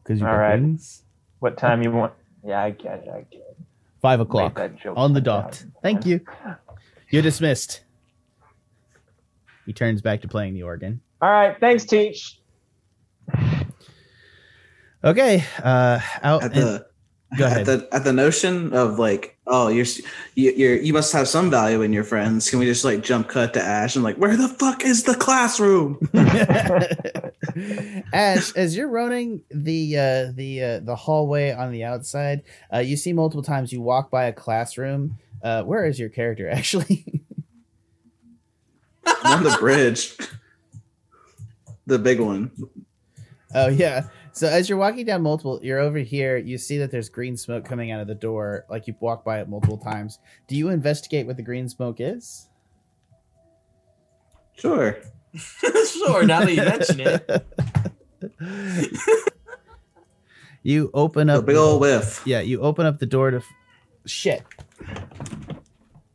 [0.04, 0.60] because you got All right.
[0.62, 1.04] wings
[1.40, 2.14] What time you want?
[2.46, 3.10] Yeah, I get it.
[3.10, 3.58] I get it.
[4.02, 4.60] five o'clock
[4.96, 6.22] on the dot thank you
[7.10, 7.82] you're dismissed
[9.66, 11.58] he turns back to playing the organ All right.
[11.60, 12.40] Thanks, Teach.
[15.04, 16.87] okay uh out At and- the
[17.36, 17.60] Go ahead.
[17.60, 19.86] At the at the notion of like, oh, you're
[20.36, 22.50] you, you're you must have some value in your friends.
[22.50, 25.16] Can we just like jump cut to Ashe and like, where the fuck is the
[25.16, 26.00] classroom?
[28.14, 32.96] Ashe, as you're running the uh, the uh, the hallway on the outside, uh, you
[32.96, 35.18] see multiple times you walk by a classroom.
[35.44, 37.24] Uh, where is your character actually?
[39.06, 40.16] I'm on the bridge,
[41.86, 42.52] the big one.
[43.54, 44.08] Oh yeah.
[44.38, 46.38] So as you're walking down multiple, you're over here.
[46.38, 48.66] You see that there's green smoke coming out of the door.
[48.70, 50.20] Like you've walked by it multiple times.
[50.48, 52.48] Do you investigate what the green smoke is?
[54.56, 54.98] Sure.
[55.36, 57.46] sure, now that you mention it.
[60.64, 61.46] you open A up.
[61.46, 62.22] big old whiff.
[62.26, 63.38] yeah, you open up the door to.
[63.38, 63.46] F-
[64.06, 64.44] Shit.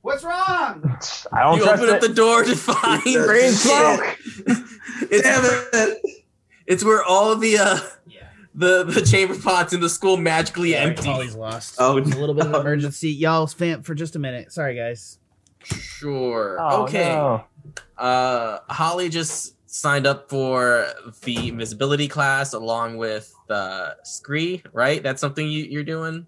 [0.00, 0.98] What's wrong?
[1.32, 1.96] I don't You trust open it.
[1.96, 4.18] up the door to find Green smoke.
[5.10, 5.98] It's, Damn it!
[6.66, 7.80] it's where all the uh Yeah.
[8.54, 11.08] The the chamber pots in the school magically empty.
[11.08, 11.76] Holly's lost.
[11.78, 13.10] Oh, It's a little bit of an emergency.
[13.10, 14.52] Y'all, fam, for just a minute.
[14.52, 15.18] Sorry, guys.
[15.64, 16.58] Sure.
[16.60, 17.08] Oh, okay.
[17.10, 17.44] no.
[17.96, 20.86] Uh, Holly just signed up for
[21.24, 25.02] the invisibility class along with uh, Scree, right?
[25.02, 26.26] That's something you, you're doing.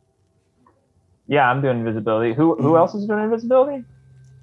[1.27, 2.35] Yeah, I'm doing invisibility.
[2.35, 3.85] Who who else is doing invisibility?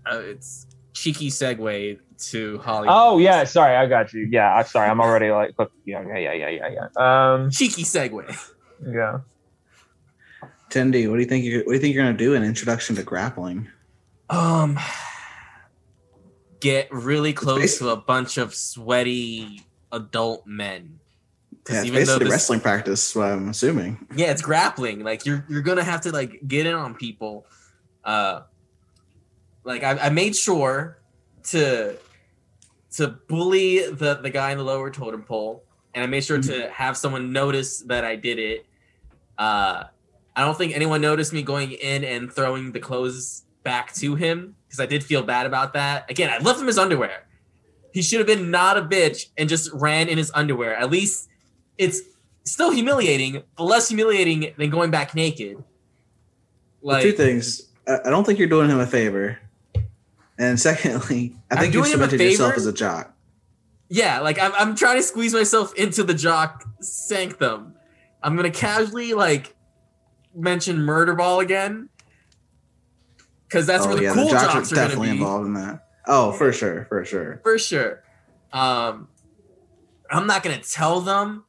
[0.06, 2.00] Uh, it's cheeky segue
[2.30, 2.88] to Holly.
[2.90, 4.28] Oh yeah, sorry, I got you.
[4.32, 4.90] Yeah, I'm sorry.
[4.90, 7.34] I'm already like, look, yeah, yeah, yeah, yeah, yeah, yeah.
[7.34, 8.38] Um, cheeky segue.
[8.86, 9.20] yeah.
[10.70, 11.44] Tendy, what do you think?
[11.46, 13.68] You, what do you think you're gonna do in Introduction to Grappling?
[14.30, 14.80] Um,
[16.60, 21.00] get really close to a bunch of sweaty adult men.
[21.64, 23.16] 'Cause Yeah, it's even though basically this- wrestling practice.
[23.16, 24.08] What I'm assuming.
[24.16, 27.46] yeah it's grappling like you're you're gonna have to like get in on people
[28.04, 28.42] uh
[29.64, 30.98] like i, I made sure
[31.50, 31.96] to
[32.92, 35.64] to bully the the guy in the lower totem pole
[35.94, 38.66] and i made sure to have someone notice that i did it
[39.38, 39.84] uh
[40.36, 44.56] i don't think anyone noticed me going in and throwing the clothes back to him
[44.68, 47.28] because i did feel bad about that again i left him his underwear
[47.94, 51.30] he should have been not a bitch and just ran in his underwear at least
[51.78, 52.02] it's
[52.44, 55.64] still humiliating, but less humiliating than going back naked.
[56.82, 57.70] Well, two things.
[57.88, 59.40] I don't think you're doing him a favor.
[60.42, 63.14] And secondly, I think you doing him a cemented yourself as a jock.
[63.90, 67.76] yeah, like I'm, I'm trying to squeeze myself into the jock sanctum.
[68.24, 69.56] I'm gonna casually like
[70.34, 71.90] mention murder ball again,
[73.48, 75.54] because that's where the Oh, the cool jocks jocks are are definitely be involved in
[75.54, 75.88] that.
[76.08, 77.40] Oh, for sure, for sure.
[77.44, 78.04] for sure.
[78.52, 79.10] Um,
[80.10, 81.44] I'm not gonna tell them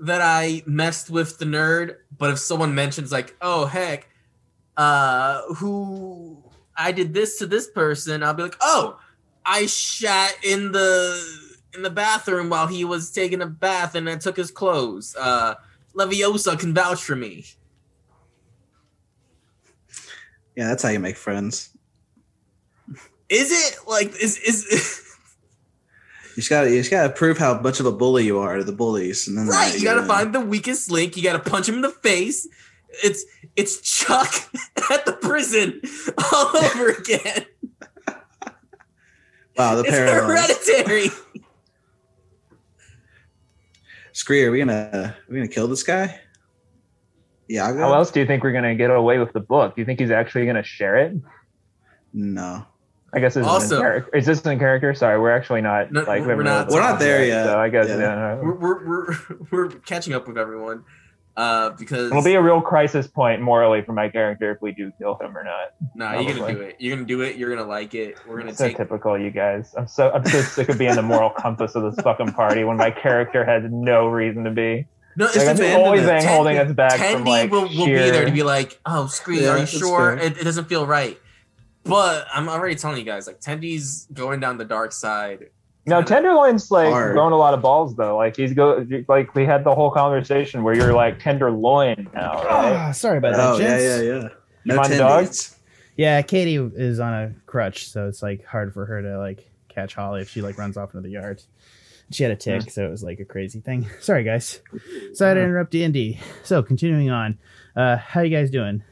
[0.00, 4.08] that I messed with the nerd, but if someone mentions like, "Oh heck,
[4.78, 6.42] uh, who
[6.76, 8.98] I did this to this person," I'll be like, "Oh,
[9.44, 11.22] I shat in the
[11.74, 15.54] in the bathroom while he was taking a bath, and I took his clothes." Uh,
[15.94, 17.44] Leviosa can vouch for me.
[20.56, 21.70] Yeah, that's how you make friends.
[23.28, 25.06] Is it like is is?
[26.36, 28.64] You just gotta, you just gotta prove how much of a bully you are to
[28.64, 31.16] the bullies, and then Right, you gotta find the weakest link.
[31.16, 32.46] You gotta punch him in the face.
[33.02, 33.24] It's
[33.60, 34.32] it's Chuck
[34.90, 35.80] at the prison
[36.32, 37.44] all over again.
[39.56, 40.26] Wow, the it's parallels.
[40.66, 41.08] hereditary.
[44.12, 46.18] Scree, are we gonna, are we gonna kill this guy?
[47.50, 47.78] Iago?
[47.80, 49.74] How else do you think we're gonna get away with the book?
[49.76, 51.14] Do you think he's actually gonna share it?
[52.12, 52.64] No.
[53.12, 54.16] I guess this Also- is character.
[54.16, 54.94] Is this in character?
[54.94, 57.44] Sorry, we're actually not No, like we we're haven't We're not there yet.
[57.46, 57.98] So I guess Yeah.
[57.98, 58.34] yeah.
[58.36, 59.14] We're, we're, we're,
[59.50, 60.84] we're catching up with everyone
[61.36, 64.92] uh, because it'll be a real crisis point morally for my character if we do
[64.98, 65.72] kill him or not.
[65.94, 66.76] nah, you're gonna do it.
[66.78, 67.36] You're gonna do it.
[67.36, 68.18] You're gonna like it.
[68.26, 68.76] We're gonna So take.
[68.76, 69.74] typical, you guys.
[69.76, 72.76] I'm so I'm so sick of being the moral compass of this fucking party when
[72.76, 74.86] my character has no reason to be.
[75.16, 77.62] No, it's Like, I'm just the only thing holding us back from Tendy like will,
[77.62, 80.14] will be there to be like, oh, Scree, Yeah, are you sure?
[80.16, 81.18] It, it doesn't feel right.
[81.84, 85.50] But I'm already telling you guys, like Tendy's going down the dark side.
[85.90, 87.12] No, Tenderloin's like Hard.
[87.14, 88.16] growing a lot of balls though.
[88.16, 92.46] Like he's go like we had the whole conversation where you're like Tenderloin now, right?
[92.48, 93.82] Ah, sorry about that, Oh, yeah, gents.
[93.84, 94.22] yeah, yeah.
[94.22, 94.30] You
[94.64, 95.24] No mind dog?
[95.24, 95.56] tendies.
[95.96, 99.94] Yeah, Katie is on a crutch, so it's like hard for her to like catch
[99.94, 101.42] Holly if she like runs off into the yard.
[102.12, 103.86] She had a tick, so it was like a crazy thing.
[104.00, 104.60] Sorry, guys.
[105.14, 106.18] Sorry to interrupt D and D.
[106.42, 107.38] So continuing on,
[107.76, 108.82] uh, how you guys doing?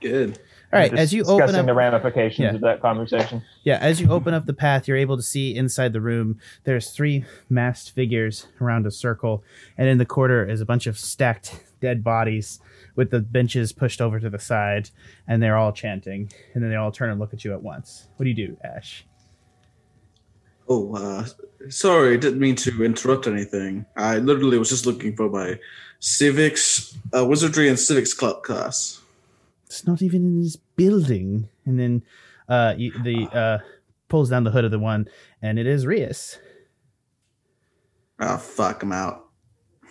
[0.00, 0.38] Good.
[0.70, 2.54] All right, as you discussing open up, the ramifications Yeah.
[2.54, 3.42] of that conversation.
[3.64, 6.38] yeah, as you open up the path, you're able to see inside the room.
[6.64, 9.42] There's three masked figures around a circle,
[9.78, 12.60] and in the corner is a bunch of stacked dead bodies
[12.96, 14.90] with the benches pushed over to the side,
[15.26, 16.30] and they're all chanting.
[16.52, 18.08] And then they all turn and look at you at once.
[18.16, 19.06] What do you do, Ashe?
[20.68, 21.24] Oh, uh,
[21.70, 23.86] sorry, didn't mean to interrupt anything.
[23.96, 25.58] I literally was just looking for my
[25.98, 28.97] civics, uh, wizardry and civics club class.
[29.68, 31.48] It's not even in this building.
[31.66, 32.02] And then
[32.48, 33.58] uh, you, the uh,
[34.08, 35.08] pulls down the hood of the one,
[35.42, 36.38] and it is Rias.
[38.18, 39.26] Oh, fuck, I'm out.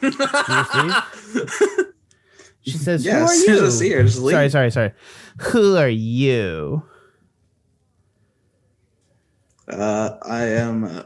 [2.67, 4.33] She says, "Who are you?" see her, just leave.
[4.33, 4.91] Sorry, sorry, sorry.
[5.37, 6.83] Who are you?
[9.69, 11.03] Uh, I am uh,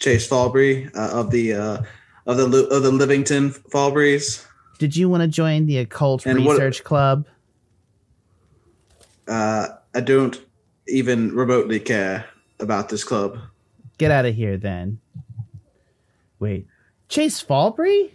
[0.00, 1.82] Chase Fallbury uh, of the uh,
[2.26, 4.44] of the of the Livington Breeze.
[4.80, 7.26] Did you want to join the occult And what- research club?
[9.28, 10.40] Uh, I don't
[10.88, 12.24] even remotely care
[12.60, 13.38] about this club.
[13.98, 15.00] Get out of here then.
[16.38, 16.66] Wait.
[17.08, 18.12] Chase Fallbury?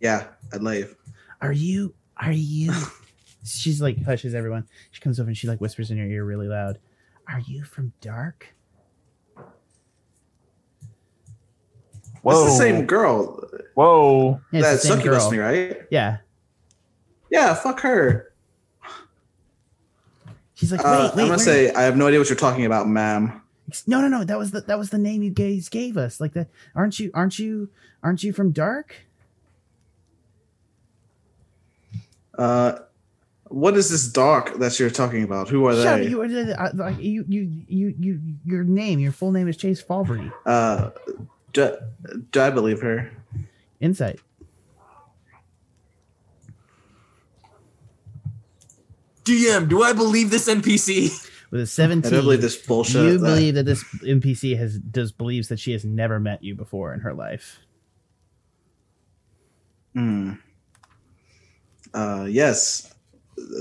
[0.00, 0.96] Yeah, I'd leave.
[1.40, 2.72] Are you are you
[3.44, 4.66] She's like hushes everyone.
[4.90, 6.78] She comes over and she like whispers in your ear really loud.
[7.28, 8.54] Are you from Dark?
[12.22, 12.44] Whoa.
[12.44, 13.48] It's the same girl.
[13.74, 14.40] Whoa.
[14.52, 15.30] Yeah, it's that the same girl.
[15.30, 15.82] me, right?
[15.90, 16.18] Yeah.
[17.30, 18.32] Yeah, fuck her.
[20.54, 22.66] She's like, wait, Uh, wait, I'm gonna say I have no idea what you're talking
[22.66, 23.40] about, ma'am.
[23.86, 24.24] No, no, no.
[24.24, 26.20] That was the that was the name you guys gave us.
[26.20, 27.70] Like that aren't you aren't you
[28.02, 28.94] aren't you from Dark?
[32.36, 32.78] Uh,
[33.44, 35.48] what is this dark that you're talking about?
[35.48, 36.04] Who are Shut they?
[36.06, 39.82] up, you, uh, like, you, you, you, you, your name, your full name is Chase
[39.82, 40.32] Fallbury.
[40.46, 40.90] Uh,
[41.52, 41.76] do,
[42.30, 43.10] do I believe her?
[43.80, 44.20] Insight.
[49.24, 51.26] DM, do I believe this NPC?
[51.50, 52.12] With a 17.
[52.12, 53.02] I don't believe this bullshit.
[53.04, 56.54] you that- believe that this NPC has does believes that she has never met you
[56.54, 57.58] before in her life.
[59.94, 60.34] Hmm.
[61.92, 62.94] Uh, yes.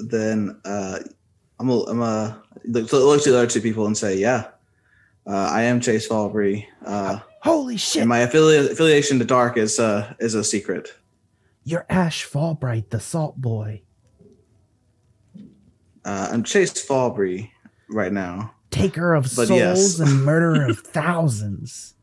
[0.05, 0.99] Then uh,
[1.59, 4.49] I'm a, I'm a look, look to the other two people and say, yeah,
[5.25, 6.65] uh, I am Chase Fallbury.
[6.85, 8.01] Uh, Holy shit!
[8.01, 10.93] and my affili- affiliation to Dark is uh is a secret.
[11.63, 13.81] You're Ashe Fallbright, the Salt Boy.
[16.05, 17.51] Uh, I'm Chase Fallbury
[17.89, 18.53] right now.
[18.71, 19.99] Taker of But souls yes.
[19.99, 21.95] and murderer of thousands.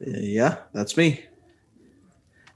[0.00, 1.24] Yeah, that's me.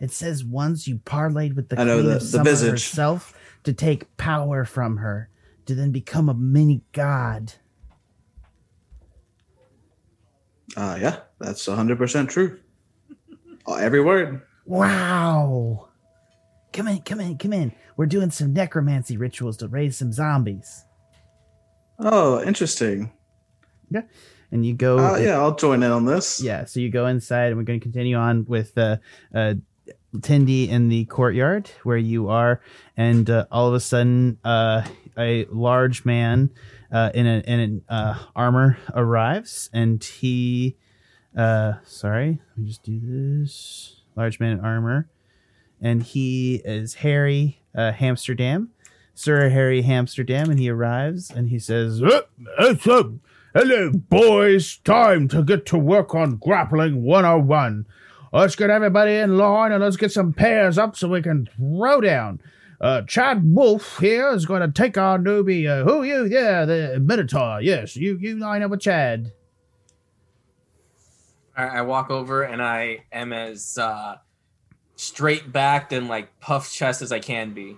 [0.01, 2.71] It says once you parlayed with the I know queen the- of the visage.
[2.71, 5.29] herself to take power from her,
[5.67, 7.55] to then become a mini god.
[10.77, 12.59] Uh, yeah, that's 100% true.
[13.67, 14.43] Uh, every word.
[14.67, 15.89] Wow.
[16.73, 17.73] Come in, come in, come in.
[17.99, 20.85] We're doing some necromancy rituals to raise some zombies.
[21.99, 23.11] Oh, interesting.
[23.91, 24.03] Yeah.
[24.53, 26.41] And you go Uh, yeah, I'll join in on this.
[26.41, 28.99] yeah, so you go inside and we're going to continue on with uh,
[29.35, 29.55] uh,
[30.19, 32.63] Tendy in the courtyard where you are,
[32.97, 34.83] and uh, all of a sudden, uh,
[35.19, 36.51] a large man
[36.93, 40.77] uh, in an in an uh, armor arrives, and he,
[41.37, 44.03] uh, sorry, let me just do this.
[44.17, 45.11] Large man in armor,
[45.81, 48.69] and he is Harry uh, Hamsterdam,
[49.15, 52.23] Sir Harry Hamsterdam, and he arrives and he says, "Uh,
[52.59, 53.13] "What's up?"
[53.55, 54.77] Hello, boys.
[54.79, 57.87] Time to get to work on grappling 101.
[58.33, 62.01] Let's get everybody in line and let's get some pairs up so we can throw
[62.01, 62.41] down.
[62.81, 65.67] Uh, Chad Wolf here is going to take our newbie.
[65.67, 66.27] Uh, who you?
[66.27, 67.61] Yeah, the Minotaur.
[67.61, 69.33] Yes, you you line up with Chad.
[71.57, 74.17] I, I walk over and I am as uh,
[74.99, 77.77] straight backed and like puffed chest as I can be.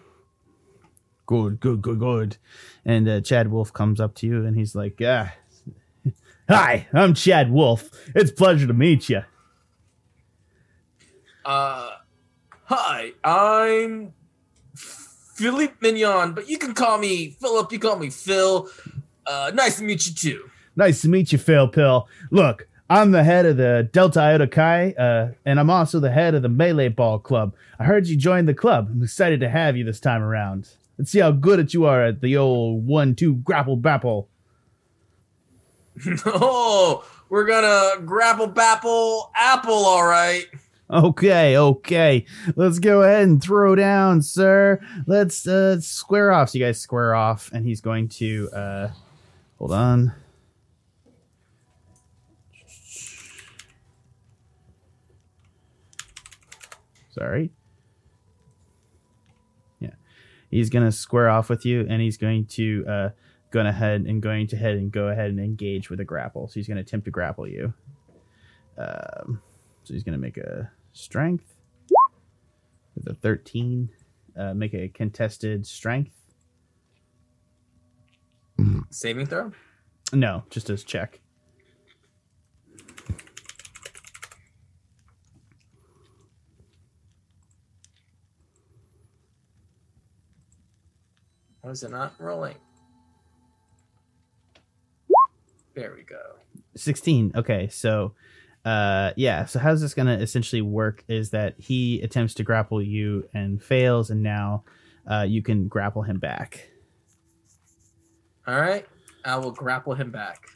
[1.27, 2.37] Good, good, good, good.
[2.85, 5.33] And uh, Chad Wolf comes up to you and he's like, ah,
[6.49, 7.91] Hi, I'm Chad Wolf.
[8.15, 9.23] It's a pleasure to meet you.
[11.45, 11.91] Uh,
[12.65, 14.13] hi, I'm
[14.75, 17.71] Philippe Mignon, but you can call me Philip.
[17.71, 18.69] You call me Phil.
[19.27, 20.51] Uh, nice to meet you too.
[20.75, 22.09] Nice to meet you, Phil Pill.
[22.31, 26.35] Look, I'm the head of the Delta Iota Chi, uh, and I'm also the head
[26.35, 27.55] of the Melee Ball Club.
[27.79, 28.89] I heard you joined the club.
[28.91, 30.71] I'm excited to have you this time around.
[30.99, 34.27] Let's see how good at you are at the old one-two grapple bapple.
[36.27, 40.47] oh, we're gonna grapple bapple apple, all right.
[40.91, 42.27] Okay, okay.
[42.57, 44.81] Let's go ahead and throw down, sir.
[45.07, 46.51] Let's uh, square off.
[46.51, 48.91] So you guys square off, and he's going to uh,
[49.59, 50.13] hold on.
[57.21, 57.51] Sorry.
[59.79, 59.91] Yeah,
[60.51, 63.09] he's gonna square off with you, and he's going to uh,
[63.51, 66.49] go ahead and going to head and go ahead and engage with a grapple.
[66.49, 67.75] So he's going to attempt to grapple you.
[68.79, 69.43] Um,
[69.85, 71.57] so he's going to make a strength
[72.95, 73.91] with a 13.
[74.35, 76.15] Uh, make a contested strength.
[78.91, 79.53] Saving throw.
[80.13, 81.21] No, just as check.
[91.71, 92.57] Why is it not rolling?
[95.77, 96.19] There we go.
[96.75, 97.31] 16.
[97.37, 98.13] Okay, so
[98.65, 102.83] uh yeah, so how's this going to essentially work is that he attempts to grapple
[102.83, 104.65] you and fails and now
[105.09, 106.71] uh you can grapple him back.
[108.49, 108.85] All right.
[109.25, 110.49] I will grapple him back.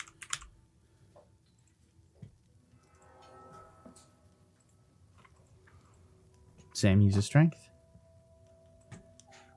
[6.73, 7.64] Sam uses strength.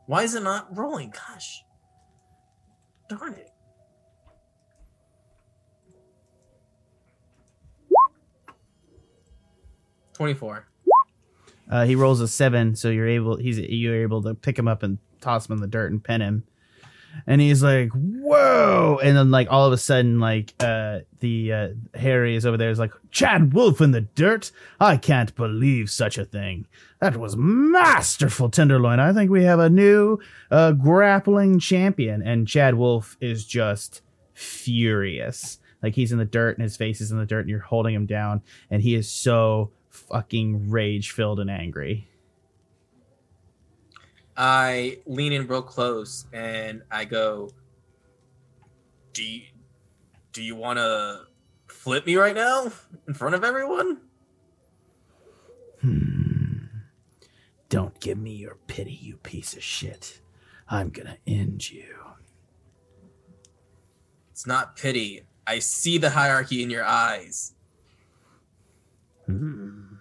[0.08, 1.11] Why is it not rolling?
[1.11, 1.64] Gosh.
[3.10, 3.50] Darn it.
[10.14, 10.66] Twenty-four.
[11.69, 13.36] Uh, he rolls a seven, so you're able.
[13.36, 16.22] He's you're able to pick him up and toss him in the dirt and pin
[16.22, 16.44] him.
[17.26, 21.68] And he's like, "Whoa!" And then like all of a sudden, like uh, the uh,
[21.96, 22.70] Harry is over there.
[22.70, 24.52] Is like, "Chad Wolf in the dirt!
[24.80, 26.68] I can't believe such a thing.
[27.00, 29.00] That was masterful, Tenderloin.
[29.00, 30.20] I think we have a new
[30.52, 34.02] uh, grappling champion." And Chad Wolf is just
[34.34, 35.60] furious.
[35.82, 37.94] Like he's in the dirt and his face is in the dirt, and you're holding
[37.94, 42.08] him down, and he is so fucking rage filled and angry.
[44.38, 47.50] I lean in real close and I go,
[49.14, 49.42] "Do you,
[50.32, 51.22] do you want to
[51.68, 52.72] flip me right now
[53.08, 53.98] in front of everyone?"
[55.82, 56.66] Hmm.
[57.70, 60.22] Don't give me your pity, you piece of shit.
[60.70, 61.96] I'm gonna end you.
[64.32, 65.24] It's not pity.
[65.48, 67.54] I see the hierarchy in your eyes.
[69.26, 69.96] Hmm.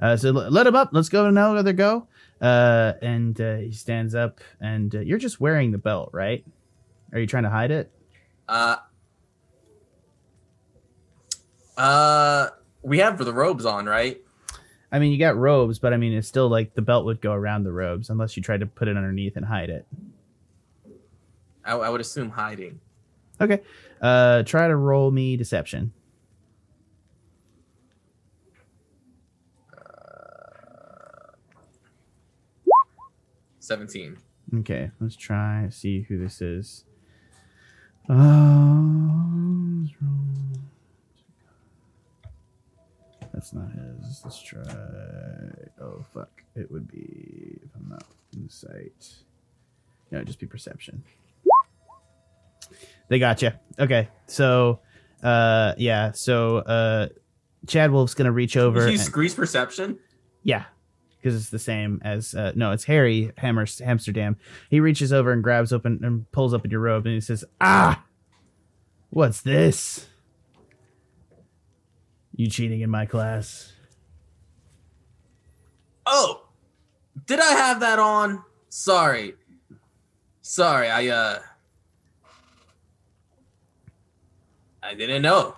[0.00, 0.90] Uh, so let him up.
[0.92, 1.54] Let's go now.
[1.54, 2.08] Other go.
[2.40, 6.44] Uh, and uh, he stands up, and uh, you're just wearing the belt, right?
[7.12, 7.90] Are you trying to hide it?
[8.48, 8.76] Uh,
[11.76, 12.48] uh,
[12.82, 14.20] we have the robes on, right?
[14.92, 17.32] I mean, you got robes, but I mean, it's still like the belt would go
[17.32, 19.86] around the robes unless you tried to put it underneath and hide it.
[21.64, 22.80] I, I would assume hiding.
[23.40, 23.60] Okay.
[24.00, 25.92] Uh, try to roll me deception.
[33.70, 34.16] Seventeen.
[34.52, 36.84] Okay, let's try see who this is.
[38.08, 39.88] Um,
[43.32, 44.22] that's not his.
[44.24, 44.60] Let's try.
[45.80, 46.42] Oh fuck!
[46.56, 48.02] It would be if I'm not
[48.34, 49.08] in the site.
[50.10, 51.04] No, it'd just be perception.
[53.06, 53.52] They got you.
[53.78, 54.80] Okay, so,
[55.22, 57.06] uh, yeah, so uh,
[57.68, 58.84] Chad Wolf's gonna reach over.
[58.86, 60.00] Did you and- Grease perception?
[60.42, 60.64] yeah,
[61.20, 64.36] because it's the same as uh, no, it's Harry Hammer Amsterdam.
[64.70, 68.02] He reaches over and grabs open and pulls open your robe, and he says, "Ah,
[69.10, 70.06] what's this?
[72.34, 73.72] You cheating in my class?"
[76.06, 76.46] Oh,
[77.26, 78.42] did I have that on?
[78.70, 79.34] Sorry,
[80.40, 80.88] sorry.
[80.88, 81.38] I uh,
[84.82, 85.56] I didn't know.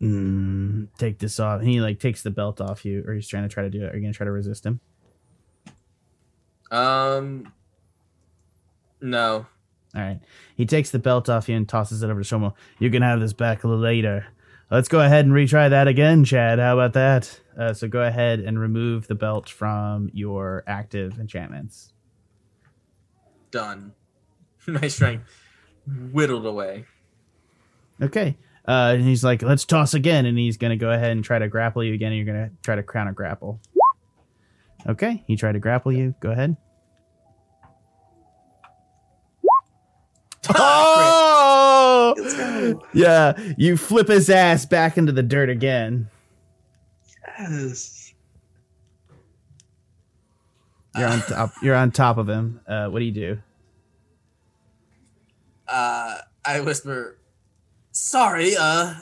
[0.00, 0.41] Mm,
[1.02, 1.60] take this off.
[1.60, 3.84] And he like takes the belt off you, or he's trying to try to do
[3.84, 3.92] it.
[3.92, 4.80] Are you gonna try to resist him?
[6.70, 7.52] Um,
[9.00, 9.46] no.
[9.94, 10.20] All right.
[10.56, 12.54] He takes the belt off you and tosses it over to Shomo.
[12.78, 14.26] You can have this back later.
[14.70, 16.58] Let's go ahead and retry that again, Chad.
[16.58, 17.40] How about that?
[17.58, 21.92] Uh, so go ahead and remove the belt from your active enchantments.
[23.50, 23.92] Done.
[24.66, 25.28] My strength
[26.10, 26.86] whittled away.
[28.00, 28.38] Okay.
[28.66, 30.26] Uh, and he's like, let's toss again.
[30.26, 32.12] And he's going to go ahead and try to grapple you again.
[32.12, 33.60] And you're going to try to crown a grapple.
[34.86, 35.24] Okay.
[35.26, 36.14] He tried to grapple you.
[36.20, 36.56] Go ahead.
[40.54, 42.14] Oh!
[42.92, 43.34] Yeah.
[43.56, 46.08] You flip his ass back into the dirt again.
[47.38, 48.14] Yes.
[50.96, 51.52] You're on top.
[51.62, 52.60] You're on top of him.
[52.66, 53.38] Uh, what do you do?
[55.66, 57.18] Uh, I whisper,
[57.92, 58.94] "Sorry, uh,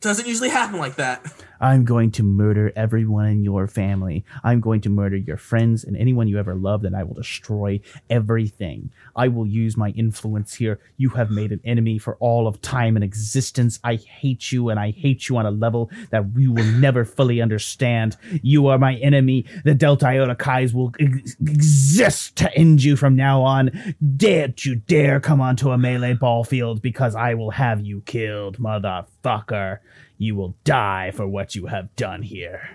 [0.00, 1.24] doesn't usually happen like that."
[1.60, 4.24] I'm going to murder everyone in your family.
[4.44, 7.80] I'm going to murder your friends and anyone you ever loved, and I will destroy
[8.10, 8.90] everything.
[9.14, 10.78] I will use my influence here.
[10.96, 13.78] You have made an enemy for all of time and existence.
[13.84, 17.40] I hate you, and I hate you on a level that we will never fully
[17.40, 18.16] understand.
[18.42, 19.44] You are my enemy.
[19.64, 23.70] The Delta Iota Chis will ex- exist to end you from now on.
[24.16, 28.58] Don't you dare come onto a melee ball field because I will have you killed,
[28.58, 29.78] motherfucker.
[30.18, 32.70] You will die for what you have done here.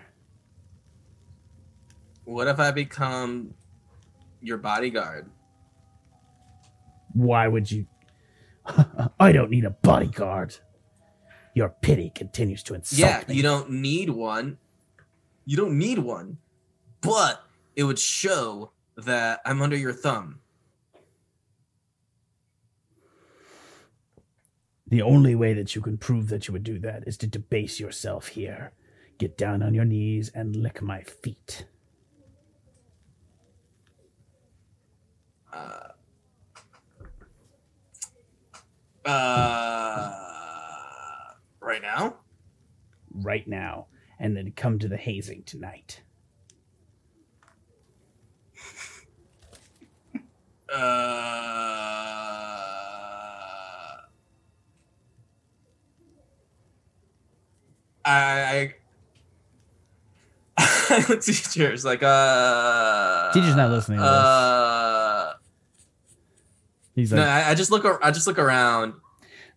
[2.25, 3.53] What if I become
[4.41, 5.29] your bodyguard?
[7.13, 7.87] Why would you?
[9.19, 10.57] I don't need a bodyguard.
[11.53, 13.35] Your pity continues to insult yeah, me.
[13.35, 14.57] you don't need one.
[15.45, 16.37] You don't need one,
[17.01, 17.43] but
[17.75, 20.40] it would show that I'm under your thumb.
[24.91, 27.79] The only way that you can prove that you would do that is to debase
[27.79, 28.73] yourself here.
[29.17, 31.65] Get down on your knees and lick my feet.
[35.53, 35.91] Uh.
[39.05, 40.11] Uh,
[41.61, 42.17] right now?
[43.13, 43.87] Right now.
[44.19, 46.01] And then come to the hazing tonight.
[50.69, 51.80] Uh.
[58.05, 58.73] I,
[60.57, 64.11] I teachers like uh Teacher's not listening to this.
[64.11, 65.33] Uh,
[66.95, 67.99] He's no, like, I, I just look.
[68.03, 68.93] I just look around.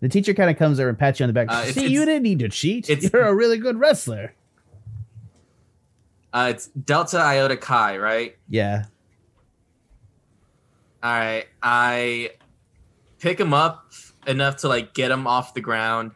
[0.00, 1.48] the teacher kind of comes over and pats you on the back.
[1.50, 2.88] Uh, it's- See, it's- you didn't need to cheat.
[2.88, 4.34] You're a really good wrestler.
[6.32, 8.36] Uh, it's Delta Iota Chi, right?
[8.48, 8.84] Yeah.
[11.02, 12.30] All right, I
[13.18, 13.92] pick him up
[14.26, 16.12] enough to like get him off the ground.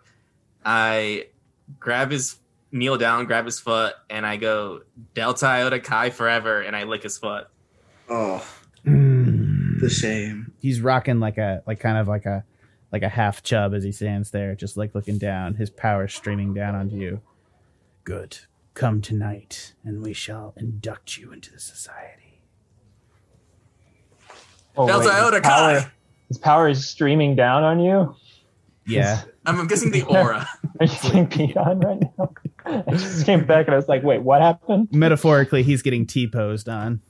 [0.65, 1.27] I
[1.79, 2.37] grab his
[2.73, 4.81] kneel down, grab his foot, and I go
[5.15, 7.49] Delta Iota Chi forever, and I lick his foot.
[8.09, 8.47] Oh,
[8.87, 9.81] Mm.
[9.81, 10.53] the shame.
[10.61, 12.45] He's rocking like a like kind of like a
[12.93, 16.55] like a half chub as he stands there, just like looking down, his power streaming
[16.55, 17.21] down onto you.
[18.05, 18.39] Good.
[18.75, 22.41] Come tonight, and we shall induct you into the society.
[24.77, 25.93] Oh, Delta wait, his Iota power-
[26.29, 28.15] His power is streaming down on you.
[28.87, 29.23] Yeah.
[29.45, 30.47] I'm guessing the aura.
[30.81, 32.33] Are you getting peed on right now?
[32.87, 34.89] I just came back and I was like, wait, what happened?
[34.93, 37.01] Metaphorically, he's getting T posed on.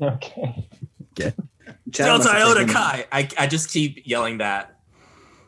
[0.00, 0.68] Okay.
[1.16, 1.34] Chad
[1.92, 3.06] Delta Iota taken- Chi.
[3.10, 4.78] I, I just keep yelling that,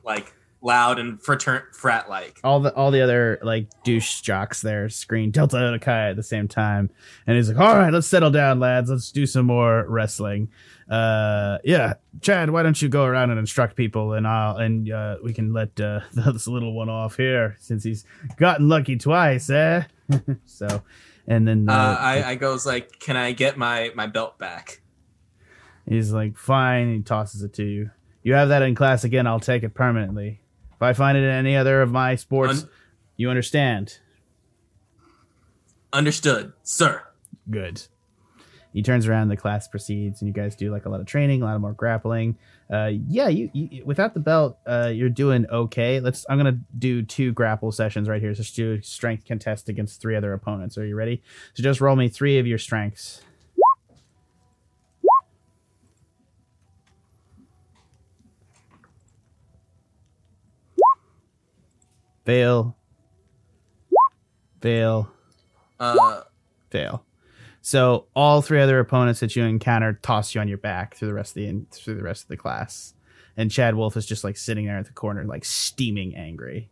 [0.05, 0.33] like
[0.63, 2.39] loud and fratern frat like.
[2.45, 6.23] all the all the other like douche jocks there scream Delta Iota Chi at the
[6.23, 6.91] same time,
[7.27, 8.91] and he's like, "All right, let's settle down, lads.
[8.91, 10.51] Let's do some more wrestling."
[10.89, 15.17] Uh, yeah, Chad, why don't you go around and instruct people, and I'll and uh,
[15.23, 18.05] we can let uh, this little one off here since he's
[18.37, 19.85] gotten lucky twice, eh?
[20.45, 20.83] so,
[21.29, 24.83] and then Uh, uh, I, I goes like, can I get my my belt back?
[25.87, 27.91] he's like, "Fine." He tosses it to you.
[28.23, 29.27] You have that in class again.
[29.27, 30.40] I'll take it permanently.
[30.81, 32.69] If I find it in any other of my sports, Un-
[33.19, 33.99] you understand.
[35.93, 37.03] Understood, sir.
[37.51, 37.83] good.
[38.73, 41.43] He turns around, the class proceeds, and you guys do like a lot of training,
[41.43, 42.39] a lot of more grappling.
[42.73, 45.99] Uh, yeah, you, you without the belt, uh, you're doing okay.
[45.99, 46.25] Let's.
[46.31, 48.33] I'm gonna do two grapple sessions right here.
[48.33, 50.79] So just do strength contest against three other opponents.
[50.79, 51.21] Are you ready?
[51.55, 53.23] So just roll me three of your strengths.
[62.25, 62.77] Fail.
[64.61, 65.11] Fail
[65.79, 66.21] Uh,
[66.71, 67.05] fail.
[67.63, 71.15] So all three other opponents that you encounter toss you on your back through the
[71.15, 72.95] rest of the through the rest of the class,
[73.37, 76.69] and Chad Wolf is just like sitting there at the corner, like steaming angry.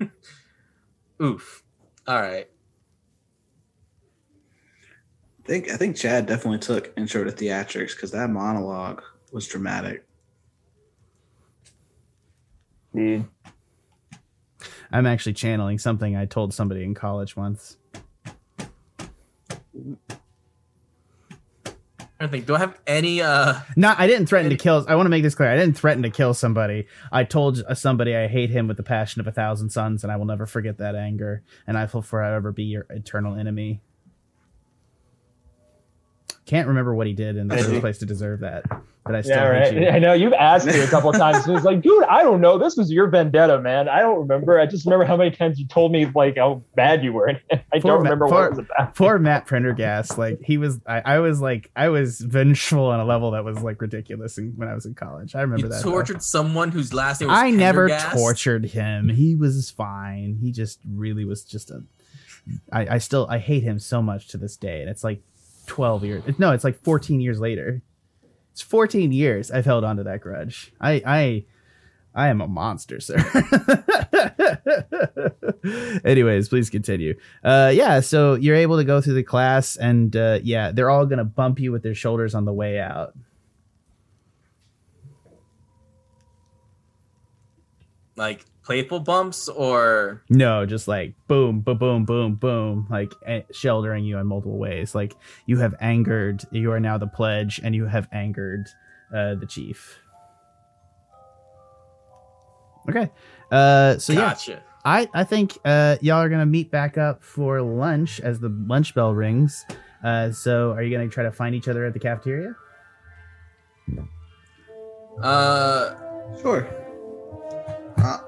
[1.22, 1.62] oof.
[2.06, 2.48] All right.
[5.48, 9.02] I think I think Chad definitely took intro to theatrics because that monologue
[9.32, 10.04] was dramatic.
[12.94, 13.24] Dude.
[14.92, 17.78] I'm actually channeling something I told somebody in college once.
[22.20, 22.44] I think.
[22.44, 23.22] Do I have any?
[23.22, 24.84] Uh, Not, I didn't threaten to kill.
[24.86, 25.50] I want to make this clear.
[25.50, 26.88] I didn't threaten to kill somebody.
[27.10, 30.12] I told uh, somebody I hate him with the passion of a thousand suns, and
[30.12, 33.80] I will never forget that anger, and I will forever be your eternal enemy.
[36.48, 38.64] Can't remember what he did in the Did first place to deserve that,
[39.04, 39.82] but I still Yeah, hate right.
[39.82, 39.88] you.
[39.90, 41.46] I know you've asked me a couple of times.
[41.46, 42.56] and It's like, dude, I don't know.
[42.58, 43.86] This was your vendetta, man.
[43.86, 44.58] I don't remember.
[44.58, 47.28] I just remember how many times you told me like how bad you were.
[47.52, 48.94] I Poor don't remember poor- what it was about.
[48.94, 50.80] Poor Matt Prendergast, like he was.
[50.86, 54.54] I, I was like, I was vengeful on a level that was like ridiculous in,
[54.56, 55.34] when I was in college.
[55.34, 55.84] I remember you that.
[55.84, 55.90] though.
[55.90, 59.10] tortured someone whose last name was I never tortured him.
[59.10, 60.38] He was fine.
[60.40, 61.82] He just really was just a.
[62.72, 65.20] I, I still I hate him so much to this day, and it's like
[65.68, 66.24] twelve years.
[66.38, 67.82] No, it's like fourteen years later.
[68.52, 70.72] It's fourteen years I've held on to that grudge.
[70.80, 71.44] I I
[72.14, 73.16] I am a monster, sir.
[76.04, 77.16] Anyways, please continue.
[77.44, 81.06] Uh, yeah, so you're able to go through the class, and uh, yeah, they're all
[81.06, 83.14] gonna bump you with their shoulders on the way out.
[88.16, 93.14] Like playful bumps or No, just like boom, boom, boom, boom, boom, like
[93.50, 94.94] sheltering you in multiple ways.
[94.94, 95.14] Like
[95.46, 98.68] you have angered, you are now the pledge, and you have angered
[99.10, 99.98] uh, the chief.
[102.90, 103.10] Okay,
[103.50, 104.36] uh, so yeah.
[104.84, 108.94] I I think uh, y'all are gonna meet back up for lunch as the lunch
[108.94, 109.64] bell rings.
[110.04, 112.54] Uh, so are you gonna try to find each other at the cafeteria?
[115.22, 115.94] Uh,
[116.42, 116.68] Sure.
[117.96, 118.18] Uh,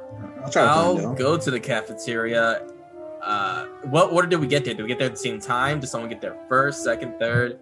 [0.45, 2.67] I'll try to I'll find go to the cafeteria.
[3.23, 4.75] Uh, what order did we get there?
[4.75, 5.81] Did we get there at the same time?
[5.81, 7.59] Did someone get there first, second, third?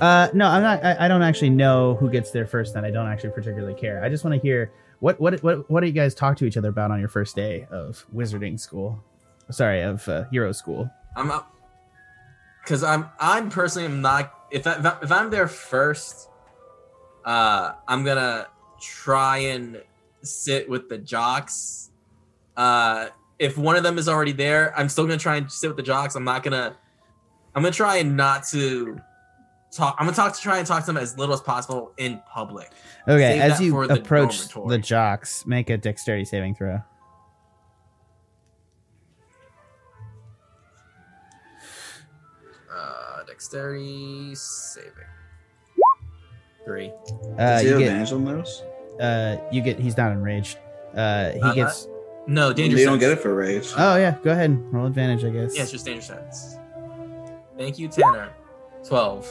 [0.00, 0.84] Uh, no, I'm not.
[0.84, 2.74] I, I don't actually know who gets there first.
[2.74, 4.04] Then I don't actually particularly care.
[4.04, 4.70] I just want to hear
[5.00, 7.34] what what what what do you guys talk to each other about on your first
[7.34, 9.02] day of wizarding school?
[9.50, 10.90] Sorry, of uh, Hero School.
[11.16, 11.50] I'm up
[12.62, 16.28] because I'm I'm personally am not if I, if I- if I'm there first,
[17.24, 18.48] uh, I'm gonna
[18.82, 19.80] try and
[20.22, 21.90] sit with the jocks.
[22.56, 25.76] Uh, if one of them is already there, I'm still gonna try and sit with
[25.76, 26.14] the jocks.
[26.14, 26.76] I'm not gonna.
[27.54, 28.98] I'm gonna try and not to
[29.70, 29.96] talk.
[29.98, 32.70] I'm gonna talk to try and talk to them as little as possible in public.
[33.08, 34.68] Okay, Save as you for the approach dormitory.
[34.68, 36.80] the jocks, make a dexterity saving throw.
[42.72, 44.92] Uh, dexterity saving.
[46.64, 46.88] Three.
[46.88, 48.62] Uh, Does he you have get, advantage on those?
[49.00, 49.78] Uh, you get.
[49.78, 50.58] He's not enraged.
[50.94, 51.88] Uh, he Uh, gets.
[52.28, 52.76] No, danger.
[52.76, 53.68] you don't get it for rage.
[53.76, 54.50] Oh yeah, go ahead.
[54.72, 55.54] Roll advantage, I guess.
[55.56, 56.56] Yeah, it's just danger sense.
[57.56, 58.30] Thank you, Tanner.
[58.86, 59.28] Twelve.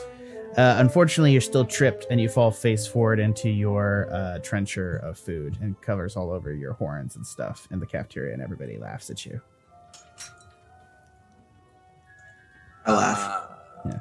[0.57, 5.19] Uh, unfortunately, you're still tripped and you fall face forward into your uh, trencher of
[5.19, 9.09] food and covers all over your horns and stuff in the cafeteria, and everybody laughs
[9.09, 9.41] at you.
[12.85, 13.47] I laugh.
[13.85, 13.99] Yeah.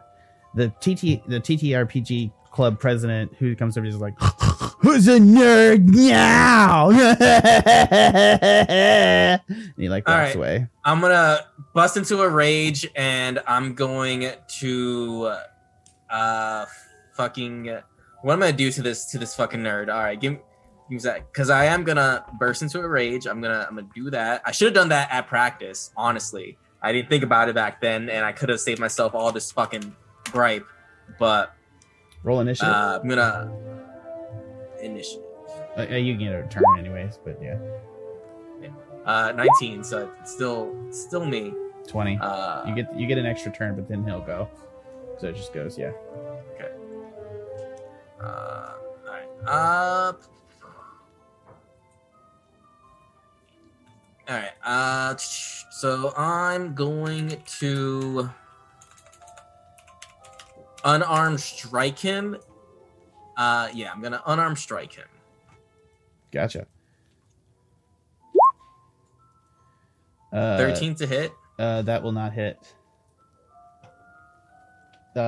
[0.55, 4.15] The TT the TTRPG club president who comes over is like,
[4.85, 6.91] "Who's a nerd now?"
[8.69, 9.41] and
[9.77, 10.37] he like All walks right.
[10.37, 10.67] away.
[10.85, 14.31] I'm gonna bust into a rage and I'm going
[14.61, 15.35] to
[16.11, 16.67] uh
[17.15, 17.67] fucking
[18.23, 19.93] what am I gonna do to this to this fucking nerd?
[19.93, 20.39] All right, give me
[20.89, 23.27] because I am gonna burst into a rage.
[23.27, 24.43] I'm gonna I'm gonna do that.
[24.45, 25.91] I should have done that at practice.
[25.97, 29.33] Honestly, I didn't think about it back then, and I could have saved myself all
[29.33, 29.95] this fucking
[30.31, 30.67] gripe.
[31.19, 31.55] But
[32.23, 32.73] Roll initiative.
[32.73, 33.51] uh, I'm gonna
[34.85, 35.25] initiative.
[35.77, 37.59] Uh, uh, you can get a turn anyways, but yeah,
[39.05, 41.53] Uh, 19, so it's still still me.
[41.87, 42.19] twenty.
[42.21, 44.49] Uh, you get you get an extra turn, but then he'll go.
[45.19, 45.93] So it just goes, yeah.
[48.21, 48.73] Uh,
[49.07, 49.29] alright.
[49.47, 50.13] Uh,
[54.29, 54.51] alright.
[54.65, 58.31] Uh, so I'm going to
[60.85, 62.37] unarmed strike him.
[63.37, 65.07] Uh, yeah, I'm gonna unarmed strike him.
[66.33, 66.67] Gotcha.
[70.33, 71.33] Uh, 13 to hit.
[71.59, 72.59] Uh, that will not hit.
[75.17, 75.21] Uh,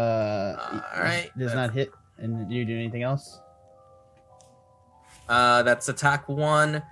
[0.94, 1.92] Alright, does that's- not hit.
[2.18, 3.40] And do you do anything else?
[5.28, 6.82] Uh, that's attack one.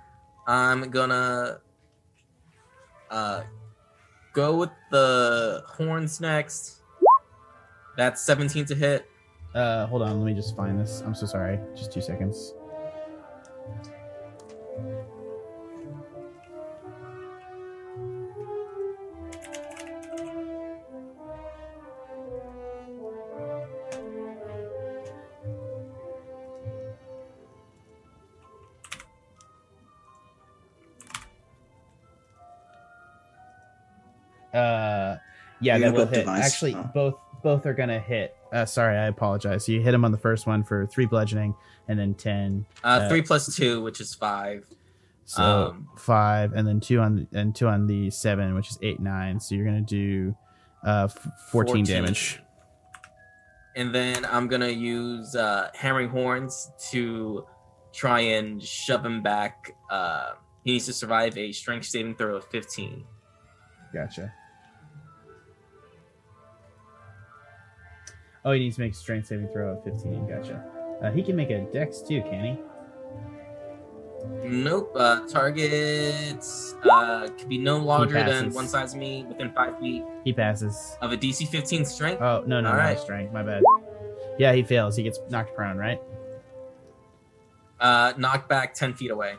[0.47, 1.59] I'm gonna
[3.09, 3.41] uh
[4.33, 6.81] go with the horns next.
[7.97, 9.09] That's 17 to hit.
[9.55, 10.19] Uh, hold on.
[10.19, 11.01] Let me just find this.
[11.05, 11.57] I'm so sorry.
[11.75, 12.53] Just two seconds.
[34.53, 35.17] Uh,
[35.59, 36.19] yeah, that will hit.
[36.19, 36.45] device?
[36.45, 38.35] Actually, both both are gonna hit.
[38.53, 39.67] Uh, sorry, I apologize.
[39.67, 41.55] You hit him on the first one for three bludgeoning,
[41.87, 42.65] and then ten.
[42.83, 44.65] Uh, Uh, three plus two, which is five.
[45.25, 48.99] So Um, five, and then two on and two on the seven, which is eight
[48.99, 49.39] nine.
[49.39, 50.35] So you're gonna do
[50.85, 51.85] uh f- 14, 14.
[51.85, 52.41] damage.
[53.75, 57.45] And then I'm gonna use uh, hammering horns to
[57.91, 59.71] try and shove him back.
[59.89, 60.33] Uh,
[60.63, 63.03] he needs to survive a strength saving throw of 15.
[63.93, 64.33] Gotcha.
[68.45, 70.27] Oh, he needs to make a strength saving throw of 15.
[70.27, 70.63] Gotcha.
[71.03, 72.59] Uh, he can make a dex too, can he?
[74.47, 74.91] Nope.
[74.95, 76.43] Uh, target
[76.89, 80.97] uh, could be no larger than one size of me within five feet He passes.
[81.01, 82.21] of a DC 15 strength.
[82.21, 82.99] Oh no, no, All no right.
[82.99, 83.33] strength.
[83.33, 83.63] My bad.
[84.37, 84.95] Yeah, he fails.
[84.95, 85.99] He gets knocked prone, right?
[87.79, 89.35] Uh, knocked back 10 feet away.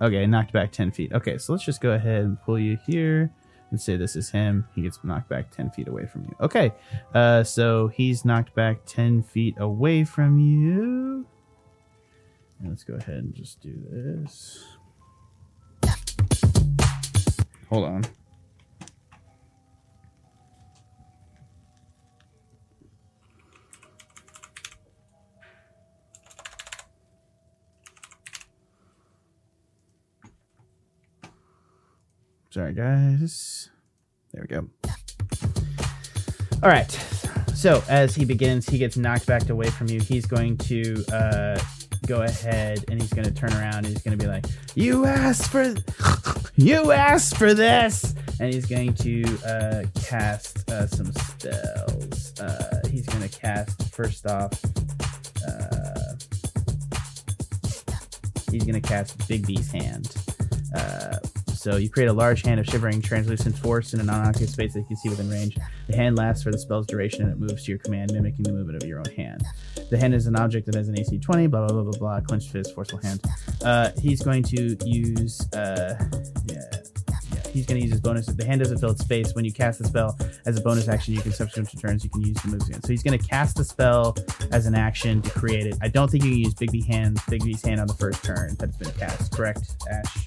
[0.00, 1.12] Okay, knocked back 10 feet.
[1.12, 3.30] Okay, so let's just go ahead and pull you here
[3.74, 4.68] and say this is him.
[4.72, 6.36] He gets knocked back 10 feet away from you.
[6.40, 6.72] Okay,
[7.12, 11.26] uh, so he's knocked back 10 feet away from you.
[12.64, 14.64] Let's go ahead and just do this.
[17.68, 18.04] Hold on.
[32.54, 33.68] Sorry, guys.
[34.32, 34.68] There we go.
[36.62, 36.88] All right.
[37.52, 39.98] So as he begins, he gets knocked back away from you.
[39.98, 41.58] He's going to uh,
[42.06, 45.04] go ahead and he's going to turn around and he's going to be like, "You
[45.04, 45.74] asked for,
[46.54, 52.38] you asked for this," and he's going to uh, cast uh, some spells.
[52.38, 54.62] Uh, he's going to cast first off.
[55.44, 56.14] Uh,
[58.52, 60.14] he's going to cast Bigby's hand.
[60.72, 61.16] Uh,
[61.64, 64.80] so you create a large hand of shivering, translucent force in a non-occupied space that
[64.80, 65.56] you can see within range.
[65.88, 68.52] The hand lasts for the spell's duration and it moves to your command, mimicking the
[68.52, 69.42] movement of your own hand.
[69.88, 72.20] The hand is an object that has an AC 20, blah, blah, blah, blah, blah,
[72.20, 73.22] clenched fist, forceful hand.
[73.64, 75.94] Uh, he's going to use, uh,
[76.44, 76.60] yeah,
[77.50, 78.26] he's going to use his bonus.
[78.26, 79.34] The hand doesn't fill its space.
[79.34, 82.10] When you cast the spell as a bonus action, you can subsequent to turns, you
[82.10, 82.82] can use the moves again.
[82.82, 84.18] So he's going to cast the spell
[84.52, 85.76] as an action to create it.
[85.80, 88.68] I don't think you can use Bigby hand, Bigby's hand on the first turn that
[88.68, 90.26] it's been cast, correct, Ashe?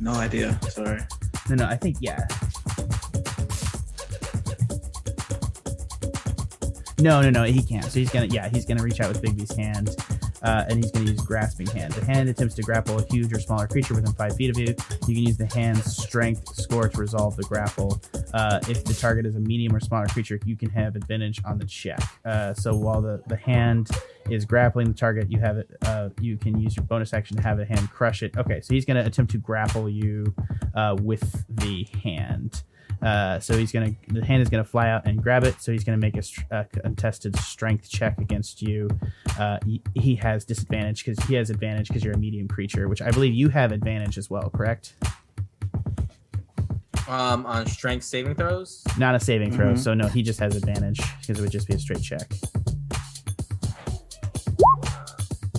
[0.00, 0.58] No idea.
[0.70, 1.00] Sorry.
[1.48, 2.26] No, no, I think yeah.
[6.98, 7.84] No, no, no, he can't.
[7.84, 9.96] So he's gonna, yeah, he's gonna reach out with Bigby's hand,
[10.42, 11.92] uh, and he's gonna use grasping hand.
[11.92, 14.74] The hand attempts to grapple a huge or smaller creature within five feet of you.
[15.06, 18.00] You can use the hand's strength score to resolve the grapple.
[18.32, 21.58] Uh, if the target is a medium or smaller creature, you can have advantage on
[21.58, 22.00] the check.
[22.24, 23.90] Uh, so while the the hand
[24.28, 25.70] is grappling the target, you have it.
[25.82, 28.36] Uh, you can use your bonus action to have the hand crush it.
[28.36, 30.34] Okay, so he's gonna attempt to grapple you
[30.74, 32.62] uh, with the hand.
[33.02, 35.60] Uh, so he's gonna the hand is gonna fly out and grab it.
[35.60, 38.88] So he's gonna make a, str- a contested strength check against you.
[39.38, 43.00] Uh, he, he has disadvantage because he has advantage because you're a medium creature, which
[43.02, 44.50] I believe you have advantage as well.
[44.50, 44.94] Correct?
[47.08, 48.84] Um, on strength saving throws.
[48.96, 49.72] Not a saving throw.
[49.72, 49.78] Mhm.
[49.78, 52.30] So no, he just has advantage because it would just be a straight check.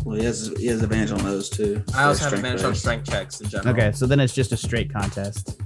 [0.03, 1.83] Well, he has he has advantage on those too.
[1.93, 3.73] I also have Strength advantage on strength checks in general.
[3.73, 5.59] Okay, so then it's just a straight contest.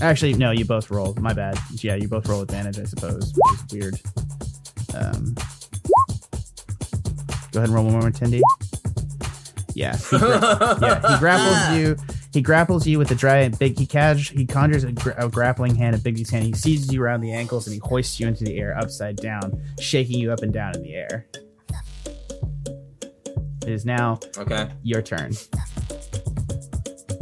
[0.00, 1.14] Actually, no, you both roll.
[1.20, 1.58] My bad.
[1.82, 4.00] Yeah, you both roll advantage, I suppose, which is weird.
[4.94, 5.34] Um,
[7.52, 8.40] go ahead and roll one more, Tendy.
[9.74, 11.96] Yeah, he gra- yeah, he grapples you.
[12.32, 13.78] He grapples you with a giant big.
[13.78, 14.30] He cash.
[14.30, 16.44] He conjures a, gra- a grappling hand at Bigby's hand.
[16.44, 19.62] He seizes you around the ankles and he hoists you into the air upside down,
[19.80, 21.26] shaking you up and down in the air.
[23.66, 24.68] It is now Okay.
[24.82, 25.32] your turn.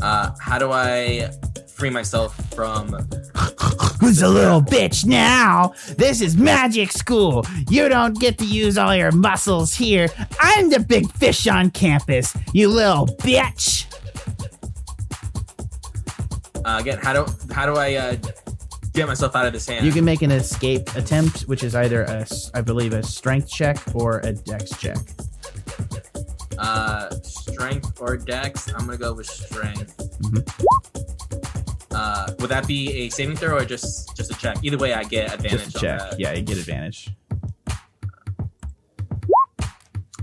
[0.03, 1.31] Uh, how do I
[1.79, 2.89] free myself from?
[4.01, 5.73] Who's a little bitch now?
[5.97, 7.45] This is magic school.
[7.71, 10.09] You don't get to use all your muscles here.
[10.41, 13.85] I'm the big fish on campus, you little bitch.
[16.65, 18.17] Uh, again, how do how do I uh,
[18.93, 19.87] get myself out of this hand?
[19.87, 23.79] You can make an escape attempt, which is either a, I believe, a strength check
[23.95, 24.99] or a dex check.
[26.59, 28.69] uh, strength or dex.
[28.75, 29.97] I'm gonna go with strength.
[30.23, 31.28] Mhm.
[32.01, 34.57] Uh, would that be a saving throw or just just a check?
[34.63, 36.11] Either way, I get advantage Just a on check.
[36.11, 36.21] that.
[36.21, 37.11] Yeah, you get advantage.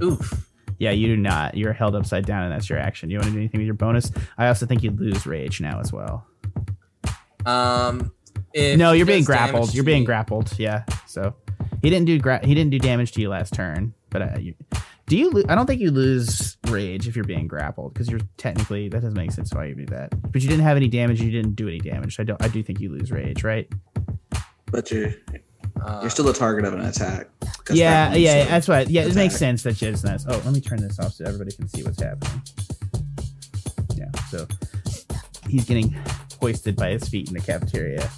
[0.02, 0.48] Oof.
[0.78, 1.56] Yeah, you do not.
[1.56, 3.10] You're held upside down, and that's your action.
[3.10, 4.12] You want to do anything with your bonus?
[4.38, 6.26] I also think you lose rage now as well.
[7.46, 8.12] Um.
[8.56, 9.74] No, you're being grappled.
[9.74, 10.58] You're being grappled.
[10.58, 10.84] Yeah.
[11.08, 11.36] So
[11.82, 13.94] he didn't do gra- he didn't do damage to you last turn.
[14.10, 14.54] But uh, you,
[15.08, 15.30] do you?
[15.32, 19.02] Lo- I don't think you lose rage if you're being grappled because you're technically that
[19.02, 20.10] doesn't make sense why you do that.
[20.32, 21.22] But you didn't have any damage.
[21.22, 22.20] You didn't do any damage.
[22.20, 22.42] I don't.
[22.44, 23.72] I do think you lose rage, right?
[24.72, 25.14] But you're
[25.82, 27.28] Uh, you're still the target of an attack.
[27.70, 28.10] yeah.
[28.10, 28.46] that Yeah.
[28.46, 28.82] That's why.
[28.82, 29.04] Yeah.
[29.04, 30.26] It makes sense that it's nice.
[30.28, 32.42] Oh, let me turn this off so everybody can see what's happening.
[33.96, 34.10] Yeah.
[34.30, 34.48] So
[35.48, 35.96] he's getting
[36.42, 38.10] hoisted by his feet in the cafeteria.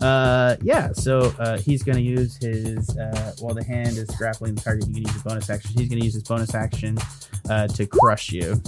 [0.00, 0.92] Uh, yeah.
[0.92, 4.86] So uh, he's going to use his uh, while the hand is grappling the target.
[4.88, 5.70] You can use your bonus action.
[5.70, 6.98] He's going to use his bonus action
[7.48, 8.60] uh, to crush you,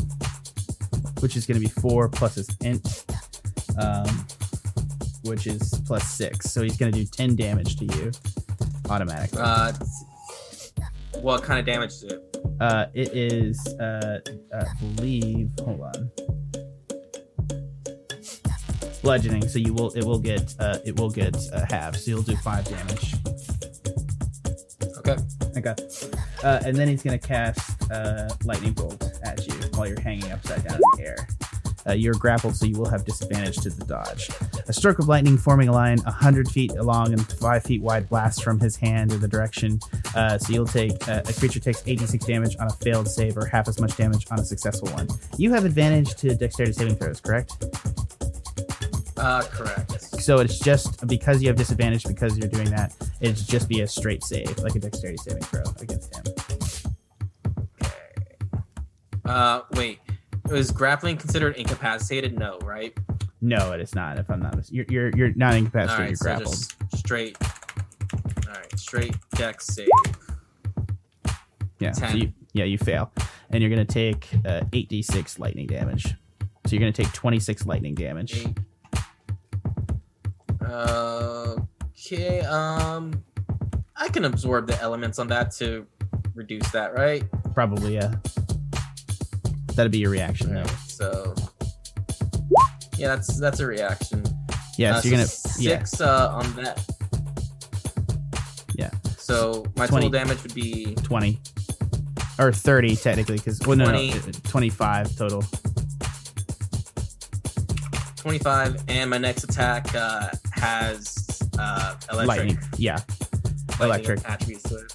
[1.20, 3.04] which is going to be four plus his int,
[3.78, 4.26] um,
[5.24, 6.50] which is plus six.
[6.50, 8.10] So he's going to do ten damage to you
[8.88, 9.40] automatically.
[9.42, 9.72] uh,
[11.20, 12.36] what kind of damage is it?
[12.60, 14.20] Uh, it is, uh,
[14.54, 15.50] I believe.
[15.60, 16.10] Hold on.
[19.02, 19.48] Bludgeoning.
[19.48, 19.90] So you will.
[19.92, 20.54] It will get.
[20.58, 21.96] Uh, it will get uh, half.
[21.96, 23.14] So you'll do five damage.
[24.98, 25.16] Okay.
[25.56, 25.74] Okay.
[26.44, 30.64] Uh, and then he's gonna cast uh, lightning bolt at you while you're hanging upside
[30.64, 31.28] down in the air.
[31.88, 34.28] Uh, you're grappled, so you will have disadvantage to the dodge.
[34.68, 38.42] A stroke of lightning forming a line 100 feet long and 5 feet wide blasts
[38.42, 39.80] from his hand in the direction.
[40.14, 43.46] Uh, so you'll take, uh, a creature takes 86 damage on a failed save or
[43.46, 45.08] half as much damage on a successful one.
[45.38, 47.56] You have advantage to dexterity saving throws, correct?
[49.18, 50.00] Uh, correct.
[50.22, 53.86] So it's just because you have disadvantage because you're doing that, it's just be a
[53.86, 56.24] straight save, like a dexterity saving throw against him.
[59.24, 59.98] Uh, wait.
[60.50, 62.38] Was grappling considered incapacitated?
[62.38, 62.96] No, right?
[63.42, 64.18] No, it is not.
[64.18, 65.98] If I'm not, mis- you're you're, you're not incapacitated.
[66.00, 66.56] right, you're so grappled.
[66.96, 67.36] straight.
[68.46, 69.88] All right, straight dex save.
[71.80, 71.92] Yeah.
[71.92, 73.12] So you, yeah, you fail,
[73.50, 76.14] and you're gonna take uh, eight d six lightning damage.
[76.66, 78.38] So you're gonna take twenty six lightning damage.
[78.38, 78.58] Eight.
[80.70, 82.40] Okay.
[82.40, 83.22] Um,
[83.96, 85.86] I can absorb the elements on that to
[86.34, 87.24] reduce that, right?
[87.54, 88.14] Probably, yeah.
[89.74, 90.64] That'd be your reaction, though.
[90.86, 91.34] So
[92.96, 94.22] yeah, that's that's a reaction.
[94.76, 95.78] Yeah, Uh, so you're gonna yeah.
[95.78, 96.84] six uh, on that.
[98.74, 98.90] Yeah.
[99.16, 100.06] So my 20.
[100.06, 101.40] total damage would be 20
[102.38, 104.32] or 30 technically because well no, no 20.
[104.32, 105.42] 25 total
[108.18, 112.38] 25, and my next attack uh, has uh, electric.
[112.38, 112.58] Lightning.
[112.76, 112.98] Yeah.
[113.80, 114.28] Electric.
[114.28, 114.92] attributes to it.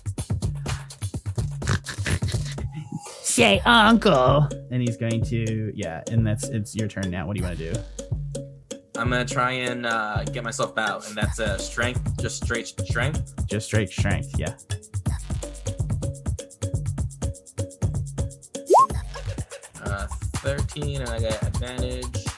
[3.34, 4.48] say uncle.
[4.70, 7.26] And he's going to yeah and that's it's your turn now.
[7.26, 7.80] What do you want to do?
[8.96, 13.34] I'm gonna try and uh, get myself out, and that's a strength, just straight strength.
[13.48, 14.54] just straight strength yeah.
[19.84, 20.08] Uh,
[20.44, 22.33] 13, and I get advantage.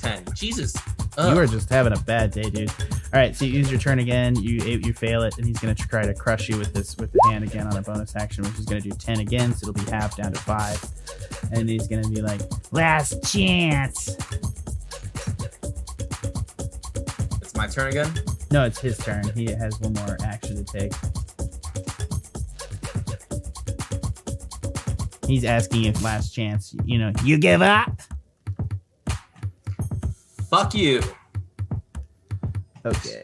[0.00, 0.24] 10.
[0.34, 0.74] Jesus.
[1.18, 1.34] Ugh.
[1.34, 2.76] you are just having a bad day dude all
[3.14, 5.88] right so you use your turn again you you fail it and he's going to
[5.88, 8.56] try to crush you with this with the hand again on a bonus action which
[8.60, 11.88] is going to do 10 again so it'll be half down to 5 and he's
[11.88, 14.16] going to be like last chance
[17.42, 18.12] It's my turn again.
[18.52, 20.92] no it's his turn he has one more action to take
[25.26, 28.00] he's asking if last chance you know you give up
[30.50, 31.00] Fuck you.
[32.84, 33.22] Okay.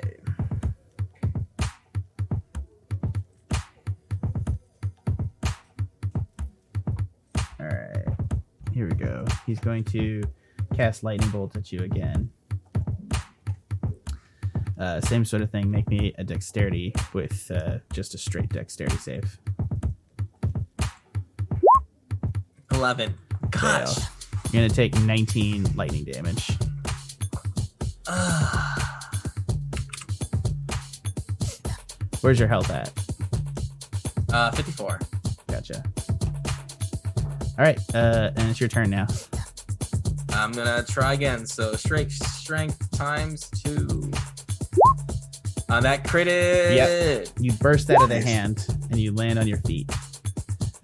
[7.59, 8.07] All right.
[8.73, 9.25] Here we go.
[9.45, 10.23] He's going to
[10.77, 12.31] cast lightning bolt at you again.
[14.79, 15.69] Uh, same sort of thing.
[15.69, 19.41] Make me a dexterity with uh, just a straight dexterity save.
[22.71, 23.15] 11.
[23.51, 23.95] Gosh.
[23.97, 24.05] Fail.
[24.53, 26.57] You're gonna take 19 lightning damage.
[32.20, 32.93] Where's your health at?
[34.33, 35.01] Uh, 54.
[35.49, 35.83] Gotcha.
[37.59, 39.07] All right, uh, and it's your turn now.
[40.31, 41.47] I'm gonna try again.
[41.47, 44.10] So strength, strength times two.
[45.68, 46.76] Uh, that critted.
[47.41, 49.91] You burst out of the hand and you land on your feet.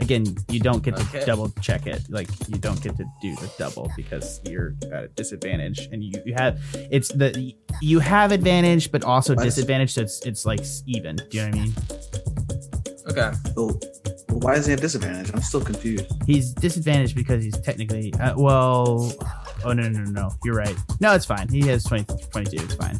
[0.02, 1.24] Again, you don't get to Okay.
[1.24, 2.02] double check it.
[2.10, 6.20] Like you don't get to do the double because you're at a disadvantage, and you,
[6.26, 6.58] you have
[6.90, 9.44] it's the you have advantage, but also What?
[9.44, 9.92] disadvantage.
[9.92, 11.16] So it's it's like even.
[11.16, 11.74] Do you know what I mean?
[13.10, 13.30] Okay.
[13.56, 13.78] Oh,
[14.28, 15.30] well, why is he at disadvantage?
[15.32, 16.06] I'm still confused.
[16.26, 19.12] He's disadvantaged because he's technically uh, well.
[19.64, 20.30] Oh no no no no!
[20.44, 20.76] You're right.
[21.00, 21.46] No, it's fine.
[21.48, 22.64] He has 20, 22.
[22.64, 22.98] It's fine.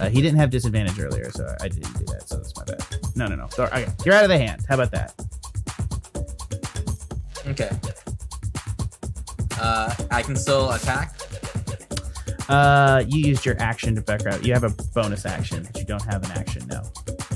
[0.00, 2.26] Uh, he didn't have disadvantage earlier, so I didn't do that.
[2.26, 2.82] So that's my bad.
[3.14, 3.48] No no no.
[3.50, 4.64] So, okay, you're out of the hand.
[4.68, 5.12] How about that?
[7.48, 7.70] Okay.
[9.60, 11.14] Uh, I can still attack.
[12.48, 14.44] Uh, you used your action to back out.
[14.44, 16.82] You have a bonus action, but you don't have an action now.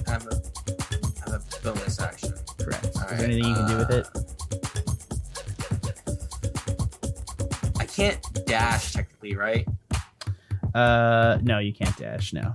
[0.07, 0.43] I have a,
[1.27, 2.33] I have a bonus action.
[2.59, 2.85] Correct.
[2.87, 4.09] Is All there anything you can do with uh, it?
[7.79, 9.67] I can't dash technically, right?
[10.75, 12.33] Uh, no, you can't dash.
[12.33, 12.53] No.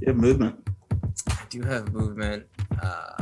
[0.00, 0.68] You have movement.
[1.28, 2.46] I do have movement.
[2.82, 3.12] Uh,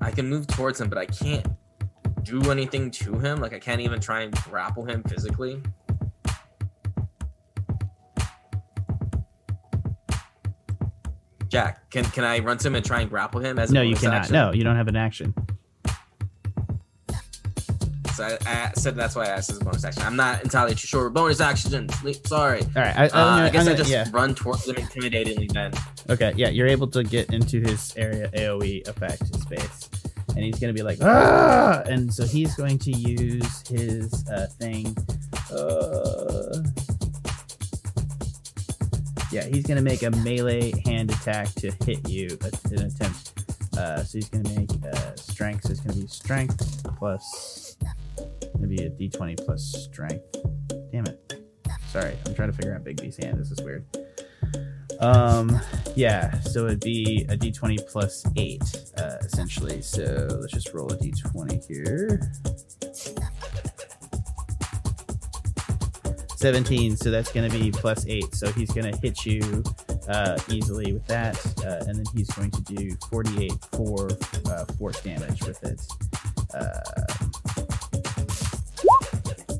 [0.00, 1.46] I can move towards him, but I can't
[2.22, 3.40] do anything to him.
[3.40, 5.62] Like I can't even try and grapple him physically.
[11.48, 13.96] Jack, can can I run to him and try and grapple him as No, you
[13.96, 14.14] cannot.
[14.16, 14.34] action?
[14.34, 15.34] No, you don't have an action.
[18.18, 20.02] So I, I said that's why I asked as a bonus action.
[20.02, 21.08] I'm not entirely too sure.
[21.08, 21.88] Bonus action.
[22.24, 22.62] Sorry.
[22.62, 22.98] All right.
[22.98, 24.08] I, Uh, gonna- I guess I'm I just yeah.
[24.10, 25.72] run towards him intimidatingly then.
[26.10, 26.32] Okay.
[26.36, 29.88] Yeah, you're able to get into his area AOE effect space,
[30.30, 31.80] and he's gonna be like, ah!
[31.86, 34.96] and so he's going to use his uh, thing.
[35.54, 36.58] Uh,
[39.30, 42.36] yeah, he's gonna make a melee hand attack to hit you.
[42.42, 43.32] a- An attempt.
[43.78, 45.66] Uh, so he's gonna make uh, strength.
[45.66, 47.76] So it's gonna be strength plus
[48.58, 50.36] maybe a d20 plus strength.
[50.92, 51.40] Damn it.
[51.88, 53.38] Sorry, I'm trying to figure out Bigby's hand.
[53.38, 53.86] This is weird.
[55.00, 55.60] Um,
[55.94, 58.62] yeah, so it'd be a d20 plus 8,
[58.98, 59.80] uh, essentially.
[59.80, 62.32] So let's just roll a d20 here.
[66.38, 68.34] 17, so that's going to be plus 8.
[68.34, 69.62] So he's going to hit you
[70.08, 71.36] uh, easily with that.
[71.64, 74.08] Uh, and then he's going to do 48 for
[74.46, 75.80] uh, force damage with it.
[76.54, 77.17] Uh,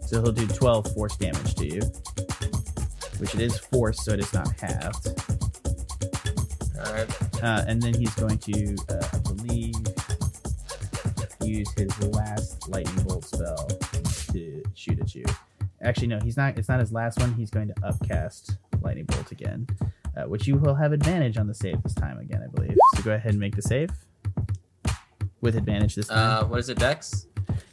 [0.09, 1.83] so he'll do 12 force damage to you,
[3.19, 5.09] which it is force, so it is not halved.
[6.79, 7.43] All right.
[7.43, 9.75] Uh, and then he's going to, uh, I believe,
[11.45, 13.69] use his last lightning bolt spell
[14.33, 15.25] to shoot at you.
[15.83, 16.57] Actually, no, he's not.
[16.59, 17.35] It's not his last one.
[17.35, 19.67] He's going to upcast lightning bolt again,
[20.17, 22.77] uh, which you will have advantage on the save this time again, I believe.
[22.97, 23.91] So go ahead and make the save.
[25.43, 26.45] with advantage this time.
[26.45, 27.27] Uh, what is it, Dex?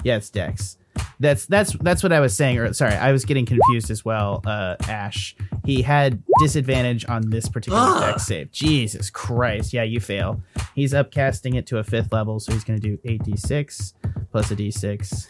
[0.04, 0.78] yeah, it's Dex.
[1.20, 2.58] That's that's that's what I was saying.
[2.60, 4.42] Or sorry, I was getting confused as well.
[4.46, 8.12] Uh, Ashe, he had disadvantage on this particular Ugh.
[8.12, 8.52] Dex save.
[8.52, 9.74] Jesus Christ!
[9.74, 10.42] Yeah, you fail.
[10.74, 13.94] He's upcasting it to a fifth level, so he's going to do eight d six
[14.32, 15.28] plus a d six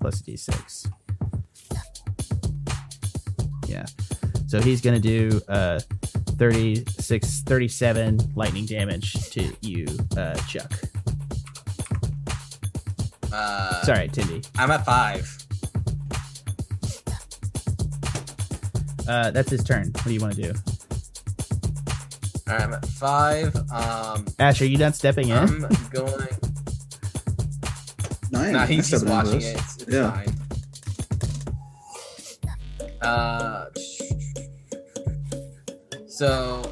[0.00, 0.86] plus a d six.
[3.66, 3.86] Yeah.
[4.46, 5.80] So he's going to do uh
[6.36, 10.72] 36 37 lightning damage to you, uh Chuck.
[13.32, 14.46] Uh, Sorry, Tendy.
[14.58, 15.28] I'm at five.
[19.08, 19.90] Uh that's his turn.
[19.92, 20.52] What do you want to do?
[22.48, 23.56] All right, I'm at five.
[23.72, 25.36] Um, Ashe, are you done stepping in?
[25.38, 26.28] I'm going.
[28.30, 29.56] No, Nah, he's just watching it.
[29.56, 30.10] It's, it's Yeah.
[30.10, 30.28] fine.
[33.02, 33.66] Uh,
[36.06, 36.62] so,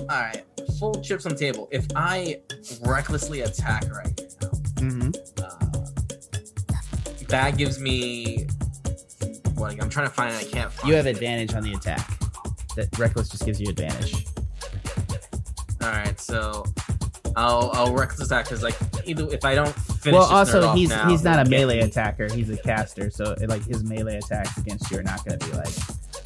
[0.00, 0.42] all right,
[0.78, 1.68] full chips on the table.
[1.70, 2.40] If I
[2.82, 5.10] recklessly attack right now, Mm-hmm.
[5.42, 5.65] uh,
[7.28, 8.46] that gives me.
[9.54, 10.88] What I'm trying to find, it, I can't find.
[10.88, 11.16] You have it.
[11.16, 12.06] advantage on the attack.
[12.76, 14.26] That reckless just gives you advantage.
[15.82, 16.64] All right, so
[17.36, 20.18] I'll I'll reckless attack because like either if I don't finish.
[20.18, 21.84] well, also he's now, he's not a melee me.
[21.84, 22.32] attacker.
[22.32, 25.46] He's a caster, so it, like his melee attacks against you are not going to
[25.46, 25.72] be like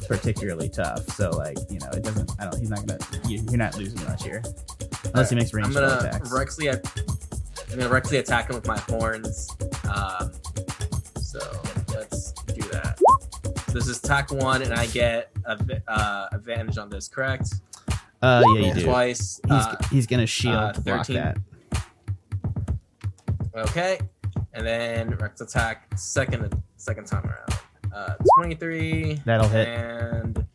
[0.07, 1.05] particularly tough.
[1.09, 2.31] So like you know it doesn't.
[2.39, 2.57] I don't.
[2.57, 3.29] He's not going to.
[3.29, 4.41] You, you're not losing much here,
[5.05, 6.31] unless he makes I'm gonna attacks.
[6.31, 6.79] recklessly, I'm
[7.69, 9.49] gonna recklessly attack him with my horns.
[9.93, 10.31] Um,
[11.31, 11.61] so
[11.95, 12.99] let's do that.
[13.73, 17.53] This is attack one, and I get a, uh, advantage on this, correct?
[18.21, 18.83] uh, yeah, you do.
[18.83, 19.39] Twice.
[19.43, 21.15] He's Uh, he's going to shield uh, to block 13.
[21.15, 21.37] that.
[23.55, 23.99] okay,
[24.53, 27.49] and then Rex attack second second time around.
[27.93, 29.67] Uh, 23 That'll hit.
[29.67, 30.45] and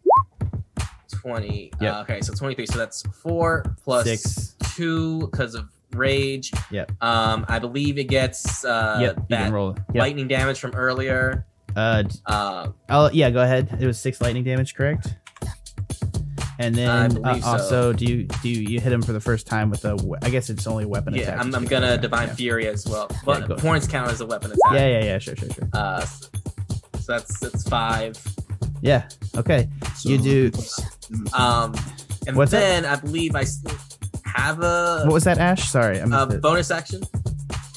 [1.11, 1.73] 20.
[1.81, 1.95] Yep.
[1.95, 2.67] Uh, okay, so 23.
[2.67, 4.57] So that's four plus Six.
[4.75, 6.53] two because of rage.
[6.71, 6.93] Yep.
[7.03, 9.29] Um, I believe it gets uh, yep.
[9.29, 9.75] That roll.
[9.93, 9.97] Yep.
[9.97, 11.47] lightning damage from earlier.
[11.75, 13.77] Uh, Uh, Oh yeah, go ahead.
[13.81, 15.15] It was six lightning damage, correct?
[16.59, 17.47] And then uh, so.
[17.47, 20.19] also, do you do you, hit him for the first time with a?
[20.23, 21.41] I guess it's only weapon yeah, attack.
[21.41, 23.11] I'm, I'm gonna divine fury as well.
[23.27, 23.57] But go.
[23.59, 24.73] horns count as a weapon attack.
[24.73, 25.19] Yeah, yeah, yeah.
[25.19, 25.69] Sure, sure, sure.
[25.75, 26.29] Uh, so
[27.07, 28.17] that's that's five.
[28.81, 29.07] Yeah.
[29.37, 29.69] Okay.
[29.97, 30.53] So- You do-
[31.35, 31.75] Um,
[32.27, 33.45] and What's then I believe I
[34.27, 35.69] have a, What was that, Ashe?
[35.69, 36.43] Sorry, I a missed it.
[36.43, 37.03] bonus action.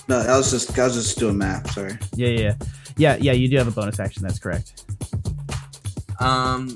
[0.07, 1.71] No, I was just I was just doing math.
[1.71, 1.97] Sorry.
[2.15, 2.55] Yeah, yeah, yeah,
[2.97, 3.31] yeah, yeah.
[3.33, 4.23] You do have a bonus action.
[4.23, 4.85] That's correct.
[6.19, 6.75] Um,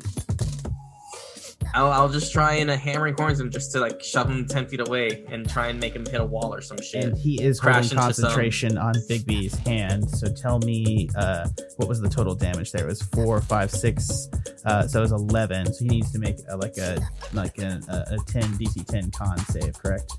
[1.75, 4.67] I'll, I'll just try and uh, hammering horns him just to like shove him ten
[4.67, 7.03] feet away and try and make him hit a wall or some shit.
[7.03, 10.07] And he is Crash holding into some- concentration on Bigby's hand.
[10.09, 12.83] So tell me, uh, what was the total damage there?
[12.83, 14.29] It was four, five, six.
[14.65, 15.65] Uh, so it was eleven.
[15.73, 16.99] So he needs to make a, like a
[17.33, 20.11] like a, a, ten DC ten con save, correct?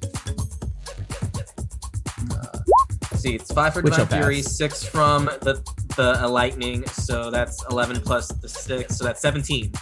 [3.15, 5.63] See, it's five for divine fury, six from the
[5.97, 9.73] the uh, lightning, so that's eleven plus the six, so that's seventeen.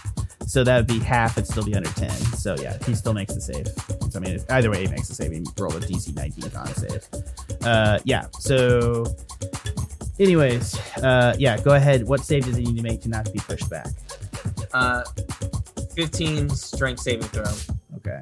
[0.45, 1.37] So that would be half.
[1.37, 2.11] It'd still be under ten.
[2.11, 3.67] So yeah, he still makes the save.
[4.11, 5.31] So I mean, either way, he makes the save.
[5.31, 7.07] He roll a DC nineteen con save.
[7.63, 8.27] Uh, yeah.
[8.39, 9.05] So,
[10.19, 11.59] anyways, uh, yeah.
[11.61, 12.07] Go ahead.
[12.07, 13.87] What save does he need to make to not be pushed back?
[14.73, 15.03] Uh,
[15.95, 17.51] fifteen strength saving throw.
[17.97, 18.21] Okay.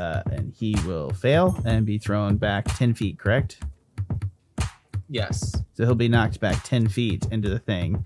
[0.00, 3.62] Uh, and he will fail and be thrown back 10 feet, correct?
[5.10, 5.54] Yes.
[5.74, 8.04] So he'll be knocked back 10 feet into the thing.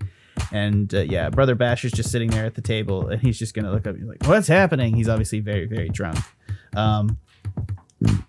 [0.51, 3.65] And uh, yeah, Brother Basher's just sitting there at the table and he's just going
[3.65, 4.95] to look up and be like, What's happening?
[4.95, 6.19] He's obviously very, very drunk.
[6.75, 7.17] Um,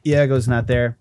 [0.07, 0.99] Iago's not there.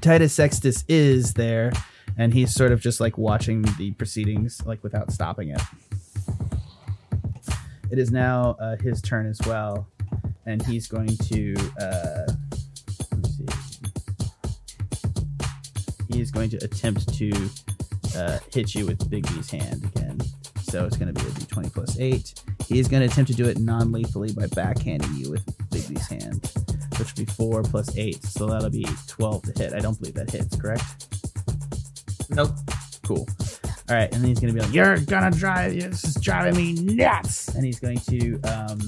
[0.00, 1.72] Titus Sextus is there
[2.18, 5.62] and he's sort of just like watching the proceedings like without stopping it.
[7.90, 9.88] It is now uh, his turn as well,
[10.44, 11.54] and he's going to.
[11.80, 12.26] Uh.
[16.10, 17.30] He's going to attempt to
[18.16, 20.20] uh, hit you with Bigby's hand again.
[20.62, 22.42] So it's going to be a d20 plus eight.
[22.66, 26.52] He's going to attempt to do it non-lethally by backhanding you with Bigby's hand,
[26.98, 28.22] which will be four plus eight.
[28.22, 29.72] So that'll be 12 to hit.
[29.72, 30.56] I don't believe that hits.
[30.56, 30.84] Correct?
[32.30, 32.50] Nope.
[33.06, 33.26] Cool.
[33.88, 35.72] All right, and then he's gonna be like, "You're gonna drive.
[35.72, 38.78] This is driving me nuts." And he's going to, um,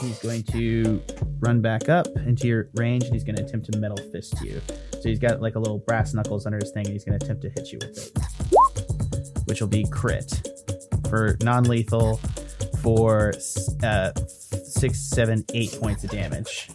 [0.00, 1.02] he's going to
[1.40, 4.58] run back up into your range, and he's gonna attempt to metal fist you.
[5.04, 7.42] So he's got like a little brass knuckles under his thing, and he's gonna attempt
[7.42, 10.48] to hit you with it, which will be crit
[11.10, 12.18] for non-lethal
[12.80, 13.34] for
[13.82, 14.12] uh,
[14.64, 16.70] six, seven, eight points of damage.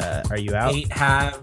[0.00, 0.74] Uh, are you out?
[0.74, 1.38] Eight half.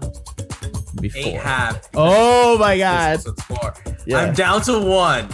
[1.00, 1.22] Before.
[1.22, 1.88] Eight half.
[1.94, 3.20] Oh my god!
[3.20, 3.72] So it's four.
[4.04, 4.18] Yeah.
[4.18, 5.28] I'm down to one.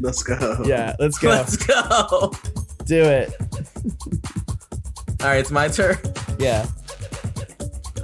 [0.00, 0.62] Let's go.
[0.64, 1.28] Yeah, let's go.
[1.28, 2.32] Let's go.
[2.86, 3.34] Do it.
[5.20, 5.98] All right, it's my turn.
[6.38, 6.66] Yeah.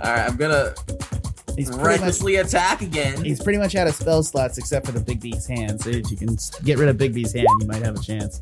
[0.03, 0.75] All right, I'm gonna.
[1.57, 3.23] He's pretty much recklessly attack again.
[3.25, 5.81] he's pretty much out of spell slots except for the Bigby's hand.
[5.81, 8.41] So if you can get rid of Bigby's hand, you might have a chance.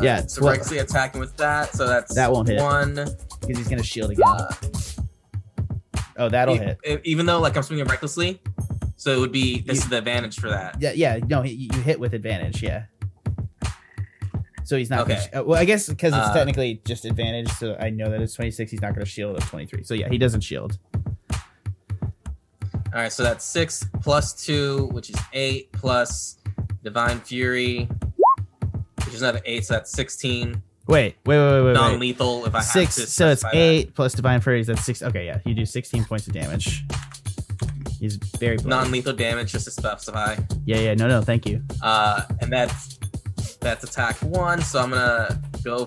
[0.00, 1.72] Yeah, so well- recklessly attacking with that.
[1.74, 2.60] So that's That won't hit.
[2.60, 2.94] one.
[2.94, 4.26] Because he's gonna shield again.
[4.26, 4.48] Uh,
[6.18, 6.78] oh, that'll e- hit.
[6.86, 8.40] e- Even though like I'm swinging recklessly,
[8.96, 10.76] so it would be this is the advantage for that.
[10.80, 11.18] Yeah, yeah.
[11.28, 12.62] No, he, you hit with advantage.
[12.62, 12.84] Yeah.
[14.64, 15.00] So he's not.
[15.02, 15.20] Okay.
[15.32, 18.20] Gonna, uh, well, I guess because it's Uh, technically just advantage, so I know that
[18.20, 18.70] it's 26.
[18.72, 19.84] He's not going to shield at 23.
[19.84, 20.78] So yeah, he doesn't shield.
[22.96, 26.38] All right, so that's six plus two, which is eight plus
[26.82, 27.90] divine fury,
[29.04, 29.66] which is another eight.
[29.66, 30.62] So that's sixteen.
[30.86, 31.64] Wait, wait, wait, wait, wait.
[31.66, 31.72] wait.
[31.74, 32.94] Non-lethal if I Six.
[32.94, 33.54] So it's specify that.
[33.54, 34.66] eight plus divine furies.
[34.66, 35.02] That's six.
[35.02, 36.84] Okay, yeah, you do 16 points of damage.
[38.00, 38.56] He's very.
[38.64, 40.34] Non-lethal damage, just to specify.
[40.64, 40.94] Yeah, yeah.
[40.94, 41.20] No, no.
[41.20, 41.62] Thank you.
[41.82, 42.98] Uh, and that's
[43.60, 44.62] that's attack one.
[44.62, 45.86] So I'm gonna go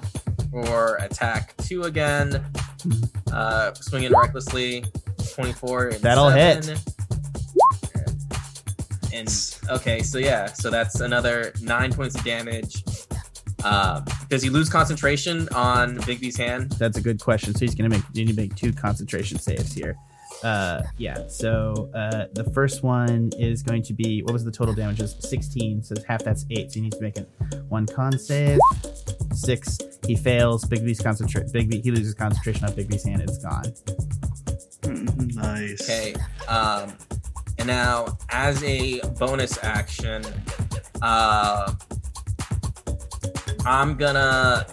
[0.51, 2.45] for attack two again.
[3.33, 4.85] Uh, swinging recklessly,
[5.33, 5.87] twenty-four.
[5.87, 6.69] And That'll hit.
[9.09, 9.27] Seven.
[9.67, 12.83] And okay, so yeah, so that's another nine points of damage.
[13.63, 16.71] Uh, does he lose concentration on Bigby's hand?
[16.73, 17.53] That's a good question.
[17.53, 18.05] So he's going to make.
[18.13, 19.97] You need to make two concentration saves here.
[20.43, 21.27] Uh, yeah.
[21.27, 25.01] So uh, the first one is going to be what was the total damage?
[25.01, 25.83] Is 16.
[25.83, 26.71] So half that's eight.
[26.71, 27.29] So he needs to make it
[27.67, 28.59] one con save.
[29.33, 29.77] Six.
[30.07, 30.63] He fails.
[30.65, 31.47] Bigby's concentrate.
[31.47, 31.83] Bigby.
[31.83, 33.21] He loses concentration on Bigby's hand.
[33.21, 33.73] It's gone.
[35.35, 35.81] nice.
[35.81, 36.15] Okay.
[36.47, 36.93] Um,
[37.59, 40.23] and now, as a bonus action,
[41.01, 41.73] uh,
[43.65, 44.65] I'm gonna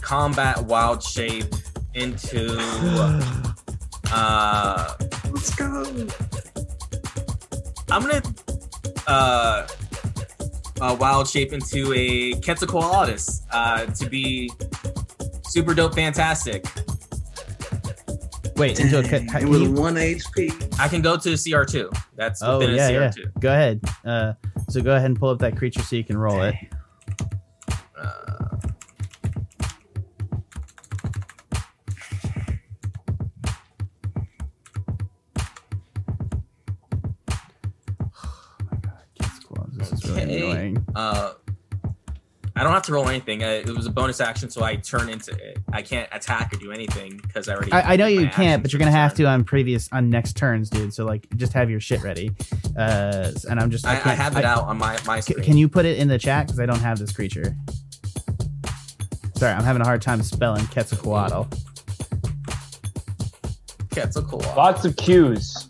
[0.00, 1.54] combat wild shape
[1.94, 2.56] into.
[4.10, 4.94] Uh,
[5.30, 5.84] Let's go.
[7.90, 8.22] I'm gonna
[9.06, 9.66] uh,
[10.80, 14.50] uh, wild shape into a Quetzalcoatlus uh, to be
[15.44, 16.64] super dope, fantastic.
[18.58, 18.80] Wait.
[18.80, 20.78] Into a, Dang, can with you- one HP.
[20.80, 21.90] I can go to CR2.
[22.16, 23.08] That's Oh within yeah, a yeah.
[23.10, 23.40] CR2.
[23.40, 23.80] Go ahead.
[24.04, 24.32] Uh,
[24.68, 26.54] so go ahead and pull up that creature so you can roll it.
[27.96, 28.56] Uh,
[38.00, 39.70] oh my God, Kids Claws.
[39.72, 40.86] This is really annoying.
[40.94, 41.32] uh,
[42.58, 43.42] I don't have to roll anything.
[43.44, 45.58] Uh, it was a bonus action, so I turn into it.
[45.72, 47.72] I can't attack or do anything because I already.
[47.72, 49.24] I, I know you can't, but you're gonna have turn.
[49.26, 50.92] to on previous on next turns, dude.
[50.92, 52.32] So like, just have your shit ready.
[52.76, 55.32] Uh, and I'm just I, I, can't- have it I- out on my my c-
[55.32, 55.44] screen.
[55.44, 57.54] Can you put it in the chat because I don't have this creature.
[59.36, 61.46] Sorry, I'm having a hard time spelling Quetzalcoatl.
[63.92, 64.56] Quetzalcoatl.
[64.56, 65.68] Lots of cues.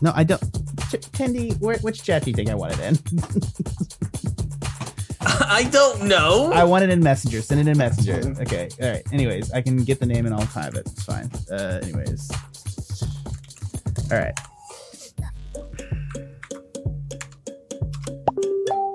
[0.00, 0.40] No, I don't.
[0.90, 2.96] T- Tendy, which chat do you think I want it in?
[5.48, 6.52] I don't know.
[6.52, 7.42] I want it in Messenger.
[7.42, 8.34] Send it in Messenger.
[8.42, 8.68] Okay.
[8.80, 9.02] All right.
[9.12, 10.86] Anyways, I can get the name and I'll type it.
[10.86, 11.30] It's fine.
[11.50, 12.30] Uh, anyways.
[14.10, 14.38] All right.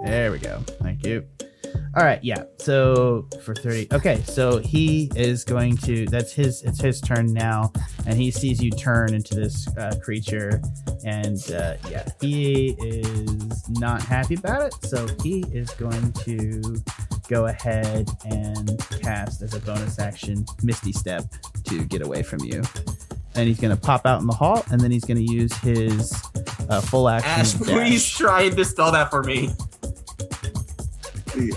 [0.06, 0.59] There we go.
[0.82, 1.26] Thank you.
[1.98, 2.24] All right.
[2.24, 2.43] Yeah.
[2.59, 3.88] So for 30.
[3.92, 4.22] Okay.
[4.22, 7.74] So he is going to, that's his, it's his turn now.
[8.06, 10.61] And he sees you turn into this uh, creature.
[11.03, 14.76] And uh, yeah, he is not happy about it.
[14.85, 16.76] So he is going to
[17.27, 21.24] go ahead and cast as a bonus action Misty Step
[21.64, 22.61] to get away from you.
[23.34, 25.53] And he's going to pop out in the hall, and then he's going to use
[25.58, 26.11] his
[26.69, 27.30] uh, full action.
[27.30, 27.67] Ashe, dash.
[27.67, 29.51] please try and dispel that for me.
[31.38, 31.51] I,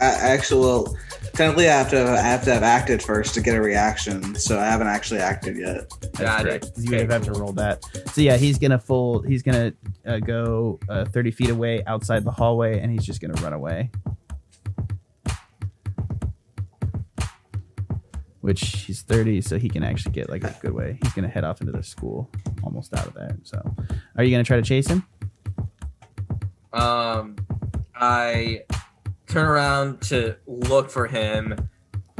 [0.00, 0.86] actually,
[1.34, 4.58] technically, I have to I have to have acted first to get a reaction, so
[4.58, 5.90] I haven't actually acted yet.
[6.00, 6.64] That's Got correct.
[6.66, 6.72] it.
[6.78, 7.84] You Okay, have to roll that.
[8.12, 9.22] So yeah, he's gonna full.
[9.22, 9.72] He's gonna
[10.06, 13.90] uh, go uh, thirty feet away outside the hallway, and he's just gonna run away.
[18.40, 20.98] Which he's thirty, so he can actually get like a good way.
[21.02, 22.30] He's gonna head off into the school,
[22.62, 23.36] almost out of there.
[23.42, 23.60] So,
[24.16, 25.04] are you gonna try to chase him?
[26.72, 27.36] Um,
[27.94, 28.62] I
[29.30, 31.54] turn around to look for him.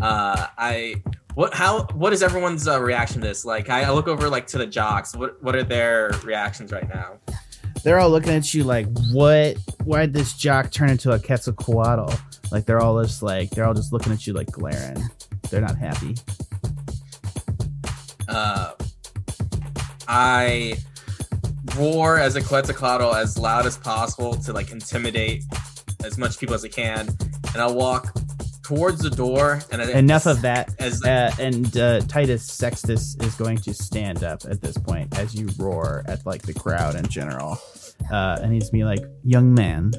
[0.01, 1.03] Uh, I
[1.35, 1.55] what?
[1.55, 1.85] How?
[1.95, 3.45] What is everyone's uh, reaction to this?
[3.45, 5.15] Like, I, I look over like to the jocks.
[5.15, 5.43] What?
[5.43, 7.19] What are their reactions right now?
[7.83, 9.57] They're all looking at you like, "What?
[9.85, 12.19] Why did this jock turn into a Quetzalcoatl?"
[12.51, 15.03] Like they're all just like they're all just looking at you like glaring.
[15.51, 16.17] They're not happy.
[18.29, 18.73] Uh,
[20.09, 20.77] I
[21.77, 25.45] roar as a Quetzalcoatl as loud as possible to like intimidate
[26.05, 28.15] as much people as I can, and I'll walk
[28.63, 29.61] towards the door.
[29.73, 30.75] And I, Enough of that.
[30.79, 35.35] As Uh, and uh, Titus Sextus is going to stand up at this point as
[35.35, 37.59] you roar at like the crowd in general,
[38.13, 39.93] uh, and he's be like, "Young man,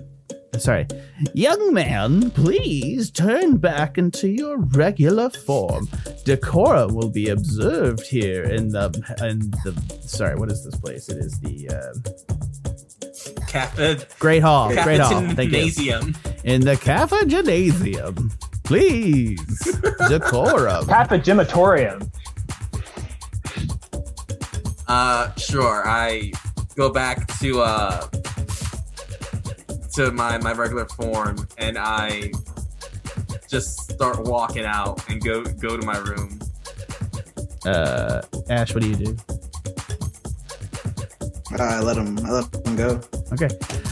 [0.57, 0.87] sorry,
[1.33, 5.89] young man, please turn back into your regular form.
[6.25, 8.87] Decorum will be observed here in the
[9.21, 9.73] in the.
[10.01, 11.09] Sorry, what is this place?
[11.09, 12.60] It is the uh,
[13.51, 14.69] Kappa, Great Hall.
[14.83, 15.09] Great Hall.
[15.09, 15.59] Thank you.
[15.59, 16.15] Gymnasium.
[16.45, 18.31] In the Kappa Gymnasium,
[18.63, 19.37] please.
[20.07, 20.85] Decorum.
[20.85, 22.09] Papagematorium.
[24.87, 25.83] Uh, sure.
[25.85, 26.31] I
[26.75, 28.07] go back to uh
[29.95, 32.31] to my my regular form, and I
[33.49, 36.39] just start walking out and go go to my room.
[37.65, 39.17] Uh, Ashe, what do you do?
[41.59, 42.17] I let him.
[42.25, 43.01] I let him go.
[43.33, 43.49] Okay.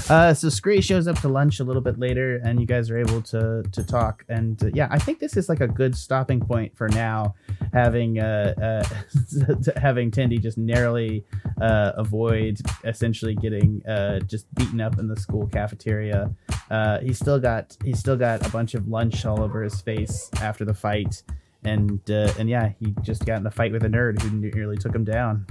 [0.10, 2.98] Uh, so Scree shows up to lunch a little bit later, and you guys are
[2.98, 4.24] able to to talk.
[4.30, 7.36] And uh, yeah, I think this is like a good stopping point for now,
[7.74, 8.54] having uh,
[8.86, 11.26] uh having Tendy just narrowly
[11.62, 16.34] uh, avoid essentially getting uh, just beaten up in the school cafeteria.
[16.72, 20.30] Uh, he's still got he's still got a bunch of lunch all over his face
[20.42, 21.24] after the fight,
[21.64, 24.78] and uh, and yeah, he just got in a fight with a nerd who nearly
[24.78, 25.46] took him down.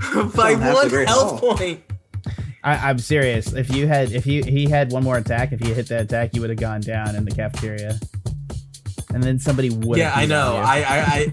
[0.34, 1.54] By Don't one health haul.
[1.56, 1.82] point.
[2.62, 3.52] I, I'm serious.
[3.52, 6.34] If you had, if you he had one more attack, if you hit that attack,
[6.34, 7.98] you would have gone down in the cafeteria,
[9.14, 9.98] and then somebody would.
[9.98, 10.56] Yeah, I know.
[10.56, 11.32] I I I.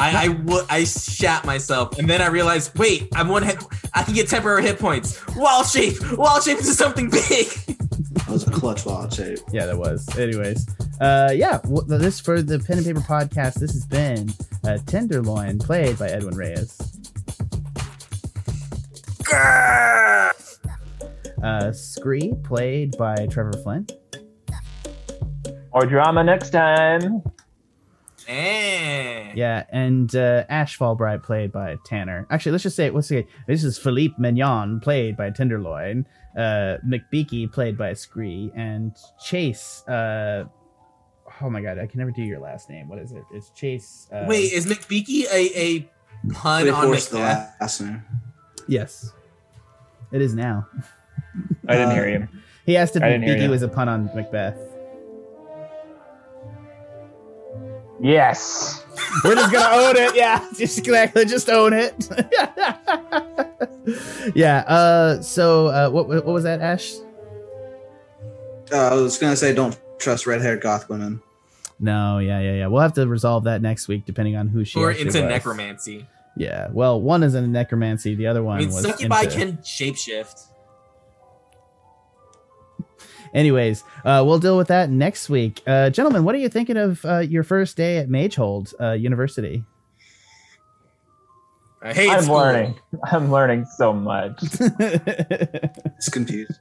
[0.00, 3.56] I, I would I shat myself and then I realized wait I'm one hit
[3.94, 7.48] I can get temporary hit points wild shape wild shape into something big
[8.28, 9.40] That was a clutch wild shape.
[9.52, 10.06] yeah, that was.
[10.16, 10.68] Anyways,
[11.00, 11.58] uh, yeah.
[11.64, 13.54] w- this for the pen and paper podcast.
[13.54, 14.28] This has been
[14.64, 16.76] uh, Tenderloin, played by Edwin Reyes.
[21.42, 23.86] Uh, Scree, played by Trevor Flynn.
[25.72, 27.22] More drama next time.
[28.26, 29.32] Eh.
[29.34, 32.26] Yeah, and uh, Ashe Fallbright, played by Tanner.
[32.30, 36.04] Actually, let's just say, let's say this is Philippe Mignon, played by Tenderloin.
[36.36, 38.94] Uh, McBeaky, played by Scree, and
[39.24, 39.86] Chase.
[39.88, 40.44] Uh,
[41.40, 42.88] oh my god, I can never do your last name.
[42.88, 43.22] What is it?
[43.32, 44.08] It's Chase.
[44.12, 45.90] Uh, Wait, is McBeaky a, a
[46.32, 48.02] pun on forced the last name.
[48.66, 49.12] Yes,
[50.12, 50.66] it is now.
[51.68, 52.28] I didn't Uh, hear you.
[52.66, 53.50] He asked if I didn't hear McBeaky you.
[53.50, 54.58] was a pun on Macbeth.
[58.00, 58.84] Yes.
[59.24, 60.14] We're just gonna own it.
[60.14, 62.08] Yeah, just exactly, just own it.
[64.36, 64.58] yeah.
[64.60, 65.20] Uh.
[65.20, 66.94] So, uh, what what was that, Ashe?
[68.72, 71.20] Uh, I was gonna say, don't trust red-haired goth women.
[71.80, 72.18] No.
[72.18, 72.38] Yeah.
[72.40, 72.52] Yeah.
[72.54, 72.66] Yeah.
[72.68, 74.78] We'll have to resolve that next week, depending on who she.
[74.78, 74.82] Is.
[74.84, 75.28] Or actually into was.
[75.30, 76.06] necromancy.
[76.36, 76.68] Yeah.
[76.70, 78.14] Well, one is in necromancy.
[78.14, 78.82] The other one I mean, was.
[78.82, 80.47] Succubi into- can shapeshift.
[83.34, 85.62] Anyways, uh, we'll deal with that next week.
[85.66, 89.64] Uh, gentlemen, what are you thinking of uh, your first day at Magehold uh, University?
[91.82, 92.36] I hate I'm school.
[92.36, 92.74] learning.
[93.04, 94.40] I'm learning so much
[94.80, 96.58] It's confused.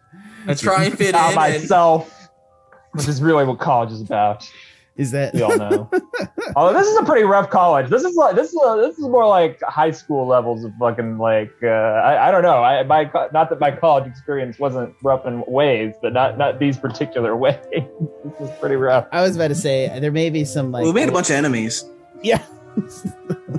[0.48, 1.40] I try and fit about in.
[1.40, 2.30] And, myself,
[2.92, 4.50] which is really what college is about.
[4.98, 5.90] Is that We all know.
[6.56, 7.90] oh, this is a pretty rough college.
[7.90, 11.52] This is like this is this is more like high school levels of fucking like
[11.64, 12.64] uh, I, I don't know.
[12.64, 16.78] I my not that my college experience wasn't rough in ways, but not not these
[16.78, 17.58] particular ways.
[17.72, 19.08] this is pretty rough.
[19.12, 21.36] I was about to say there may be some like we made a bunch of
[21.44, 21.86] enemies.
[22.24, 22.44] yeah.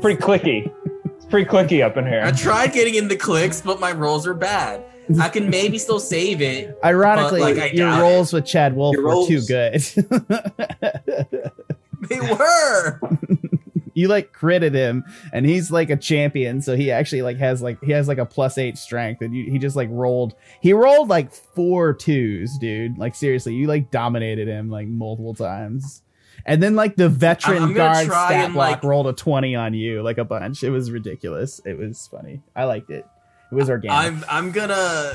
[0.01, 0.73] Pretty clicky.
[1.17, 2.23] It's pretty clicky up in here.
[2.23, 4.85] I tried getting into clicks, but my rolls are bad.
[5.21, 6.79] I can maybe still save it.
[6.85, 9.83] Ironically, But, like, your doubt rolls with Chad Wolf Your were too good.
[12.09, 13.01] They were.
[13.93, 17.83] you like critted him, and he's like a champion, so he actually like has like
[17.83, 20.35] he has like a plus eight strength, and you, he just like rolled.
[20.61, 22.99] He rolled like four twos, dude.
[22.99, 26.03] Like seriously, you like dominated him like multiple times.
[26.47, 29.57] And then like the veteran I'm guard try stat and, block like- rolled a twenty
[29.57, 30.63] on you, like a bunch.
[30.63, 31.61] It was ridiculous.
[31.67, 32.43] It was funny.
[32.55, 33.05] I liked it.
[33.51, 33.97] It was organic.
[33.97, 35.13] I'm I'm gonna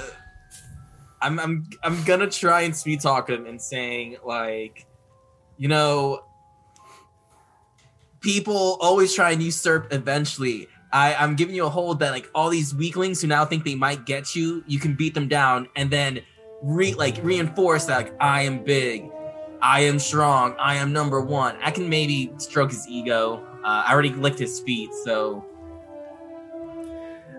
[1.22, 4.86] I'm I'm I'm gonna try and sweet talk him and saying like,
[5.58, 6.24] you know,
[8.22, 10.68] people always try and usurp eventually.
[10.92, 13.74] I, I'm giving you a hold that like all these weaklings who now think they
[13.74, 16.22] might get you, you can beat them down and then
[16.62, 19.10] re like reinforce that like I am big,
[19.62, 21.56] I am strong, I am number one.
[21.64, 23.44] I can maybe stroke his ego.
[23.64, 25.46] Uh, I already licked his feet, so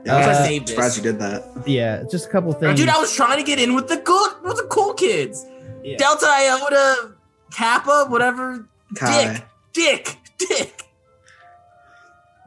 [0.05, 0.71] Yeah, Uh, I'm save this.
[0.71, 1.45] surprised you did that.
[1.67, 2.79] yeah, just a couple Oh, things.
[2.79, 5.47] dude, I was trying to get in with the good, with the cool kids.
[5.83, 5.97] Yeah.
[5.97, 7.13] Delta Iota,
[7.53, 8.67] Kappa, whatever.
[8.99, 9.33] Chi.
[9.33, 10.81] Dick, Dick, Dick.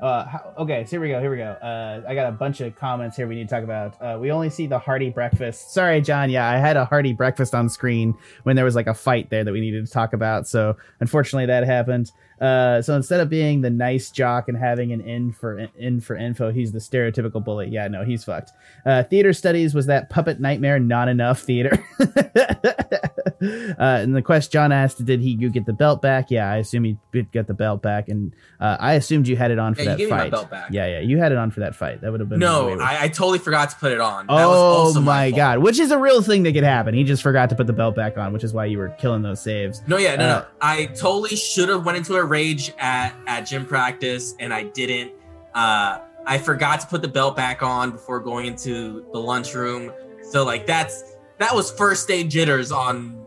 [0.02, 1.20] Uh, how, okay, so here we go.
[1.20, 1.46] Here we go.
[1.54, 4.00] Uh, I got a bunch of comments here we need to talk about.
[4.00, 5.72] Uh, we only see the hearty breakfast.
[5.74, 6.30] Sorry, John.
[6.30, 8.14] Yeah, I had a hearty breakfast on screen
[8.44, 10.48] when there was like a fight there that we needed to talk about.
[10.48, 12.12] So unfortunately, that happened.
[12.40, 16.16] Uh, so instead of being the nice jock and having an in for in for
[16.16, 17.68] info, he's the stereotypical bully.
[17.70, 18.52] Yeah, no, he's fucked.
[18.86, 21.72] Uh, theater studies was that puppet nightmare not enough theater?
[22.00, 26.32] uh, and the quest John asked, did he you get the belt back?
[26.32, 29.52] Yeah, I assume he did get the belt back, and uh, I assumed you had
[29.52, 30.72] it on for Yeah, that gave me my fight.
[30.72, 32.02] Yeah, yeah, you had it on for that fight.
[32.02, 32.78] That would have been No.
[32.80, 34.28] I, I totally forgot to put it on.
[34.28, 36.94] That was Oh my god, which is a real thing that could happen.
[36.94, 39.22] He just forgot to put the belt back on, which is why you were killing
[39.22, 39.82] those saves.
[39.88, 40.46] No, yeah, no, Uh, no.
[40.62, 45.12] I totally should have went into a rage at at gym practice, and I didn't.
[45.54, 49.92] Uh, I forgot to put the belt back on before going into the lunchroom.
[50.30, 53.26] So like that's that was first day jitters on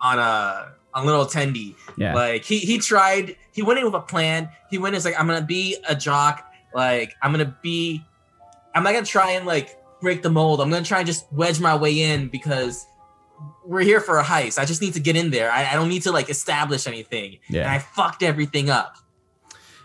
[0.00, 1.74] on a on little Tendy.
[1.96, 2.14] Yeah.
[2.14, 3.36] Like he he tried.
[3.52, 4.48] He went in with a plan.
[4.70, 6.50] He went in like I'm gonna be a jock.
[6.74, 8.02] Like I'm gonna be.
[8.74, 10.60] I'm not gonna try and like break the mold.
[10.60, 12.86] I'm gonna try and just wedge my way in because
[13.64, 14.58] we're here for a heist.
[14.58, 15.50] I just need to get in there.
[15.50, 17.38] I, I don't need to like establish anything.
[17.48, 17.62] Yeah.
[17.62, 18.96] And I fucked everything up.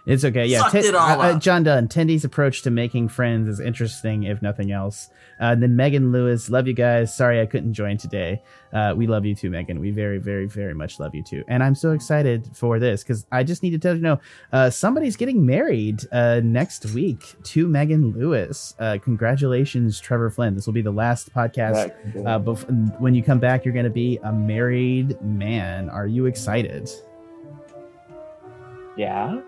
[0.06, 0.46] It's okay.
[0.48, 1.40] Yeah, Sucked it all uh.
[1.40, 1.88] John Dunn.
[1.88, 5.10] Tendy's approach to making friends is interesting, if nothing else.
[5.42, 7.16] Uh, and then Megan Lewis, love you guys.
[7.16, 8.42] Sorry I couldn't join today.
[8.72, 9.80] Uh, we love you too, Megan.
[9.80, 11.44] We very, very, very much love you too.
[11.48, 14.20] And I'm so excited for this because I just need to tell you, know,
[14.54, 18.76] uh, somebody's getting married uh, next week to Megan Lewis.
[18.80, 20.56] Uh, congratulations, Trevor Flynn.
[20.56, 21.92] This will be the last podcast.
[22.26, 25.90] Uh, bef- when you come back, you're going to be a married man.
[25.90, 26.90] Are you excited?
[28.96, 29.42] yeah.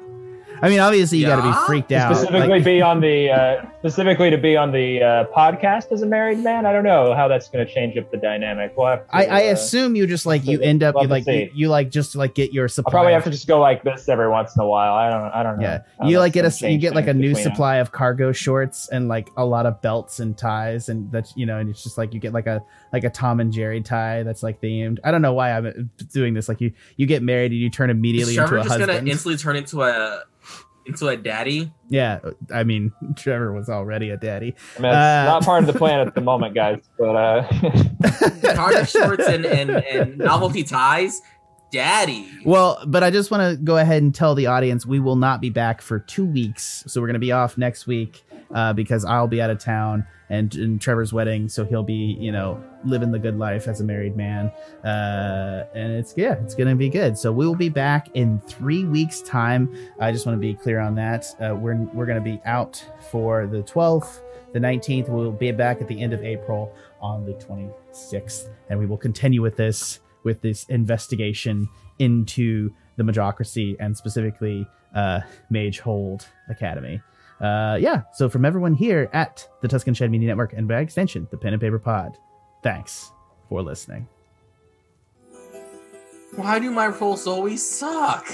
[0.64, 2.16] I mean, obviously you got to be freaked out.
[2.16, 6.06] specifically Like- be on the uh, specifically to be on the uh, podcast as a
[6.06, 6.66] married man.
[6.66, 8.74] I don't know how that's going to change up the dynamic.
[8.78, 11.28] We'll have to, I, I uh, assume you just like you end up you like
[11.28, 12.90] you, you like just like get your supply.
[12.90, 14.94] I'll probably have to just go like this every once in a while.
[14.94, 15.32] I don't.
[15.34, 15.64] I don't know.
[15.64, 17.52] yeah, how you that's like get a you get like a new between us.
[17.52, 21.46] supply of cargo shorts and like a lot of belts and ties and that's you
[21.46, 24.24] know and it's just like you get like a like a Tom and Jerry tie
[24.24, 25.00] that's like themed.
[25.04, 26.48] I don't know why I'm doing this.
[26.48, 28.94] Like you you get married and you turn Is immediately into Trevor a just gonna
[29.10, 30.24] instantly turn into a
[30.86, 31.72] into a daddy?
[31.90, 32.20] yeah,
[32.54, 34.56] I mean Trevor was already a daddy.
[34.78, 36.80] I mean, it's Uh, not part of the plan at the moment, guys.
[36.98, 37.48] But uh,
[38.56, 41.22] Cargo shorts and, and, and novelty ties?
[41.72, 42.30] Daddy.
[42.46, 45.42] Well, but I just want to go ahead and tell the audience we will not
[45.42, 46.84] be back for two weeks.
[46.86, 50.06] So we're going to be off next week uh, because I'll be out of town
[50.30, 51.50] and, and Trevor's wedding.
[51.50, 54.52] So he'll be, you know, living the good life as a married man.
[54.84, 57.18] Uh, and it's, yeah, it's to be good.
[57.18, 59.76] So we will be back in three weeks' time.
[60.00, 61.26] I just want to be clear on that.
[61.40, 64.22] Uh, we're we're to be out for the 12th,
[64.54, 65.10] the 19th.
[65.10, 68.50] We'll be back at the end of April on the 26th.
[68.70, 71.68] And we will continue with this with this investigation
[72.00, 77.02] into the Magocracy and specifically uh, Magehold Academy.
[77.44, 81.28] Uh, yeah, so from everyone here at the Tuscan Shed Media Network and by extension,
[81.30, 82.18] the Pen and Paper Pod,
[82.64, 83.12] thanks
[83.50, 84.08] for listening.
[86.38, 88.26] Why do my rolls always suck?